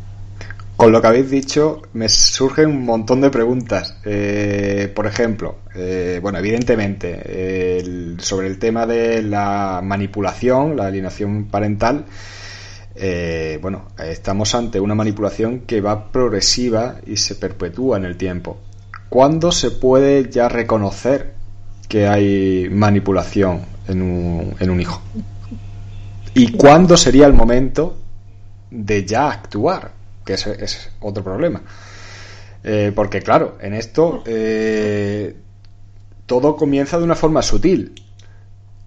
Con 0.77 0.91
lo 0.91 0.99
que 0.99 1.07
habéis 1.07 1.29
dicho, 1.29 1.83
me 1.93 2.09
surgen 2.09 2.69
un 2.69 2.85
montón 2.85 3.21
de 3.21 3.29
preguntas. 3.29 3.97
Eh, 4.03 4.91
por 4.95 5.05
ejemplo, 5.05 5.57
eh, 5.75 6.19
bueno, 6.21 6.39
evidentemente, 6.39 7.83
sobre 8.17 8.47
el 8.47 8.57
tema 8.57 8.87
de 8.87 9.21
la 9.21 9.81
manipulación, 9.83 10.75
la 10.75 10.87
alienación 10.87 11.45
parental, 11.45 12.05
eh, 12.95 13.59
bueno, 13.61 13.89
estamos 13.99 14.55
ante 14.55 14.79
una 14.79 14.95
manipulación 14.95 15.61
que 15.61 15.81
va 15.81 16.11
progresiva 16.11 16.95
y 17.05 17.17
se 17.17 17.35
perpetúa 17.35 17.97
en 17.97 18.05
el 18.05 18.17
tiempo. 18.17 18.57
¿Cuándo 19.11 19.51
se 19.51 19.71
puede 19.71 20.29
ya 20.29 20.47
reconocer 20.47 21.33
que 21.89 22.07
hay 22.07 22.69
manipulación 22.71 23.65
en 23.89 24.01
un, 24.01 24.55
en 24.57 24.69
un 24.69 24.79
hijo? 24.79 25.01
¿Y 26.33 26.53
cuándo 26.53 26.95
sería 26.95 27.27
el 27.27 27.33
momento 27.33 27.97
de 28.69 29.03
ya 29.03 29.29
actuar? 29.29 29.91
que 30.25 30.35
ese 30.35 30.63
es 30.63 30.91
otro 31.01 31.25
problema. 31.25 31.61
Eh, 32.63 32.93
porque 32.95 33.21
claro, 33.21 33.57
en 33.59 33.73
esto 33.73 34.23
eh, 34.25 35.35
todo 36.25 36.55
comienza 36.55 36.97
de 36.97 37.03
una 37.03 37.15
forma 37.15 37.41
sutil. 37.41 38.01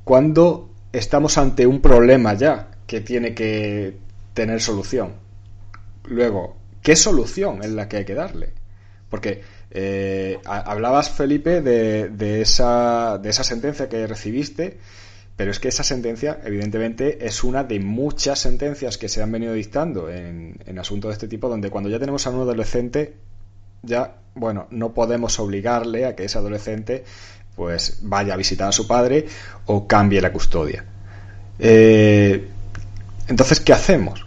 Cuando 0.05 0.70
estamos 0.90 1.36
ante 1.36 1.66
un 1.66 1.82
problema 1.82 2.32
ya 2.32 2.68
que 2.86 3.02
tiene 3.02 3.34
que 3.34 3.98
tener 4.32 4.62
solución. 4.62 5.16
Luego, 6.05 6.56
¿qué 6.80 6.96
solución 6.96 7.62
es 7.62 7.72
la 7.72 7.90
que 7.90 7.98
hay 7.98 8.05
que 8.06 8.14
darle? 8.14 8.55
Porque 9.10 9.42
eh, 9.74 10.38
hablabas, 10.44 11.10
Felipe, 11.10 11.60
de, 11.60 12.40
esa, 12.40 13.18
de 13.18 13.30
esa 13.30 13.44
sentencia 13.44 13.88
que 13.88 14.06
recibiste 14.06 14.78
pero 15.36 15.51
es 15.51 15.59
que 15.59 15.68
esa 15.68 15.82
sentencia, 15.82 16.40
evidentemente, 16.44 17.26
es 17.26 17.42
una 17.42 17.64
de 17.64 17.80
muchas 17.80 18.38
sentencias 18.38 18.98
que 18.98 19.09
se 19.09 19.20
han 19.20 19.32
venido 19.32 19.52
dictando 19.52 20.09
en, 20.09 20.78
asuntos 20.78 21.09
de 21.09 21.12
este 21.14 21.28
tipo, 21.28 21.48
donde 21.48 21.70
cuando 21.70 21.90
ya 21.90 21.98
tenemos 21.98 22.26
a 22.26 22.30
un 22.30 22.42
adolescente, 22.42 23.16
ya, 23.82 24.14
bueno, 24.34 24.68
no 24.70 24.94
podemos 24.94 25.38
obligarle 25.40 26.06
a 26.06 26.14
que 26.14 26.24
ese 26.24 26.38
adolescente 26.38 27.05
pues 27.56 27.98
vaya 28.02 28.34
a 28.34 28.36
visitar 28.36 28.68
a 28.68 28.72
su 28.72 28.86
padre 28.86 29.26
o 29.66 29.86
cambie 29.86 30.20
la 30.20 30.32
custodia. 30.32 30.84
Eh, 31.59 32.48
entonces, 33.26 33.60
¿qué 33.60 33.72
hacemos? 33.72 34.24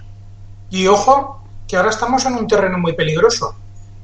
Y 0.69 0.87
ojo, 0.87 1.41
que 1.67 1.77
ahora 1.77 1.89
estamos 1.89 2.25
en 2.25 2.35
un 2.35 2.47
terreno 2.47 2.77
muy 2.79 2.93
peligroso, 2.93 3.55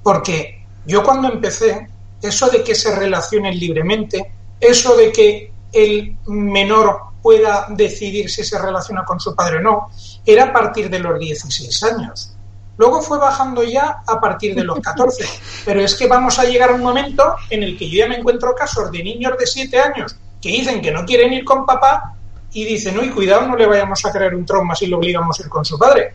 porque 0.04 0.63
yo 0.86 1.04
cuando 1.04 1.30
empecé, 1.30 1.88
eso 2.22 2.50
de 2.50 2.64
que 2.64 2.76
se 2.76 2.96
relacionen 2.96 3.58
libremente, 3.60 4.34
eso 4.60 4.96
de 4.96 5.12
que 5.12 5.52
el 5.72 6.18
menor 6.26 7.00
pueda 7.22 7.68
decidir 7.70 8.30
si 8.30 8.44
se 8.44 8.60
relaciona 8.60 9.04
con 9.06 9.20
su 9.20 9.36
padre 9.36 9.58
o 9.58 9.62
no, 9.62 9.90
era 10.26 10.46
a 10.46 10.54
partir 10.54 10.90
de 10.90 11.00
los 11.00 11.18
16 11.20 11.84
años. 11.84 12.34
Luego 12.78 13.02
fue 13.02 13.18
bajando 13.18 13.64
ya 13.64 14.02
a 14.08 14.20
partir 14.20 14.56
de 14.56 14.64
los 14.64 14.80
14. 14.80 15.26
Pero 15.66 15.82
es 15.82 15.96
que 15.96 16.08
vamos 16.08 16.40
a 16.40 16.44
llegar 16.44 16.72
a 16.72 16.74
un 16.74 16.82
momento 16.82 17.36
en 17.50 17.64
el 17.64 17.78
que 17.78 17.90
yo 17.90 18.00
ya 18.00 18.08
me 18.08 18.18
encuentro 18.18 18.56
casos 18.56 18.92
de 18.92 19.04
niños 19.04 19.34
de 19.38 19.46
7 19.46 19.80
años 19.80 20.16
que 20.42 20.50
dicen 20.50 20.82
que 20.82 20.92
no 20.92 21.06
quieren 21.06 21.32
ir 21.32 21.46
con 21.46 21.66
papá 21.66 22.16
y 22.52 22.66
dicen, 22.66 23.00
uy, 23.00 23.10
cuidado, 23.10 23.48
no 23.48 23.56
le 23.56 23.66
vayamos 23.66 24.04
a 24.06 24.12
crear 24.12 24.36
un 24.36 24.46
trauma 24.46 24.76
si 24.76 24.88
lo 24.88 24.98
obligamos 24.98 25.40
a 25.40 25.44
ir 25.44 25.50
con 25.50 25.64
su 25.64 25.80
padre. 25.80 26.14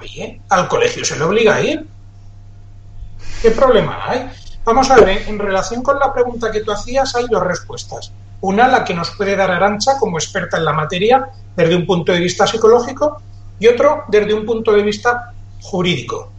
Oye, 0.00 0.40
al 0.48 0.68
colegio 0.68 1.04
se 1.04 1.18
le 1.18 1.24
obliga 1.24 1.56
a 1.56 1.60
ir. 1.60 1.86
¿Qué 3.42 3.50
problema 3.50 3.98
hay? 4.08 4.30
Vamos 4.64 4.90
a 4.90 4.96
ver, 4.96 5.28
en 5.28 5.38
relación 5.38 5.82
con 5.82 5.98
la 5.98 6.12
pregunta 6.12 6.50
que 6.50 6.60
tú 6.60 6.72
hacías, 6.72 7.14
hay 7.14 7.26
dos 7.30 7.42
respuestas. 7.42 8.12
Una, 8.40 8.66
la 8.66 8.82
que 8.82 8.94
nos 8.94 9.10
puede 9.10 9.36
dar 9.36 9.50
Arancha 9.50 9.98
como 9.98 10.18
experta 10.18 10.56
en 10.56 10.64
la 10.64 10.72
materia 10.72 11.28
desde 11.54 11.76
un 11.76 11.86
punto 11.86 12.12
de 12.12 12.20
vista 12.20 12.46
psicológico 12.46 13.20
y 13.58 13.66
otro 13.66 14.04
desde 14.08 14.32
un 14.32 14.46
punto 14.46 14.72
de 14.72 14.82
vista 14.82 15.32
jurídico. 15.60 16.30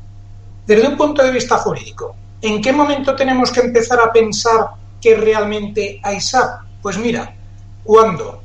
Desde 0.66 0.88
un 0.88 0.98
punto 0.98 1.24
de 1.24 1.32
vista 1.32 1.58
jurídico, 1.58 2.16
¿en 2.42 2.62
qué 2.62 2.74
momento 2.74 3.16
tenemos 3.16 3.52
que 3.52 3.60
empezar 3.60 4.00
a 4.00 4.12
pensar 4.12 4.72
que 5.00 5.16
realmente 5.16 6.00
hay 6.04 6.20
SAP? 6.20 6.62
Pues 6.82 6.98
mira, 6.98 7.36
cuando 7.84 8.42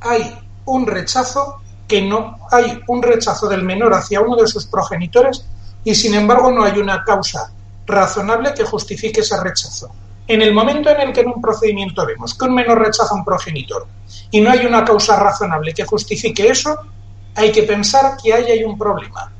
hay 0.00 0.34
un 0.64 0.86
rechazo 0.86 1.60
que 1.86 2.00
no 2.00 2.38
hay 2.50 2.80
un 2.88 3.02
rechazo 3.02 3.48
del 3.48 3.62
menor 3.62 3.92
hacia 3.92 4.22
uno 4.22 4.36
de 4.36 4.46
sus 4.46 4.66
progenitores 4.66 5.46
y 5.84 5.94
sin 5.94 6.14
embargo 6.14 6.50
no 6.50 6.64
hay 6.64 6.78
una 6.78 7.04
causa 7.04 7.53
razonable 7.86 8.54
que 8.54 8.64
justifique 8.64 9.20
ese 9.20 9.40
rechazo. 9.42 9.90
En 10.26 10.40
el 10.40 10.54
momento 10.54 10.88
en 10.88 11.00
el 11.00 11.12
que 11.12 11.20
en 11.20 11.28
un 11.28 11.40
procedimiento 11.40 12.06
vemos 12.06 12.34
que 12.34 12.46
un 12.46 12.54
menor 12.54 12.78
rechaza 12.78 13.12
a 13.12 13.16
un 13.16 13.24
progenitor 13.24 13.86
y 14.30 14.40
no 14.40 14.50
hay 14.50 14.64
una 14.64 14.84
causa 14.84 15.16
razonable 15.16 15.74
que 15.74 15.84
justifique 15.84 16.48
eso, 16.48 16.78
hay 17.34 17.52
que 17.52 17.64
pensar 17.64 18.16
que 18.22 18.32
ahí 18.32 18.44
hay 18.44 18.64
un 18.64 18.78
problema. 18.78 19.30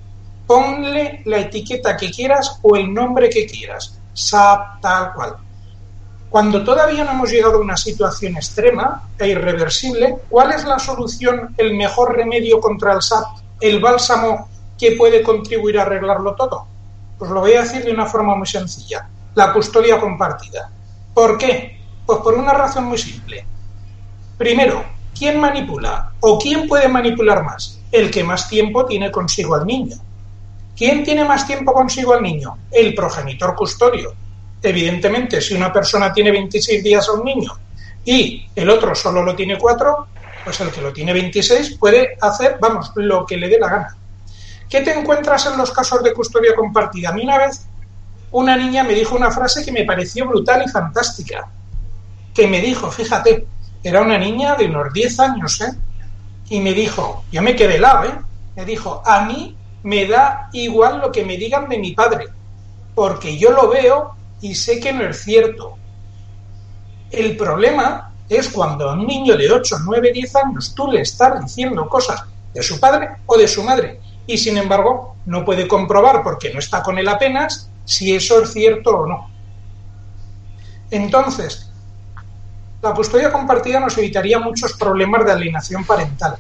Ponle 0.47 1.23
la 1.25 1.39
etiqueta 1.39 1.97
que 1.97 2.11
quieras 2.11 2.59
o 2.61 2.77
el 2.77 2.93
nombre 2.93 3.31
que 3.31 3.47
quieras, 3.47 3.99
SAP, 4.13 4.81
tal 4.83 5.15
cual. 5.15 5.37
Cuando 6.29 6.65
todavía 6.65 7.05
no 7.05 7.13
hemos 7.13 7.31
llegado 7.31 7.59
a 7.59 7.61
una 7.61 7.77
situación 7.77 8.37
extrema 8.37 9.09
e 9.19 9.29
irreversible, 9.29 10.17
¿cuál 10.29 10.53
es 10.53 10.65
la 10.65 10.79
solución, 10.79 11.55
el 11.57 11.75
mejor 11.75 12.15
remedio 12.15 12.61
contra 12.61 12.93
el 12.93 13.01
SAP, 13.01 13.25
el 13.61 13.81
bálsamo 13.81 14.49
que 14.77 14.93
puede 14.93 15.23
contribuir 15.23 15.79
a 15.79 15.83
arreglarlo 15.83 16.35
todo? 16.35 16.74
Pues 17.19 17.31
lo 17.31 17.41
voy 17.41 17.53
a 17.53 17.63
decir 17.63 17.85
de 17.85 17.93
una 17.93 18.07
forma 18.07 18.35
muy 18.35 18.47
sencilla, 18.47 19.09
la 19.35 19.53
custodia 19.53 20.01
compartida. 20.01 20.71
¿Por 21.13 21.39
qué? 21.39 21.81
Pues 22.07 22.19
por 22.21 22.35
una 22.35 22.53
razón 22.53 22.85
muy 22.85 22.99
simple. 22.99 23.47
Primero, 24.37 24.85
¿quién 25.17 25.41
manipula 25.41 26.13
o 26.21 26.39
quién 26.39 26.67
puede 26.67 26.89
manipular 26.89 27.45
más? 27.45 27.81
El 27.93 28.11
que 28.11 28.25
más 28.25 28.49
tiempo 28.49 28.85
tiene 28.85 29.11
consigo 29.11 29.55
al 29.55 29.67
niño. 29.67 29.97
¿Quién 30.77 31.05
tiene 31.05 31.25
más 31.25 31.47
tiempo 31.47 31.73
consigo 31.73 32.15
al 32.15 32.23
niño? 32.23 32.59
El 32.71 32.95
progenitor 32.95 33.55
custodio. 33.55 34.13
Evidentemente, 34.61 35.41
si 35.41 35.55
una 35.55 35.73
persona 35.73 36.13
tiene 36.13 36.33
26 36.33 36.83
días 36.83 37.09
a 37.09 37.13
un 37.13 37.25
niño 37.25 37.53
y 38.05 38.49
el 38.57 38.69
otro 38.69 38.95
solo 38.95 39.23
lo 39.23 39.37
tiene 39.37 39.57
4, 39.57 40.07
pues 40.45 40.61
el 40.61 40.71
que 40.71 40.81
lo 40.81 40.93
tiene 40.93 41.13
26 41.13 41.79
puede 41.79 42.17
hacer, 42.21 42.59
vamos, 42.61 42.91
lo 42.97 43.25
que 43.25 43.37
le 43.37 43.49
dé 43.49 43.59
la 43.59 43.69
gana. 43.69 43.97
¿Qué 44.75 44.81
te 44.81 44.93
encuentras 44.93 45.47
en 45.47 45.57
los 45.57 45.71
casos 45.71 46.03
de 46.03 46.13
custodia 46.13 46.53
compartida? 46.53 47.11
A 47.11 47.13
mí 47.13 47.23
una 47.23 47.39
vez 47.39 47.69
una 48.33 48.57
niña 48.57 48.83
me 48.83 48.93
dijo 48.93 49.15
una 49.15 49.31
frase 49.31 49.65
que 49.65 49.71
me 49.71 49.85
pareció 49.85 50.27
brutal 50.27 50.65
y 50.67 50.69
fantástica. 50.69 51.49
Que 52.35 52.49
me 52.49 52.61
dijo, 52.61 52.91
fíjate, 52.91 53.47
era 53.85 54.03
una 54.03 54.19
niña 54.19 54.57
de 54.57 54.67
unos 54.67 54.93
10 54.93 55.21
años, 55.21 55.61
¿eh? 55.61 55.73
Y 56.49 56.59
me 56.59 56.73
dijo, 56.73 57.23
yo 57.31 57.41
me 57.41 57.55
quedé 57.55 57.77
helado, 57.77 58.09
¿eh? 58.09 58.19
Me 58.57 58.65
dijo, 58.65 59.01
a 59.07 59.25
mí 59.25 59.57
me 59.85 60.07
da 60.07 60.49
igual 60.53 60.99
lo 60.99 61.13
que 61.13 61.25
me 61.25 61.37
digan 61.37 61.69
de 61.69 61.79
mi 61.79 61.93
padre, 61.93 62.25
porque 62.97 63.39
yo 63.39 63.53
lo 63.53 63.69
veo 63.69 64.17
y 64.41 64.57
sé 64.57 64.81
que 64.81 64.93
no 64.93 65.05
es 65.05 65.23
cierto. 65.23 65.77
El 67.13 67.37
problema 67.37 68.13
es 68.29 68.49
cuando 68.49 68.91
a 68.91 68.95
un 68.95 69.07
niño 69.07 69.37
de 69.37 69.53
8, 69.53 69.77
9, 69.85 70.11
10 70.13 70.35
años 70.35 70.75
tú 70.75 70.91
le 70.91 71.03
estás 71.03 71.41
diciendo 71.45 71.89
cosas 71.89 72.25
de 72.53 72.61
su 72.61 72.81
padre 72.81 73.11
o 73.25 73.39
de 73.39 73.47
su 73.47 73.63
madre 73.63 74.01
y 74.27 74.39
sin 74.39 74.57
embargo 74.57 75.17
no 75.27 75.45
puede 75.45 75.69
comprobar 75.69 76.23
porque 76.23 76.53
no 76.53 76.59
está 76.59 76.83
con 76.83 76.99
él 76.99 77.09
apenas 77.09 77.71
si 77.85 78.15
eso 78.15 78.43
es 78.43 78.53
cierto 78.53 78.99
o 78.99 79.07
no. 79.07 79.31
Entonces, 80.91 81.71
la 82.83 82.93
custodia 82.93 83.33
compartida 83.33 83.81
nos 83.81 83.97
evitaría 83.99 84.39
muchos 84.39 84.75
problemas 84.75 85.25
de 85.25 85.33
alienación 85.33 85.85
parental. 85.85 86.37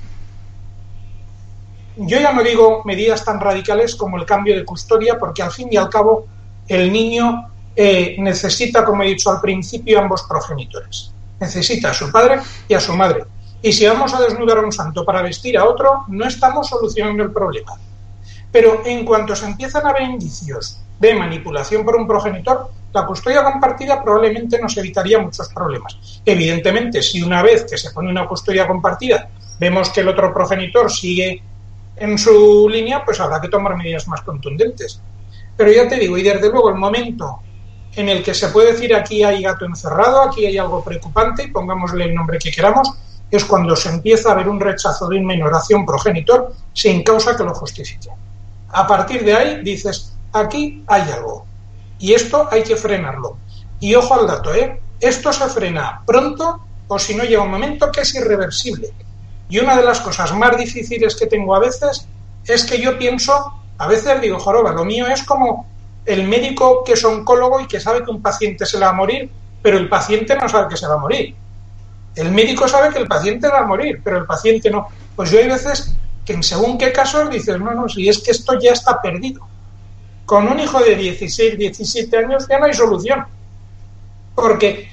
Yo 1.96 2.18
ya 2.18 2.32
no 2.32 2.42
digo 2.42 2.82
medidas 2.84 3.24
tan 3.24 3.40
radicales 3.40 3.94
como 3.94 4.18
el 4.18 4.26
cambio 4.26 4.56
de 4.56 4.64
custodia 4.64 5.18
porque 5.18 5.42
al 5.42 5.50
fin 5.50 5.68
y 5.70 5.76
al 5.76 5.88
cabo 5.88 6.26
el 6.68 6.92
niño 6.92 7.50
eh, 7.76 8.16
necesita, 8.18 8.84
como 8.84 9.02
he 9.02 9.08
dicho 9.08 9.30
al 9.30 9.40
principio, 9.40 10.00
ambos 10.00 10.22
progenitores. 10.24 11.12
Necesita 11.40 11.90
a 11.90 11.94
su 11.94 12.10
padre 12.10 12.40
y 12.68 12.74
a 12.74 12.80
su 12.80 12.94
madre. 12.94 13.24
Y 13.64 13.72
si 13.72 13.86
vamos 13.86 14.12
a 14.12 14.20
desnudar 14.20 14.58
a 14.58 14.60
un 14.60 14.72
santo 14.72 15.06
para 15.06 15.22
vestir 15.22 15.56
a 15.56 15.64
otro, 15.64 16.04
no 16.08 16.26
estamos 16.26 16.68
solucionando 16.68 17.22
el 17.22 17.32
problema. 17.32 17.72
Pero 18.52 18.82
en 18.84 19.06
cuanto 19.06 19.34
se 19.34 19.46
empiezan 19.46 19.86
a 19.86 19.94
ver 19.94 20.02
indicios 20.02 20.82
de 21.00 21.14
manipulación 21.14 21.82
por 21.82 21.96
un 21.96 22.06
progenitor, 22.06 22.68
la 22.92 23.06
custodia 23.06 23.42
compartida 23.42 24.04
probablemente 24.04 24.60
nos 24.60 24.76
evitaría 24.76 25.18
muchos 25.18 25.48
problemas. 25.48 26.20
Evidentemente, 26.26 27.00
si 27.00 27.22
una 27.22 27.40
vez 27.40 27.64
que 27.64 27.78
se 27.78 27.90
pone 27.92 28.10
una 28.10 28.28
custodia 28.28 28.66
compartida 28.66 29.30
vemos 29.58 29.88
que 29.88 30.02
el 30.02 30.08
otro 30.08 30.34
progenitor 30.34 30.92
sigue 30.92 31.42
en 31.96 32.18
su 32.18 32.68
línea, 32.68 33.02
pues 33.02 33.18
habrá 33.18 33.40
que 33.40 33.48
tomar 33.48 33.78
medidas 33.78 34.06
más 34.08 34.20
contundentes. 34.20 35.00
Pero 35.56 35.72
ya 35.72 35.88
te 35.88 35.96
digo, 35.96 36.18
y 36.18 36.22
desde 36.22 36.50
luego 36.50 36.68
el 36.68 36.76
momento 36.76 37.38
en 37.96 38.10
el 38.10 38.22
que 38.22 38.34
se 38.34 38.48
puede 38.48 38.72
decir 38.72 38.94
aquí 38.94 39.24
hay 39.24 39.40
gato 39.40 39.64
encerrado, 39.64 40.20
aquí 40.20 40.44
hay 40.44 40.58
algo 40.58 40.84
preocupante, 40.84 41.48
pongámosle 41.48 42.04
el 42.04 42.14
nombre 42.14 42.38
que 42.38 42.50
queramos, 42.50 42.92
es 43.30 43.44
cuando 43.44 43.74
se 43.74 43.88
empieza 43.88 44.30
a 44.30 44.34
ver 44.34 44.48
un 44.48 44.60
rechazo 44.60 45.08
de 45.08 45.18
un 45.18 45.26
menor 45.26 45.52
progenitor 45.86 46.54
sin 46.72 47.02
causa 47.02 47.36
que 47.36 47.44
lo 47.44 47.54
justifique. 47.54 48.08
A 48.68 48.86
partir 48.86 49.24
de 49.24 49.34
ahí 49.34 49.62
dices, 49.62 50.12
aquí 50.32 50.84
hay 50.86 51.02
algo. 51.10 51.46
Y 51.98 52.12
esto 52.12 52.48
hay 52.50 52.62
que 52.62 52.76
frenarlo. 52.76 53.36
Y 53.80 53.94
ojo 53.94 54.14
al 54.14 54.26
dato, 54.26 54.54
¿eh? 54.54 54.80
Esto 55.00 55.32
se 55.32 55.48
frena 55.48 56.02
pronto 56.06 56.60
o 56.88 56.98
si 56.98 57.14
no 57.14 57.24
llega 57.24 57.42
un 57.42 57.50
momento 57.50 57.90
que 57.90 58.02
es 58.02 58.14
irreversible. 58.14 58.92
Y 59.48 59.58
una 59.58 59.76
de 59.76 59.84
las 59.84 60.00
cosas 60.00 60.34
más 60.34 60.56
difíciles 60.56 61.16
que 61.16 61.26
tengo 61.26 61.54
a 61.54 61.60
veces 61.60 62.06
es 62.46 62.64
que 62.64 62.80
yo 62.80 62.98
pienso, 62.98 63.52
a 63.78 63.86
veces 63.86 64.20
digo, 64.20 64.38
joroba, 64.38 64.72
lo 64.72 64.84
mío 64.84 65.06
es 65.06 65.22
como 65.22 65.66
el 66.04 66.28
médico 66.28 66.84
que 66.84 66.92
es 66.92 67.04
oncólogo 67.04 67.60
y 67.60 67.66
que 67.66 67.80
sabe 67.80 68.04
que 68.04 68.10
un 68.10 68.22
paciente 68.22 68.66
se 68.66 68.78
le 68.78 68.84
va 68.84 68.90
a 68.90 68.94
morir, 68.94 69.30
pero 69.62 69.78
el 69.78 69.88
paciente 69.88 70.36
no 70.36 70.48
sabe 70.48 70.68
que 70.68 70.76
se 70.76 70.86
va 70.86 70.94
a 70.94 70.98
morir. 70.98 71.34
El 72.16 72.30
médico 72.30 72.68
sabe 72.68 72.92
que 72.92 73.00
el 73.00 73.08
paciente 73.08 73.48
va 73.48 73.60
a 73.60 73.66
morir, 73.66 74.00
pero 74.02 74.18
el 74.18 74.26
paciente 74.26 74.70
no. 74.70 74.88
Pues 75.16 75.30
yo 75.30 75.38
hay 75.38 75.48
veces 75.48 75.96
que 76.24 76.32
en 76.32 76.42
según 76.42 76.78
qué 76.78 76.92
casos 76.92 77.28
dices, 77.30 77.58
no, 77.58 77.72
no, 77.72 77.88
si 77.88 78.08
es 78.08 78.20
que 78.20 78.30
esto 78.30 78.58
ya 78.58 78.72
está 78.72 79.00
perdido. 79.02 79.46
Con 80.24 80.48
un 80.48 80.58
hijo 80.58 80.80
de 80.80 80.96
16, 80.96 81.58
17 81.58 82.16
años 82.16 82.46
ya 82.48 82.58
no 82.58 82.66
hay 82.66 82.74
solución. 82.74 83.24
Porque 84.34 84.88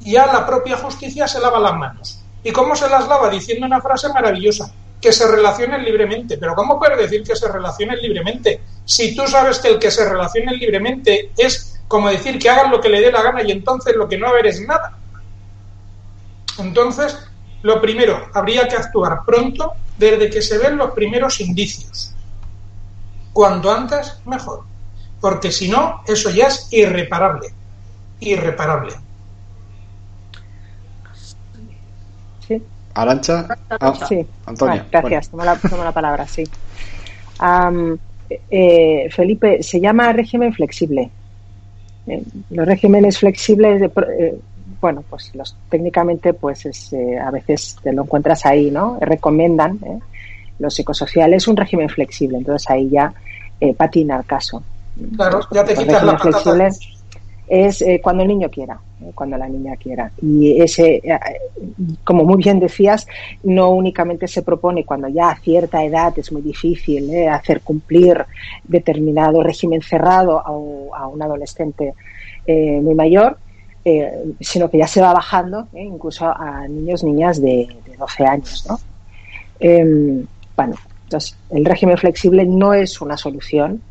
ya 0.00 0.26
la 0.26 0.46
propia 0.46 0.76
justicia 0.76 1.26
se 1.26 1.40
lava 1.40 1.58
las 1.58 1.74
manos. 1.74 2.20
¿Y 2.42 2.52
cómo 2.52 2.76
se 2.76 2.88
las 2.88 3.08
lava? 3.08 3.30
Diciendo 3.30 3.66
una 3.66 3.80
frase 3.80 4.08
maravillosa, 4.08 4.70
que 5.00 5.12
se 5.12 5.26
relacionen 5.26 5.84
libremente. 5.84 6.38
Pero 6.38 6.54
¿cómo 6.54 6.78
puedes 6.78 6.98
decir 6.98 7.22
que 7.22 7.36
se 7.36 7.48
relacionen 7.48 7.98
libremente? 8.00 8.60
Si 8.84 9.14
tú 9.14 9.26
sabes 9.26 9.58
que 9.58 9.68
el 9.68 9.78
que 9.78 9.90
se 9.90 10.08
relacionen 10.08 10.58
libremente 10.58 11.32
es 11.36 11.80
como 11.88 12.08
decir 12.08 12.38
que 12.38 12.48
hagan 12.48 12.70
lo 12.70 12.80
que 12.80 12.88
le 12.88 13.00
dé 13.00 13.12
la 13.12 13.22
gana 13.22 13.42
y 13.42 13.50
entonces 13.52 13.94
lo 13.96 14.08
que 14.08 14.18
no 14.18 14.28
haber 14.28 14.46
es 14.46 14.60
nada. 14.60 14.98
Entonces, 16.58 17.18
lo 17.62 17.80
primero, 17.80 18.28
habría 18.34 18.68
que 18.68 18.76
actuar 18.76 19.20
pronto 19.24 19.72
desde 19.96 20.30
que 20.30 20.42
se 20.42 20.58
ven 20.58 20.76
los 20.76 20.90
primeros 20.92 21.40
indicios. 21.40 22.14
Cuanto 23.32 23.72
antes, 23.72 24.20
mejor. 24.26 24.64
Porque 25.20 25.50
si 25.50 25.68
no, 25.68 26.02
eso 26.06 26.30
ya 26.30 26.48
es 26.48 26.68
irreparable. 26.70 27.48
Irreparable. 28.20 28.92
Sí. 32.46 32.62
Arancha. 32.94 33.48
Ah, 33.70 34.06
sí. 34.08 34.26
Antonia. 34.46 34.86
gracias, 34.90 35.30
tomo, 35.30 35.44
la, 35.44 35.58
la, 35.84 35.92
palabra, 35.92 36.26
sí. 36.26 36.44
Eh, 38.50 39.08
Felipe, 39.10 39.62
se 39.62 39.80
llama 39.80 40.12
régimen 40.12 40.52
flexible. 40.52 41.10
Eh, 42.06 42.22
los 42.50 42.66
regímenes 42.66 43.18
flexibles 43.18 43.80
de, 43.80 43.86
eh, 43.86 44.38
bueno, 44.84 45.02
pues 45.08 45.34
los 45.34 45.56
técnicamente 45.70 46.34
pues 46.34 46.66
es, 46.66 46.92
eh, 46.92 47.18
a 47.18 47.30
veces 47.30 47.78
te 47.82 47.90
lo 47.90 48.02
encuentras 48.02 48.44
ahí, 48.44 48.70
¿no? 48.70 48.98
Recomiendan 49.00 49.78
¿eh? 49.82 49.98
los 50.58 50.74
psicosociales 50.74 51.48
un 51.48 51.56
régimen 51.56 51.88
flexible, 51.88 52.36
entonces 52.36 52.68
ahí 52.68 52.90
ya 52.90 53.14
eh, 53.62 53.72
patina 53.72 54.18
el 54.18 54.26
caso. 54.26 54.62
Claro, 55.16 55.40
ya 55.50 55.64
te 55.64 55.74
quitas 55.74 56.04
la 56.04 56.18
patata. 56.18 56.68
Es 57.48 57.82
cuando 58.02 58.24
el 58.24 58.28
niño 58.28 58.50
quiera, 58.50 58.78
cuando 59.14 59.38
la 59.38 59.48
niña 59.48 59.74
quiera. 59.76 60.10
Y 60.20 60.60
ese, 60.60 61.02
como 62.02 62.24
muy 62.24 62.36
bien 62.36 62.60
decías, 62.60 63.06
no 63.42 63.70
únicamente 63.70 64.28
se 64.28 64.42
propone 64.42 64.84
cuando 64.84 65.08
ya 65.08 65.30
a 65.30 65.36
cierta 65.36 65.82
edad 65.82 66.12
es 66.18 66.30
muy 66.30 66.42
difícil 66.42 67.10
hacer 67.28 67.62
cumplir 67.62 68.24
determinado 68.64 69.42
régimen 69.42 69.80
cerrado 69.80 70.38
a, 70.40 70.98
a 70.98 71.06
un 71.06 71.22
adolescente 71.22 71.94
muy 72.46 72.94
mayor, 72.94 73.38
eh, 73.84 74.32
sino 74.40 74.70
que 74.70 74.78
ya 74.78 74.86
se 74.86 75.02
va 75.02 75.12
bajando 75.12 75.68
eh, 75.74 75.82
incluso 75.82 76.26
a 76.26 76.66
niños, 76.68 77.04
niñas 77.04 77.40
de, 77.40 77.68
12 77.98 78.26
años. 78.26 78.66
¿no? 78.68 78.80
Em, 79.60 80.26
bueno, 80.56 80.74
entonces 81.04 81.36
el 81.50 81.64
régimen 81.64 81.98
flexible 81.98 82.44
no 82.46 82.74
es 82.74 83.00
una 83.00 83.16
solución 83.16 83.82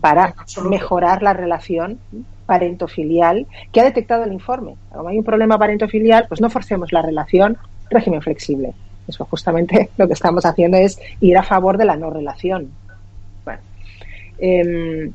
para 0.00 0.34
mejorar 0.68 1.22
la 1.22 1.32
relación 1.32 1.98
parentofilial 2.44 3.46
que 3.72 3.80
ha 3.80 3.84
detectado 3.84 4.24
el 4.24 4.32
informe. 4.32 4.76
Como 4.92 5.08
hay 5.08 5.18
un 5.18 5.24
problema 5.24 5.58
parentofilial, 5.58 6.26
pues 6.28 6.40
no 6.40 6.50
forcemos 6.50 6.92
la 6.92 7.02
relación 7.02 7.56
régimen 7.88 8.22
flexible. 8.22 8.74
Eso 9.06 9.24
justamente 9.26 9.90
lo 9.96 10.06
que 10.06 10.14
estamos 10.14 10.44
haciendo 10.44 10.76
es 10.76 10.98
ir 11.20 11.36
a 11.38 11.42
favor 11.42 11.78
de 11.78 11.84
la 11.84 11.96
no 11.96 12.10
relación. 12.10 12.70
Bueno, 13.44 13.60
em, 14.38 15.12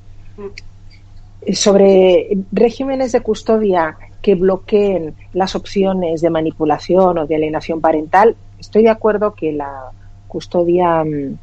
sobre 1.53 2.38
regímenes 2.52 3.12
de 3.12 3.22
custodia 3.22 3.98
que 4.22 4.35
bloqueen 4.35 5.15
las 5.34 5.56
opciones 5.56 6.22
de 6.22 6.30
manipulación 6.30 7.18
o 7.18 7.27
de 7.27 7.35
alienación 7.35 7.81
parental, 7.81 8.35
estoy 8.60 8.84
de 8.84 8.89
acuerdo 8.89 9.34
que 9.34 9.52
la 9.52 9.91
custodia 10.27 11.03
mm, 11.03 11.38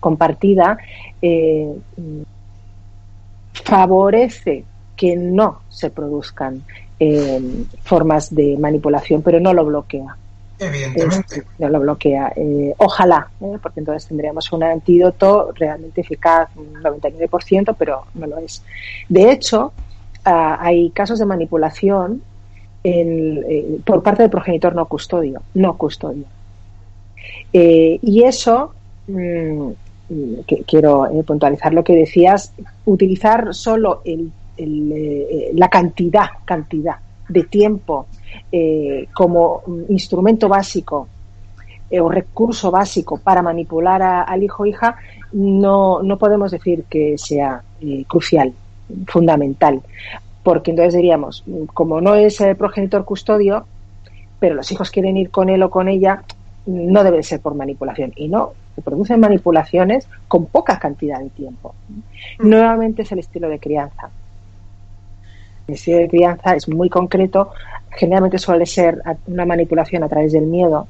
compartida 0.00 0.78
eh, 1.22 1.72
favorece 3.52 4.64
que 4.96 5.16
no 5.16 5.60
se 5.68 5.90
produzcan 5.90 6.62
eh, 6.98 7.40
formas 7.82 8.34
de 8.34 8.58
manipulación, 8.58 9.22
pero 9.22 9.40
no 9.40 9.54
lo 9.54 9.64
bloquea. 9.64 10.16
Evidentemente. 10.58 11.44
no 11.58 11.68
lo 11.70 11.80
bloquea. 11.80 12.32
Eh, 12.36 12.74
ojalá, 12.76 13.30
¿eh? 13.40 13.56
porque 13.62 13.80
entonces 13.80 14.06
tendríamos 14.06 14.52
un 14.52 14.62
antídoto 14.62 15.52
realmente 15.54 16.02
eficaz, 16.02 16.50
un 16.56 16.74
99%, 16.82 17.74
pero 17.78 18.04
no 18.14 18.26
lo 18.26 18.38
es. 18.38 18.62
De 19.08 19.32
hecho, 19.32 19.72
hay 20.30 20.90
casos 20.90 21.18
de 21.18 21.26
manipulación 21.26 22.22
por 23.84 24.02
parte 24.02 24.22
del 24.22 24.30
progenitor 24.30 24.74
no 24.74 24.86
custodio, 24.86 25.42
no 25.54 25.76
custodio. 25.76 26.24
y 27.52 28.22
eso 28.22 28.72
mm, 29.06 29.70
que, 30.46 30.64
quiero 30.66 31.06
eh, 31.06 31.22
puntualizar 31.22 31.72
lo 31.72 31.84
que 31.84 31.94
decías, 31.94 32.52
utilizar 32.84 33.54
solo 33.54 34.02
el, 34.04 34.32
eh, 34.56 35.50
la 35.54 35.68
cantidad, 35.68 36.28
cantidad 36.44 36.96
de 37.28 37.44
tiempo 37.44 38.06
eh, 38.50 39.06
como 39.14 39.62
instrumento 39.88 40.48
básico 40.48 41.08
o 41.92 42.08
recurso 42.08 42.70
básico 42.70 43.18
para 43.18 43.42
manipular 43.42 44.00
al 44.02 44.42
hijo 44.42 44.62
o 44.62 44.66
hija, 44.66 44.96
no, 45.32 46.02
no 46.02 46.18
podemos 46.18 46.52
decir 46.52 46.84
que 46.88 47.18
sea 47.18 47.62
crucial, 48.06 48.52
fundamental, 49.06 49.80
porque 50.42 50.70
entonces 50.70 50.94
diríamos, 50.94 51.44
como 51.74 52.00
no 52.00 52.14
es 52.14 52.40
el 52.40 52.56
progenitor 52.56 53.04
custodio, 53.04 53.66
pero 54.38 54.54
los 54.54 54.72
hijos 54.72 54.90
quieren 54.90 55.16
ir 55.16 55.30
con 55.30 55.50
él 55.50 55.62
o 55.62 55.70
con 55.70 55.88
ella, 55.88 56.22
no 56.66 57.04
debe 57.04 57.22
ser 57.22 57.40
por 57.40 57.54
manipulación. 57.54 58.12
Y 58.16 58.28
no, 58.28 58.52
se 58.74 58.82
producen 58.82 59.20
manipulaciones 59.20 60.08
con 60.28 60.46
poca 60.46 60.78
cantidad 60.78 61.20
de 61.20 61.30
tiempo. 61.30 61.74
Mm. 61.88 62.48
Nuevamente 62.48 63.02
es 63.02 63.12
el 63.12 63.18
estilo 63.18 63.48
de 63.48 63.58
crianza. 63.58 64.10
El 65.68 65.74
estilo 65.74 65.98
de 65.98 66.08
crianza 66.08 66.54
es 66.54 66.68
muy 66.68 66.88
concreto, 66.88 67.50
generalmente 67.90 68.38
suele 68.38 68.66
ser 68.66 69.02
una 69.26 69.44
manipulación 69.44 70.02
a 70.02 70.08
través 70.08 70.32
del 70.32 70.46
miedo. 70.46 70.88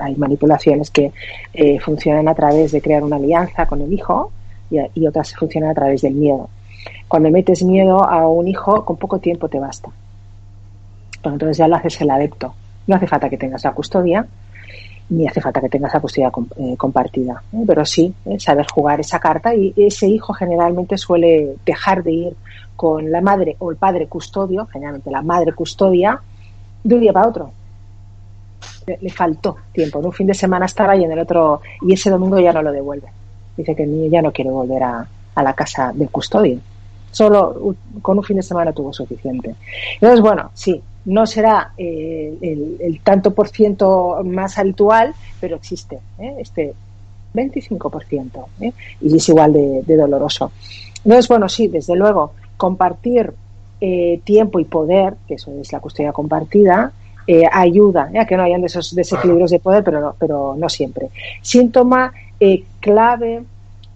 hay 0.00 0.16
manipulaciones 0.16 0.90
que 0.90 1.12
eh, 1.54 1.78
funcionan 1.80 2.28
a 2.28 2.34
través 2.34 2.72
de 2.72 2.82
crear 2.82 3.02
una 3.02 3.16
alianza 3.16 3.64
con 3.66 3.80
el 3.80 3.90
hijo 3.92 4.32
y, 4.70 4.78
y 4.94 5.06
otras 5.06 5.34
funcionan 5.34 5.70
a 5.70 5.74
través 5.74 6.02
del 6.02 6.14
miedo. 6.14 6.50
Cuando 7.08 7.30
metes 7.30 7.62
miedo 7.62 8.04
a 8.04 8.28
un 8.28 8.48
hijo, 8.48 8.84
con 8.84 8.96
poco 8.96 9.18
tiempo 9.18 9.48
te 9.48 9.58
basta. 9.58 9.90
entonces 11.22 11.56
ya 11.56 11.68
lo 11.68 11.76
haces 11.76 12.00
el 12.00 12.10
adepto. 12.10 12.54
No 12.86 12.96
hace 12.96 13.06
falta 13.06 13.28
que 13.28 13.36
tengas 13.36 13.64
la 13.64 13.72
custodia, 13.72 14.26
ni 15.10 15.26
hace 15.26 15.40
falta 15.40 15.60
que 15.60 15.68
tengas 15.68 15.92
la 15.92 16.00
custodia 16.00 16.30
eh, 16.56 16.76
compartida, 16.76 17.42
¿eh? 17.52 17.64
pero 17.66 17.84
sí 17.84 18.14
¿eh? 18.24 18.38
saber 18.38 18.66
jugar 18.72 19.00
esa 19.00 19.18
carta 19.18 19.54
y 19.54 19.74
ese 19.76 20.06
hijo 20.06 20.32
generalmente 20.32 20.96
suele 20.96 21.56
dejar 21.66 22.02
de 22.04 22.12
ir 22.12 22.36
con 22.76 23.10
la 23.10 23.20
madre 23.20 23.56
o 23.58 23.70
el 23.70 23.76
padre 23.76 24.06
custodio, 24.06 24.66
generalmente 24.66 25.10
la 25.10 25.22
madre 25.22 25.52
custodia, 25.52 26.20
de 26.82 26.94
un 26.94 27.00
día 27.00 27.12
para 27.12 27.28
otro. 27.28 27.52
Le, 28.86 29.10
faltó 29.10 29.56
tiempo. 29.72 29.98
En 29.98 30.06
un 30.06 30.12
fin 30.12 30.26
de 30.26 30.34
semana 30.34 30.66
estaba 30.66 30.96
y 30.96 31.04
en 31.04 31.12
el 31.12 31.18
otro, 31.18 31.60
y 31.82 31.92
ese 31.92 32.10
domingo 32.10 32.38
ya 32.38 32.52
no 32.52 32.62
lo 32.62 32.72
devuelve. 32.72 33.08
Dice 33.56 33.74
que 33.74 33.82
el 33.82 33.90
niño 33.90 34.10
ya 34.10 34.22
no 34.22 34.32
quiere 34.32 34.50
volver 34.50 34.82
a, 34.82 35.06
a 35.40 35.42
la 35.42 35.54
casa 35.54 35.92
del 35.94 36.10
custodio. 36.10 36.58
Solo 37.10 37.74
con 38.00 38.18
un 38.18 38.24
fin 38.24 38.36
de 38.36 38.42
semana 38.42 38.72
tuvo 38.72 38.92
suficiente. 38.92 39.54
Entonces, 39.94 40.20
bueno, 40.20 40.50
sí, 40.54 40.80
no 41.04 41.26
será 41.26 41.72
eh, 41.76 42.76
el, 42.80 43.00
tanto 43.02 43.32
por 43.32 43.48
ciento 43.48 44.20
más 44.24 44.58
habitual, 44.58 45.14
pero 45.40 45.56
existe 45.56 45.98
¿eh? 46.18 46.36
este 46.38 46.74
25%, 47.34 48.44
¿eh? 48.60 48.72
y 49.00 49.16
es 49.16 49.28
igual 49.28 49.52
de, 49.52 49.96
doloroso. 49.96 50.52
No 51.04 51.14
es 51.14 51.28
bueno, 51.28 51.48
sí, 51.48 51.68
desde 51.68 51.96
luego, 51.96 52.32
compartir 52.56 53.32
tiempo 54.24 54.60
y 54.60 54.66
poder, 54.66 55.14
que 55.26 55.34
eso 55.34 55.50
es 55.58 55.72
la 55.72 55.80
custodia 55.80 56.12
compartida, 56.12 56.92
ayuda 57.50 58.10
a 58.14 58.26
que 58.26 58.36
no 58.36 58.42
hayan 58.42 58.62
esos 58.62 58.94
desequilibrios 58.94 59.50
de 59.50 59.58
poder, 59.58 59.82
pero 59.82 60.00
no, 60.02 60.14
pero 60.18 60.54
no 60.58 60.68
siempre. 60.68 61.08
Síntoma 61.40 62.12
clave 62.78 63.42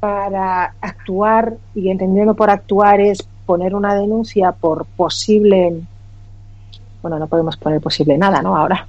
para 0.05 0.75
actuar, 0.83 1.57
y 1.75 1.89
entendiendo 1.89 2.35
por 2.35 2.51
actuar 2.51 3.01
es 3.01 3.27
poner 3.47 3.75
una 3.75 3.95
denuncia 3.95 4.53
por 4.53 4.85
posible 4.85 5.81
bueno, 7.01 7.19
no 7.19 7.27
podemos 7.27 7.57
poner 7.57 7.81
posible 7.81 8.19
nada, 8.19 8.43
¿no? 8.43 8.55
Ahora, 8.55 8.87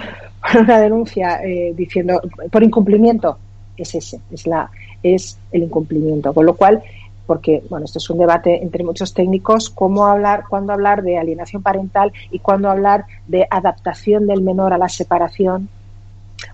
una 0.58 0.80
denuncia 0.80 1.42
eh, 1.44 1.74
diciendo 1.76 2.18
por 2.50 2.62
incumplimiento 2.62 3.36
es 3.76 3.94
ese, 3.94 4.20
es 4.30 4.46
la 4.46 4.70
es 5.02 5.38
el 5.52 5.64
incumplimiento, 5.64 6.32
con 6.32 6.46
lo 6.46 6.54
cual 6.54 6.82
porque 7.26 7.62
bueno, 7.68 7.84
esto 7.84 7.98
es 7.98 8.08
un 8.08 8.16
debate 8.16 8.62
entre 8.62 8.84
muchos 8.84 9.12
técnicos 9.12 9.68
cómo 9.68 10.06
hablar, 10.06 10.44
cuándo 10.48 10.72
hablar 10.72 11.02
de 11.02 11.18
alienación 11.18 11.60
parental 11.60 12.10
y 12.30 12.38
cuándo 12.38 12.70
hablar 12.70 13.04
de 13.26 13.46
adaptación 13.50 14.26
del 14.26 14.40
menor 14.40 14.72
a 14.72 14.78
la 14.78 14.88
separación 14.88 15.68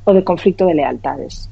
o 0.02 0.12
de 0.12 0.24
conflicto 0.24 0.66
de 0.66 0.74
lealtades. 0.74 1.48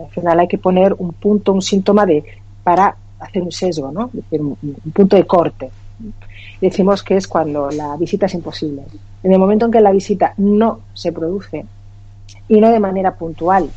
Al 0.00 0.10
final 0.10 0.40
hay 0.40 0.48
que 0.48 0.58
poner 0.58 0.94
un 0.98 1.12
punto, 1.12 1.52
un 1.52 1.62
síntoma 1.62 2.06
de 2.06 2.24
para 2.62 2.94
hacer 3.18 3.42
un 3.42 3.52
sesgo, 3.52 3.90
¿no? 3.92 4.10
un 4.30 4.92
punto 4.92 5.16
de 5.16 5.26
corte 5.26 5.70
decimos 6.60 7.02
que 7.02 7.16
es 7.16 7.26
cuando 7.26 7.70
la 7.70 7.96
visita 7.96 8.26
es 8.26 8.34
imposible. 8.34 8.82
En 9.22 9.32
el 9.32 9.38
momento 9.38 9.66
en 9.66 9.72
que 9.72 9.80
la 9.80 9.92
visita 9.92 10.34
no 10.36 10.80
se 10.94 11.12
produce 11.12 11.64
y 12.48 12.60
no 12.60 12.70
de 12.70 12.80
manera 12.80 13.14
puntual, 13.14 13.70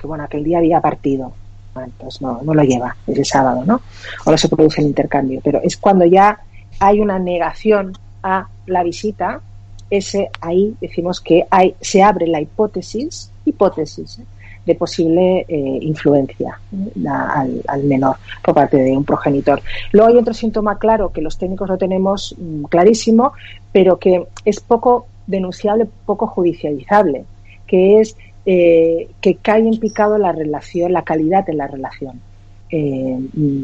que 0.00 0.06
bueno, 0.06 0.24
aquel 0.24 0.44
día 0.44 0.58
había 0.58 0.80
partido, 0.80 1.32
entonces 1.76 2.20
no, 2.20 2.40
no 2.42 2.54
lo 2.54 2.62
lleva, 2.62 2.96
ese 3.06 3.24
sábado, 3.24 3.64
¿no? 3.64 3.80
O 4.24 4.30
no 4.30 4.38
se 4.38 4.48
produce 4.48 4.80
el 4.80 4.88
intercambio, 4.88 5.40
pero 5.42 5.60
es 5.62 5.76
cuando 5.76 6.04
ya 6.04 6.40
hay 6.80 7.00
una 7.00 7.18
negación 7.18 7.96
a 8.22 8.48
la 8.66 8.82
visita, 8.82 9.40
ese 9.90 10.30
ahí 10.40 10.76
decimos 10.80 11.20
que 11.20 11.46
hay, 11.50 11.74
se 11.80 12.02
abre 12.02 12.26
la 12.26 12.40
hipótesis, 12.40 13.30
hipótesis, 13.44 14.18
¿eh? 14.18 14.24
De 14.68 14.74
posible 14.74 15.46
eh, 15.48 15.78
influencia 15.82 16.60
al, 17.66 17.82
menor 17.84 18.16
por 18.44 18.54
parte 18.54 18.76
de 18.76 18.96
un 18.96 19.04
progenitor. 19.04 19.60
Luego 19.92 20.10
hay 20.10 20.16
otro 20.16 20.34
síntoma 20.34 20.78
claro 20.78 21.10
que 21.10 21.22
los 21.22 21.38
técnicos 21.38 21.68
lo 21.68 21.78
tenemos 21.78 22.36
mm, 22.38 22.64
clarísimo, 22.64 23.32
pero 23.72 23.98
que 23.98 24.24
es 24.44 24.60
poco 24.60 25.06
denunciable, 25.26 25.88
poco 26.04 26.26
judicializable, 26.26 27.24
que 27.66 28.00
es 28.00 28.16
eh, 28.46 29.08
que 29.20 29.36
cae 29.36 29.66
en 29.66 29.78
picado 29.78 30.18
la 30.18 30.32
relación, 30.32 30.92
la 30.92 31.02
calidad 31.02 31.44
de 31.44 31.54
la 31.54 31.66
relación 31.66 32.20
eh, 32.70 33.18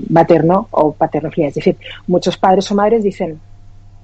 materno 0.08 0.68
o 0.70 0.92
paterno 0.92 1.30
Es 1.36 1.54
decir, 1.54 1.76
muchos 2.06 2.36
padres 2.38 2.70
o 2.70 2.74
madres 2.74 3.04
dicen, 3.04 3.38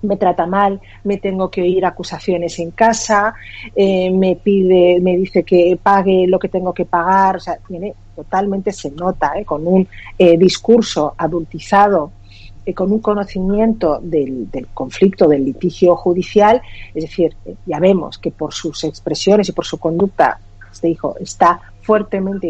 me 0.02 0.16
trata 0.16 0.46
mal, 0.46 0.80
me 1.04 1.18
tengo 1.18 1.50
que 1.50 1.62
oír 1.62 1.84
acusaciones 1.84 2.58
en 2.58 2.70
casa, 2.70 3.34
eh, 3.74 4.10
me 4.10 4.36
pide, 4.36 5.00
me 5.00 5.16
dice 5.16 5.42
que 5.42 5.78
pague 5.82 6.26
lo 6.26 6.38
que 6.38 6.48
tengo 6.48 6.72
que 6.72 6.84
pagar, 6.84 7.36
o 7.36 7.40
sea, 7.40 7.58
tiene 7.66 7.94
totalmente 8.14 8.72
se 8.72 8.90
nota, 8.90 9.32
eh, 9.36 9.44
con 9.44 9.66
un 9.66 9.86
eh, 10.18 10.36
discurso 10.36 11.14
adultizado, 11.16 12.12
con 12.74 12.92
un 12.92 13.00
conocimiento 13.00 13.98
del, 14.00 14.48
conflicto, 14.72 15.26
del 15.26 15.44
litigio 15.44 15.96
judicial, 15.96 16.62
es 16.94 17.02
decir, 17.02 17.34
ya 17.66 17.80
vemos 17.80 18.16
que 18.18 18.30
por 18.30 18.54
sus 18.54 18.84
expresiones 18.84 19.48
y 19.48 19.52
por 19.52 19.64
su 19.64 19.78
conducta 19.78 20.38
este 20.70 20.88
hijo 20.88 21.16
está 21.18 21.60
fuertemente 21.82 22.46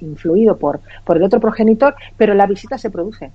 influido 0.00 0.58
por, 0.58 0.80
por 1.04 1.16
el 1.16 1.22
otro 1.22 1.40
progenitor, 1.40 1.94
pero 2.18 2.34
la 2.34 2.46
visita 2.46 2.76
se 2.76 2.90
produce. 2.90 3.30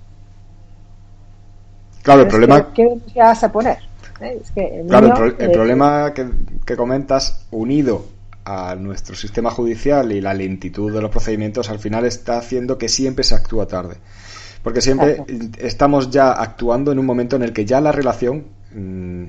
Claro, 2.07 2.21
el 2.21 2.29
problema. 2.29 2.73
¿Qué 2.73 2.87
vas 3.17 3.43
a 3.43 3.51
poner? 3.51 3.79
¿Eh? 4.21 4.39
el 4.55 4.87
claro, 4.87 5.25
el, 5.25 5.35
eh, 5.39 5.49
problema 5.49 6.13
que, 6.13 6.77
comentas, 6.77 7.45
unido 7.51 8.05
a 8.45 8.75
nuestro 8.75 9.13
sistema 9.13 9.51
judicial 9.51 10.09
y 10.13 10.21
la 10.21 10.33
lentitud 10.33 10.93
de 10.93 11.01
los 11.01 11.11
procedimientos, 11.11 11.69
al 11.69 11.79
final 11.79 12.05
está 12.05 12.37
haciendo 12.37 12.77
que 12.77 12.87
siempre 12.87 13.25
se 13.25 13.35
actúa 13.35 13.67
tarde. 13.67 13.97
Porque 14.63 14.79
siempre 14.79 15.21
estamos 15.57 16.09
ya 16.09 16.31
actuando 16.31 16.93
en 16.93 16.99
un 16.99 17.05
momento 17.05 17.35
en 17.35 17.43
el 17.43 17.51
que 17.51 17.65
ya 17.65 17.81
la 17.81 17.91
relación 17.91 18.45
mm, 18.73 19.23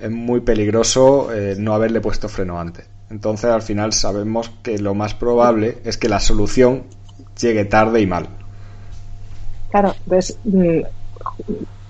es 0.00 0.10
muy 0.12 0.42
peligroso 0.42 1.34
eh, 1.34 1.56
no 1.58 1.74
haberle 1.74 2.00
puesto 2.00 2.28
freno 2.28 2.60
antes. 2.60 2.86
Entonces, 3.10 3.50
al 3.50 3.62
final 3.62 3.92
sabemos 3.92 4.48
que 4.62 4.78
lo 4.78 4.94
más 4.94 5.14
probable 5.14 5.78
es 5.84 5.98
que 5.98 6.08
la 6.08 6.20
solución 6.20 6.84
llegue 7.36 7.64
tarde 7.64 8.00
y 8.00 8.06
mal. 8.06 8.28
Claro, 9.72 9.92
pues 10.06 10.38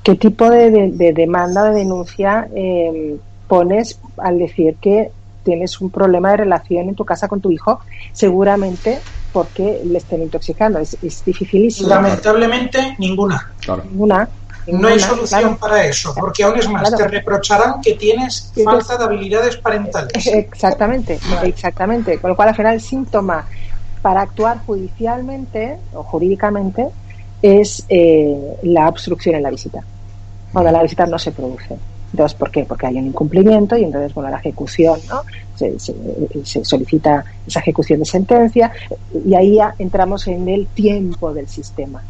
¿Qué 0.02 0.16
tipo 0.16 0.50
de, 0.50 1.12
demanda 1.14 1.64
de 1.64 1.78
denuncia 1.78 2.46
eh, 2.54 3.16
pones 3.48 3.98
al 4.18 4.38
decir 4.38 4.76
que 4.80 5.10
tienes 5.42 5.80
un 5.80 5.90
problema 5.90 6.30
de 6.30 6.38
relación 6.38 6.88
en 6.88 6.94
tu 6.94 7.04
casa 7.04 7.26
con 7.26 7.40
tu 7.40 7.50
hijo? 7.50 7.80
Seguramente 8.12 9.00
porque 9.32 9.80
le 9.84 9.98
estén 9.98 10.22
intoxicando. 10.22 10.78
Es, 10.78 10.96
es 11.02 11.24
dificilísimo. 11.24 11.88
Lamentablemente, 11.88 12.96
ninguna. 12.98 13.50
Ninguna. 13.84 14.28
no 14.66 14.88
hay 14.88 15.00
solución 15.00 15.56
para 15.56 15.84
eso, 15.86 16.14
porque 16.14 16.44
aún 16.44 16.58
es 16.58 16.68
más, 16.68 16.94
te 16.94 17.08
reprocharán 17.08 17.80
que 17.80 17.94
tienes 17.94 18.52
falta 18.62 18.96
de 18.96 19.04
habilidades 19.04 19.56
parentales. 19.56 20.26
Exactamente, 20.26 21.18
exactamente. 21.42 22.18
Con 22.18 22.30
lo 22.30 22.36
cual, 22.36 22.50
al 22.50 22.54
final, 22.54 22.74
el 22.74 22.80
síntoma 22.80 23.46
para 24.02 24.20
actuar 24.20 24.58
judicialmente 24.66 25.78
o 25.94 26.02
jurídicamente 26.02 26.88
es 27.44 27.84
eh, 27.90 28.34
la 28.62 28.88
obstrucción 28.88 29.34
en 29.34 29.42
la 29.42 29.50
visita. 29.50 29.84
Cuando 30.50 30.72
la 30.72 30.82
visita 30.82 31.04
no 31.04 31.18
se 31.18 31.30
produce. 31.30 31.76
Entonces, 32.10 32.38
¿por 32.38 32.50
qué? 32.50 32.64
Porque 32.64 32.86
hay 32.86 32.96
un 32.96 33.08
incumplimiento 33.08 33.76
y 33.76 33.84
entonces, 33.84 34.14
bueno, 34.14 34.30
la 34.30 34.38
ejecución, 34.38 34.98
¿no? 35.10 35.20
Se, 35.54 36.64
solicita 36.64 37.22
esa 37.46 37.60
ejecución 37.60 37.98
de 37.98 38.06
sentencia 38.06 38.72
y 39.26 39.34
ahí 39.34 39.56
ya 39.56 39.74
entramos 39.78 40.26
en 40.26 40.48
el 40.48 40.66
tiempo 40.68 41.34
del 41.34 41.46
sistema, 41.46 42.02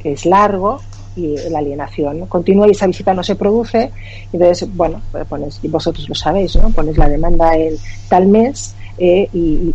que 0.00 0.12
es 0.12 0.26
largo 0.26 0.80
y 1.14 1.36
la 1.50 1.60
alienación 1.60 2.26
continúa 2.26 2.66
y 2.66 2.72
esa 2.72 2.88
visita 2.88 3.14
no 3.14 3.22
se 3.22 3.36
produce. 3.36 3.92
Entonces, 4.32 4.68
bueno, 4.74 5.02
pues 5.12 5.24
pones, 5.26 5.60
vosotros 5.62 6.08
lo 6.08 6.16
sabéis, 6.16 6.56
¿no? 6.56 6.70
Pones 6.70 6.98
la 6.98 7.08
demanda 7.08 7.54
en 7.54 7.76
tal 8.08 8.26
mes 8.26 8.74
eh, 9.02 9.30
y, 9.32 9.74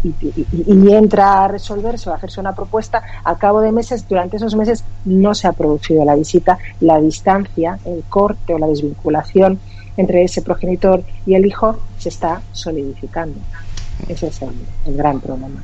mientras 0.68 1.26
a 1.26 1.48
resolverse 1.48 2.08
o 2.08 2.14
a 2.14 2.18
hacerse 2.18 2.40
una 2.40 2.54
propuesta, 2.54 3.02
al 3.24 3.40
cabo 3.40 3.60
de 3.60 3.72
meses, 3.72 4.08
durante 4.08 4.38
esos 4.38 4.56
meses 4.56 4.84
no 5.04 5.34
se 5.34 5.48
ha 5.48 5.54
producido 5.54 6.06
la 6.06 6.16
visita, 6.16 6.60
la 6.80 7.02
distancia, 7.02 7.80
el 7.86 8.04
corte 8.08 8.54
o 8.54 8.60
la 8.60 8.68
desvinculación 8.68 9.60
entre 9.98 10.24
ese 10.24 10.44
progenitor 10.44 11.04
y 11.26 11.34
el 11.34 11.44
hijo 11.44 11.80
se 11.98 12.10
está 12.10 12.44
solidificando. 12.52 13.40
Ese 14.08 14.28
es 14.28 14.40
el, 14.44 14.96
gran 14.96 15.20
problema. 15.20 15.64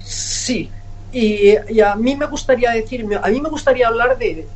Sí, 0.00 0.68
y, 1.12 1.80
a 1.80 1.94
mí 1.94 2.16
me 2.16 2.26
gustaría 2.26 2.72
decirme, 2.72 3.20
a 3.22 3.28
mí 3.28 3.40
me 3.40 3.50
gustaría 3.50 3.86
hablar 3.86 4.18
de, 4.18 4.48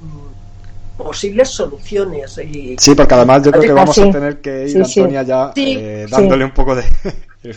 mm, 0.00 0.96
posibles 0.96 1.50
soluciones. 1.50 2.36
Y, 2.38 2.74
sí, 2.80 2.96
porque 2.96 3.14
además 3.14 3.44
yo 3.44 3.52
creo 3.52 3.62
que 3.62 3.72
vamos 3.72 3.96
a 3.96 4.10
tener 4.10 4.40
que 4.40 4.66
ir, 4.68 4.82
Antonia, 4.82 5.22
ya 5.22 5.52
eh, 5.54 6.06
dándole 6.10 6.46
un 6.46 6.52
poco 6.52 6.74
de, 6.74 6.82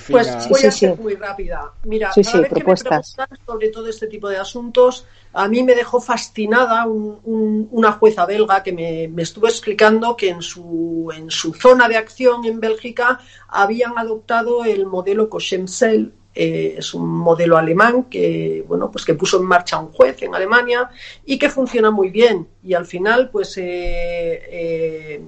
pues 0.09 0.49
voy 0.49 0.65
a 0.65 0.71
ser 0.71 0.97
muy 0.97 1.15
rápida. 1.15 1.71
Mira, 1.83 2.11
cada 2.13 2.39
vez 2.39 2.49
que 2.49 2.55
me 2.55 2.65
preguntan 2.65 3.03
sobre 3.45 3.69
todo 3.69 3.87
este 3.87 4.07
tipo 4.07 4.27
de 4.27 4.37
asuntos, 4.37 5.05
a 5.33 5.47
mí 5.47 5.63
me 5.63 5.75
dejó 5.75 6.01
fascinada 6.01 6.85
una 6.87 7.91
jueza 7.93 8.25
belga 8.25 8.63
que 8.63 8.73
me, 8.73 9.21
estuvo 9.21 9.47
explicando 9.47 10.17
que 10.17 10.29
en 10.29 10.41
su, 10.41 11.11
en 11.15 11.31
su 11.31 11.53
zona 11.53 11.87
de 11.87 11.95
acción 11.95 12.43
en 12.45 12.59
Bélgica 12.59 13.19
habían 13.47 13.97
adoptado 13.97 14.65
el 14.65 14.85
modelo 14.85 15.29
Cochemsel, 15.29 16.13
eh, 16.39 16.75
es 16.77 16.93
un 16.93 17.07
modelo 17.07 17.57
alemán 17.57 18.03
que 18.03 18.63
bueno 18.67 18.91
pues 18.91 19.05
que 19.05 19.15
puso 19.15 19.37
en 19.37 19.45
marcha 19.45 19.79
un 19.79 19.91
juez 19.91 20.21
en 20.21 20.35
Alemania 20.35 20.87
y 21.25 21.39
que 21.39 21.49
funciona 21.49 21.89
muy 21.89 22.11
bien. 22.11 22.47
Y 22.63 22.75
al 22.75 22.85
final 22.85 23.31
pues 23.31 23.57
eh, 23.57 23.63
eh, 23.63 25.21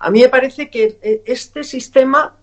a 0.00 0.10
mí 0.10 0.22
me 0.22 0.30
parece 0.30 0.70
que 0.70 1.22
este 1.26 1.64
sistema 1.64 2.38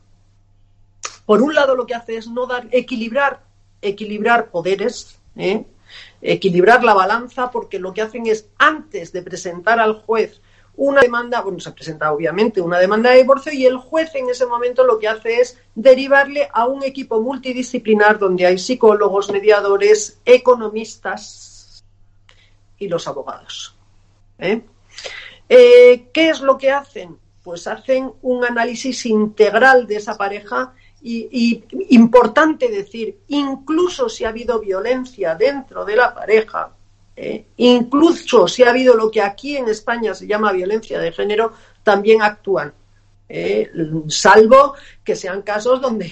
por 1.26 1.42
un 1.42 1.54
lado 1.54 1.76
lo 1.76 1.86
que 1.86 1.96
hace 1.96 2.18
es 2.18 2.28
no 2.28 2.46
dar, 2.46 2.68
equilibrar, 2.72 3.44
equilibrar 3.82 4.50
poderes, 4.50 5.20
¿eh? 5.36 5.66
equilibrar 6.22 6.84
la 6.84 6.94
balanza, 6.94 7.52
porque 7.52 7.80
lo 7.80 7.94
que 7.94 8.02
hacen 8.02 8.28
es, 8.28 8.48
antes 8.58 9.12
de 9.12 9.22
presentar 9.22 9.80
al 9.80 10.02
juez 10.02 10.42
una 10.76 11.02
demanda, 11.02 11.42
bueno, 11.42 11.60
se 11.60 11.72
presenta 11.72 12.12
obviamente 12.12 12.62
una 12.62 12.80
demanda 12.80 13.12
de 13.12 13.18
divorcio 13.18 13.52
y 13.52 13.66
el 13.66 13.78
juez 13.78 14.16
en 14.16 14.30
ese 14.30 14.46
momento 14.46 14.86
lo 14.86 15.00
que 15.00 15.08
hace 15.08 15.42
es 15.42 15.60
derivarle 15.76 16.50
a 16.52 16.66
un 16.66 16.84
equipo 16.84 17.22
multidisciplinar 17.22 18.18
donde 18.18 18.46
hay 18.46 18.58
psicólogos, 18.58 19.30
mediadores, 19.32 20.20
economistas 20.26 21.84
y 22.78 22.88
los 22.88 23.08
abogados. 23.08 23.76
¿eh? 24.40 24.62
Eh, 25.50 26.10
qué 26.14 26.30
es 26.30 26.42
lo 26.42 26.58
que 26.58 26.72
hacen? 26.72 27.18
Pues 27.44 27.68
hacen 27.68 28.14
un 28.22 28.46
análisis 28.46 29.06
integral 29.06 29.88
de 29.88 29.98
esa 29.98 30.18
pareja 30.18 30.74
y, 31.04 31.64
importante 31.90 32.70
decir, 32.70 33.20
incluso 33.30 34.08
si 34.08 34.24
ha 34.24 34.30
habido 34.30 34.60
violencia 34.60 35.36
dentro 35.36 35.84
de 35.84 35.96
la 35.96 36.14
pareja, 36.14 36.72
eh, 37.16 37.46
incluso 37.58 38.48
si 38.48 38.64
ha 38.64 38.70
habido 38.70 38.96
lo 38.96 39.10
que 39.10 39.22
aquí 39.22 39.58
en 39.58 39.68
España 39.68 40.14
se 40.14 40.28
llama 40.28 40.52
violencia 40.52 41.00
de 41.00 41.12
género, 41.12 41.54
también 41.84 42.22
actúan. 42.22 42.74
Eh, 43.34 43.72
salvo 44.10 44.74
que 45.06 45.16
sean 45.16 45.42
casos 45.42 45.80
donde 45.80 46.12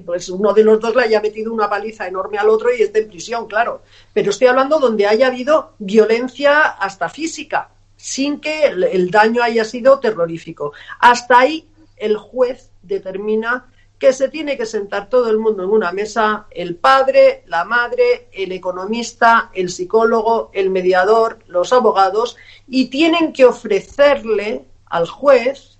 pues 0.04 0.28
uno 0.28 0.52
de 0.52 0.62
los 0.62 0.78
dos 0.78 0.94
le 0.94 1.04
haya 1.04 1.20
metido 1.20 1.50
una 1.50 1.68
paliza 1.68 2.06
enorme 2.06 2.36
al 2.36 2.50
otro 2.50 2.68
y 2.74 2.82
esté 2.82 3.00
en 3.00 3.08
prisión, 3.08 3.46
claro. 3.46 3.82
Pero 4.12 4.30
estoy 4.30 4.48
hablando 4.48 4.78
donde 4.78 5.06
haya 5.06 5.28
habido 5.28 5.72
violencia 5.78 6.60
hasta 6.60 7.08
física, 7.08 7.70
sin 7.96 8.38
que 8.38 8.66
el 8.66 9.10
daño 9.10 9.42
haya 9.42 9.64
sido 9.64 9.98
terrorífico. 9.98 10.72
Hasta 11.00 11.40
ahí 11.40 11.66
el 11.96 12.16
juez 12.16 12.70
determina 12.82 13.66
que 13.98 14.12
se 14.12 14.28
tiene 14.28 14.56
que 14.56 14.66
sentar 14.66 15.08
todo 15.08 15.28
el 15.28 15.38
mundo 15.38 15.64
en 15.64 15.70
una 15.70 15.92
mesa, 15.92 16.46
el 16.50 16.76
padre, 16.76 17.42
la 17.46 17.64
madre, 17.64 18.28
el 18.32 18.52
economista, 18.52 19.50
el 19.54 19.70
psicólogo, 19.70 20.50
el 20.52 20.70
mediador, 20.70 21.40
los 21.48 21.72
abogados, 21.72 22.36
y 22.68 22.86
tienen 22.86 23.32
que 23.32 23.44
ofrecerle 23.44 24.66
al 24.86 25.08
juez 25.08 25.78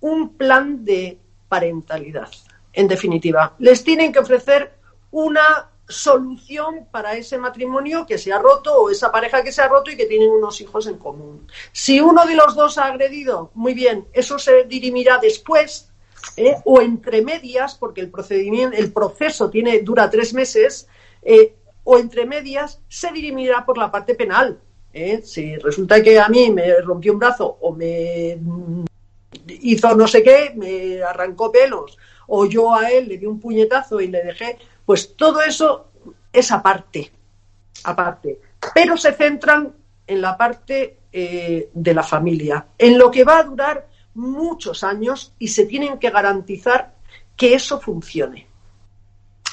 un 0.00 0.36
plan 0.36 0.84
de 0.84 1.18
parentalidad. 1.48 2.30
En 2.72 2.88
definitiva, 2.88 3.54
les 3.58 3.82
tienen 3.82 4.12
que 4.12 4.18
ofrecer 4.18 4.74
una 5.10 5.70
solución 5.88 6.86
para 6.90 7.14
ese 7.14 7.36
matrimonio 7.36 8.06
que 8.06 8.18
se 8.18 8.32
ha 8.32 8.38
roto 8.38 8.74
o 8.74 8.90
esa 8.90 9.10
pareja 9.10 9.42
que 9.42 9.50
se 9.50 9.62
ha 9.62 9.68
roto 9.68 9.90
y 9.90 9.96
que 9.96 10.06
tienen 10.06 10.30
unos 10.30 10.60
hijos 10.60 10.86
en 10.86 10.98
común. 10.98 11.48
Si 11.72 12.00
uno 12.00 12.24
de 12.26 12.36
los 12.36 12.54
dos 12.54 12.78
ha 12.78 12.86
agredido, 12.86 13.50
muy 13.54 13.74
bien, 13.74 14.06
eso 14.12 14.38
se 14.38 14.64
dirimirá 14.64 15.18
después 15.18 15.89
¿eh? 16.36 16.56
o 16.64 16.80
entre 16.80 17.22
medias, 17.22 17.74
porque 17.74 18.00
el 18.00 18.10
procedimiento, 18.10 18.76
el 18.76 18.92
proceso 18.92 19.50
tiene, 19.50 19.80
dura 19.80 20.10
tres 20.10 20.34
meses, 20.34 20.88
eh, 21.22 21.54
o 21.84 21.98
entre 21.98 22.26
medias 22.26 22.80
se 22.88 23.12
dirimirá 23.12 23.64
por 23.64 23.78
la 23.78 23.90
parte 23.90 24.14
penal. 24.14 24.58
¿eh? 24.92 25.20
Si 25.24 25.56
resulta 25.56 26.02
que 26.02 26.18
a 26.18 26.28
mí 26.28 26.50
me 26.50 26.80
rompió 26.80 27.12
un 27.12 27.18
brazo 27.18 27.58
o 27.60 27.72
me 27.72 28.38
hizo 29.48 29.94
no 29.94 30.06
sé 30.06 30.22
qué, 30.22 30.52
me 30.56 31.02
arrancó 31.02 31.50
pelos, 31.50 31.98
o 32.26 32.46
yo 32.46 32.74
a 32.74 32.90
él 32.90 33.08
le 33.08 33.18
di 33.18 33.26
un 33.26 33.40
puñetazo 33.40 34.00
y 34.00 34.08
le 34.08 34.22
dejé, 34.22 34.58
pues 34.84 35.16
todo 35.16 35.42
eso 35.42 35.88
es 36.32 36.50
aparte, 36.52 37.10
aparte. 37.84 38.40
Pero 38.74 38.96
se 38.96 39.12
centran 39.12 39.74
en 40.06 40.20
la 40.20 40.36
parte 40.36 40.96
de 41.12 41.94
la 41.94 42.04
familia, 42.04 42.66
en 42.78 42.96
lo 42.96 43.10
que 43.10 43.24
va 43.24 43.38
a 43.38 43.42
durar 43.42 43.89
muchos 44.14 44.84
años 44.84 45.34
y 45.38 45.48
se 45.48 45.66
tienen 45.66 45.98
que 45.98 46.10
garantizar 46.10 46.94
que 47.36 47.54
eso 47.54 47.80
funcione. 47.80 48.46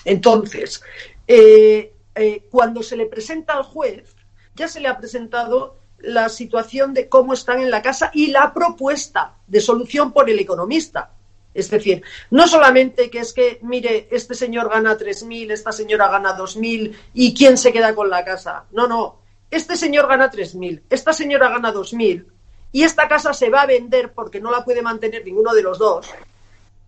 Entonces, 0.03 0.81
eh, 1.27 1.93
eh, 2.15 2.47
cuando 2.49 2.81
se 2.81 2.97
le 2.97 3.05
presenta 3.05 3.53
al 3.53 3.63
juez, 3.63 4.15
ya 4.55 4.67
se 4.67 4.79
le 4.79 4.87
ha 4.87 4.97
presentado 4.97 5.77
la 5.99 6.29
situación 6.29 6.93
de 6.93 7.09
cómo 7.09 7.33
están 7.33 7.61
en 7.61 7.71
la 7.71 7.81
casa 7.81 8.11
y 8.13 8.27
la 8.27 8.53
propuesta 8.53 9.35
de 9.47 9.61
solución 9.61 10.11
por 10.11 10.29
el 10.29 10.39
economista. 10.39 11.11
Es 11.53 11.69
decir, 11.71 12.03
no 12.29 12.47
solamente 12.47 13.09
que 13.09 13.19
es 13.19 13.33
que, 13.33 13.59
mire, 13.63 14.07
este 14.11 14.35
señor 14.35 14.69
gana 14.69 14.95
3.000, 14.95 15.51
esta 15.51 15.71
señora 15.71 16.07
gana 16.07 16.37
2.000 16.37 16.95
y 17.13 17.33
quién 17.33 17.57
se 17.57 17.73
queda 17.73 17.95
con 17.95 18.09
la 18.09 18.23
casa. 18.23 18.65
No, 18.71 18.87
no. 18.87 19.19
Este 19.49 19.75
señor 19.75 20.07
gana 20.07 20.29
3.000, 20.29 20.83
esta 20.89 21.13
señora 21.13 21.49
gana 21.49 21.73
2.000 21.73 22.25
y 22.71 22.83
esta 22.83 23.07
casa 23.07 23.33
se 23.33 23.49
va 23.49 23.61
a 23.61 23.65
vender 23.65 24.13
porque 24.13 24.39
no 24.39 24.51
la 24.51 24.63
puede 24.63 24.81
mantener 24.81 25.25
ninguno 25.25 25.53
de 25.53 25.63
los 25.63 25.77
dos 25.77 26.07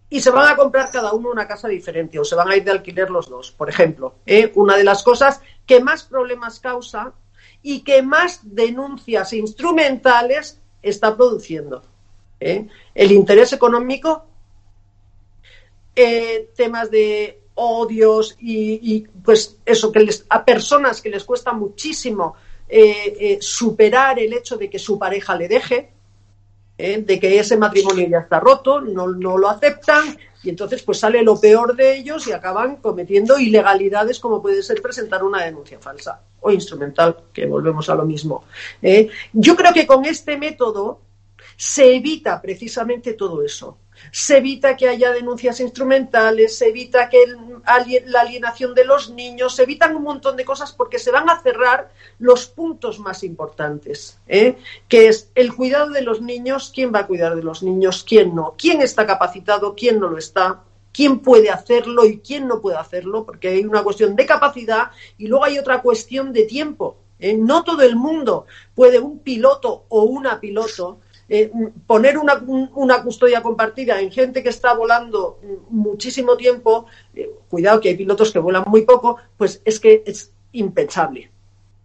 y 0.09 0.21
se 0.21 0.31
van 0.31 0.51
a 0.51 0.55
comprar 0.55 0.89
cada 0.91 1.13
uno 1.13 1.29
una 1.29 1.47
casa 1.47 1.67
diferente 1.67 2.19
o 2.19 2.25
se 2.25 2.35
van 2.35 2.49
a 2.49 2.55
ir 2.55 2.63
de 2.63 2.71
alquiler 2.71 3.09
los 3.09 3.29
dos, 3.29 3.51
por 3.51 3.69
ejemplo. 3.69 4.15
¿eh? 4.25 4.51
Una 4.55 4.75
de 4.75 4.83
las 4.83 5.03
cosas 5.03 5.41
que 5.65 5.79
más 5.79 6.03
problemas 6.03 6.59
causa 6.59 7.13
y 7.61 7.81
que 7.81 8.01
más 8.01 8.39
denuncias 8.43 9.33
instrumentales 9.33 10.59
está 10.81 11.15
produciendo. 11.15 11.83
¿eh? 12.39 12.67
El 12.95 13.11
interés 13.11 13.53
económico, 13.53 14.25
eh, 15.95 16.49
temas 16.55 16.89
de 16.89 17.43
odios 17.53 18.35
y, 18.39 18.95
y, 18.95 19.01
pues 19.01 19.57
eso 19.65 19.91
que 19.91 19.99
les, 19.99 20.25
a 20.29 20.43
personas 20.43 21.01
que 21.01 21.09
les 21.09 21.25
cuesta 21.25 21.51
muchísimo 21.51 22.35
eh, 22.71 23.17
eh, 23.19 23.37
superar 23.41 24.19
el 24.19 24.31
hecho 24.31 24.55
de 24.55 24.69
que 24.69 24.77
su 24.77 24.99
pareja 24.99 25.35
le 25.35 25.47
deje, 25.47 25.89
eh, 26.77 27.01
de 27.01 27.19
que 27.19 27.39
ese 27.39 27.57
matrimonio 27.57 28.07
ya 28.07 28.19
está 28.19 28.39
roto, 28.39 28.79
no, 28.79 29.07
lo 29.07 29.49
aceptan 29.49 30.15
y 30.43 30.49
entonces 30.49 30.83
pues 30.83 30.99
sale 30.99 31.23
lo 31.23 31.39
peor 31.39 31.75
de 31.75 31.97
ellos 31.97 32.27
y 32.27 32.31
acaban 32.31 32.75
cometiendo 32.75 33.39
ilegalidades 33.39 34.19
como 34.19 34.41
puede 34.41 34.61
ser 34.61 34.81
presentar 34.81 35.23
una 35.23 35.43
denuncia 35.43 35.79
falsa 35.79 36.21
o 36.41 36.51
instrumental, 36.51 37.17
que 37.33 37.47
volvemos 37.47 37.89
a 37.89 37.95
lo 37.95 38.05
mismo. 38.05 38.45
yo 39.33 39.55
creo 39.55 39.73
que 39.73 39.87
con 39.87 40.05
este 40.05 40.37
método 40.37 41.01
se 41.57 41.95
evita 41.95 42.39
precisamente 42.39 43.13
todo 43.13 43.43
eso 43.43 43.77
se 44.11 44.37
evita 44.37 44.75
que 44.75 44.87
haya 44.87 45.11
denuncias 45.11 45.59
instrumentales, 45.59 46.57
se 46.57 46.69
evita 46.69 47.09
que 47.09 47.19
la 48.05 48.21
alienación 48.21 48.73
de 48.73 48.85
los 48.85 49.09
niños, 49.11 49.55
se 49.55 49.63
evitan 49.63 49.95
un 49.95 50.03
montón 50.03 50.35
de 50.35 50.45
cosas 50.45 50.71
porque 50.71 50.99
se 50.99 51.11
van 51.11 51.29
a 51.29 51.41
cerrar 51.41 51.91
los 52.19 52.47
puntos 52.47 52.99
más 52.99 53.23
importantes, 53.23 54.19
¿eh? 54.27 54.57
que 54.87 55.07
es 55.07 55.29
el 55.35 55.53
cuidado 55.53 55.91
de 55.91 56.01
los 56.01 56.21
niños, 56.21 56.71
quién 56.73 56.93
va 56.93 56.99
a 56.99 57.07
cuidar 57.07 57.35
de 57.35 57.43
los 57.43 57.63
niños, 57.63 58.03
quién 58.07 58.35
no, 58.35 58.55
quién 58.57 58.81
está 58.81 59.05
capacitado, 59.05 59.75
quién 59.75 59.99
no 59.99 60.09
lo 60.09 60.17
está, 60.17 60.63
quién 60.91 61.19
puede 61.19 61.49
hacerlo 61.49 62.05
y 62.05 62.19
quién 62.19 62.47
no 62.47 62.61
puede 62.61 62.77
hacerlo, 62.77 63.25
porque 63.25 63.49
hay 63.49 63.65
una 63.65 63.83
cuestión 63.83 64.15
de 64.15 64.25
capacidad 64.25 64.91
y 65.17 65.27
luego 65.27 65.45
hay 65.45 65.57
otra 65.57 65.81
cuestión 65.81 66.33
de 66.33 66.43
tiempo. 66.45 66.97
¿eh? 67.19 67.35
No 67.37 67.63
todo 67.63 67.81
el 67.83 67.95
mundo 67.95 68.47
puede, 68.75 68.99
un 68.99 69.19
piloto 69.19 69.85
o 69.89 70.03
una 70.03 70.39
piloto, 70.39 70.99
eh, 71.29 71.51
poner 71.85 72.17
una, 72.17 73.03
custodia 73.03 73.41
compartida 73.41 74.01
en 74.01 74.11
gente 74.11 74.41
que 74.41 74.49
está 74.49 74.73
volando 74.73 75.39
muchísimo 75.69 76.35
tiempo, 76.35 76.87
eh, 77.13 77.29
cuidado 77.47 77.79
que 77.79 77.89
hay 77.89 77.95
pilotos 77.95 78.31
que 78.31 78.39
vuelan 78.39 78.63
muy 78.65 78.81
poco, 78.81 79.17
pues 79.37 79.61
es 79.63 79.79
que 79.79 80.03
es 80.05 80.31
impensable. 80.53 81.29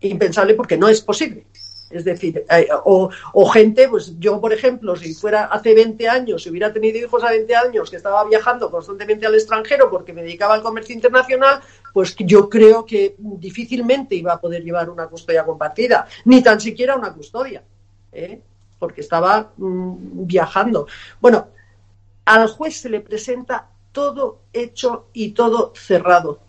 Impensable 0.01 0.55
porque 0.55 0.79
no 0.79 0.89
es 0.89 1.03
posible. 1.03 1.47
Es 1.91 2.05
decir, 2.05 2.45
eh, 2.51 2.69
o, 2.85 3.11
gente, 3.51 3.89
pues 3.89 4.19
yo, 4.19 4.41
por 4.41 4.53
ejemplo, 4.53 4.97
si 4.97 5.15
fuera 5.15 5.45
hace 5.45 5.75
20 5.75 6.09
años, 6.09 6.43
si 6.43 6.51
hubiera 6.51 6.73
tenido 6.73 6.99
hijos 6.99 7.23
a 7.23 7.31
20 7.31 7.55
años, 7.55 7.91
que 7.91 7.97
estaba 7.97 8.25
viajando 8.25 8.71
constantemente 8.71 9.27
al 9.27 9.35
extranjero 9.35 9.91
porque 9.91 10.13
me 10.13 10.23
dedicaba 10.23 10.55
al 10.55 10.63
comercio 10.63 10.95
internacional, 10.95 11.61
pues 11.93 12.17
yo 12.17 12.49
creo 12.49 12.85
que 12.85 13.15
difícilmente 13.19 14.15
iba 14.17 14.33
a 14.33 14.41
poder 14.41 14.65
llevar 14.65 14.91
una 14.91 15.07
custodia 15.07 15.45
compartida, 15.45 16.09
ni 16.25 16.43
tan 16.43 16.61
siquiera 16.61 16.97
una 16.97 17.13
custodia, 17.13 17.63
¿eh? 18.11 18.41
Porque 18.85 19.01
estaba 19.01 19.53
mm, 19.57 20.27
viajando. 20.27 20.87
Bueno, 21.21 21.49
al 22.27 22.49
juez 22.49 22.77
se 22.77 22.91
le 22.91 23.01
presenta 23.01 23.71
todo 23.93 24.41
hecho 24.53 25.07
y 25.15 25.31
todo 25.31 25.73
cerrado. 25.75 26.41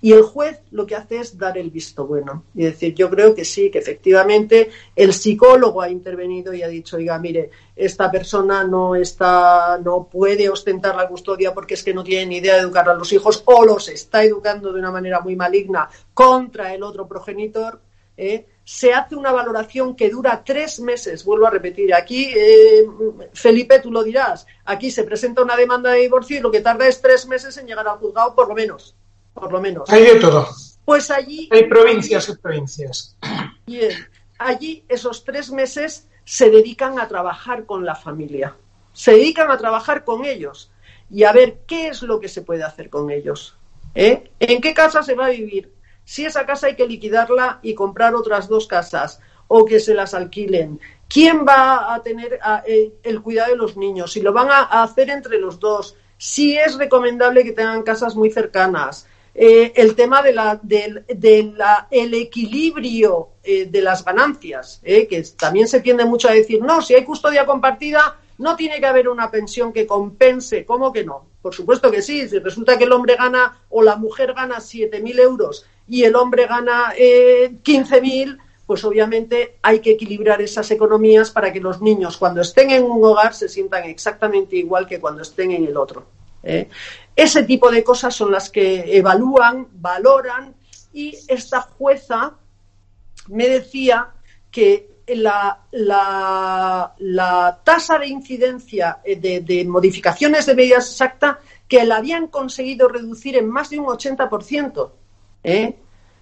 Y 0.00 0.12
el 0.12 0.22
juez 0.22 0.60
lo 0.72 0.84
que 0.84 0.96
hace 0.96 1.18
es 1.18 1.38
dar 1.38 1.56
el 1.56 1.70
visto 1.70 2.06
bueno 2.06 2.44
y 2.56 2.64
decir, 2.64 2.92
yo 2.92 3.08
creo 3.08 3.36
que 3.36 3.44
sí, 3.44 3.70
que 3.70 3.78
efectivamente 3.78 4.70
el 4.96 5.12
psicólogo 5.12 5.80
ha 5.80 5.88
intervenido 5.88 6.52
y 6.52 6.62
ha 6.62 6.68
dicho, 6.68 6.96
oiga, 6.96 7.18
mire, 7.20 7.50
esta 7.76 8.10
persona 8.10 8.64
no 8.64 8.96
está, 8.96 9.78
no 9.78 10.08
puede 10.10 10.48
ostentar 10.48 10.96
la 10.96 11.06
custodia 11.06 11.54
porque 11.54 11.74
es 11.74 11.84
que 11.84 11.94
no 11.94 12.02
tiene 12.02 12.26
ni 12.26 12.36
idea 12.38 12.54
de 12.54 12.62
educar 12.62 12.88
a 12.88 12.94
los 12.94 13.12
hijos 13.12 13.44
o 13.46 13.64
los 13.64 13.88
está 13.88 14.24
educando 14.24 14.72
de 14.72 14.80
una 14.80 14.90
manera 14.90 15.20
muy 15.20 15.36
maligna 15.36 15.88
contra 16.12 16.74
el 16.74 16.82
otro 16.82 17.06
progenitor. 17.06 17.80
¿eh? 18.16 18.46
Se 18.64 18.92
hace 18.92 19.16
una 19.16 19.32
valoración 19.32 19.96
que 19.96 20.10
dura 20.10 20.42
tres 20.44 20.80
meses. 20.80 21.24
Vuelvo 21.24 21.46
a 21.46 21.50
repetir, 21.50 21.94
aquí, 21.94 22.32
eh, 22.34 22.86
Felipe, 23.32 23.80
tú 23.80 23.90
lo 23.90 24.02
dirás, 24.02 24.46
aquí 24.64 24.90
se 24.90 25.04
presenta 25.04 25.42
una 25.42 25.56
demanda 25.56 25.90
de 25.90 26.00
divorcio 26.00 26.38
y 26.38 26.40
lo 26.40 26.50
que 26.50 26.60
tarda 26.60 26.86
es 26.86 27.00
tres 27.00 27.26
meses 27.26 27.56
en 27.58 27.66
llegar 27.66 27.88
al 27.88 27.98
juzgado, 27.98 28.34
por 28.34 28.48
lo 28.48 28.54
menos 28.54 28.94
por 29.34 29.52
lo 29.52 29.60
menos. 29.60 29.88
Hay 29.90 30.04
de 30.04 30.16
todo. 30.16 30.48
Pues 30.84 31.10
allí. 31.10 31.48
Hay 31.52 31.64
provincias 31.64 32.28
y 32.28 32.36
provincias. 32.36 33.16
Bien, 33.66 33.92
allí 34.38 34.84
esos 34.88 35.24
tres 35.24 35.50
meses 35.50 36.08
se 36.24 36.50
dedican 36.50 36.98
a 36.98 37.08
trabajar 37.08 37.66
con 37.66 37.84
la 37.84 37.94
familia. 37.94 38.56
Se 38.92 39.12
dedican 39.12 39.50
a 39.50 39.58
trabajar 39.58 40.04
con 40.04 40.24
ellos 40.24 40.70
y 41.10 41.24
a 41.24 41.32
ver 41.32 41.60
qué 41.66 41.88
es 41.88 42.02
lo 42.02 42.20
que 42.20 42.28
se 42.28 42.42
puede 42.42 42.62
hacer 42.62 42.90
con 42.90 43.10
ellos. 43.10 43.56
¿Eh? 43.94 44.30
¿En 44.40 44.60
qué 44.60 44.74
casa 44.74 45.02
se 45.02 45.14
va 45.14 45.26
a 45.26 45.30
vivir? 45.30 45.72
Si 46.12 46.26
esa 46.26 46.44
casa 46.44 46.66
hay 46.66 46.76
que 46.76 46.86
liquidarla 46.86 47.58
y 47.62 47.72
comprar 47.72 48.14
otras 48.14 48.46
dos 48.46 48.66
casas 48.66 49.18
o 49.48 49.64
que 49.64 49.80
se 49.80 49.94
las 49.94 50.12
alquilen. 50.12 50.78
¿Quién 51.08 51.46
va 51.48 51.94
a 51.94 52.02
tener 52.02 52.38
eh, 52.66 52.92
el 53.02 53.22
cuidado 53.22 53.52
de 53.52 53.56
los 53.56 53.78
niños? 53.78 54.12
Si 54.12 54.20
lo 54.20 54.30
van 54.30 54.50
a 54.50 54.82
hacer 54.82 55.08
entre 55.08 55.38
los 55.38 55.58
dos. 55.58 55.96
Si 56.18 56.54
es 56.54 56.76
recomendable 56.76 57.42
que 57.44 57.52
tengan 57.52 57.82
casas 57.82 58.14
muy 58.14 58.30
cercanas 58.30 59.06
eh, 59.34 59.72
el 59.74 59.94
tema 59.94 60.20
del 60.22 62.14
equilibrio 62.14 63.30
eh, 63.42 63.64
de 63.70 63.80
las 63.80 64.04
ganancias, 64.04 64.82
que 64.84 65.24
también 65.38 65.66
se 65.66 65.80
tiende 65.80 66.04
mucho 66.04 66.28
a 66.28 66.32
decir, 66.32 66.60
no, 66.60 66.82
si 66.82 66.92
hay 66.92 67.04
custodia 67.06 67.46
compartida, 67.46 68.18
no 68.36 68.54
tiene 68.54 68.80
que 68.80 68.86
haber 68.86 69.08
una 69.08 69.30
pensión 69.30 69.72
que 69.72 69.86
compense. 69.86 70.66
¿Cómo 70.66 70.92
que 70.92 71.04
no? 71.04 71.24
Por 71.40 71.54
supuesto 71.54 71.90
que 71.90 72.02
sí. 72.02 72.28
Si 72.28 72.38
resulta 72.38 72.76
que 72.76 72.84
el 72.84 72.92
hombre 72.92 73.16
gana 73.16 73.62
o 73.70 73.82
la 73.82 73.96
mujer 73.96 74.34
gana 74.34 74.58
7.000 74.58 75.18
euros 75.18 75.64
y 75.88 76.04
el 76.04 76.16
hombre 76.16 76.46
gana 76.46 76.92
eh, 76.96 77.52
15.000, 77.62 78.38
pues 78.66 78.84
obviamente 78.84 79.58
hay 79.62 79.80
que 79.80 79.92
equilibrar 79.92 80.40
esas 80.40 80.70
economías 80.70 81.30
para 81.30 81.52
que 81.52 81.60
los 81.60 81.80
niños 81.80 82.16
cuando 82.16 82.40
estén 82.40 82.70
en 82.70 82.84
un 82.84 83.04
hogar 83.04 83.34
se 83.34 83.48
sientan 83.48 83.84
exactamente 83.84 84.56
igual 84.56 84.86
que 84.86 85.00
cuando 85.00 85.22
estén 85.22 85.50
en 85.50 85.66
el 85.66 85.76
otro. 85.76 86.06
¿eh? 86.42 86.68
Ese 87.14 87.42
tipo 87.42 87.70
de 87.70 87.84
cosas 87.84 88.14
son 88.14 88.32
las 88.32 88.48
que 88.50 88.96
evalúan, 88.96 89.68
valoran 89.72 90.54
y 90.92 91.16
esta 91.28 91.60
jueza 91.62 92.34
me 93.28 93.48
decía 93.48 94.08
que 94.50 94.92
la, 95.08 95.58
tasa 97.64 97.98
de 97.98 98.06
incidencia 98.06 99.00
eh, 99.04 99.16
de, 99.16 99.64
modificaciones 99.64 100.46
de 100.46 100.54
medidas 100.54 100.90
exactas 100.90 101.38
que 101.68 101.84
la 101.84 101.96
habían 101.96 102.28
conseguido 102.28 102.88
reducir 102.88 103.36
en 103.36 103.48
más 103.48 103.70
de 103.70 103.78
un 103.78 103.86
80%. 103.86 104.90
¿Eh? 105.44 105.76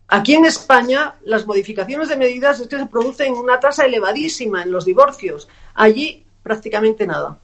Aquí 0.09 0.35
en 0.35 0.45
España 0.45 1.15
las 1.25 1.47
modificaciones 1.47 2.09
de 2.09 2.17
medidas 2.17 2.59
es 2.61 2.67
que 2.67 2.79
se 2.79 2.87
producen 2.87 3.35
una 3.35 3.61
tasa 3.61 3.87
elevadísima 3.87 4.63
en 4.63 4.73
los 4.73 4.85
divorcios. 4.85 5.49
Allí 5.75 6.27
prácticamente 6.43 7.07
nada. 7.07 7.39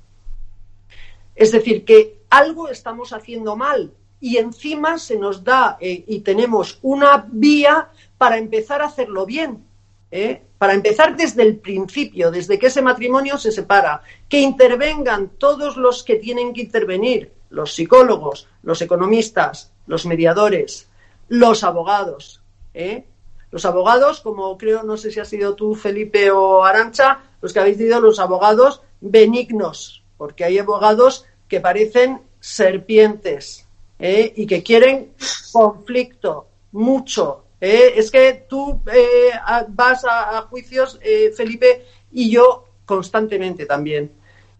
Es 1.34 1.52
decir, 1.52 1.84
que 1.84 2.22
algo 2.30 2.68
estamos 2.68 3.12
haciendo 3.12 3.54
mal 3.56 3.92
y 4.20 4.38
encima 4.38 4.98
se 4.98 5.16
nos 5.16 5.44
da 5.44 5.76
eh, 5.80 6.04
y 6.08 6.20
tenemos 6.20 6.78
una 6.82 7.26
vía 7.30 7.90
para 8.18 8.38
empezar 8.38 8.82
a 8.82 8.86
hacerlo 8.86 9.26
bien. 9.26 9.64
¿eh? 10.10 10.42
Para 10.58 10.72
empezar 10.72 11.16
desde 11.16 11.42
el 11.42 11.58
principio, 11.58 12.30
desde 12.30 12.58
que 12.58 12.68
ese 12.68 12.82
matrimonio 12.82 13.38
se 13.38 13.52
separa, 13.52 14.02
que 14.28 14.40
intervengan 14.40 15.30
todos 15.38 15.76
los 15.76 16.02
que 16.02 16.16
tienen 16.16 16.52
que 16.52 16.62
intervenir, 16.62 17.32
los 17.50 17.74
psicólogos, 17.74 18.48
los 18.62 18.80
economistas, 18.82 19.72
los 19.86 20.06
mediadores, 20.06 20.88
los 21.28 21.64
abogados. 21.64 22.42
¿eh? 22.74 23.04
Los 23.50 23.64
abogados, 23.64 24.20
como 24.20 24.56
creo, 24.58 24.82
no 24.82 24.96
sé 24.96 25.10
si 25.10 25.20
ha 25.20 25.24
sido 25.24 25.54
tú, 25.54 25.74
Felipe 25.74 26.30
o 26.30 26.64
Arancha, 26.64 27.20
los 27.40 27.52
que 27.52 27.60
habéis 27.60 27.78
sido 27.78 28.00
los 28.00 28.18
abogados 28.18 28.82
benignos, 29.00 30.02
porque 30.16 30.44
hay 30.44 30.58
abogados 30.58 31.26
que 31.48 31.60
parecen 31.60 32.20
serpientes 32.40 33.66
¿eh? 33.98 34.32
y 34.36 34.46
que 34.46 34.62
quieren 34.62 35.12
conflicto, 35.52 36.46
mucho. 36.72 37.44
¿eh? 37.60 37.94
Es 37.96 38.10
que 38.10 38.46
tú 38.48 38.80
eh, 38.92 39.30
vas 39.68 40.04
a, 40.04 40.42
juicios, 40.42 40.98
Felipe, 41.36 41.86
y 42.12 42.30
yo 42.30 42.64
constantemente 42.84 43.66
también. 43.66 44.12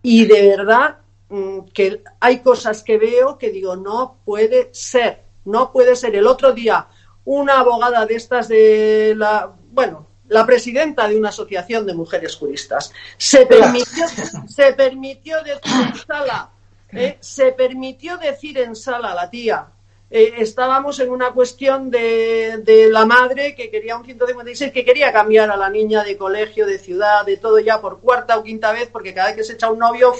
Y 0.03 0.27
de 0.27 0.49
verdad 0.49 0.99
mm, 1.29 1.61
que 1.73 2.03
hay 2.21 2.41
cosas 2.41 2.83
que 2.83 2.99
veo 2.99 3.39
que 3.39 3.51
digo, 3.51 3.77
no 3.77 4.19
puede 4.25 4.71
ser, 4.73 5.23
no 5.47 5.73
puede 5.73 5.97
ser. 5.97 6.14
El 6.14 6.27
otro 6.27 6.52
día, 6.52 6.86
una 7.24 7.60
abogada 7.60 8.06
de 8.06 8.14
estas 8.14 8.48
de 8.48 9.14
la, 9.16 9.52
bueno, 9.70 10.06
la 10.28 10.44
presidenta 10.44 11.09
de 11.09 11.16
una 11.16 11.31
asociación 11.31 11.86
de 11.86 11.94
mujeres 11.94 12.36
juristas. 12.36 12.93
Se 13.16 13.47
permitió, 13.47 14.06
se 14.48 14.73
permitió 14.73 15.43
decir 15.43 15.86
en 15.89 15.97
sala, 15.97 16.51
eh, 16.93 17.16
se 17.20 17.52
permitió 17.52 18.16
decir 18.18 18.59
en 18.59 18.77
sala 18.77 19.14
la 19.14 19.31
tía. 19.31 19.66
Eh, 20.09 20.35
estábamos 20.39 21.01
en 21.01 21.10
una 21.10 21.32
cuestión 21.32 21.90
de, 21.90 22.59
de, 22.62 22.89
la 22.90 23.05
madre 23.05 23.56
que 23.56 23.70
quería 23.70 23.97
un 23.97 24.05
156, 24.05 24.70
que 24.70 24.85
quería 24.85 25.12
cambiar 25.12 25.51
a 25.51 25.56
la 25.56 25.68
niña 25.68 26.05
de 26.05 26.16
colegio, 26.16 26.64
de 26.64 26.78
ciudad, 26.78 27.27
de 27.27 27.39
todo 27.39 27.59
ya 27.59 27.81
por 27.81 27.98
cuarta 27.98 28.39
o 28.39 28.44
quinta 28.44 28.73
vez, 28.73 28.89
porque 28.89 29.12
cada 29.12 29.28
vez 29.28 29.36
que 29.36 29.44
se 29.44 29.55
echa 29.55 29.70
un 29.70 29.81
novio 29.81 30.14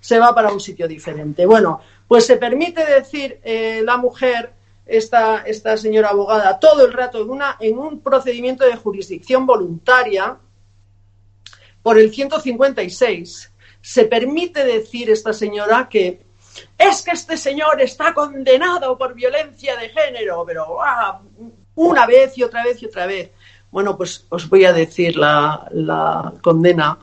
se 0.00 0.18
va 0.18 0.34
para 0.34 0.52
un 0.52 0.60
sitio 0.60 0.86
diferente. 0.86 1.46
Bueno, 1.46 1.80
pues 2.06 2.26
se 2.26 2.36
permite 2.36 2.84
decir 2.84 3.40
eh, 3.42 3.82
la 3.84 3.96
mujer 3.96 4.52
esta, 4.90 5.42
esta 5.42 5.76
señora 5.76 6.08
abogada 6.08 6.58
todo 6.58 6.84
el 6.84 6.92
rato 6.92 7.22
en, 7.22 7.30
una, 7.30 7.56
en 7.60 7.78
un 7.78 8.00
procedimiento 8.00 8.64
de 8.64 8.76
jurisdicción 8.76 9.46
voluntaria 9.46 10.36
por 11.82 11.98
el 11.98 12.12
156. 12.12 13.52
Se 13.80 14.04
permite 14.06 14.64
decir 14.64 15.08
esta 15.08 15.32
señora 15.32 15.88
que 15.88 16.22
es 16.76 17.02
que 17.02 17.12
este 17.12 17.36
señor 17.36 17.80
está 17.80 18.12
condenado 18.12 18.98
por 18.98 19.14
violencia 19.14 19.76
de 19.76 19.90
género, 19.90 20.44
pero 20.44 20.82
ah, 20.82 21.22
una 21.76 22.06
vez 22.06 22.36
y 22.36 22.42
otra 22.42 22.64
vez 22.64 22.82
y 22.82 22.86
otra 22.86 23.06
vez. 23.06 23.30
Bueno, 23.70 23.96
pues 23.96 24.26
os 24.28 24.48
voy 24.48 24.64
a 24.64 24.72
decir, 24.72 25.16
la, 25.16 25.68
la 25.70 26.34
condena 26.42 26.98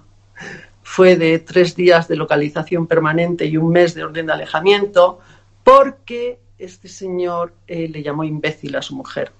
fue 0.84 1.16
de 1.16 1.40
tres 1.40 1.74
días 1.76 2.10
de 2.10 2.18
localización 2.18 2.86
permanente 2.86 3.46
y 3.46 3.56
un 3.56 3.70
mes 3.70 3.94
de 3.94 4.04
orden 4.04 4.26
de 4.26 4.34
alejamiento 4.34 5.20
porque 5.64 6.40
este 6.58 6.88
señor 6.88 7.54
eh, 7.68 7.88
le 7.88 8.02
llamó 8.02 8.24
imbécil 8.24 8.76
a 8.76 8.82
su 8.82 8.96
mujer. 8.96 9.32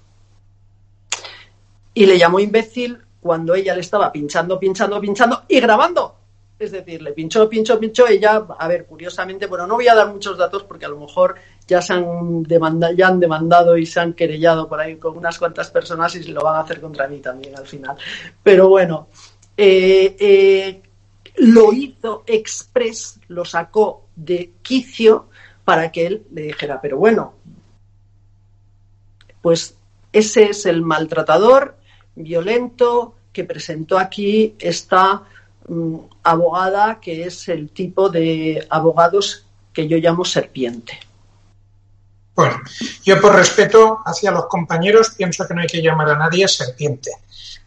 Y 1.94 2.06
le 2.06 2.18
llamó 2.18 2.38
imbécil 2.38 2.98
cuando 3.20 3.54
ella 3.54 3.74
le 3.74 3.80
estaba 3.80 4.12
pinchando, 4.12 4.58
pinchando, 4.58 5.00
pinchando 5.00 5.42
y 5.48 5.60
grabando. 5.60 6.14
Es 6.58 6.72
decir, 6.72 7.00
le 7.02 7.12
pinchó, 7.12 7.48
pinchó, 7.48 7.78
pinchó. 7.78 8.08
Ella, 8.08 8.44
a 8.58 8.68
ver, 8.68 8.86
curiosamente, 8.86 9.46
bueno, 9.46 9.66
no 9.66 9.74
voy 9.74 9.86
a 9.88 9.94
dar 9.94 10.08
muchos 10.12 10.36
datos 10.36 10.64
porque 10.64 10.86
a 10.86 10.88
lo 10.88 10.98
mejor 10.98 11.36
ya 11.66 11.80
se 11.80 11.92
han 11.92 12.42
demandado, 12.42 12.94
ya 12.94 13.08
han 13.08 13.20
demandado 13.20 13.76
y 13.76 13.86
se 13.86 14.00
han 14.00 14.12
querellado 14.12 14.68
por 14.68 14.80
ahí 14.80 14.96
con 14.96 15.16
unas 15.16 15.38
cuantas 15.38 15.70
personas 15.70 16.14
y 16.16 16.22
se 16.22 16.30
lo 16.30 16.42
van 16.42 16.56
a 16.56 16.60
hacer 16.60 16.80
contra 16.80 17.06
mí 17.06 17.20
también 17.20 17.56
al 17.56 17.66
final. 17.66 17.96
Pero 18.42 18.68
bueno, 18.68 19.08
eh, 19.56 20.16
eh, 20.18 20.82
lo 21.36 21.72
hizo 21.72 22.24
express, 22.26 23.20
lo 23.28 23.44
sacó 23.44 24.06
de 24.16 24.54
quicio 24.62 25.28
para 25.68 25.92
que 25.92 26.06
él 26.06 26.26
le 26.32 26.44
dijera, 26.44 26.80
pero 26.80 26.96
bueno, 26.96 27.34
pues 29.42 29.74
ese 30.14 30.44
es 30.44 30.64
el 30.64 30.80
maltratador 30.80 31.76
violento 32.14 33.16
que 33.34 33.44
presentó 33.44 33.98
aquí 33.98 34.56
esta 34.58 35.24
mm, 35.68 35.96
abogada 36.22 37.00
que 37.00 37.24
es 37.24 37.50
el 37.50 37.68
tipo 37.68 38.08
de 38.08 38.66
abogados 38.70 39.44
que 39.70 39.86
yo 39.86 39.98
llamo 39.98 40.24
serpiente. 40.24 40.98
Bueno, 42.34 42.62
yo 43.04 43.20
por 43.20 43.34
respeto 43.34 43.98
hacia 44.06 44.30
los 44.30 44.46
compañeros 44.46 45.10
pienso 45.18 45.46
que 45.46 45.52
no 45.52 45.60
hay 45.60 45.66
que 45.66 45.82
llamar 45.82 46.08
a 46.08 46.16
nadie 46.16 46.48
serpiente. 46.48 47.10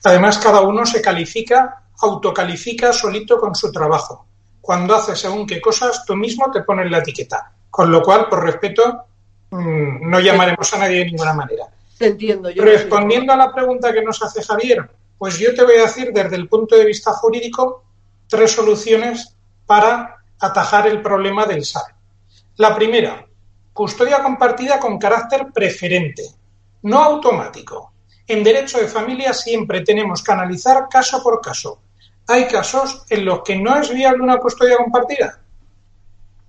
Además, 0.04 0.40
cada 0.40 0.62
uno 0.62 0.88
se 0.88 1.04
califica, 1.04 1.84
autocalifica 2.00 2.94
solito 2.94 3.40
con 3.40 3.54
su 3.54 3.72
trabajo. 3.72 4.26
Cuando 4.60 4.96
haces 4.96 5.20
según 5.20 5.46
qué 5.46 5.62
cosas, 5.62 6.04
tú 6.04 6.16
mismo 6.16 6.50
te 6.50 6.64
pones 6.64 6.90
la 6.90 6.98
etiqueta. 6.98 7.52
Con 7.72 7.90
lo 7.90 8.04
cual, 8.04 8.28
por 8.30 8.44
respeto, 8.44 9.06
mm, 9.50 10.08
no 10.08 10.20
llamaremos 10.20 10.72
a 10.74 10.78
nadie 10.78 11.00
de 11.00 11.06
ninguna 11.06 11.34
manera. 11.34 11.66
entiendo. 12.00 12.50
Yo 12.50 12.64
Respondiendo 12.64 13.32
a 13.32 13.38
la 13.38 13.54
pregunta 13.54 13.94
que 13.94 14.04
nos 14.04 14.22
hace 14.22 14.44
Javier, 14.44 14.90
pues 15.18 15.40
yo 15.40 15.54
te 15.56 15.64
voy 15.64 15.76
a 15.76 15.84
decir 15.84 16.12
desde 16.14 16.36
el 16.36 16.48
punto 16.48 16.76
de 16.76 16.86
vista 16.86 17.14
jurídico 17.14 17.84
tres 18.28 18.52
soluciones 18.52 19.36
para 19.66 20.18
atajar 20.40 20.88
el 20.88 21.02
problema 21.02 21.46
del 21.46 21.64
SAR. 21.64 21.96
La 22.58 22.76
primera, 22.76 23.26
custodia 23.72 24.22
compartida 24.22 24.80
con 24.80 24.98
carácter 24.98 25.48
preferente, 25.54 26.24
no 26.82 27.04
automático. 27.04 27.94
En 28.28 28.44
derecho 28.44 28.80
de 28.80 28.88
familia 28.88 29.34
siempre 29.34 29.82
tenemos 29.82 30.24
que 30.24 30.32
analizar 30.32 30.88
caso 30.90 31.22
por 31.22 31.40
caso. 31.40 31.82
Hay 32.28 32.48
casos 32.48 33.04
en 33.10 33.26
los 33.26 33.42
que 33.44 33.56
no 33.56 33.78
es 33.78 33.94
viable 33.94 34.24
una 34.24 34.38
custodia 34.38 34.78
compartida, 34.78 35.40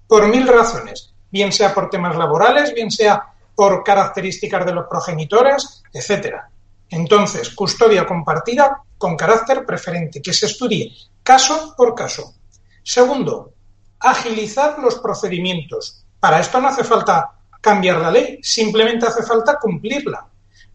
por 0.07 0.29
mil 0.29 0.47
razones, 0.47 1.12
bien 1.33 1.51
sea 1.51 1.75
por 1.75 1.91
temas 1.91 2.15
laborales, 2.17 2.73
bien 2.75 2.91
sea 2.91 3.23
por 3.57 3.83
características 3.83 4.65
de 4.65 4.73
los 4.73 4.87
progenitores, 4.87 5.83
etcétera. 5.93 6.49
Entonces, 6.91 7.51
custodia 7.51 8.07
compartida 8.07 8.83
con 8.99 9.17
carácter 9.17 9.65
preferente, 9.65 10.21
que 10.21 10.33
se 10.33 10.47
estudie 10.47 10.93
caso 11.23 11.75
por 11.77 11.95
caso. 11.95 12.35
Segundo, 12.83 13.53
agilizar 13.99 14.79
los 14.79 14.97
procedimientos. 14.97 16.05
Para 16.21 16.41
esto 16.41 16.61
no 16.61 16.69
hace 16.69 16.85
falta 16.85 17.33
cambiar 17.61 18.01
la 18.01 18.11
ley, 18.11 18.39
simplemente 18.43 19.07
hace 19.07 19.23
falta 19.23 19.59
cumplirla. 19.59 20.27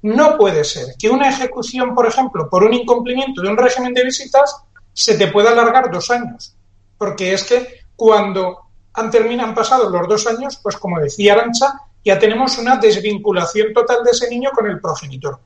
No 0.02 0.38
puede 0.38 0.64
ser 0.64 0.96
que 0.98 1.10
una 1.10 1.30
ejecución, 1.30 1.94
por 1.94 2.08
ejemplo, 2.08 2.50
por 2.50 2.64
un 2.64 2.74
incumplimiento 2.74 3.42
de 3.42 3.50
un 3.50 3.58
régimen 3.58 3.94
de 3.94 4.04
visitas, 4.06 4.56
se 4.94 5.18
te 5.18 5.28
pueda 5.28 5.52
alargar 5.52 5.92
dos 5.92 6.10
años. 6.10 6.56
Porque 6.98 7.34
es 7.34 7.44
que 7.44 7.82
cuando 7.96 8.67
han 8.98 9.12
terminado, 9.12 9.54
pasado 9.54 9.90
los 9.92 10.08
dos 10.08 10.26
años, 10.26 10.60
pues 10.62 10.76
como 10.76 11.00
decía 11.00 11.34
Arancha, 11.34 11.82
ya 12.04 12.18
tenemos 12.18 12.58
una 12.58 12.78
desvinculación 12.78 13.72
total 13.72 14.04
de 14.04 14.10
ese 14.10 14.28
niño 14.28 14.50
con 14.52 14.66
el 14.68 14.82
progenitor. 14.82 15.40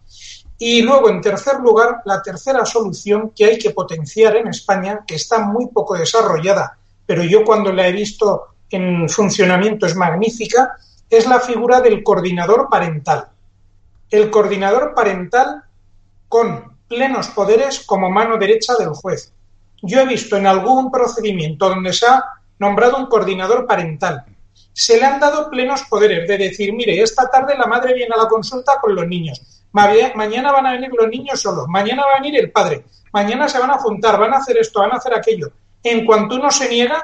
Y 0.58 0.82
luego, 0.84 1.10
en 1.10 1.20
tercer 1.20 1.60
lugar, 1.60 2.02
la 2.06 2.22
tercera 2.22 2.66
solución 2.66 3.32
que 3.36 3.46
hay 3.46 3.58
que 3.58 3.72
potenciar 3.72 4.38
en 4.38 4.48
España, 4.48 5.02
que 5.06 5.16
está 5.16 5.40
muy 5.40 5.68
poco 5.68 5.98
desarrollada, 5.98 6.78
pero 7.06 7.24
yo 7.24 7.44
cuando 7.44 7.74
la 7.74 7.88
he 7.88 7.92
visto 7.92 8.56
en 8.70 9.10
funcionamiento 9.10 9.86
es 9.86 9.98
magnífica, 9.98 10.78
es 11.10 11.28
la 11.28 11.42
figura 11.42 11.82
del 11.82 12.04
coordinador 12.04 12.70
parental. 12.70 13.28
El 14.10 14.32
coordinador 14.32 14.94
parental 14.96 15.64
con 16.30 16.78
plenos 16.88 17.28
poderes 17.30 17.82
como 17.86 18.10
mano 18.10 18.38
derecha 18.38 18.76
del 18.76 18.90
juez. 18.90 19.34
Yo 19.82 20.00
he 20.00 20.06
visto 20.06 20.38
en 20.38 20.48
algún 20.48 20.90
procedimiento 20.90 21.68
donde 21.68 21.92
se 21.92 22.06
ha 22.06 22.24
nombrado 22.62 22.96
un 22.98 23.08
coordinador 23.08 23.68
parental. 23.68 24.24
Se 24.72 24.98
le 24.98 25.06
han 25.06 25.20
dado 25.20 25.50
plenos 25.50 25.82
poderes 25.90 26.28
de 26.28 26.38
decir, 26.38 26.72
mire, 26.74 27.02
esta 27.02 27.30
tarde 27.30 27.58
la 27.58 27.68
madre 27.68 27.94
viene 27.94 28.16
a 28.16 28.24
la 28.24 28.30
consulta 28.30 28.80
con 28.80 28.96
los 28.96 29.06
niños 29.06 29.42
mañana 29.74 30.52
van 30.52 30.66
a 30.66 30.72
venir 30.74 30.92
los 30.92 31.08
niños 31.08 31.42
solos, 31.42 31.68
mañana 31.68 32.04
va 32.06 32.14
a 32.14 32.22
venir 32.22 32.40
el 32.40 32.52
padre, 32.52 32.86
mañana 33.14 33.48
se 33.48 33.60
van 33.60 33.72
a 33.72 33.78
juntar, 33.78 34.20
van 34.20 34.34
a 34.34 34.38
hacer 34.38 34.58
esto, 34.58 34.82
van 34.82 34.92
a 34.92 34.98
hacer 34.98 35.14
aquello. 35.14 35.52
En 35.84 36.06
cuanto 36.06 36.36
uno 36.36 36.52
se 36.52 36.70
niega, 36.70 37.04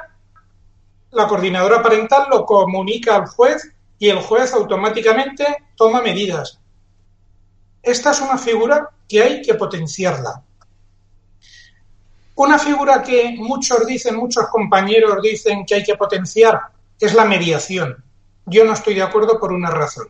la 1.11 1.27
coordinadora 1.27 1.81
parental 1.81 2.27
lo 2.29 2.45
comunica 2.45 3.15
al 3.15 3.27
juez 3.27 3.73
y 3.97 4.09
el 4.09 4.19
juez 4.19 4.53
automáticamente 4.53 5.63
toma 5.75 6.01
medidas. 6.01 6.59
Esta 7.81 8.11
es 8.11 8.21
una 8.21 8.37
figura 8.37 8.89
que 9.07 9.21
hay 9.21 9.41
que 9.41 9.53
potenciarla. 9.53 10.43
Una 12.37 12.59
figura 12.59 13.01
que 13.01 13.35
muchos 13.35 13.87
dicen, 13.87 14.15
muchos 14.15 14.47
compañeros 14.49 15.19
dicen 15.23 15.65
que 15.65 15.73
hay 15.73 15.83
que 15.83 15.95
potenciar 15.95 16.61
es 16.99 17.15
la 17.15 17.25
mediación. 17.25 18.03
Yo 18.45 18.63
no 18.63 18.73
estoy 18.73 18.93
de 18.93 19.01
acuerdo 19.01 19.39
por 19.39 19.51
una 19.51 19.71
razón, 19.71 20.07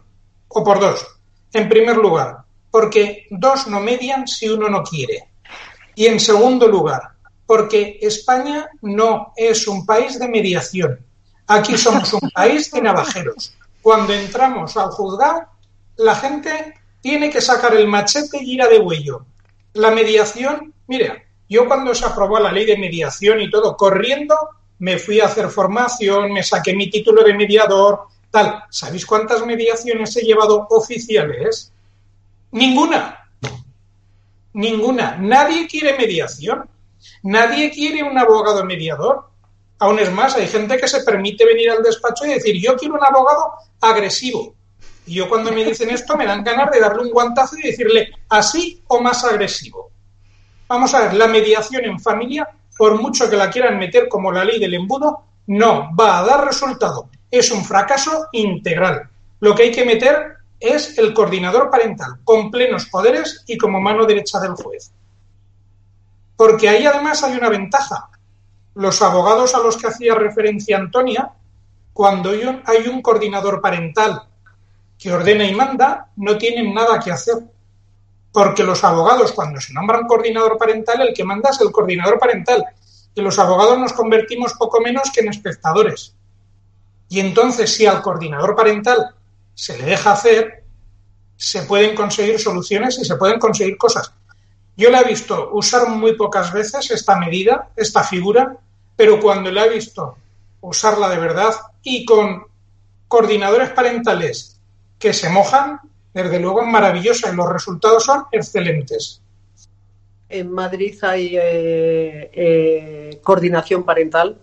o 0.50 0.62
por 0.62 0.82
dos. 0.82 1.08
En 1.54 1.70
primer 1.70 1.96
lugar, 1.96 2.40
porque 2.70 3.28
dos 3.30 3.68
no 3.68 3.80
median 3.80 4.28
si 4.28 4.50
uno 4.50 4.68
no 4.68 4.84
quiere. 4.84 5.30
Y 5.96 6.08
en 6.08 6.20
segundo 6.20 6.68
lugar, 6.68 7.14
porque 7.46 7.98
España 8.02 8.68
no 8.82 9.32
es 9.38 9.66
un 9.66 9.86
país 9.86 10.20
de 10.20 10.28
mediación. 10.28 11.00
Aquí 11.48 11.78
somos 11.78 12.12
un 12.12 12.30
país 12.32 12.70
de 12.72 12.82
navajeros. 12.82 13.54
Cuando 13.82 14.14
entramos 14.14 14.76
al 14.76 14.90
juzgado, 14.90 15.44
la 15.96 16.14
gente 16.14 16.74
tiene 17.00 17.30
que 17.30 17.40
sacar 17.40 17.74
el 17.74 17.88
machete 17.88 18.44
y 18.44 18.56
ir 18.56 18.62
a 18.62 18.68
de 18.68 18.80
huello. 18.80 19.26
La 19.72 19.92
mediación, 19.92 20.74
mira, 20.88 21.24
yo 21.50 21.68
cuando 21.68 21.94
se 21.96 22.06
aprobó 22.06 22.40
la 22.40 22.52
ley 22.52 22.66
de 22.66 22.78
mediación 22.78 23.42
y 23.42 23.50
todo, 23.50 23.76
corriendo, 23.78 24.36
me 24.80 24.98
fui 24.98 25.20
a 25.20 25.26
hacer 25.26 25.50
formación, 25.50 26.32
me 26.32 26.44
saqué 26.44 26.76
mi 26.76 26.90
título 26.90 27.24
de 27.24 27.34
mediador, 27.34 28.02
tal. 28.30 28.64
¿Sabéis 28.70 29.06
cuántas 29.06 29.46
mediaciones 29.46 30.16
he 30.18 30.22
llevado 30.22 30.68
oficiales? 30.70 31.72
Ninguna. 32.52 33.30
Ninguna. 34.54 35.18
Nadie 35.18 35.68
quiere 35.68 35.98
mediación. 35.98 36.70
Nadie 37.24 37.72
quiere 37.72 38.04
un 38.04 38.18
abogado 38.18 38.64
mediador. 38.66 39.30
Aún 39.80 40.00
es 40.00 40.12
más, 40.12 40.36
hay 40.36 40.48
gente 40.48 40.78
que 40.78 40.88
se 40.88 41.04
permite 41.04 41.46
venir 41.46 41.70
al 41.70 41.84
despacho 41.84 42.26
y 42.26 42.34
decir, 42.34 42.60
yo 42.60 42.76
quiero 42.76 42.96
un 42.96 43.04
abogado 43.04 43.54
agresivo. 43.80 44.56
Y 45.06 45.16
yo 45.16 45.30
cuando 45.30 45.52
me 45.52 45.64
dicen 45.64 45.90
esto 45.90 46.18
me 46.18 46.26
dan 46.26 46.44
ganas 46.44 46.72
de 46.72 46.80
darle 46.80 47.04
un 47.04 47.12
guantazo 47.12 47.58
y 47.58 47.62
decirle 47.62 48.12
así 48.30 48.84
o 48.88 49.00
más 49.00 49.24
agresivo. 49.24 49.92
Vamos 50.68 50.94
a 50.94 51.02
ver, 51.02 51.14
la 51.14 51.28
mediación 51.28 51.86
en 51.86 52.00
familia, 52.00 52.48
por 52.78 53.00
mucho 53.00 53.30
que 53.30 53.38
la 53.38 53.50
quieran 53.50 53.80
meter 53.80 54.08
como 54.08 54.32
la 54.32 54.44
ley 54.44 54.60
del 54.60 54.74
embudo, 54.74 55.24
no 55.48 55.90
va 55.96 56.20
a 56.20 56.26
dar 56.26 56.46
resultado. 56.46 57.10
Es 57.32 57.52
un 57.52 57.64
fracaso 57.64 58.28
integral. 58.34 59.10
Lo 59.40 59.56
que 59.56 59.64
hay 59.64 59.72
que 59.72 59.86
meter 59.86 60.38
es 60.60 60.98
el 60.98 61.14
coordinador 61.14 61.70
parental, 61.70 62.20
con 62.24 62.52
plenos 62.52 62.88
poderes 62.88 63.44
y 63.48 63.58
como 63.58 63.80
mano 63.80 64.06
derecha 64.06 64.40
del 64.40 64.54
juez. 64.54 64.92
Porque 66.36 66.70
ahí 66.70 66.86
además 66.86 67.24
hay 67.24 67.38
una 67.38 67.50
ventaja. 67.50 68.10
Los 68.76 69.02
abogados 69.02 69.56
a 69.56 69.60
los 69.60 69.78
que 69.78 69.88
hacía 69.88 70.16
referencia 70.16 70.78
Antonia, 70.78 71.32
cuando 71.94 72.32
hay 72.32 72.88
un 72.88 73.02
coordinador 73.02 73.62
parental 73.62 74.24
que 75.00 75.12
ordena 75.12 75.46
y 75.46 75.54
manda, 75.54 76.10
no 76.16 76.38
tienen 76.38 76.74
nada 76.74 77.00
que 77.00 77.12
hacer. 77.12 77.36
Porque 78.38 78.64
los 78.64 78.84
abogados, 78.84 79.32
cuando 79.32 79.60
se 79.60 79.74
nombran 79.74 80.06
coordinador 80.06 80.60
parental, 80.60 81.02
el 81.02 81.12
que 81.12 81.24
manda 81.24 81.50
es 81.50 81.60
el 81.60 81.72
coordinador 81.72 82.20
parental. 82.20 82.64
Y 83.16 83.22
los 83.22 83.40
abogados 83.40 83.80
nos 83.80 83.94
convertimos 83.94 84.54
poco 84.54 84.80
menos 84.80 85.10
que 85.10 85.22
en 85.22 85.30
espectadores. 85.30 86.14
Y 87.10 87.20
entonces, 87.20 87.74
si 87.74 87.88
al 87.88 88.04
coordinador 88.04 88.56
parental 88.56 89.16
se 89.56 89.76
le 89.80 89.86
deja 89.86 90.12
hacer, 90.12 90.64
se 91.36 91.64
pueden 91.64 91.96
conseguir 91.96 92.40
soluciones 92.40 93.00
y 93.00 93.06
se 93.06 93.16
pueden 93.16 93.40
conseguir 93.40 93.76
cosas. 93.76 94.14
Yo 94.76 94.92
la 94.92 95.02
he 95.02 95.06
visto 95.06 95.50
usar 95.54 95.90
muy 95.90 96.14
pocas 96.14 96.54
veces 96.54 96.92
esta 96.92 97.16
medida, 97.16 97.70
esta 97.76 98.04
figura, 98.04 98.56
pero 98.96 99.20
cuando 99.20 99.52
la 99.52 99.66
he 99.66 99.70
visto 99.70 100.16
usarla 100.62 101.10
de 101.10 101.18
verdad 101.18 101.56
y 101.82 102.06
con 102.06 102.46
coordinadores 103.08 103.72
parentales 103.72 104.60
que 105.00 105.12
se 105.12 105.28
mojan, 105.28 105.80
desde 106.24 106.40
luego 106.40 106.62
es 106.62 106.68
maravillosa 106.68 107.32
y 107.32 107.36
los 107.36 107.50
resultados 107.50 108.04
son 108.04 108.26
excelentes. 108.32 109.22
En 110.30 110.52
Madrid 110.52 110.98
hay 111.04 111.38
eh, 111.38 112.30
eh, 112.34 113.20
coordinación 113.24 113.84
parental 113.84 114.38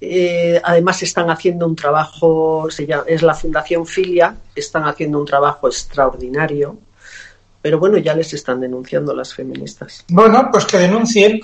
eh, 0.00 0.60
además 0.62 1.02
están 1.02 1.28
haciendo 1.30 1.66
un 1.66 1.74
trabajo, 1.74 2.68
se 2.70 2.86
es 3.06 3.22
la 3.22 3.34
Fundación 3.34 3.84
Filia, 3.84 4.36
están 4.54 4.84
haciendo 4.84 5.18
un 5.18 5.26
trabajo 5.26 5.66
extraordinario, 5.66 6.78
pero 7.60 7.80
bueno, 7.80 7.98
ya 7.98 8.14
les 8.14 8.32
están 8.32 8.60
denunciando 8.60 9.12
las 9.12 9.34
feministas. 9.34 10.04
Bueno, 10.08 10.48
pues 10.52 10.66
que 10.66 10.78
denuncien. 10.78 11.40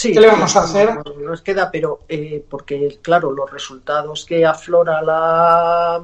¿Qué 0.00 0.20
le 0.20 0.28
vamos 0.28 0.56
a 0.56 0.60
hacer? 0.60 0.94
No, 0.94 1.02
nos 1.20 1.42
queda, 1.42 1.70
pero 1.70 2.00
eh, 2.08 2.42
porque, 2.48 3.00
claro, 3.02 3.32
los 3.32 3.50
resultados 3.50 4.24
que 4.24 4.46
aflora 4.46 5.02
la 5.02 6.02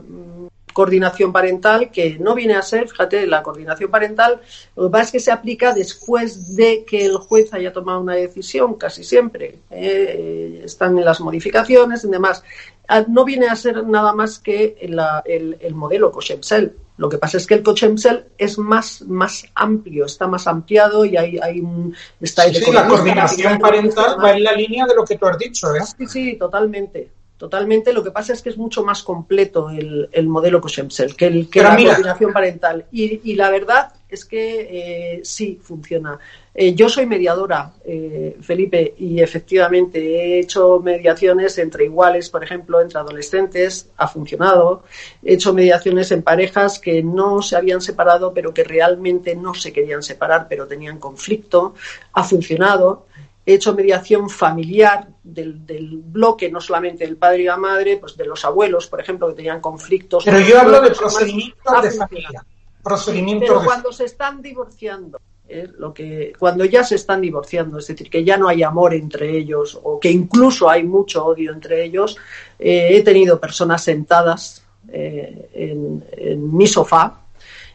coordinación 0.72 1.32
parental, 1.32 1.90
que 1.90 2.18
no 2.18 2.34
viene 2.34 2.54
a 2.54 2.62
ser, 2.62 2.88
fíjate, 2.88 3.26
la 3.26 3.42
coordinación 3.42 3.90
parental, 3.90 4.40
lo 4.76 4.84
que 4.84 4.90
pasa 4.90 5.04
es 5.04 5.12
que 5.12 5.20
se 5.20 5.32
aplica 5.32 5.72
después 5.72 6.56
de 6.56 6.84
que 6.84 7.06
el 7.06 7.16
juez 7.16 7.52
haya 7.52 7.72
tomado 7.72 8.00
una 8.00 8.14
decisión, 8.14 8.74
casi 8.74 9.04
siempre. 9.04 9.58
Eh, 9.70 10.62
están 10.64 10.98
en 10.98 11.04
las 11.04 11.20
modificaciones 11.20 12.04
y 12.04 12.08
demás. 12.08 12.42
Ah, 12.88 13.04
no 13.06 13.24
viene 13.24 13.46
a 13.46 13.56
ser 13.56 13.86
nada 13.86 14.12
más 14.12 14.38
que 14.38 14.76
el, 14.80 15.56
el 15.60 15.74
modelo 15.74 16.10
Cochepsel. 16.10 16.74
Lo 17.00 17.08
que 17.08 17.16
pasa 17.16 17.38
es 17.38 17.46
que 17.46 17.54
el 17.54 17.62
cochemsel 17.62 18.26
es 18.36 18.58
más, 18.58 19.00
más 19.08 19.46
amplio, 19.54 20.04
está 20.04 20.26
más 20.26 20.46
ampliado 20.46 21.06
y 21.06 21.16
hay, 21.16 21.38
hay 21.38 21.60
un... 21.60 21.94
Está 22.20 22.42
sí, 22.52 22.70
la 22.70 22.86
coordinación 22.86 23.58
parental 23.58 24.22
va 24.22 24.32
en 24.32 24.44
la 24.44 24.52
línea 24.52 24.84
de 24.84 24.94
lo 24.94 25.06
que 25.06 25.16
tú 25.16 25.24
has 25.24 25.38
dicho, 25.38 25.74
¿eh? 25.74 25.80
Sí, 25.96 26.06
sí, 26.06 26.36
totalmente. 26.36 27.10
Totalmente, 27.40 27.94
lo 27.94 28.04
que 28.04 28.10
pasa 28.10 28.34
es 28.34 28.42
que 28.42 28.50
es 28.50 28.58
mucho 28.58 28.84
más 28.84 29.02
completo 29.02 29.70
el, 29.70 30.10
el 30.12 30.28
modelo 30.28 30.60
que, 30.60 31.24
el, 31.24 31.48
que 31.48 31.62
la 31.62 31.74
coordinación 31.74 32.34
parental. 32.34 32.84
Y, 32.92 33.32
y, 33.32 33.34
la 33.34 33.48
verdad 33.48 33.94
es 34.10 34.26
que 34.26 34.68
eh, 34.70 35.20
sí 35.24 35.58
funciona. 35.62 36.18
Eh, 36.54 36.74
yo 36.74 36.90
soy 36.90 37.06
mediadora, 37.06 37.72
eh, 37.82 38.36
Felipe, 38.42 38.92
y 38.98 39.22
efectivamente 39.22 39.98
he 40.00 40.40
hecho 40.40 40.80
mediaciones 40.80 41.56
entre 41.56 41.86
iguales, 41.86 42.28
por 42.28 42.44
ejemplo, 42.44 42.78
entre 42.78 42.98
adolescentes, 42.98 43.88
ha 43.96 44.06
funcionado. 44.06 44.82
He 45.24 45.32
hecho 45.32 45.54
mediaciones 45.54 46.12
en 46.12 46.20
parejas 46.20 46.78
que 46.78 47.02
no 47.02 47.40
se 47.40 47.56
habían 47.56 47.80
separado, 47.80 48.34
pero 48.34 48.52
que 48.52 48.64
realmente 48.64 49.34
no 49.34 49.54
se 49.54 49.72
querían 49.72 50.02
separar, 50.02 50.46
pero 50.46 50.66
tenían 50.66 50.98
conflicto, 50.98 51.74
ha 52.12 52.22
funcionado 52.22 53.06
he 53.44 53.54
hecho 53.54 53.74
mediación 53.74 54.28
familiar 54.28 55.08
del, 55.22 55.64
del, 55.66 55.98
bloque, 55.98 56.50
no 56.50 56.60
solamente 56.60 57.04
del 57.04 57.16
padre 57.16 57.42
y 57.42 57.44
la 57.44 57.56
madre, 57.56 57.96
pues 57.96 58.16
de 58.16 58.26
los 58.26 58.44
abuelos, 58.44 58.86
por 58.86 59.00
ejemplo, 59.00 59.28
que 59.28 59.34
tenían 59.34 59.60
conflictos. 59.60 60.24
Pero 60.24 60.40
yo 60.40 60.60
hablo 60.60 60.80
de 60.80 60.90
procedimientos 60.90 61.82
de 61.82 61.90
familia. 61.90 62.44
Procedimientos 62.82 63.48
Pero 63.48 63.64
cuando 63.64 63.92
se 63.92 64.04
están 64.04 64.40
divorciando, 64.40 65.20
¿eh? 65.48 65.68
lo 65.78 65.92
que 65.92 66.32
cuando 66.38 66.64
ya 66.64 66.84
se 66.84 66.94
están 66.94 67.20
divorciando, 67.20 67.78
es 67.78 67.86
decir, 67.86 68.08
que 68.08 68.24
ya 68.24 68.36
no 68.36 68.48
hay 68.48 68.62
amor 68.62 68.94
entre 68.94 69.36
ellos 69.36 69.78
o 69.82 70.00
que 70.00 70.10
incluso 70.10 70.68
hay 70.68 70.82
mucho 70.82 71.24
odio 71.24 71.52
entre 71.52 71.84
ellos, 71.84 72.16
eh, 72.58 72.88
he 72.92 73.02
tenido 73.02 73.38
personas 73.40 73.84
sentadas 73.84 74.64
eh, 74.88 75.50
en, 75.52 76.04
en, 76.12 76.56
mi 76.56 76.66
sofá. 76.66 77.20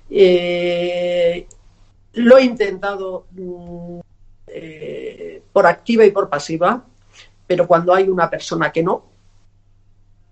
lo 0.10 0.16
he 2.38 2.44
intentado 2.44 3.26
mm, 3.32 4.00
eh, 4.48 5.25
por 5.56 5.68
activa 5.68 6.04
y 6.04 6.12
por 6.12 6.28
pasiva, 6.28 6.84
pero 7.48 7.66
cuando 7.66 7.94
hay 7.94 8.10
una 8.10 8.30
persona 8.30 8.74
que 8.74 8.84
no, 8.84 9.06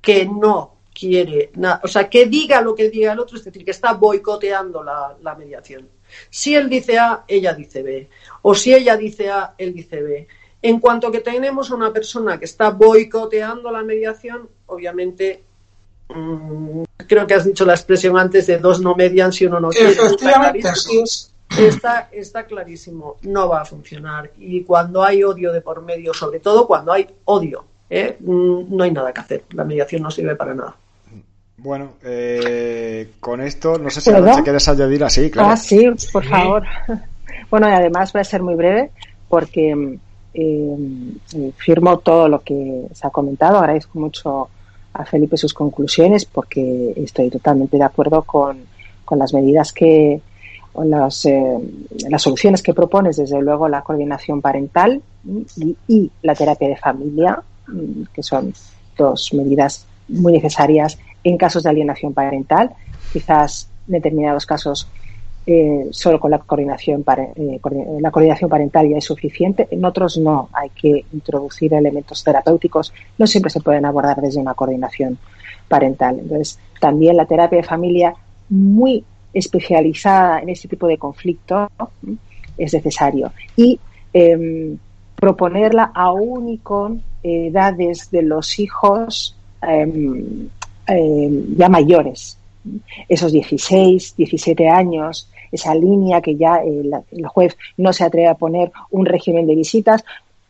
que 0.01 0.25
no 0.25 0.75
quiere 0.93 1.49
nada, 1.55 1.79
o 1.81 1.87
sea, 1.87 2.09
que 2.09 2.25
diga 2.25 2.59
lo 2.59 2.75
que 2.75 2.89
diga 2.89 3.13
el 3.13 3.19
otro, 3.19 3.37
es 3.37 3.45
decir, 3.45 3.63
que 3.63 3.71
está 3.71 3.93
boicoteando 3.93 4.83
la, 4.83 5.35
mediación. 5.39 5.87
Si 6.29 6.53
él 6.53 6.67
dice 6.69 6.99
A, 6.99 7.23
ella 7.25 7.53
dice 7.53 7.83
B, 7.83 8.09
o 8.41 8.53
si 8.53 8.73
ella 8.73 8.97
dice 8.97 9.29
A, 9.29 9.55
él 9.57 9.73
dice 9.73 10.01
B. 10.01 10.27
En 10.61 10.81
cuanto 10.81 11.09
que 11.09 11.21
tenemos 11.21 11.71
a 11.71 11.75
una 11.75 11.93
persona 11.93 12.37
que 12.37 12.43
está 12.43 12.71
boicoteando 12.71 13.71
la 13.71 13.81
mediación, 13.81 14.49
obviamente 14.65 15.41
mm, 16.09 16.83
creo 17.07 17.25
que 17.25 17.33
has 17.33 17.45
dicho 17.45 17.65
la 17.65 17.75
expresión 17.75 18.17
antes 18.17 18.45
de 18.47 18.57
dos 18.57 18.81
no 18.81 18.93
median 18.93 19.31
si 19.31 19.45
uno 19.45 19.61
no 19.61 19.69
quiere. 19.69 19.93
Efectivamente, 19.93 20.67
así 20.67 21.01
está, 21.59 22.09
está 22.11 22.45
clarísimo, 22.45 23.17
no 23.23 23.49
va 23.49 23.61
a 23.61 23.65
funcionar. 23.65 24.31
Y 24.37 24.63
cuando 24.63 25.03
hay 25.03 25.23
odio 25.23 25.51
de 25.51 25.61
por 25.61 25.81
medio, 25.81 26.13
sobre 26.13 26.39
todo 26.39 26.67
cuando 26.67 26.91
hay 26.91 27.07
odio, 27.25 27.65
¿eh? 27.89 28.17
mm, 28.19 28.75
no 28.75 28.83
hay 28.83 28.91
nada 28.91 29.13
que 29.13 29.21
hacer. 29.21 29.43
La 29.51 29.63
mediación 29.63 30.01
no 30.01 30.11
sirve 30.11 30.35
para 30.35 30.53
nada. 30.53 30.75
Bueno, 31.57 31.93
eh, 32.03 33.11
con 33.19 33.39
esto, 33.39 33.77
no 33.77 33.89
sé 33.89 34.01
si 34.01 34.11
te 34.11 34.43
quieres 34.43 34.67
añadir 34.67 35.03
así, 35.03 35.29
claro. 35.31 35.49
Ah, 35.49 35.57
sí, 35.57 35.89
por 36.11 36.25
favor. 36.25 36.63
Bueno, 37.49 37.69
y 37.69 37.73
además 37.73 38.11
voy 38.13 38.21
a 38.21 38.25
ser 38.25 38.41
muy 38.41 38.55
breve 38.55 38.91
porque 39.29 39.97
eh, 40.33 40.75
firmo 41.57 41.99
todo 41.99 42.27
lo 42.27 42.41
que 42.41 42.87
se 42.91 43.05
ha 43.05 43.11
comentado. 43.11 43.59
Agradezco 43.59 43.99
mucho 43.99 44.49
a 44.93 45.05
Felipe 45.05 45.37
sus 45.37 45.53
conclusiones 45.53 46.25
porque 46.25 46.93
estoy 46.95 47.29
totalmente 47.29 47.77
de 47.77 47.83
acuerdo 47.83 48.23
con, 48.23 48.65
con 49.05 49.19
las 49.19 49.33
medidas 49.33 49.71
que, 49.71 50.21
las, 50.83 51.25
eh, 51.25 51.59
las 52.09 52.21
soluciones 52.21 52.61
que 52.61 52.73
propones, 52.73 53.17
desde 53.17 53.41
luego 53.41 53.67
la 53.67 53.81
coordinación 53.81 54.41
parental 54.41 55.01
y, 55.87 56.11
la 56.21 56.35
terapia 56.35 56.67
de 56.67 56.77
familia, 56.77 57.41
que 58.13 58.23
son 58.23 58.53
dos 58.97 59.33
medidas 59.33 59.85
muy 60.07 60.33
necesarias 60.33 60.97
en 61.23 61.37
casos 61.37 61.63
de 61.63 61.69
alienación 61.69 62.13
parental. 62.13 62.71
Quizás 63.11 63.69
en 63.87 63.93
determinados 63.93 64.45
casos 64.45 64.87
eh, 65.45 65.87
solo 65.91 66.21
con 66.21 66.31
la 66.31 66.39
coordinación, 66.39 67.03
eh, 67.35 67.59
la 67.99 68.11
coordinación 68.11 68.49
parental 68.49 68.87
ya 68.87 68.97
es 68.97 69.03
suficiente, 69.03 69.67
en 69.71 69.83
otros 69.83 70.17
no, 70.17 70.47
hay 70.53 70.69
que 70.69 71.05
introducir 71.11 71.73
elementos 71.73 72.23
terapéuticos, 72.23 72.93
no 73.17 73.27
siempre 73.27 73.51
se 73.51 73.59
pueden 73.59 73.83
abordar 73.85 74.21
desde 74.21 74.39
una 74.39 74.53
coordinación 74.53 75.17
parental. 75.67 76.19
Entonces, 76.19 76.59
también 76.79 77.17
la 77.17 77.25
terapia 77.25 77.57
de 77.57 77.63
familia 77.63 78.15
muy 78.47 79.03
especializada 79.33 80.39
en 80.39 80.49
este 80.49 80.67
tipo 80.67 80.87
de 80.87 80.97
conflicto 80.97 81.69
es 82.57 82.73
necesario. 82.73 83.31
Y 83.55 83.79
em, 84.13 84.77
proponerla 85.15 85.91
aún 85.93 86.49
y 86.49 86.57
con 86.57 87.01
edades 87.23 88.11
de 88.11 88.21
los 88.23 88.59
hijos 88.59 89.35
em, 89.61 90.49
em, 90.87 91.55
ya 91.55 91.69
mayores, 91.69 92.37
esos 93.07 93.31
16, 93.31 94.15
17 94.17 94.69
años, 94.69 95.29
esa 95.51 95.73
línea 95.75 96.21
que 96.21 96.35
ya 96.35 96.57
el, 96.57 96.91
el, 97.11 97.27
juez 97.27 97.57
no 97.77 97.93
se 97.93 98.03
atreve 98.03 98.27
a 98.27 98.35
poner 98.35 98.71
un 98.91 99.05
régimen 99.05 99.47
de 99.47 99.55
visitas, 99.55 100.03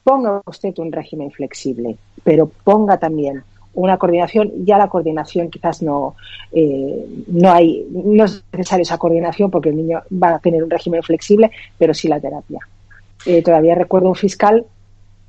ponga 0.03 0.41
usted 0.45 0.73
un 0.79 0.91
régimen 0.91 1.31
flexible, 1.31 1.97
pero 2.23 2.49
ponga 2.63 2.97
también 2.97 3.43
una 3.75 3.97
coordinación, 3.97 4.51
ya 4.65 4.77
la 4.77 4.87
coordinación 4.87 5.49
quizás 5.49 5.81
no, 5.81 6.15
eh, 6.51 7.05
no 7.27 7.51
hay, 7.51 7.85
no 7.91 8.25
es 8.25 8.43
necesaria 8.51 8.83
esa 8.83 8.97
coordinación 8.97 9.49
porque 9.49 9.69
el 9.69 9.77
niño 9.77 10.01
va 10.11 10.35
a 10.35 10.39
tener 10.39 10.63
un 10.63 10.69
régimen 10.69 11.01
flexible, 11.01 11.51
pero 11.77 11.93
sí 11.93 12.07
la 12.07 12.19
terapia. 12.19 12.59
Eh, 13.25 13.41
todavía 13.41 13.75
recuerdo 13.75 14.09
un 14.09 14.15
fiscal 14.15 14.65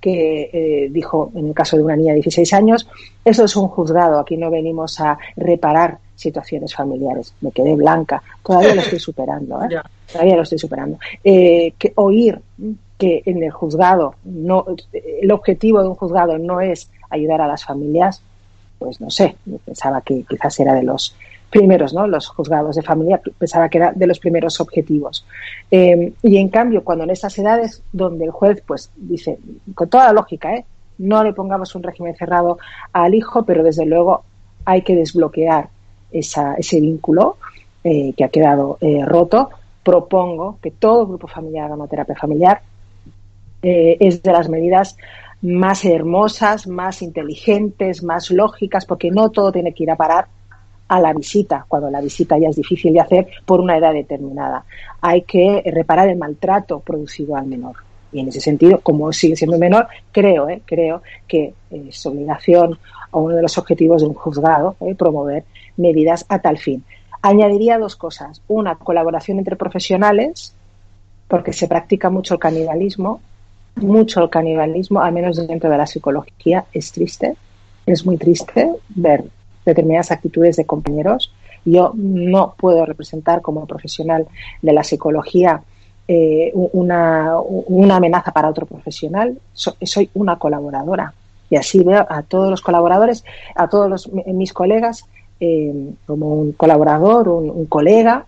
que 0.00 0.50
eh, 0.52 0.88
dijo, 0.90 1.32
en 1.34 1.48
el 1.48 1.54
caso 1.54 1.78
de 1.78 1.84
una 1.84 1.96
niña 1.96 2.12
de 2.12 2.16
16 2.16 2.52
años, 2.52 2.86
eso 3.24 3.44
es 3.44 3.56
un 3.56 3.68
juzgado, 3.68 4.18
aquí 4.18 4.36
no 4.36 4.50
venimos 4.50 5.00
a 5.00 5.16
reparar 5.36 5.98
situaciones 6.14 6.74
familiares. 6.74 7.32
Me 7.40 7.50
quedé 7.50 7.74
blanca, 7.74 8.22
todavía 8.44 8.74
lo 8.74 8.82
estoy 8.82 8.98
superando, 8.98 9.58
todavía 10.12 10.36
lo 10.36 10.42
estoy 10.42 10.58
superando. 10.58 10.98
que 11.22 11.92
oír 11.94 12.38
que 12.98 13.22
en 13.24 13.42
el 13.42 13.50
juzgado, 13.50 14.14
no, 14.24 14.66
el 14.92 15.32
objetivo 15.32 15.82
de 15.82 15.88
un 15.88 15.94
juzgado 15.94 16.38
no 16.38 16.60
es 16.60 16.90
ayudar 17.10 17.40
a 17.40 17.48
las 17.48 17.64
familias, 17.64 18.22
pues 18.78 19.00
no 19.00 19.10
sé, 19.10 19.36
pensaba 19.64 20.00
que 20.02 20.24
quizás 20.28 20.58
era 20.60 20.74
de 20.74 20.82
los 20.82 21.16
primeros, 21.54 21.94
¿no? 21.94 22.08
Los 22.08 22.26
juzgados 22.26 22.74
de 22.74 22.82
familia, 22.82 23.20
pensaba 23.38 23.68
que 23.68 23.78
era 23.78 23.92
de 23.92 24.08
los 24.08 24.18
primeros 24.18 24.60
objetivos. 24.60 25.24
Eh, 25.70 26.12
y 26.20 26.36
en 26.36 26.48
cambio, 26.48 26.82
cuando 26.82 27.04
en 27.04 27.10
esas 27.10 27.38
edades, 27.38 27.80
donde 27.92 28.24
el 28.24 28.32
juez, 28.32 28.60
pues 28.66 28.90
dice, 28.96 29.38
con 29.72 29.88
toda 29.88 30.06
la 30.06 30.12
lógica, 30.12 30.52
¿eh? 30.52 30.64
No 30.98 31.22
le 31.22 31.32
pongamos 31.32 31.74
un 31.76 31.84
régimen 31.84 32.16
cerrado 32.16 32.58
al 32.92 33.14
hijo, 33.14 33.44
pero 33.44 33.62
desde 33.62 33.86
luego 33.86 34.24
hay 34.64 34.82
que 34.82 34.96
desbloquear 34.96 35.68
esa, 36.10 36.54
ese 36.54 36.80
vínculo 36.80 37.36
eh, 37.84 38.12
que 38.16 38.24
ha 38.24 38.28
quedado 38.28 38.78
roto. 39.06 39.50
Propongo 39.84 40.58
que 40.60 40.72
todo 40.72 41.06
grupo 41.06 41.28
familiar 41.28 41.66
haga 41.66 41.74
una 41.74 41.86
terapia 41.86 42.16
familiar. 42.16 42.62
es 43.62 44.22
de 44.22 44.32
las 44.32 44.48
medidas 44.48 44.96
más 45.44 45.84
hermosas, 45.84 46.66
más 46.66 47.02
inteligentes, 47.02 48.02
más 48.02 48.30
lógicas, 48.30 48.86
porque 48.86 49.10
no 49.10 49.28
todo 49.30 49.52
tiene 49.52 49.74
que 49.74 49.82
ir 49.82 49.90
a 49.90 49.96
parar 49.96 50.26
a 50.88 51.00
la 51.00 51.12
visita, 51.12 51.66
cuando 51.68 51.90
la 51.90 52.00
visita 52.00 52.38
ya 52.38 52.48
es 52.48 52.56
difícil 52.56 52.94
de 52.94 53.00
hacer 53.00 53.28
por 53.44 53.60
una 53.60 53.76
edad 53.76 53.92
determinada. 53.92 54.64
Hay 55.02 55.22
que 55.22 55.62
reparar 55.66 56.08
el 56.08 56.16
maltrato 56.16 56.80
producido 56.80 57.36
al 57.36 57.46
menor. 57.46 57.76
Y 58.10 58.20
en 58.20 58.28
ese 58.28 58.40
sentido, 58.40 58.80
como 58.80 59.12
sigue 59.12 59.36
siendo 59.36 59.58
menor, 59.58 59.88
creo, 60.12 60.48
eh, 60.48 60.62
creo 60.64 61.02
que 61.28 61.52
es 61.70 62.06
obligación 62.06 62.78
o 63.10 63.20
uno 63.20 63.36
de 63.36 63.42
los 63.42 63.58
objetivos 63.58 64.00
de 64.00 64.08
un 64.08 64.14
juzgado 64.14 64.76
eh, 64.80 64.94
promover 64.94 65.44
medidas 65.76 66.24
a 66.30 66.38
tal 66.38 66.56
fin. 66.56 66.84
Añadiría 67.20 67.78
dos 67.78 67.96
cosas. 67.96 68.40
Una, 68.48 68.76
colaboración 68.76 69.38
entre 69.38 69.56
profesionales, 69.56 70.54
porque 71.28 71.52
se 71.52 71.68
practica 71.68 72.08
mucho 72.08 72.34
el 72.34 72.40
canibalismo 72.40 73.20
mucho 73.76 74.22
el 74.22 74.30
canibalismo, 74.30 75.00
al 75.00 75.12
menos 75.12 75.36
dentro 75.46 75.70
de 75.70 75.78
la 75.78 75.86
psicología, 75.86 76.64
es 76.72 76.92
triste. 76.92 77.36
Es 77.86 78.06
muy 78.06 78.16
triste 78.16 78.70
ver 78.88 79.24
determinadas 79.64 80.10
actitudes 80.10 80.56
de 80.56 80.64
compañeros. 80.64 81.32
Yo 81.64 81.92
no 81.94 82.54
puedo 82.58 82.84
representar 82.86 83.40
como 83.42 83.66
profesional 83.66 84.26
de 84.62 84.72
la 84.72 84.84
psicología 84.84 85.62
eh, 86.06 86.50
una, 86.54 87.38
una, 87.40 87.96
amenaza 87.96 88.32
para 88.32 88.48
otro 88.48 88.66
profesional. 88.66 89.38
soy 89.54 90.10
una 90.14 90.36
colaboradora. 90.36 91.14
Y 91.50 91.56
así 91.56 91.82
veo 91.82 92.06
a 92.08 92.22
todos 92.22 92.50
los 92.50 92.60
colaboradores, 92.60 93.24
a 93.54 93.68
todos 93.68 93.88
los, 93.88 94.12
mis 94.12 94.52
colegas, 94.52 95.04
eh, 95.40 95.72
como 96.06 96.34
un 96.34 96.52
colaborador, 96.52 97.28
un, 97.28 97.50
un 97.50 97.66
colega, 97.66 98.26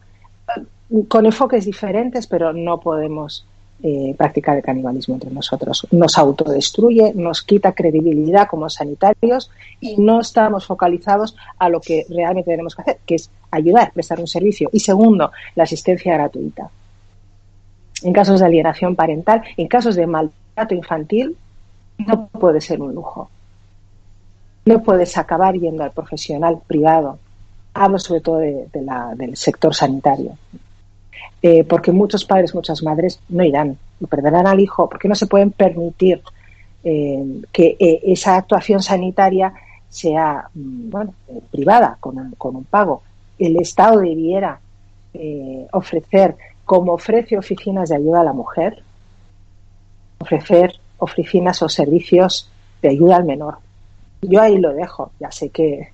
con 1.08 1.26
enfoques 1.26 1.64
diferentes, 1.64 2.26
pero 2.26 2.52
no 2.52 2.78
podemos 2.80 3.46
eh, 3.82 4.14
práctica 4.16 4.54
de 4.54 4.62
canibalismo 4.62 5.14
entre 5.14 5.30
nosotros. 5.30 5.86
Nos 5.90 6.16
autodestruye, 6.16 7.12
nos 7.14 7.42
quita 7.42 7.72
credibilidad 7.72 8.48
como 8.48 8.70
sanitarios 8.70 9.50
y 9.80 9.96
no 9.98 10.20
estamos 10.20 10.66
focalizados 10.66 11.36
a 11.58 11.68
lo 11.68 11.80
que 11.80 12.06
realmente 12.08 12.50
tenemos 12.50 12.74
que 12.74 12.82
hacer, 12.82 12.98
que 13.04 13.16
es 13.16 13.30
ayudar, 13.50 13.92
prestar 13.92 14.18
un 14.18 14.26
servicio. 14.26 14.70
Y 14.72 14.80
segundo, 14.80 15.30
la 15.54 15.64
asistencia 15.64 16.14
gratuita. 16.14 16.70
En 18.02 18.12
casos 18.12 18.40
de 18.40 18.46
alienación 18.46 18.96
parental, 18.96 19.42
en 19.56 19.68
casos 19.68 19.94
de 19.94 20.06
maltrato 20.06 20.74
infantil, 20.74 21.36
no 21.98 22.28
puede 22.28 22.60
ser 22.60 22.80
un 22.80 22.94
lujo. 22.94 23.30
No 24.64 24.82
puedes 24.82 25.16
acabar 25.16 25.54
yendo 25.54 25.84
al 25.84 25.92
profesional 25.92 26.58
privado. 26.66 27.18
Hablo 27.74 27.98
sobre 27.98 28.20
todo 28.20 28.38
del 28.38 29.36
sector 29.36 29.74
sanitario. 29.74 30.32
Eh, 31.48 31.62
porque 31.62 31.92
muchos 31.92 32.24
padres, 32.24 32.56
muchas 32.56 32.82
madres 32.82 33.20
no 33.28 33.44
irán 33.44 33.78
y 34.00 34.06
perderán 34.06 34.48
al 34.48 34.58
hijo 34.58 34.88
porque 34.88 35.06
no 35.06 35.14
se 35.14 35.28
pueden 35.28 35.52
permitir 35.52 36.20
eh, 36.82 37.22
que 37.52 37.76
eh, 37.78 38.00
esa 38.02 38.34
actuación 38.34 38.82
sanitaria 38.82 39.54
sea 39.88 40.50
mm, 40.52 40.90
bueno, 40.90 41.14
privada, 41.52 41.98
con 42.00 42.18
un, 42.18 42.64
pago. 42.64 43.02
El 43.38 43.56
Estado 43.58 44.00
debiera 44.00 44.58
ofrecer, 45.70 46.36
como 46.64 46.94
ofrece 46.94 47.38
oficinas 47.38 47.90
de 47.90 47.96
ayuda 47.96 48.22
a 48.22 48.24
la 48.24 48.32
mujer, 48.32 48.82
ofrecer 50.18 50.74
oficinas 50.98 51.62
o 51.62 51.68
servicios 51.68 52.50
de 52.82 52.88
ayuda 52.88 53.18
al 53.18 53.24
menor. 53.24 53.58
Yo 54.20 54.42
ahí 54.42 54.58
lo 54.58 54.72
dejo, 54.72 55.12
ya 55.20 55.30
sé 55.30 55.50
que 55.50 55.90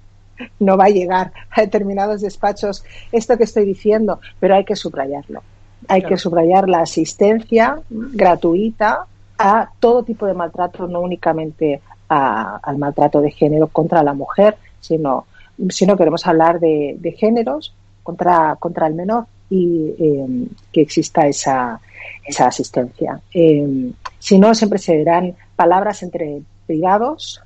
no 0.58 0.76
va 0.76 0.84
a 0.84 0.90
llegar 0.90 1.32
a 1.50 1.60
determinados 1.60 2.20
despachos 2.20 2.84
esto 3.10 3.36
que 3.36 3.44
estoy 3.44 3.64
diciendo, 3.64 4.20
pero 4.40 4.54
hay 4.54 4.64
que 4.64 4.76
subrayarlo. 4.76 5.42
Hay 5.88 6.02
que 6.02 6.16
subrayar 6.16 6.68
la 6.68 6.80
asistencia 6.80 7.80
gratuita 7.90 9.06
a 9.38 9.70
todo 9.80 10.04
tipo 10.04 10.26
de 10.26 10.34
maltrato, 10.34 10.86
no 10.86 11.00
únicamente 11.00 11.80
al 12.08 12.76
maltrato 12.78 13.20
de 13.20 13.30
género 13.30 13.68
contra 13.68 14.02
la 14.02 14.12
mujer, 14.12 14.56
sino, 14.80 15.26
sino 15.70 15.96
queremos 15.96 16.26
hablar 16.26 16.60
de, 16.60 17.16
géneros 17.18 17.74
contra, 18.02 18.56
contra 18.56 18.86
el 18.86 18.94
menor 18.94 19.26
y 19.48 19.94
em, 19.98 20.48
que 20.70 20.82
exista 20.82 21.26
esa, 21.26 21.80
esa 22.24 22.46
asistencia. 22.46 23.20
Em, 23.32 23.92
si 24.18 24.38
no, 24.38 24.54
siempre 24.54 24.78
se 24.78 24.96
dirán 24.96 25.34
palabras 25.56 26.02
entre 26.02 26.42
privados, 26.66 27.42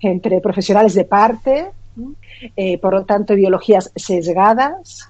entre 0.00 0.40
profesionales 0.40 0.94
de 0.94 1.04
parte, 1.04 1.66
eh, 2.56 2.78
por 2.78 2.94
lo 2.94 3.04
tanto, 3.04 3.34
ideologías 3.34 3.90
sesgadas 3.94 5.08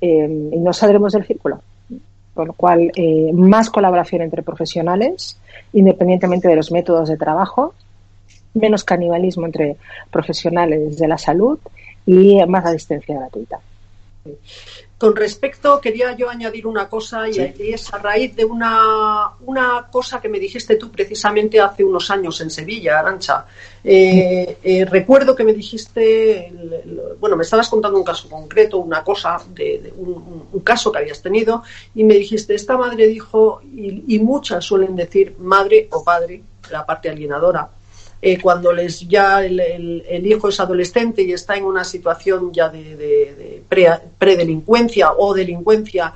eh, 0.00 0.50
y 0.52 0.58
no 0.58 0.72
saldremos 0.72 1.12
del 1.12 1.24
círculo. 1.24 1.60
Por 2.34 2.46
lo 2.46 2.52
cual, 2.54 2.90
eh, 2.96 3.30
más 3.32 3.68
colaboración 3.68 4.22
entre 4.22 4.42
profesionales, 4.42 5.38
independientemente 5.72 6.48
de 6.48 6.56
los 6.56 6.72
métodos 6.72 7.08
de 7.08 7.16
trabajo, 7.16 7.74
menos 8.54 8.84
canibalismo 8.84 9.46
entre 9.46 9.76
profesionales 10.10 10.98
de 10.98 11.08
la 11.08 11.18
salud 11.18 11.58
y 12.06 12.44
más 12.46 12.64
asistencia 12.64 13.18
gratuita. 13.18 13.60
Con 15.02 15.16
respecto, 15.16 15.80
quería 15.80 16.14
yo 16.16 16.30
añadir 16.30 16.64
una 16.64 16.88
cosa 16.88 17.28
y 17.28 17.72
es 17.72 17.92
a 17.92 17.98
raíz 17.98 18.36
de 18.36 18.44
una, 18.44 19.32
una 19.40 19.88
cosa 19.90 20.20
que 20.20 20.28
me 20.28 20.38
dijiste 20.38 20.76
tú 20.76 20.92
precisamente 20.92 21.60
hace 21.60 21.82
unos 21.82 22.08
años 22.12 22.40
en 22.40 22.50
Sevilla, 22.50 23.00
Arancha. 23.00 23.44
Eh, 23.82 24.58
eh, 24.62 24.84
recuerdo 24.84 25.34
que 25.34 25.42
me 25.42 25.54
dijiste, 25.54 26.52
bueno, 27.18 27.34
me 27.34 27.42
estabas 27.42 27.68
contando 27.68 27.98
un 27.98 28.04
caso 28.04 28.28
concreto, 28.28 28.78
una 28.78 29.02
cosa, 29.02 29.42
de, 29.48 29.92
un, 29.96 30.60
caso 30.60 30.92
que 30.92 30.98
habías 30.98 31.20
tenido, 31.20 31.64
y 31.96 32.04
me 32.04 32.14
dijiste, 32.14 32.54
esta 32.54 32.76
madre 32.78 33.08
dijo, 33.08 33.60
y 33.64 34.20
muchas 34.20 34.64
suelen 34.64 34.94
decir 34.94 35.34
madre 35.40 35.88
o 35.90 36.04
padre, 36.04 36.44
la 36.70 36.86
parte 36.86 37.10
alienadora, 37.10 37.68
eh, 38.24 38.40
cuando 38.40 38.72
les 38.72 39.00
ya 39.08 39.44
el, 39.44 40.22
hijo 40.24 40.48
es 40.48 40.60
adolescente 40.60 41.22
y 41.22 41.32
está 41.32 41.56
en 41.56 41.64
una 41.64 41.82
situación 41.82 42.52
ya 42.52 42.68
de, 42.68 43.64
predelincuencia 44.16 45.12
o 45.14 45.34
delincuencia, 45.34 46.14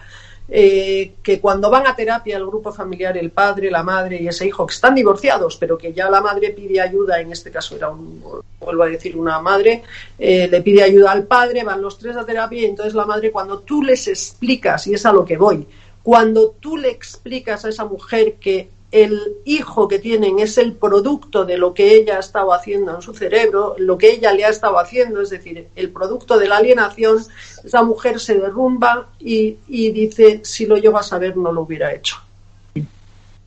eh, 0.48 1.14
que 1.20 1.40
cuando 1.40 1.68
van 1.68 1.88
a 1.88 1.96
terapia 1.96 2.36
el 2.36 2.46
grupo 2.46 2.72
familiar, 2.72 3.16
el 3.16 3.30
padre, 3.30 3.72
la 3.72 3.82
madre 3.82 4.22
y 4.22 4.28
ese 4.28 4.46
hijo, 4.46 4.64
que 4.64 4.74
están 4.74 4.94
divorciados, 4.94 5.56
pero 5.56 5.76
que 5.76 5.92
ya 5.92 6.08
la 6.08 6.20
madre 6.20 6.50
pide 6.50 6.80
ayuda, 6.80 7.20
en 7.20 7.32
este 7.32 7.50
caso 7.50 7.74
era 7.74 7.90
un, 7.90 8.22
vuelvo 8.60 8.84
a 8.84 8.86
decir, 8.86 9.16
una 9.16 9.40
madre, 9.40 9.82
eh, 10.16 10.46
le 10.46 10.62
pide 10.62 10.84
ayuda 10.84 11.10
al 11.10 11.24
padre, 11.24 11.64
van 11.64 11.82
los 11.82 11.98
tres 11.98 12.16
a 12.16 12.24
terapia 12.24 12.60
y 12.60 12.66
entonces 12.66 12.94
la 12.94 13.04
madre 13.04 13.32
cuando 13.32 13.58
tú 13.58 13.82
les 13.82 14.06
explicas, 14.06 14.86
y 14.86 14.94
es 14.94 15.04
a 15.04 15.12
lo 15.12 15.24
que 15.24 15.36
voy, 15.36 15.66
cuando 16.04 16.54
tú 16.60 16.76
le 16.76 16.90
explicas 16.90 17.64
a 17.64 17.68
esa 17.68 17.84
mujer 17.84 18.34
que 18.34 18.75
el 18.92 19.36
hijo 19.44 19.88
que 19.88 19.98
tienen 19.98 20.38
es 20.38 20.58
el 20.58 20.72
producto 20.72 21.44
de 21.44 21.58
lo 21.58 21.74
que 21.74 21.94
ella 21.94 22.16
ha 22.16 22.20
estado 22.20 22.52
haciendo 22.52 22.94
en 22.94 23.02
su 23.02 23.14
cerebro, 23.14 23.74
lo 23.78 23.98
que 23.98 24.12
ella 24.12 24.32
le 24.32 24.44
ha 24.44 24.48
estado 24.48 24.78
haciendo, 24.78 25.20
es 25.20 25.30
decir, 25.30 25.68
el 25.74 25.90
producto 25.90 26.38
de 26.38 26.48
la 26.48 26.58
alienación, 26.58 27.18
esa 27.64 27.82
mujer 27.82 28.20
se 28.20 28.34
derrumba 28.34 29.08
y, 29.18 29.56
dice, 29.68 30.40
si 30.44 30.66
lo 30.66 30.76
llego 30.76 30.98
a 30.98 31.02
saber 31.02 31.36
no 31.36 31.52
lo 31.52 31.62
hubiera 31.62 31.92
hecho. 31.92 32.16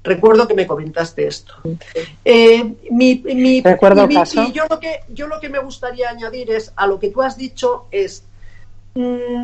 Recuerdo 0.04 0.48
que 0.48 0.54
me 0.54 0.66
comentaste 0.66 1.28
esto. 1.28 1.56
Eh, 2.24 2.74
mi, 2.90 3.62
Recuerdo 3.62 4.08
y, 4.10 4.54
yo 4.54 4.64
lo 4.70 4.80
que 4.80 5.02
yo 5.10 5.28
lo 5.28 5.42
que 5.42 5.50
me 5.50 5.60
gustaría 5.60 6.10
añadir 6.10 6.52
es 6.52 6.72
a 6.78 6.88
lo 6.88 7.00
que 7.00 7.10
tú 7.10 7.22
has 7.22 7.38
dicho 7.38 7.86
es 7.92 8.24
mm, 8.96 9.44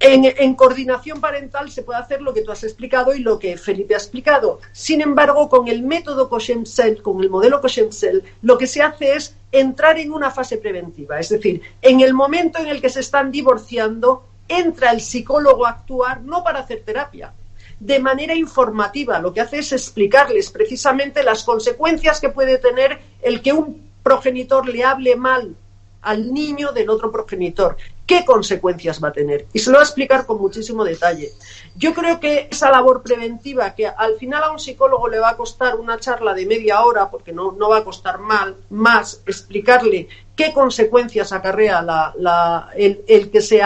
en, 0.00 0.54
coordinación 0.54 1.20
parental 1.20 1.70
se 1.70 1.82
puede 1.82 2.00
hacer 2.00 2.22
lo 2.22 2.32
que 2.32 2.40
tú 2.40 2.50
has 2.50 2.64
explicado 2.64 3.14
y 3.14 3.18
lo 3.18 3.38
que 3.38 3.58
Felipe 3.58 3.94
ha 3.94 3.98
explicado. 3.98 4.60
Sin 4.72 5.02
embargo, 5.02 5.48
con 5.50 5.68
el 5.68 5.82
método 5.82 6.30
Coshemsel, 6.30 7.02
con 7.02 7.22
el 7.22 7.28
modelo 7.28 7.60
Coshemsel, 7.60 8.24
lo 8.40 8.56
que 8.56 8.66
se 8.66 8.82
hace 8.82 9.14
es 9.14 9.36
entrar 9.52 9.98
en 9.98 10.12
una 10.12 10.30
fase 10.30 10.56
preventiva. 10.56 11.20
Es 11.20 11.28
decir, 11.28 11.60
en 11.82 12.00
el 12.00 12.14
momento 12.14 12.58
en 12.58 12.68
el 12.68 12.80
que 12.80 12.88
se 12.88 13.00
están 13.00 13.30
divorciando, 13.30 14.24
entra 14.48 14.90
el 14.90 15.02
psicólogo 15.02 15.66
a 15.66 15.70
actuar 15.70 16.22
no 16.22 16.42
para 16.42 16.60
hacer 16.60 16.82
terapia, 16.82 17.34
de 17.78 17.98
manera 17.98 18.34
informativa. 18.34 19.18
Lo 19.18 19.34
que 19.34 19.42
hace 19.42 19.58
es 19.58 19.72
explicarles 19.72 20.50
precisamente 20.50 21.22
las 21.22 21.44
consecuencias 21.44 22.20
que 22.20 22.30
puede 22.30 22.56
tener 22.56 22.98
el 23.20 23.42
que 23.42 23.52
un 23.52 23.90
progenitor 24.02 24.66
le 24.66 24.82
hable 24.82 25.14
mal 25.16 25.54
al 26.02 26.32
niño 26.32 26.72
del 26.72 26.88
otro 26.90 27.10
progenitor. 27.12 27.76
¿Qué 28.06 28.24
consecuencias 28.24 29.02
va 29.02 29.08
a 29.08 29.12
tener? 29.12 29.46
Y 29.52 29.58
se 29.58 29.70
lo 29.70 29.76
va 29.76 29.82
a 29.82 29.84
explicar 29.84 30.26
con 30.26 30.40
muchísimo 30.40 30.82
detalle. 30.82 31.30
Yo 31.76 31.94
creo 31.94 32.18
que 32.18 32.48
esa 32.50 32.70
labor 32.70 33.02
preventiva, 33.02 33.74
que 33.74 33.86
al 33.86 34.16
final 34.16 34.42
a 34.42 34.50
un 34.50 34.58
psicólogo 34.58 35.08
le 35.08 35.20
va 35.20 35.30
a 35.30 35.36
costar 35.36 35.76
una 35.76 35.98
charla 35.98 36.34
de 36.34 36.46
media 36.46 36.82
hora, 36.82 37.10
porque 37.10 37.32
no, 37.32 37.52
no 37.52 37.68
va 37.68 37.78
a 37.78 37.84
costar 37.84 38.18
mal, 38.18 38.56
más 38.70 39.22
explicarle 39.26 40.08
qué 40.34 40.52
consecuencias 40.52 41.32
acarrea 41.32 41.82
la, 41.82 42.70
el, 42.74 43.30
que 43.30 43.40
se, 43.40 43.62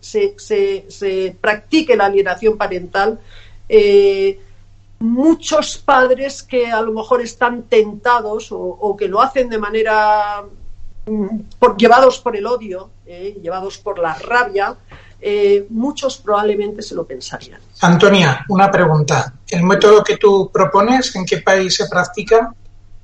se, 0.00 1.36
practique 1.40 1.96
la 1.96 2.06
alienación 2.06 2.58
parental, 2.58 3.18
eh, 3.68 4.40
muchos 4.98 5.78
padres 5.78 6.42
que 6.42 6.66
a 6.66 6.82
lo 6.82 6.92
mejor 6.92 7.22
están 7.22 7.62
tentados 7.62 8.48
o 8.50 8.94
que 8.98 9.08
lo 9.08 9.22
hacen 9.22 9.48
de 9.48 9.56
manera 9.56 10.44
por, 11.58 11.76
llevados 11.76 12.18
por 12.18 12.36
el 12.36 12.46
odio, 12.46 12.90
eh, 13.06 13.38
llevados 13.42 13.78
por 13.78 13.98
la 13.98 14.14
rabia, 14.14 14.76
eh, 15.20 15.66
muchos 15.68 16.16
probablemente 16.18 16.82
se 16.82 16.94
lo 16.94 17.04
pensarían. 17.04 17.60
Antonia, 17.80 18.44
una 18.48 18.70
pregunta. 18.70 19.34
¿El 19.48 19.64
método 19.64 20.02
que 20.02 20.16
tú 20.16 20.50
propones, 20.52 21.14
en 21.14 21.26
qué 21.26 21.38
país 21.38 21.74
se 21.74 21.88
practica? 21.88 22.54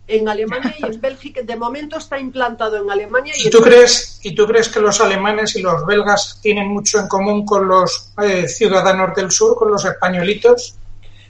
En 0.09 0.28
Alemania 0.28 0.74
y 0.78 0.85
en 0.85 1.01
Bélgica. 1.01 1.43
De 1.43 1.56
momento 1.56 1.98
está 1.98 2.18
implantado 2.18 2.77
en 2.77 2.90
Alemania. 2.90 3.35
¿Y, 3.36 3.51
tú, 3.51 3.60
crees, 3.60 4.20
¿y 4.23 4.35
tú 4.35 4.47
crees 4.47 4.68
que 4.68 4.81
los 4.81 5.01
alemanes 5.01 5.56
y 5.56 5.62
los 5.62 5.85
belgas 5.85 6.39
tienen 6.40 6.68
mucho 6.68 7.01
en 7.01 7.09
común 7.09 7.44
con 7.44 7.68
los 7.68 8.12
eh, 8.23 8.48
ciudadanos 8.48 9.14
del 9.14 9.31
sur, 9.31 9.56
con 9.56 9.70
los 9.70 9.85
españolitos? 9.85 10.77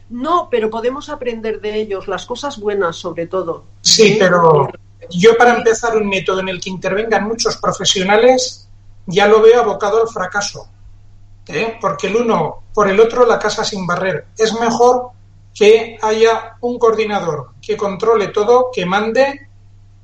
No, 0.08 0.48
pero 0.50 0.70
podemos 0.70 1.08
aprender 1.08 1.60
de 1.60 1.80
ellos 1.80 2.06
las 2.06 2.26
cosas 2.26 2.60
buenas, 2.60 2.94
sobre 2.94 3.26
todo. 3.26 3.64
Sí, 3.80 4.16
pero 4.20 4.70
yo 5.10 5.36
para 5.36 5.56
empezar 5.56 5.96
un 5.96 6.08
método 6.08 6.40
en 6.40 6.48
el 6.48 6.60
que 6.60 6.70
intervengan 6.70 7.24
muchos 7.24 7.56
profesionales 7.56 8.68
ya 9.06 9.26
lo 9.26 9.40
veo 9.40 9.60
abocado 9.60 10.02
al 10.02 10.08
fracaso. 10.08 10.68
¿eh? 11.48 11.78
Porque 11.80 12.08
el 12.08 12.16
uno 12.16 12.64
por 12.74 12.88
el 12.88 12.98
otro 13.00 13.24
la 13.24 13.38
casa 13.38 13.64
sin 13.64 13.86
barrer. 13.86 14.26
Es 14.36 14.52
mejor 14.58 15.10
que 15.54 15.98
haya 16.02 16.56
un 16.60 16.78
coordinador 16.78 17.52
que 17.62 17.76
controle 17.76 18.28
todo, 18.28 18.70
que 18.72 18.84
mande, 18.84 19.48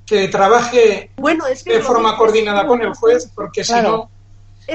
que 0.06 0.28
trabaje 0.28 1.10
bueno, 1.16 1.44
de 1.46 1.80
forma 1.80 2.16
coordinada 2.16 2.66
con 2.66 2.80
el 2.80 2.94
juez, 2.94 3.30
porque 3.34 3.62
si 3.62 3.74
no... 3.74 4.10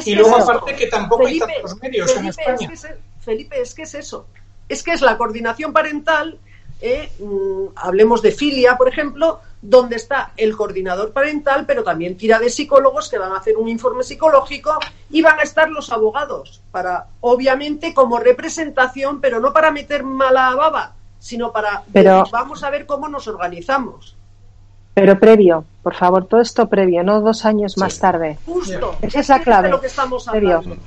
y 0.06 0.14
luego 0.14 0.38
aparte 0.38 0.76
que 0.76 0.88
tampoco 0.88 1.26
hay 1.26 1.40
tantos 1.40 1.78
medios 1.82 2.16
en 2.16 2.28
España. 2.28 2.72
Felipe, 3.20 3.60
es 3.60 3.74
que 3.74 3.82
es 3.84 3.96
eso. 3.96 4.28
Es 4.70 4.84
que 4.84 4.92
es 4.92 5.02
la 5.02 5.18
coordinación 5.18 5.74
parental, 5.74 6.40
eh, 6.80 7.12
mm, 7.20 7.70
hablemos 7.76 8.22
de 8.22 8.32
filia, 8.32 8.78
por 8.78 8.88
ejemplo, 8.88 9.42
donde 9.62 9.96
está 9.96 10.32
el 10.38 10.56
coordinador 10.56 11.12
parental, 11.12 11.66
pero 11.66 11.84
también 11.84 12.16
tira 12.16 12.40
de 12.40 12.50
psicólogos 12.50 13.10
que 13.10 13.18
van 13.18 13.32
a 13.32 13.38
hacer 13.38 13.58
un 13.58 13.68
informe 13.68 14.04
psicológico 14.04 14.78
y 15.10 15.22
van 15.22 15.40
a 15.40 15.44
estar 15.44 15.70
los 15.70 15.92
abogados 15.92 16.62
para, 16.72 17.08
obviamente, 17.22 17.94
como 17.94 18.20
representación, 18.20 19.20
pero 19.20 19.40
no 19.40 19.54
para 19.54 19.72
meter 19.72 20.04
mala 20.04 20.54
baba, 20.56 20.94
sino 21.20 21.52
para 21.52 21.84
pero, 21.92 22.24
vamos 22.32 22.64
a 22.64 22.70
ver 22.70 22.86
cómo 22.86 23.10
nos 23.10 23.28
organizamos. 23.28 24.16
Pero 24.94 25.20
previo, 25.20 25.66
por 25.84 25.96
favor, 25.96 26.26
todo 26.26 26.42
esto 26.42 26.70
previo, 26.70 27.04
no 27.04 27.22
dos 27.22 27.46
años 27.46 27.78
más 27.78 28.00
tarde. 28.00 28.38
Justo. 28.46 28.96
Esa 29.02 29.20
es 29.20 29.30
la 29.30 29.40
clave. 29.42 29.68
Es 29.68 29.72
de 29.72 29.76
lo 29.76 29.82
que 29.82 29.88
estamos 29.88 30.28
hablando. 30.28 30.78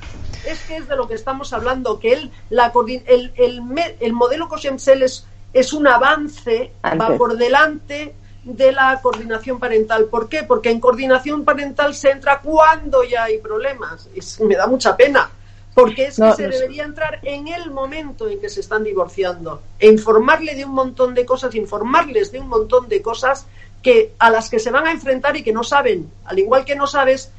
Es 0.46 0.60
que 0.62 0.76
es 0.76 0.88
de 0.88 0.96
lo 0.96 1.06
que 1.06 1.14
estamos 1.14 1.52
hablando, 1.52 2.00
que 2.00 2.14
él, 2.14 2.30
la, 2.48 2.72
el, 3.06 3.32
el, 3.36 3.62
el 4.00 4.12
modelo 4.12 4.48
Cosiemsel 4.48 5.02
es, 5.02 5.26
es 5.52 5.72
un 5.72 5.86
avance, 5.86 6.72
Antes. 6.82 7.00
va 7.00 7.16
por 7.16 7.36
delante 7.36 8.14
de 8.44 8.72
la 8.72 9.00
coordinación 9.02 9.58
parental. 9.58 10.06
¿Por 10.06 10.28
qué? 10.28 10.42
Porque 10.44 10.70
en 10.70 10.80
coordinación 10.80 11.44
parental 11.44 11.94
se 11.94 12.10
entra 12.10 12.40
cuando 12.40 13.04
ya 13.04 13.24
hay 13.24 13.38
problemas. 13.38 14.08
Es, 14.14 14.40
me 14.40 14.56
da 14.56 14.66
mucha 14.66 14.96
pena. 14.96 15.30
Porque 15.74 16.06
es 16.06 16.18
No, 16.18 16.30
que 16.30 16.36
se 16.36 16.46
no 16.46 16.52
sé. 16.52 16.58
debería 16.58 16.84
entrar 16.84 17.20
en 17.22 17.46
el 17.48 17.70
momento 17.70 18.28
en 18.28 18.40
que 18.40 18.48
se 18.48 18.60
están 18.60 18.82
divorciando. 18.82 19.62
E 19.78 19.88
informarle 19.88 20.54
de 20.54 20.64
un 20.64 20.72
montón 20.72 21.14
de 21.14 21.24
cosas, 21.24 21.54
informarles 21.54 22.32
de 22.32 22.40
un 22.40 22.48
montón 22.48 22.88
de 22.88 23.00
cosas 23.02 23.46
que 23.82 24.12
a 24.18 24.30
las 24.30 24.50
que 24.50 24.58
se 24.58 24.70
van 24.70 24.86
a 24.86 24.92
enfrentar 24.92 25.36
y 25.36 25.42
que 25.44 25.52
no 25.52 25.62
saben. 25.62 26.10
Al 26.24 26.38
igual 26.38 26.64
que 26.64 26.74
no 26.74 26.86
sabes 26.86 27.30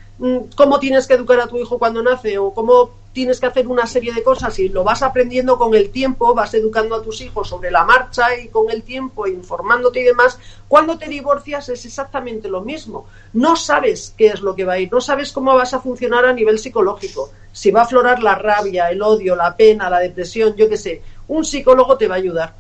cómo 0.56 0.80
tienes 0.80 1.08
que 1.08 1.16
educar 1.16 1.40
a 1.40 1.48
tu 1.48 1.58
hijo 1.58 1.80
cuando 1.80 2.04
nace 2.04 2.38
o 2.38 2.54
cómo 2.54 2.92
tienes 3.12 3.40
que 3.40 3.48
hacer 3.48 3.68
una 3.68 3.88
serie 3.88 4.14
de 4.14 4.24
cosas 4.24 4.58
y 4.60 4.70
lo 4.70 4.84
vas 4.84 5.02
aprendiendo 5.02 5.58
con 5.58 5.74
el 5.74 5.90
tiempo, 5.90 6.34
vas 6.34 6.54
educando 6.54 6.96
a 6.96 7.02
tus 7.02 7.22
hijos 7.22 7.50
sobre 7.50 7.72
la 7.72 7.84
marcha 7.84 8.38
y 8.38 8.48
con 8.48 8.70
el 8.70 8.84
tiempo, 8.84 9.28
informándote 9.28 10.00
y 10.00 10.04
demás, 10.04 10.40
cuando 10.68 10.98
te 10.98 11.10
divorcias 11.10 11.70
es 11.70 11.86
exactamente 11.86 12.48
lo 12.48 12.62
mismo. 12.62 13.08
No 13.34 13.56
sabes 13.56 14.14
qué 14.16 14.28
es 14.28 14.42
lo 14.42 14.56
que 14.56 14.64
va 14.64 14.74
a 14.74 14.80
ir, 14.80 14.92
no 14.92 15.02
sabes 15.02 15.32
cómo 15.32 15.56
vas 15.56 15.74
a 15.74 15.82
funcionar 15.82 16.26
a 16.26 16.34
nivel 16.34 16.60
psicológico, 16.60 17.32
si 17.52 17.72
va 17.72 17.82
a 17.82 17.84
aflorar 17.84 18.22
la 18.24 18.36
rabia, 18.36 18.90
el 18.90 19.02
odio, 19.02 19.36
la 19.36 19.58
pena, 19.58 19.90
la 19.90 20.00
depresión, 20.00 20.56
yo 20.56 20.70
qué 20.70 20.78
sé. 20.78 21.02
Un 21.28 21.44
psicólogo 21.44 21.98
te 21.98 22.08
va 22.08 22.16
a 22.16 22.20
ayudar, 22.20 22.54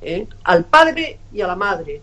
¿eh? 0.00 0.26
al 0.44 0.64
padre 0.64 1.18
y 1.32 1.40
a 1.42 1.46
la 1.46 1.56
madre. 1.56 2.02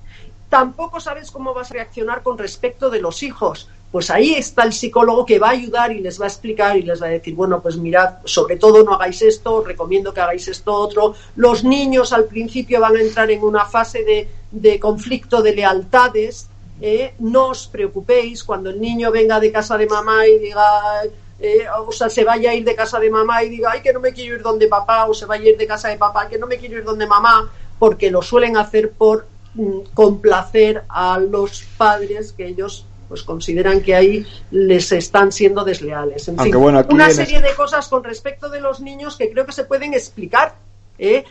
Tampoco 0.49 0.99
sabes 0.99 1.31
cómo 1.31 1.53
vas 1.53 1.71
a 1.71 1.73
reaccionar 1.73 2.23
con 2.23 2.37
respecto 2.37 2.89
de 2.89 3.01
los 3.01 3.23
hijos. 3.23 3.69
Pues 3.91 4.09
ahí 4.09 4.33
está 4.33 4.63
el 4.63 4.73
psicólogo 4.73 5.25
que 5.25 5.39
va 5.39 5.47
a 5.47 5.51
ayudar 5.51 5.91
y 5.93 6.01
les 6.01 6.19
va 6.19 6.25
a 6.25 6.27
explicar 6.27 6.75
y 6.75 6.83
les 6.83 7.01
va 7.01 7.07
a 7.07 7.11
decir, 7.11 7.33
bueno, 7.35 7.61
pues 7.61 7.77
mirad, 7.77 8.15
sobre 8.25 8.57
todo 8.57 8.83
no 8.83 8.93
hagáis 8.93 9.21
esto, 9.21 9.63
recomiendo 9.63 10.13
que 10.13 10.19
hagáis 10.19 10.47
esto 10.47 10.73
otro. 10.73 11.15
Los 11.35 11.63
niños 11.63 12.11
al 12.11 12.25
principio 12.25 12.81
van 12.81 12.97
a 12.97 13.01
entrar 13.01 13.31
en 13.31 13.41
una 13.43 13.65
fase 13.65 14.03
de, 14.03 14.29
de 14.51 14.79
conflicto 14.79 15.41
de 15.41 15.55
lealtades. 15.55 16.49
¿eh? 16.81 17.13
No 17.19 17.47
os 17.47 17.67
preocupéis 17.67 18.43
cuando 18.43 18.69
el 18.69 18.81
niño 18.81 19.09
venga 19.09 19.39
de 19.39 19.51
casa 19.51 19.77
de 19.77 19.87
mamá 19.87 20.27
y 20.27 20.37
diga, 20.39 20.63
eh, 21.39 21.65
o 21.85 21.91
sea, 21.91 22.09
se 22.09 22.23
vaya 22.23 22.51
a 22.51 22.55
ir 22.55 22.63
de 22.63 22.75
casa 22.75 22.99
de 22.99 23.09
mamá 23.09 23.43
y 23.43 23.49
diga, 23.49 23.71
ay, 23.71 23.81
que 23.81 23.93
no 23.93 23.99
me 23.99 24.11
quiero 24.11 24.35
ir 24.35 24.41
donde 24.41 24.67
papá, 24.67 25.05
o 25.05 25.13
se 25.13 25.25
vaya 25.25 25.45
a 25.45 25.49
ir 25.49 25.57
de 25.57 25.67
casa 25.67 25.89
de 25.89 25.97
papá, 25.97 26.27
que 26.27 26.37
no 26.37 26.47
me 26.47 26.57
quiero 26.57 26.77
ir 26.77 26.83
donde 26.83 27.05
mamá, 27.05 27.51
porque 27.79 28.09
lo 28.09 28.21
suelen 28.21 28.57
hacer 28.57 28.91
por 28.91 29.27
mm, 29.53 29.79
complacer 29.93 30.83
a 30.89 31.19
los 31.19 31.63
padres 31.77 32.33
que 32.33 32.47
ellos 32.47 32.85
pues 33.07 33.23
consideran 33.23 33.81
que 33.81 33.95
ahí 33.95 34.25
les 34.51 34.91
están 34.91 35.31
siendo 35.31 35.63
desleales. 35.63 36.27
En 36.27 36.39
Aunque 36.39 36.53
fin, 36.53 36.61
bueno, 36.61 36.85
una 36.89 37.09
serie 37.09 37.41
de 37.41 37.53
cosas 37.55 37.87
con 37.87 38.03
respecto 38.03 38.49
de 38.49 38.61
los 38.61 38.81
niños 38.81 39.17
que 39.17 39.31
creo 39.31 39.45
que 39.45 39.51
se 39.51 39.65
pueden 39.65 39.93
explicar 39.93 40.55
¿eh? 40.97 41.23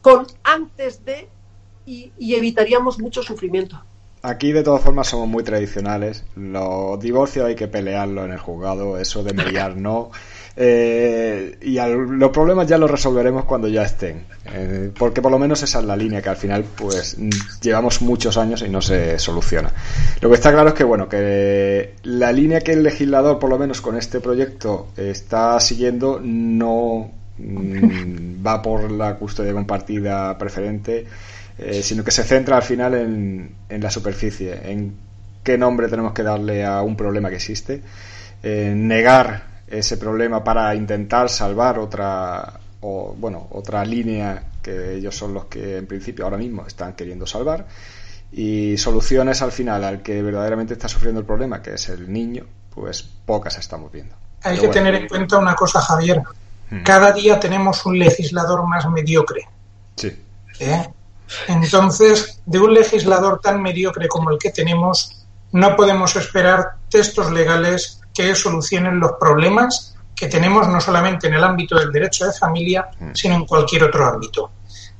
con 0.00 0.26
antes 0.42 1.04
de 1.04 1.28
y, 1.86 2.12
y 2.18 2.34
evitaríamos 2.34 2.98
mucho 2.98 3.22
sufrimiento. 3.22 3.82
Aquí 4.22 4.52
de 4.52 4.62
todas 4.62 4.82
formas 4.82 5.08
somos 5.08 5.28
muy 5.28 5.42
tradicionales. 5.42 6.24
Los 6.36 7.00
divorcios 7.00 7.46
hay 7.46 7.56
que 7.56 7.66
pelearlo 7.66 8.24
en 8.24 8.32
el 8.32 8.38
juzgado, 8.38 8.98
eso 8.98 9.24
de 9.24 9.34
mediar 9.34 9.76
no. 9.76 10.12
Eh, 10.54 11.58
y 11.62 11.76
los 11.76 12.30
problemas 12.30 12.66
ya 12.66 12.76
los 12.76 12.90
resolveremos 12.90 13.44
cuando 13.44 13.68
ya 13.68 13.84
estén. 13.84 14.24
Eh, 14.52 14.90
porque 14.96 15.22
por 15.22 15.30
lo 15.30 15.38
menos 15.38 15.62
esa 15.62 15.80
es 15.80 15.84
la 15.84 15.96
línea 15.96 16.20
que 16.20 16.28
al 16.28 16.36
final 16.36 16.64
pues 16.76 17.16
llevamos 17.60 18.02
muchos 18.02 18.36
años 18.36 18.62
y 18.62 18.68
no 18.68 18.82
se 18.82 19.18
soluciona. 19.18 19.72
Lo 20.20 20.28
que 20.28 20.34
está 20.34 20.52
claro 20.52 20.68
es 20.68 20.74
que 20.74 20.84
bueno, 20.84 21.08
que 21.08 21.94
la 22.02 22.32
línea 22.32 22.60
que 22.60 22.72
el 22.72 22.82
legislador 22.82 23.38
por 23.38 23.50
lo 23.50 23.58
menos 23.58 23.80
con 23.80 23.96
este 23.96 24.20
proyecto 24.20 24.88
está 24.96 25.58
siguiendo 25.58 26.20
no 26.22 27.10
mm, 27.38 28.46
va 28.46 28.60
por 28.60 28.90
la 28.90 29.16
custodia 29.16 29.52
compartida 29.52 30.36
preferente, 30.36 31.06
eh, 31.58 31.82
sino 31.82 32.04
que 32.04 32.10
se 32.10 32.24
centra 32.24 32.56
al 32.56 32.62
final 32.62 32.94
en, 32.94 33.54
en 33.68 33.82
la 33.82 33.90
superficie, 33.90 34.70
en 34.70 34.94
qué 35.42 35.56
nombre 35.56 35.88
tenemos 35.88 36.12
que 36.12 36.22
darle 36.22 36.64
a 36.64 36.82
un 36.82 36.94
problema 36.94 37.30
que 37.30 37.36
existe, 37.36 37.80
en 38.42 38.86
negar 38.86 39.51
ese 39.72 39.96
problema 39.96 40.44
para 40.44 40.74
intentar 40.74 41.28
salvar 41.28 41.78
otra 41.78 42.60
o 42.80 43.14
bueno 43.16 43.48
otra 43.52 43.84
línea 43.84 44.42
que 44.62 44.94
ellos 44.96 45.16
son 45.16 45.34
los 45.34 45.46
que 45.46 45.78
en 45.78 45.86
principio 45.86 46.24
ahora 46.24 46.36
mismo 46.36 46.66
están 46.66 46.92
queriendo 46.92 47.26
salvar 47.26 47.66
y 48.32 48.76
soluciones 48.76 49.40
al 49.42 49.52
final 49.52 49.84
al 49.84 50.02
que 50.02 50.22
verdaderamente 50.22 50.74
está 50.74 50.88
sufriendo 50.88 51.20
el 51.20 51.26
problema 51.26 51.62
que 51.62 51.74
es 51.74 51.88
el 51.88 52.12
niño 52.12 52.44
pues 52.74 53.02
pocas 53.02 53.58
estamos 53.58 53.90
viendo 53.90 54.14
Hay 54.42 54.56
Pero 54.56 54.60
que 54.60 54.66
bueno. 54.68 54.72
tener 54.72 54.94
en 55.02 55.08
cuenta 55.08 55.38
una 55.38 55.54
cosa, 55.54 55.80
Javier. 55.80 56.22
Hmm. 56.70 56.82
Cada 56.82 57.12
día 57.12 57.38
tenemos 57.38 57.84
un 57.86 57.98
legislador 57.98 58.66
más 58.66 58.88
mediocre. 58.88 59.46
sí 59.96 60.16
¿eh? 60.60 60.88
Entonces, 61.48 62.40
de 62.44 62.58
un 62.58 62.74
legislador 62.74 63.40
tan 63.40 63.62
mediocre 63.62 64.08
como 64.08 64.30
el 64.30 64.38
que 64.38 64.50
tenemos, 64.50 65.24
no 65.52 65.76
podemos 65.76 66.14
esperar 66.16 66.76
textos 66.90 67.30
legales 67.30 68.01
que 68.12 68.34
solucionen 68.34 69.00
los 69.00 69.12
problemas 69.12 69.94
que 70.14 70.28
tenemos 70.28 70.68
no 70.68 70.80
solamente 70.80 71.26
en 71.26 71.34
el 71.34 71.44
ámbito 71.44 71.78
del 71.78 71.90
derecho 71.90 72.26
de 72.26 72.32
familia, 72.32 72.88
sino 73.12 73.34
en 73.34 73.44
cualquier 73.44 73.84
otro 73.84 74.06
ámbito. 74.06 74.50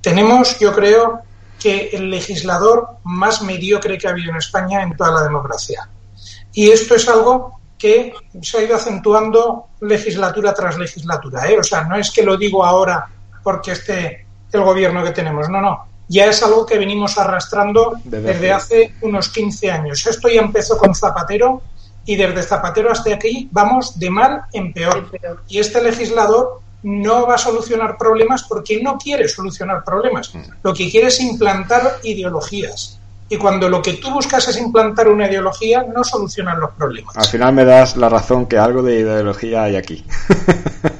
Tenemos, 0.01 0.59
yo 0.59 0.73
creo, 0.73 1.23
que 1.63 1.91
el 1.93 2.11
legislador 2.11 2.97
más 3.05 3.41
mediocre 3.41 3.97
que 3.97 4.09
ha 4.09 4.11
habido 4.11 4.33
en 4.33 4.39
España 4.39 4.83
en 4.83 4.97
toda 4.97 5.13
la 5.13 5.23
democracia. 5.23 5.89
Y 6.53 6.71
esto 6.71 6.97
es 6.97 7.09
algo 7.09 7.61
que 7.79 8.13
se 8.43 8.59
ha 8.59 8.63
ido 8.63 8.75
acentuando 8.75 9.69
legislatura 9.81 10.53
tras 10.55 10.77
legislatura. 10.77 11.49
¿eh? 11.49 11.59
O 11.59 11.63
sea, 11.63 11.85
no 11.85 11.97
es 11.97 12.11
que 12.11 12.25
lo 12.25 12.37
digo 12.37 12.65
ahora 12.65 13.09
porque 13.45 13.73
esté 13.73 14.27
el 14.51 14.63
gobierno 14.63 15.05
que 15.05 15.13
tenemos, 15.13 15.49
no, 15.49 15.61
no. 15.61 15.87
Ya 16.09 16.27
es 16.27 16.43
algo 16.43 16.67
que 16.67 16.79
venimos 16.79 17.17
arrastrando 17.17 17.93
Desde 18.05 18.33
desde 18.33 18.53
hace 18.53 18.95
unos 19.03 19.29
15 19.29 19.71
años. 19.71 20.05
Esto 20.05 20.29
ya 20.29 20.41
empezó 20.41 20.77
con 20.77 20.95
Zapatero 20.95 21.63
y 22.05 22.17
desde 22.17 22.43
Zapatero 22.43 22.91
hasta 22.91 23.15
aquí 23.15 23.49
vamos 23.53 23.99
de 23.99 24.11
mal 24.11 24.43
en 24.53 24.73
peor. 24.73 25.11
Y 25.49 25.59
este 25.59 25.83
legislador 25.83 26.61
no 26.83 27.27
va 27.27 27.37
a 27.37 27.39
solucionar 27.39 27.97
problemas 27.97 28.43
porque 28.45 28.83
no 28.83 28.99
quiere 28.99 29.29
solucionar 29.29 29.85
problemas. 29.85 30.33
Lo 30.63 30.75
que 30.75 30.91
quiere 30.91 31.09
es 31.09 31.21
implantar 31.21 32.01
ideologías. 32.03 32.99
Y 33.29 33.39
cuando 33.39 33.69
lo 33.69 33.81
que 33.81 33.95
tú 33.95 34.11
buscas 34.11 34.47
es 34.49 34.59
implantar 34.59 35.09
una 35.09 35.27
ideología, 35.27 35.87
no 35.95 36.05
solucionan 36.05 36.61
los 36.61 36.73
problemas. 36.73 37.17
al 37.17 37.25
final 37.25 37.55
me 37.55 37.65
das 37.65 37.97
la 37.97 38.11
razón 38.11 38.45
que 38.45 38.59
algo 38.59 38.83
de 38.83 39.01
ideología 39.01 39.63
hay 39.63 39.77
aquí 39.77 40.05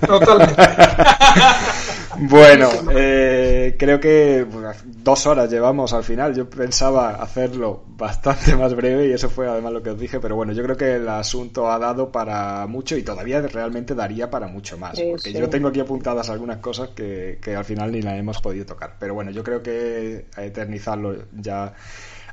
Totalmente. 0.07 0.55
Bueno, 2.25 2.71
eh, 2.93 3.75
creo 3.77 3.99
que 3.99 4.47
dos 4.85 5.27
horas 5.27 5.51
llevamos 5.51 5.93
al 5.93 6.05
final. 6.05 6.35
Yo 6.35 6.49
pensaba 6.49 7.17
hacerlo 7.17 7.83
bastante 7.97 8.55
más 8.57 8.75
breve 8.75 9.09
y 9.09 9.13
eso 9.13 9.29
fue 9.29 9.49
además 9.49 9.73
lo 9.73 9.83
que 9.83 9.91
os 9.91 9.99
dije, 9.99 10.21
pero 10.21 10.37
bueno, 10.37 10.53
yo 10.53 10.63
creo 10.63 10.77
que 10.77 10.97
el 10.97 11.09
asunto 11.09 11.71
ha 11.71 11.79
dado 11.81 12.13
para 12.13 12.67
mucho 12.69 12.97
y 12.97 13.03
todavía 13.03 13.41
realmente 13.43 13.95
daría 13.95 14.31
para 14.31 14.47
mucho 14.47 14.79
más. 14.79 14.97
Sí, 14.97 15.07
porque 15.11 15.33
sí. 15.33 15.39
yo 15.39 15.49
tengo 15.49 15.69
aquí 15.69 15.81
apuntadas 15.81 16.31
algunas 16.31 16.59
cosas 16.59 16.91
que, 16.91 17.39
que 17.43 17.57
al 17.57 17.65
final 17.65 17.91
ni 17.91 18.03
las 18.03 18.15
hemos 18.19 18.41
podido 18.41 18.67
tocar. 18.67 18.95
Pero 19.01 19.15
bueno, 19.15 19.33
yo 19.33 19.43
creo 19.43 19.61
que 19.61 20.27
a 20.37 20.45
eternizarlo 20.45 21.25
ya 21.33 21.75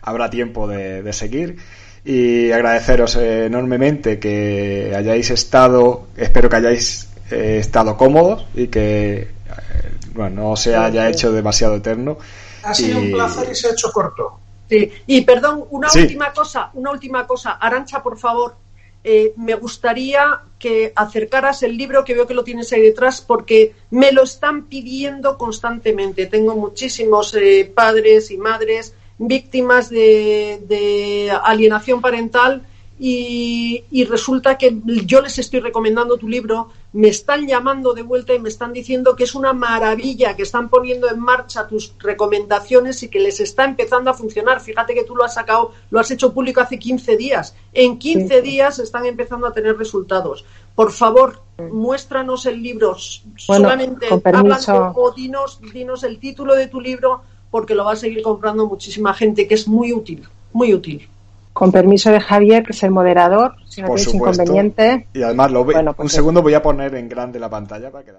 habrá 0.04 0.30
tiempo 0.30 0.68
de, 0.68 1.02
de 1.02 1.14
seguir. 1.14 1.58
Y 2.06 2.52
agradeceros 2.52 3.16
eh, 3.16 3.46
enormemente 3.46 4.20
que 4.20 4.94
hayáis 4.96 5.32
estado, 5.32 6.08
espero 6.16 6.48
que 6.48 6.56
hayáis 6.56 7.10
eh, 7.32 7.58
estado 7.60 7.96
cómodos 7.98 8.48
y 8.56 8.68
que 8.68 9.28
bueno, 10.14 10.50
no 10.50 10.56
se 10.56 10.76
haya 10.76 11.10
hecho 11.10 11.32
demasiado 11.32 11.76
eterno. 11.76 12.18
Ha 12.64 12.74
sido 12.74 13.00
Y- 13.02 13.06
un 13.06 13.12
placer 13.14 13.50
y 13.52 13.56
se 13.56 13.68
ha 13.68 13.72
hecho 13.72 13.92
corto. 13.92 14.40
Sí, 14.70 14.92
y 15.08 15.22
perdón, 15.22 15.66
una 15.72 15.90
Sí. 15.90 16.02
última 16.02 16.32
cosa, 16.32 16.70
una 16.74 16.92
última 16.92 17.26
cosa. 17.26 17.52
Arancha, 17.54 18.04
por 18.04 18.18
favor, 18.20 18.56
eh, 19.04 19.34
me 19.38 19.56
gustaría 19.56 20.42
que 20.60 20.92
acercaras 20.96 21.64
el 21.64 21.78
libro 21.78 22.04
que 22.04 22.14
veo 22.14 22.28
que 22.28 22.34
lo 22.34 22.44
tienes 22.44 22.72
ahí 22.74 22.82
detrás 22.82 23.22
porque 23.22 23.74
me 23.92 24.12
lo 24.12 24.24
están 24.24 24.66
pidiendo 24.66 25.38
constantemente. 25.38 26.26
Tengo 26.28 26.56
muchísimos 26.56 27.34
eh, 27.34 27.72
padres 27.74 28.30
y 28.30 28.38
madres 28.38 28.94
víctimas 29.18 29.90
de, 29.90 30.62
de 30.68 31.32
alienación 31.44 32.00
parental 32.02 32.64
y, 33.00 33.86
y 33.90 34.04
resulta 34.06 34.58
que 34.58 34.78
yo 35.06 35.22
les 35.22 35.40
estoy 35.40 35.62
recomendando 35.62 36.18
tu 36.18 36.28
libro 36.28 36.70
me 36.92 37.08
están 37.08 37.48
llamando 37.48 37.94
de 37.94 38.02
vuelta 38.02 38.34
y 38.34 38.40
me 38.40 38.50
están 38.50 38.74
diciendo 38.74 39.16
que 39.16 39.24
es 39.24 39.36
una 39.36 39.54
maravilla, 39.54 40.36
que 40.36 40.42
están 40.42 40.70
poniendo 40.70 41.10
en 41.10 41.20
marcha 41.20 41.68
tus 41.68 41.94
recomendaciones 42.00 43.04
y 43.04 43.10
que 43.10 43.20
les 43.20 43.40
está 43.40 43.66
empezando 43.66 44.10
a 44.10 44.16
funcionar. 44.16 44.60
Fíjate 44.60 44.96
que 44.96 45.04
tú 45.04 45.16
lo 45.16 45.24
has 45.24 45.36
sacado, 45.36 45.72
lo 45.92 46.00
has 46.00 46.10
hecho 46.10 46.34
público 46.34 46.62
hace 46.62 46.80
15 46.80 47.16
días. 47.18 47.56
En 47.74 48.00
15 48.00 48.42
días 48.42 48.80
están 48.80 49.06
empezando 49.06 49.46
a 49.46 49.54
tener 49.54 49.78
resultados. 49.78 50.46
Por 50.74 50.92
favor, 50.92 51.42
muéstranos 51.72 52.46
el 52.48 52.62
libro. 52.64 52.96
Solamente 53.36 54.08
háblame 54.10 54.56
o 54.96 55.12
dinos, 55.12 55.60
dinos 55.72 56.04
el 56.04 56.20
título 56.20 56.56
de 56.56 56.68
tu 56.68 56.82
libro 56.82 57.22
porque 57.52 57.76
lo 57.76 57.86
va 57.86 57.94
a 57.94 57.96
seguir 57.96 58.22
comprando 58.22 58.68
muchísima 58.68 59.14
gente, 59.14 59.48
que 59.48 59.56
es 59.56 59.68
muy 59.68 59.94
útil, 59.94 60.28
muy 60.54 60.74
útil. 60.74 61.08
Con 61.60 61.74
permiso 61.74 62.10
de 62.10 62.22
Javier, 62.22 62.64
que 62.64 62.72
es 62.72 62.84
el 62.84 62.92
moderador, 62.92 63.56
si 63.68 63.82
no 63.82 63.88
tienes 63.88 64.14
inconveniente. 64.14 65.08
Y 65.14 65.24
además, 65.24 65.52
lo 65.52 65.64
un 65.64 65.94
pues 65.94 66.14
segundo 66.14 66.42
voy 66.42 66.54
a 66.54 66.62
poner 66.62 66.96
en 66.96 67.10
grande 67.10 67.38
la 67.38 67.50
pantalla 67.50 67.92
para 67.92 68.06
que 68.06 68.12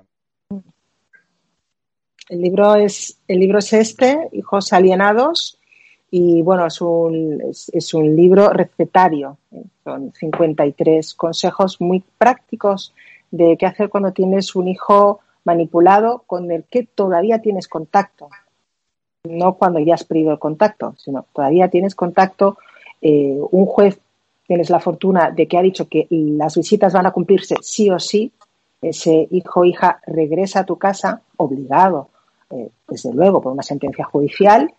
el 2.28 2.42
libro 2.42 2.76
es 2.76 3.18
el 3.26 3.40
libro 3.40 3.58
es 3.58 3.72
este, 3.72 4.28
Hijos 4.32 4.74
alienados, 4.74 5.58
y 6.10 6.42
bueno, 6.42 6.66
es 6.66 6.80
un, 6.82 7.40
es, 7.42 7.94
un 7.94 8.14
libro 8.14 8.50
recetario. 8.50 9.38
Son 9.84 10.12
53 10.12 11.14
consejos 11.14 11.80
muy 11.80 12.04
prácticos 12.18 12.92
de 13.30 13.56
qué 13.56 13.64
hacer 13.64 13.88
cuando 13.88 14.12
tienes 14.12 14.54
un 14.54 14.68
hijo 14.68 15.20
manipulado 15.44 16.24
con 16.26 16.50
el 16.50 16.64
que 16.64 16.82
todavía 16.82 17.40
tienes 17.40 17.68
contacto. 17.68 18.28
No 19.24 19.54
cuando 19.54 19.78
ya 19.78 19.94
has 19.94 20.04
perdido 20.04 20.32
el 20.32 20.38
contacto, 20.38 20.94
sino 20.98 21.24
todavía 21.32 21.68
tienes 21.68 21.94
contacto 21.94 22.58
eh, 23.00 23.38
un 23.50 23.66
juez 23.66 23.98
tienes 24.46 24.68
la 24.68 24.80
fortuna 24.80 25.30
de 25.30 25.46
que 25.46 25.56
ha 25.56 25.62
dicho 25.62 25.88
que 25.88 26.06
las 26.10 26.56
visitas 26.56 26.92
van 26.92 27.06
a 27.06 27.12
cumplirse 27.12 27.54
sí 27.60 27.88
o 27.90 28.00
sí, 28.00 28.32
ese 28.82 29.28
hijo 29.30 29.60
o 29.60 29.64
hija 29.64 30.00
regresa 30.06 30.60
a 30.60 30.64
tu 30.64 30.76
casa 30.76 31.22
obligado, 31.36 32.08
eh, 32.50 32.68
desde 32.88 33.12
luego, 33.14 33.40
por 33.40 33.52
una 33.52 33.62
sentencia 33.62 34.04
judicial, 34.04 34.72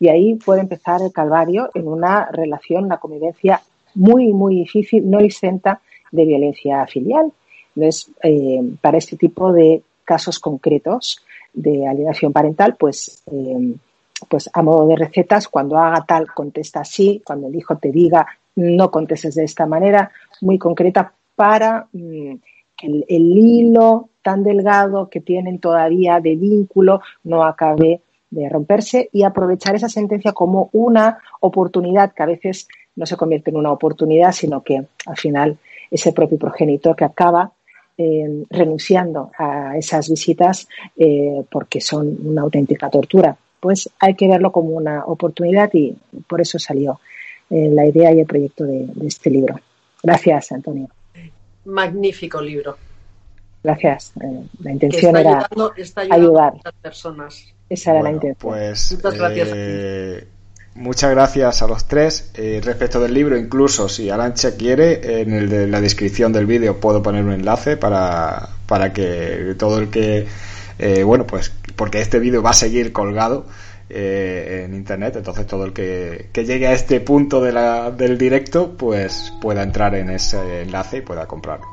y 0.00 0.08
ahí 0.08 0.34
puede 0.34 0.60
empezar 0.60 1.02
el 1.02 1.12
calvario 1.12 1.70
en 1.74 1.86
una 1.86 2.30
relación, 2.32 2.84
una 2.84 2.98
convivencia 2.98 3.62
muy, 3.94 4.32
muy 4.32 4.56
difícil, 4.56 5.08
no 5.08 5.20
exenta 5.20 5.80
de 6.10 6.24
violencia 6.24 6.86
filial. 6.86 7.32
Entonces, 7.76 8.10
eh, 8.22 8.60
para 8.80 8.98
este 8.98 9.16
tipo 9.16 9.52
de 9.52 9.82
casos 10.04 10.38
concretos 10.40 11.22
de 11.52 11.86
alienación 11.86 12.32
parental, 12.32 12.76
pues 12.78 13.22
pues 14.28 14.50
a 14.52 14.62
modo 14.62 14.86
de 14.86 14.96
recetas, 14.96 15.48
cuando 15.48 15.76
haga 15.78 16.04
tal, 16.06 16.32
contesta 16.32 16.80
así, 16.80 17.22
cuando 17.24 17.48
el 17.48 17.56
hijo 17.56 17.76
te 17.76 17.90
diga, 17.90 18.26
no 18.56 18.90
contestes 18.90 19.34
de 19.34 19.44
esta 19.44 19.66
manera, 19.66 20.10
muy 20.40 20.58
concreta 20.58 21.12
para 21.34 21.88
mm, 21.92 22.34
que 22.76 22.86
el, 22.86 23.04
hilo 23.38 24.10
tan 24.22 24.42
delgado 24.42 25.08
que 25.08 25.20
tienen 25.20 25.58
todavía 25.58 26.20
de 26.20 26.36
vínculo 26.36 27.00
no 27.24 27.44
acabe 27.44 28.00
de 28.30 28.48
romperse 28.48 29.08
y 29.12 29.24
aprovechar 29.24 29.74
esa 29.74 29.88
sentencia 29.88 30.32
como 30.32 30.70
una 30.72 31.18
oportunidad 31.40 32.12
que 32.12 32.22
a 32.22 32.26
veces 32.26 32.68
no 32.96 33.06
se 33.06 33.16
convierte 33.16 33.50
en 33.50 33.56
una 33.56 33.72
oportunidad, 33.72 34.32
sino 34.32 34.62
que 34.62 34.84
al 35.06 35.16
final 35.16 35.58
ese 35.90 36.12
propio 36.12 36.38
progenitor 36.38 36.96
que 36.96 37.04
acaba 37.04 37.52
eh, 37.98 38.44
renunciando 38.48 39.30
a 39.36 39.76
esas 39.76 40.08
visitas 40.08 40.66
eh, 40.96 41.44
porque 41.50 41.80
son 41.80 42.16
una 42.24 42.42
auténtica 42.42 42.88
tortura 42.88 43.36
pues 43.62 43.88
hay 44.00 44.16
que 44.16 44.26
verlo 44.26 44.50
como 44.50 44.70
una 44.70 45.04
oportunidad 45.04 45.70
y 45.72 45.96
por 46.26 46.40
eso 46.40 46.58
salió 46.58 46.98
eh, 47.48 47.70
la 47.72 47.86
idea 47.86 48.12
y 48.12 48.18
el 48.18 48.26
proyecto 48.26 48.64
de, 48.64 48.88
este 49.06 49.30
libro. 49.30 49.54
Gracias, 50.02 50.50
Antonio. 50.50 50.88
Magnífico 51.66 52.40
libro. 52.40 52.76
Gracias. 53.62 54.14
Eh, 54.20 54.42
la 54.64 54.72
intención 54.72 55.16
era 55.16 55.48
ayudar 56.10 56.54
a 56.54 56.60
las 56.64 56.74
personas. 56.82 57.54
Esa 57.68 57.92
era 57.92 58.02
la 58.02 58.10
intención. 58.10 58.50
Pues, 58.52 58.94
muchas 58.96 59.14
gracias. 59.16 59.48
Eh, 59.54 60.26
muchas 60.74 61.10
gracias 61.12 61.62
a 61.62 61.68
los 61.68 61.86
tres. 61.86 62.32
respecto 62.34 62.98
del 62.98 63.14
libro, 63.14 63.38
incluso 63.38 63.88
si 63.88 64.10
Arancha 64.10 64.56
quiere, 64.56 65.20
en 65.22 65.34
el 65.34 65.48
de 65.48 65.68
la 65.68 65.80
descripción 65.80 66.32
del 66.32 66.46
vídeo 66.46 66.80
puedo 66.80 67.00
poner 67.00 67.22
un 67.22 67.32
enlace 67.32 67.76
para, 67.76 68.48
para 68.66 68.92
que 68.92 69.54
todo 69.56 69.78
el 69.78 69.88
que, 69.88 70.26
bueno, 71.04 71.28
pues 71.28 71.52
porque 71.76 72.00
este 72.00 72.18
vídeo 72.18 72.42
va 72.42 72.50
a 72.50 72.54
seguir 72.54 72.92
colgado 72.92 73.46
eh, 73.94 74.62
en 74.64 74.74
internet, 74.74 75.16
entonces 75.16 75.46
todo 75.46 75.66
el 75.66 75.74
que, 75.74 76.30
llegue 76.32 76.66
a 76.66 76.72
este 76.72 77.00
punto 77.00 77.42
de 77.42 77.52
la, 77.52 77.90
del 77.90 78.16
directo, 78.16 78.74
pues 78.74 79.34
pueda 79.40 79.62
entrar 79.62 79.94
en 79.94 80.08
ese 80.08 80.62
enlace 80.62 80.98
y 80.98 81.00
pueda 81.02 81.26
comprarlo. 81.26 81.66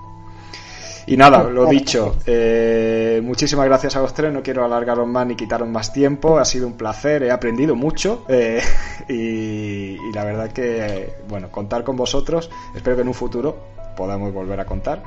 Y 1.08 1.16
nada, 1.16 1.44
lo 1.44 1.66
dicho, 1.66 2.18
eh, 2.26 3.22
muchísimas 3.24 3.66
gracias 3.66 3.96
a 3.96 4.02
los 4.02 4.14
tres, 4.14 4.34
no 4.34 4.44
quiero 4.44 4.66
alargaros 4.66 5.08
más 5.08 5.26
ni 5.26 5.36
quitaros 5.36 5.68
más 5.70 5.94
tiempo, 5.94 6.38
ha 6.38 6.46
sido 6.46 6.68
un 6.68 6.74
placer, 6.74 7.24
he 7.24 7.32
aprendido 7.32 7.74
mucho 7.74 8.26
eh, 8.30 8.62
y, 9.08 9.98
la 10.14 10.26
verdad 10.26 10.52
que, 10.52 11.14
bueno, 11.30 11.50
contar 11.52 11.86
con 11.86 11.96
vosotros, 11.96 12.52
espero 12.76 12.98
que 12.98 13.04
en 13.04 13.08
un 13.08 13.14
futuro 13.14 13.58
podamos 13.96 14.34
volver 14.34 14.60
a 14.60 14.66
contar. 14.66 15.04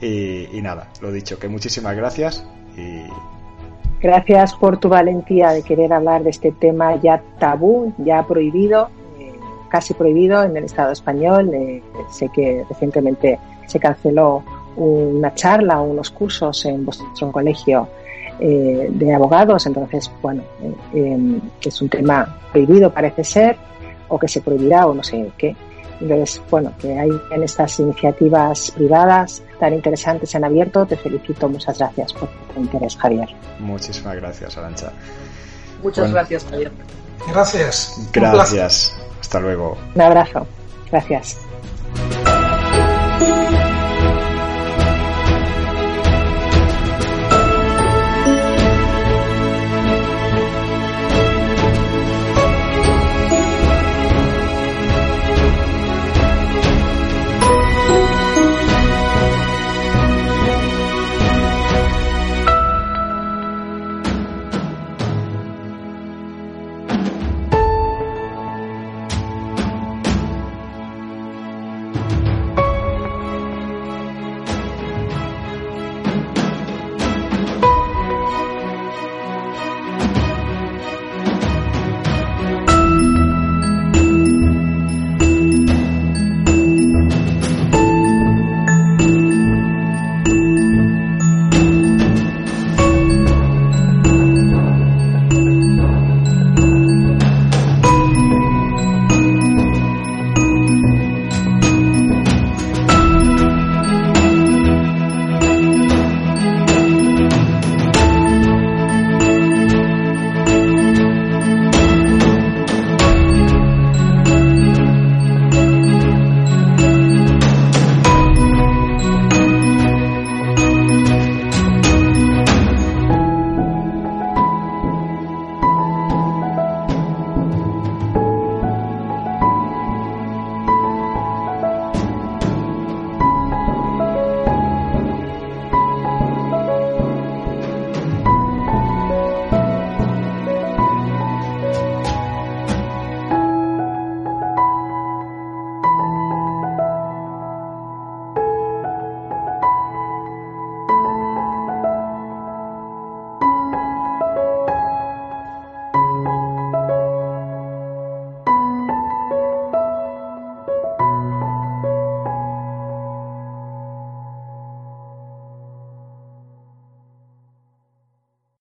Y, 0.00 0.56
y 0.56 0.62
nada, 0.62 0.90
lo 1.00 1.10
dicho, 1.10 1.38
que 1.40 1.48
muchísimas 1.48 1.96
gracias 1.96 2.44
y, 2.76 3.02
Gracias 4.06 4.54
por 4.54 4.78
tu 4.78 4.88
valentía 4.88 5.50
de 5.50 5.64
querer 5.64 5.92
hablar 5.92 6.22
de 6.22 6.30
este 6.30 6.52
tema 6.52 6.94
ya 6.94 7.20
tabú, 7.40 7.92
ya 7.98 8.22
prohibido, 8.22 8.88
eh, 9.18 9.32
casi 9.68 9.94
prohibido 9.94 10.44
en 10.44 10.56
el 10.56 10.62
Estado 10.62 10.92
español. 10.92 11.52
Eh, 11.52 11.82
sé 12.12 12.28
que 12.28 12.64
recientemente 12.68 13.40
se 13.66 13.80
canceló 13.80 14.44
una 14.76 15.34
charla 15.34 15.80
o 15.80 15.86
unos 15.90 16.10
cursos 16.10 16.64
en 16.66 16.84
vuestro 16.84 17.32
colegio 17.32 17.88
eh, 18.38 18.86
de 18.92 19.12
abogados, 19.12 19.66
entonces, 19.66 20.08
bueno, 20.22 20.44
es 21.60 21.82
un 21.82 21.88
tema 21.88 22.38
prohibido 22.52 22.92
parece 22.92 23.24
ser, 23.24 23.56
o 24.06 24.20
que 24.20 24.28
se 24.28 24.40
prohibirá 24.40 24.86
o 24.86 24.94
no 24.94 25.02
sé 25.02 25.32
qué. 25.36 25.56
Entonces, 26.00 26.42
bueno, 26.50 26.72
que 26.80 26.98
hay 26.98 27.10
en 27.30 27.42
estas 27.42 27.78
iniciativas 27.80 28.70
privadas 28.72 29.42
tan 29.58 29.74
interesantes 29.74 30.34
en 30.34 30.44
abierto, 30.44 30.86
te 30.86 30.96
felicito. 30.96 31.48
Muchas 31.48 31.78
gracias 31.78 32.12
por 32.12 32.28
tu 32.28 32.60
interés, 32.60 32.96
Javier. 32.96 33.28
Muchísimas 33.58 34.16
gracias, 34.16 34.56
Arancha. 34.56 34.92
Muchas 35.82 36.12
gracias, 36.12 36.44
Javier. 36.44 36.72
Gracias. 37.28 38.10
Gracias. 38.12 38.96
Hasta 39.20 39.40
luego. 39.40 39.76
Un 39.94 40.02
abrazo. 40.02 40.46
Gracias. 40.90 41.38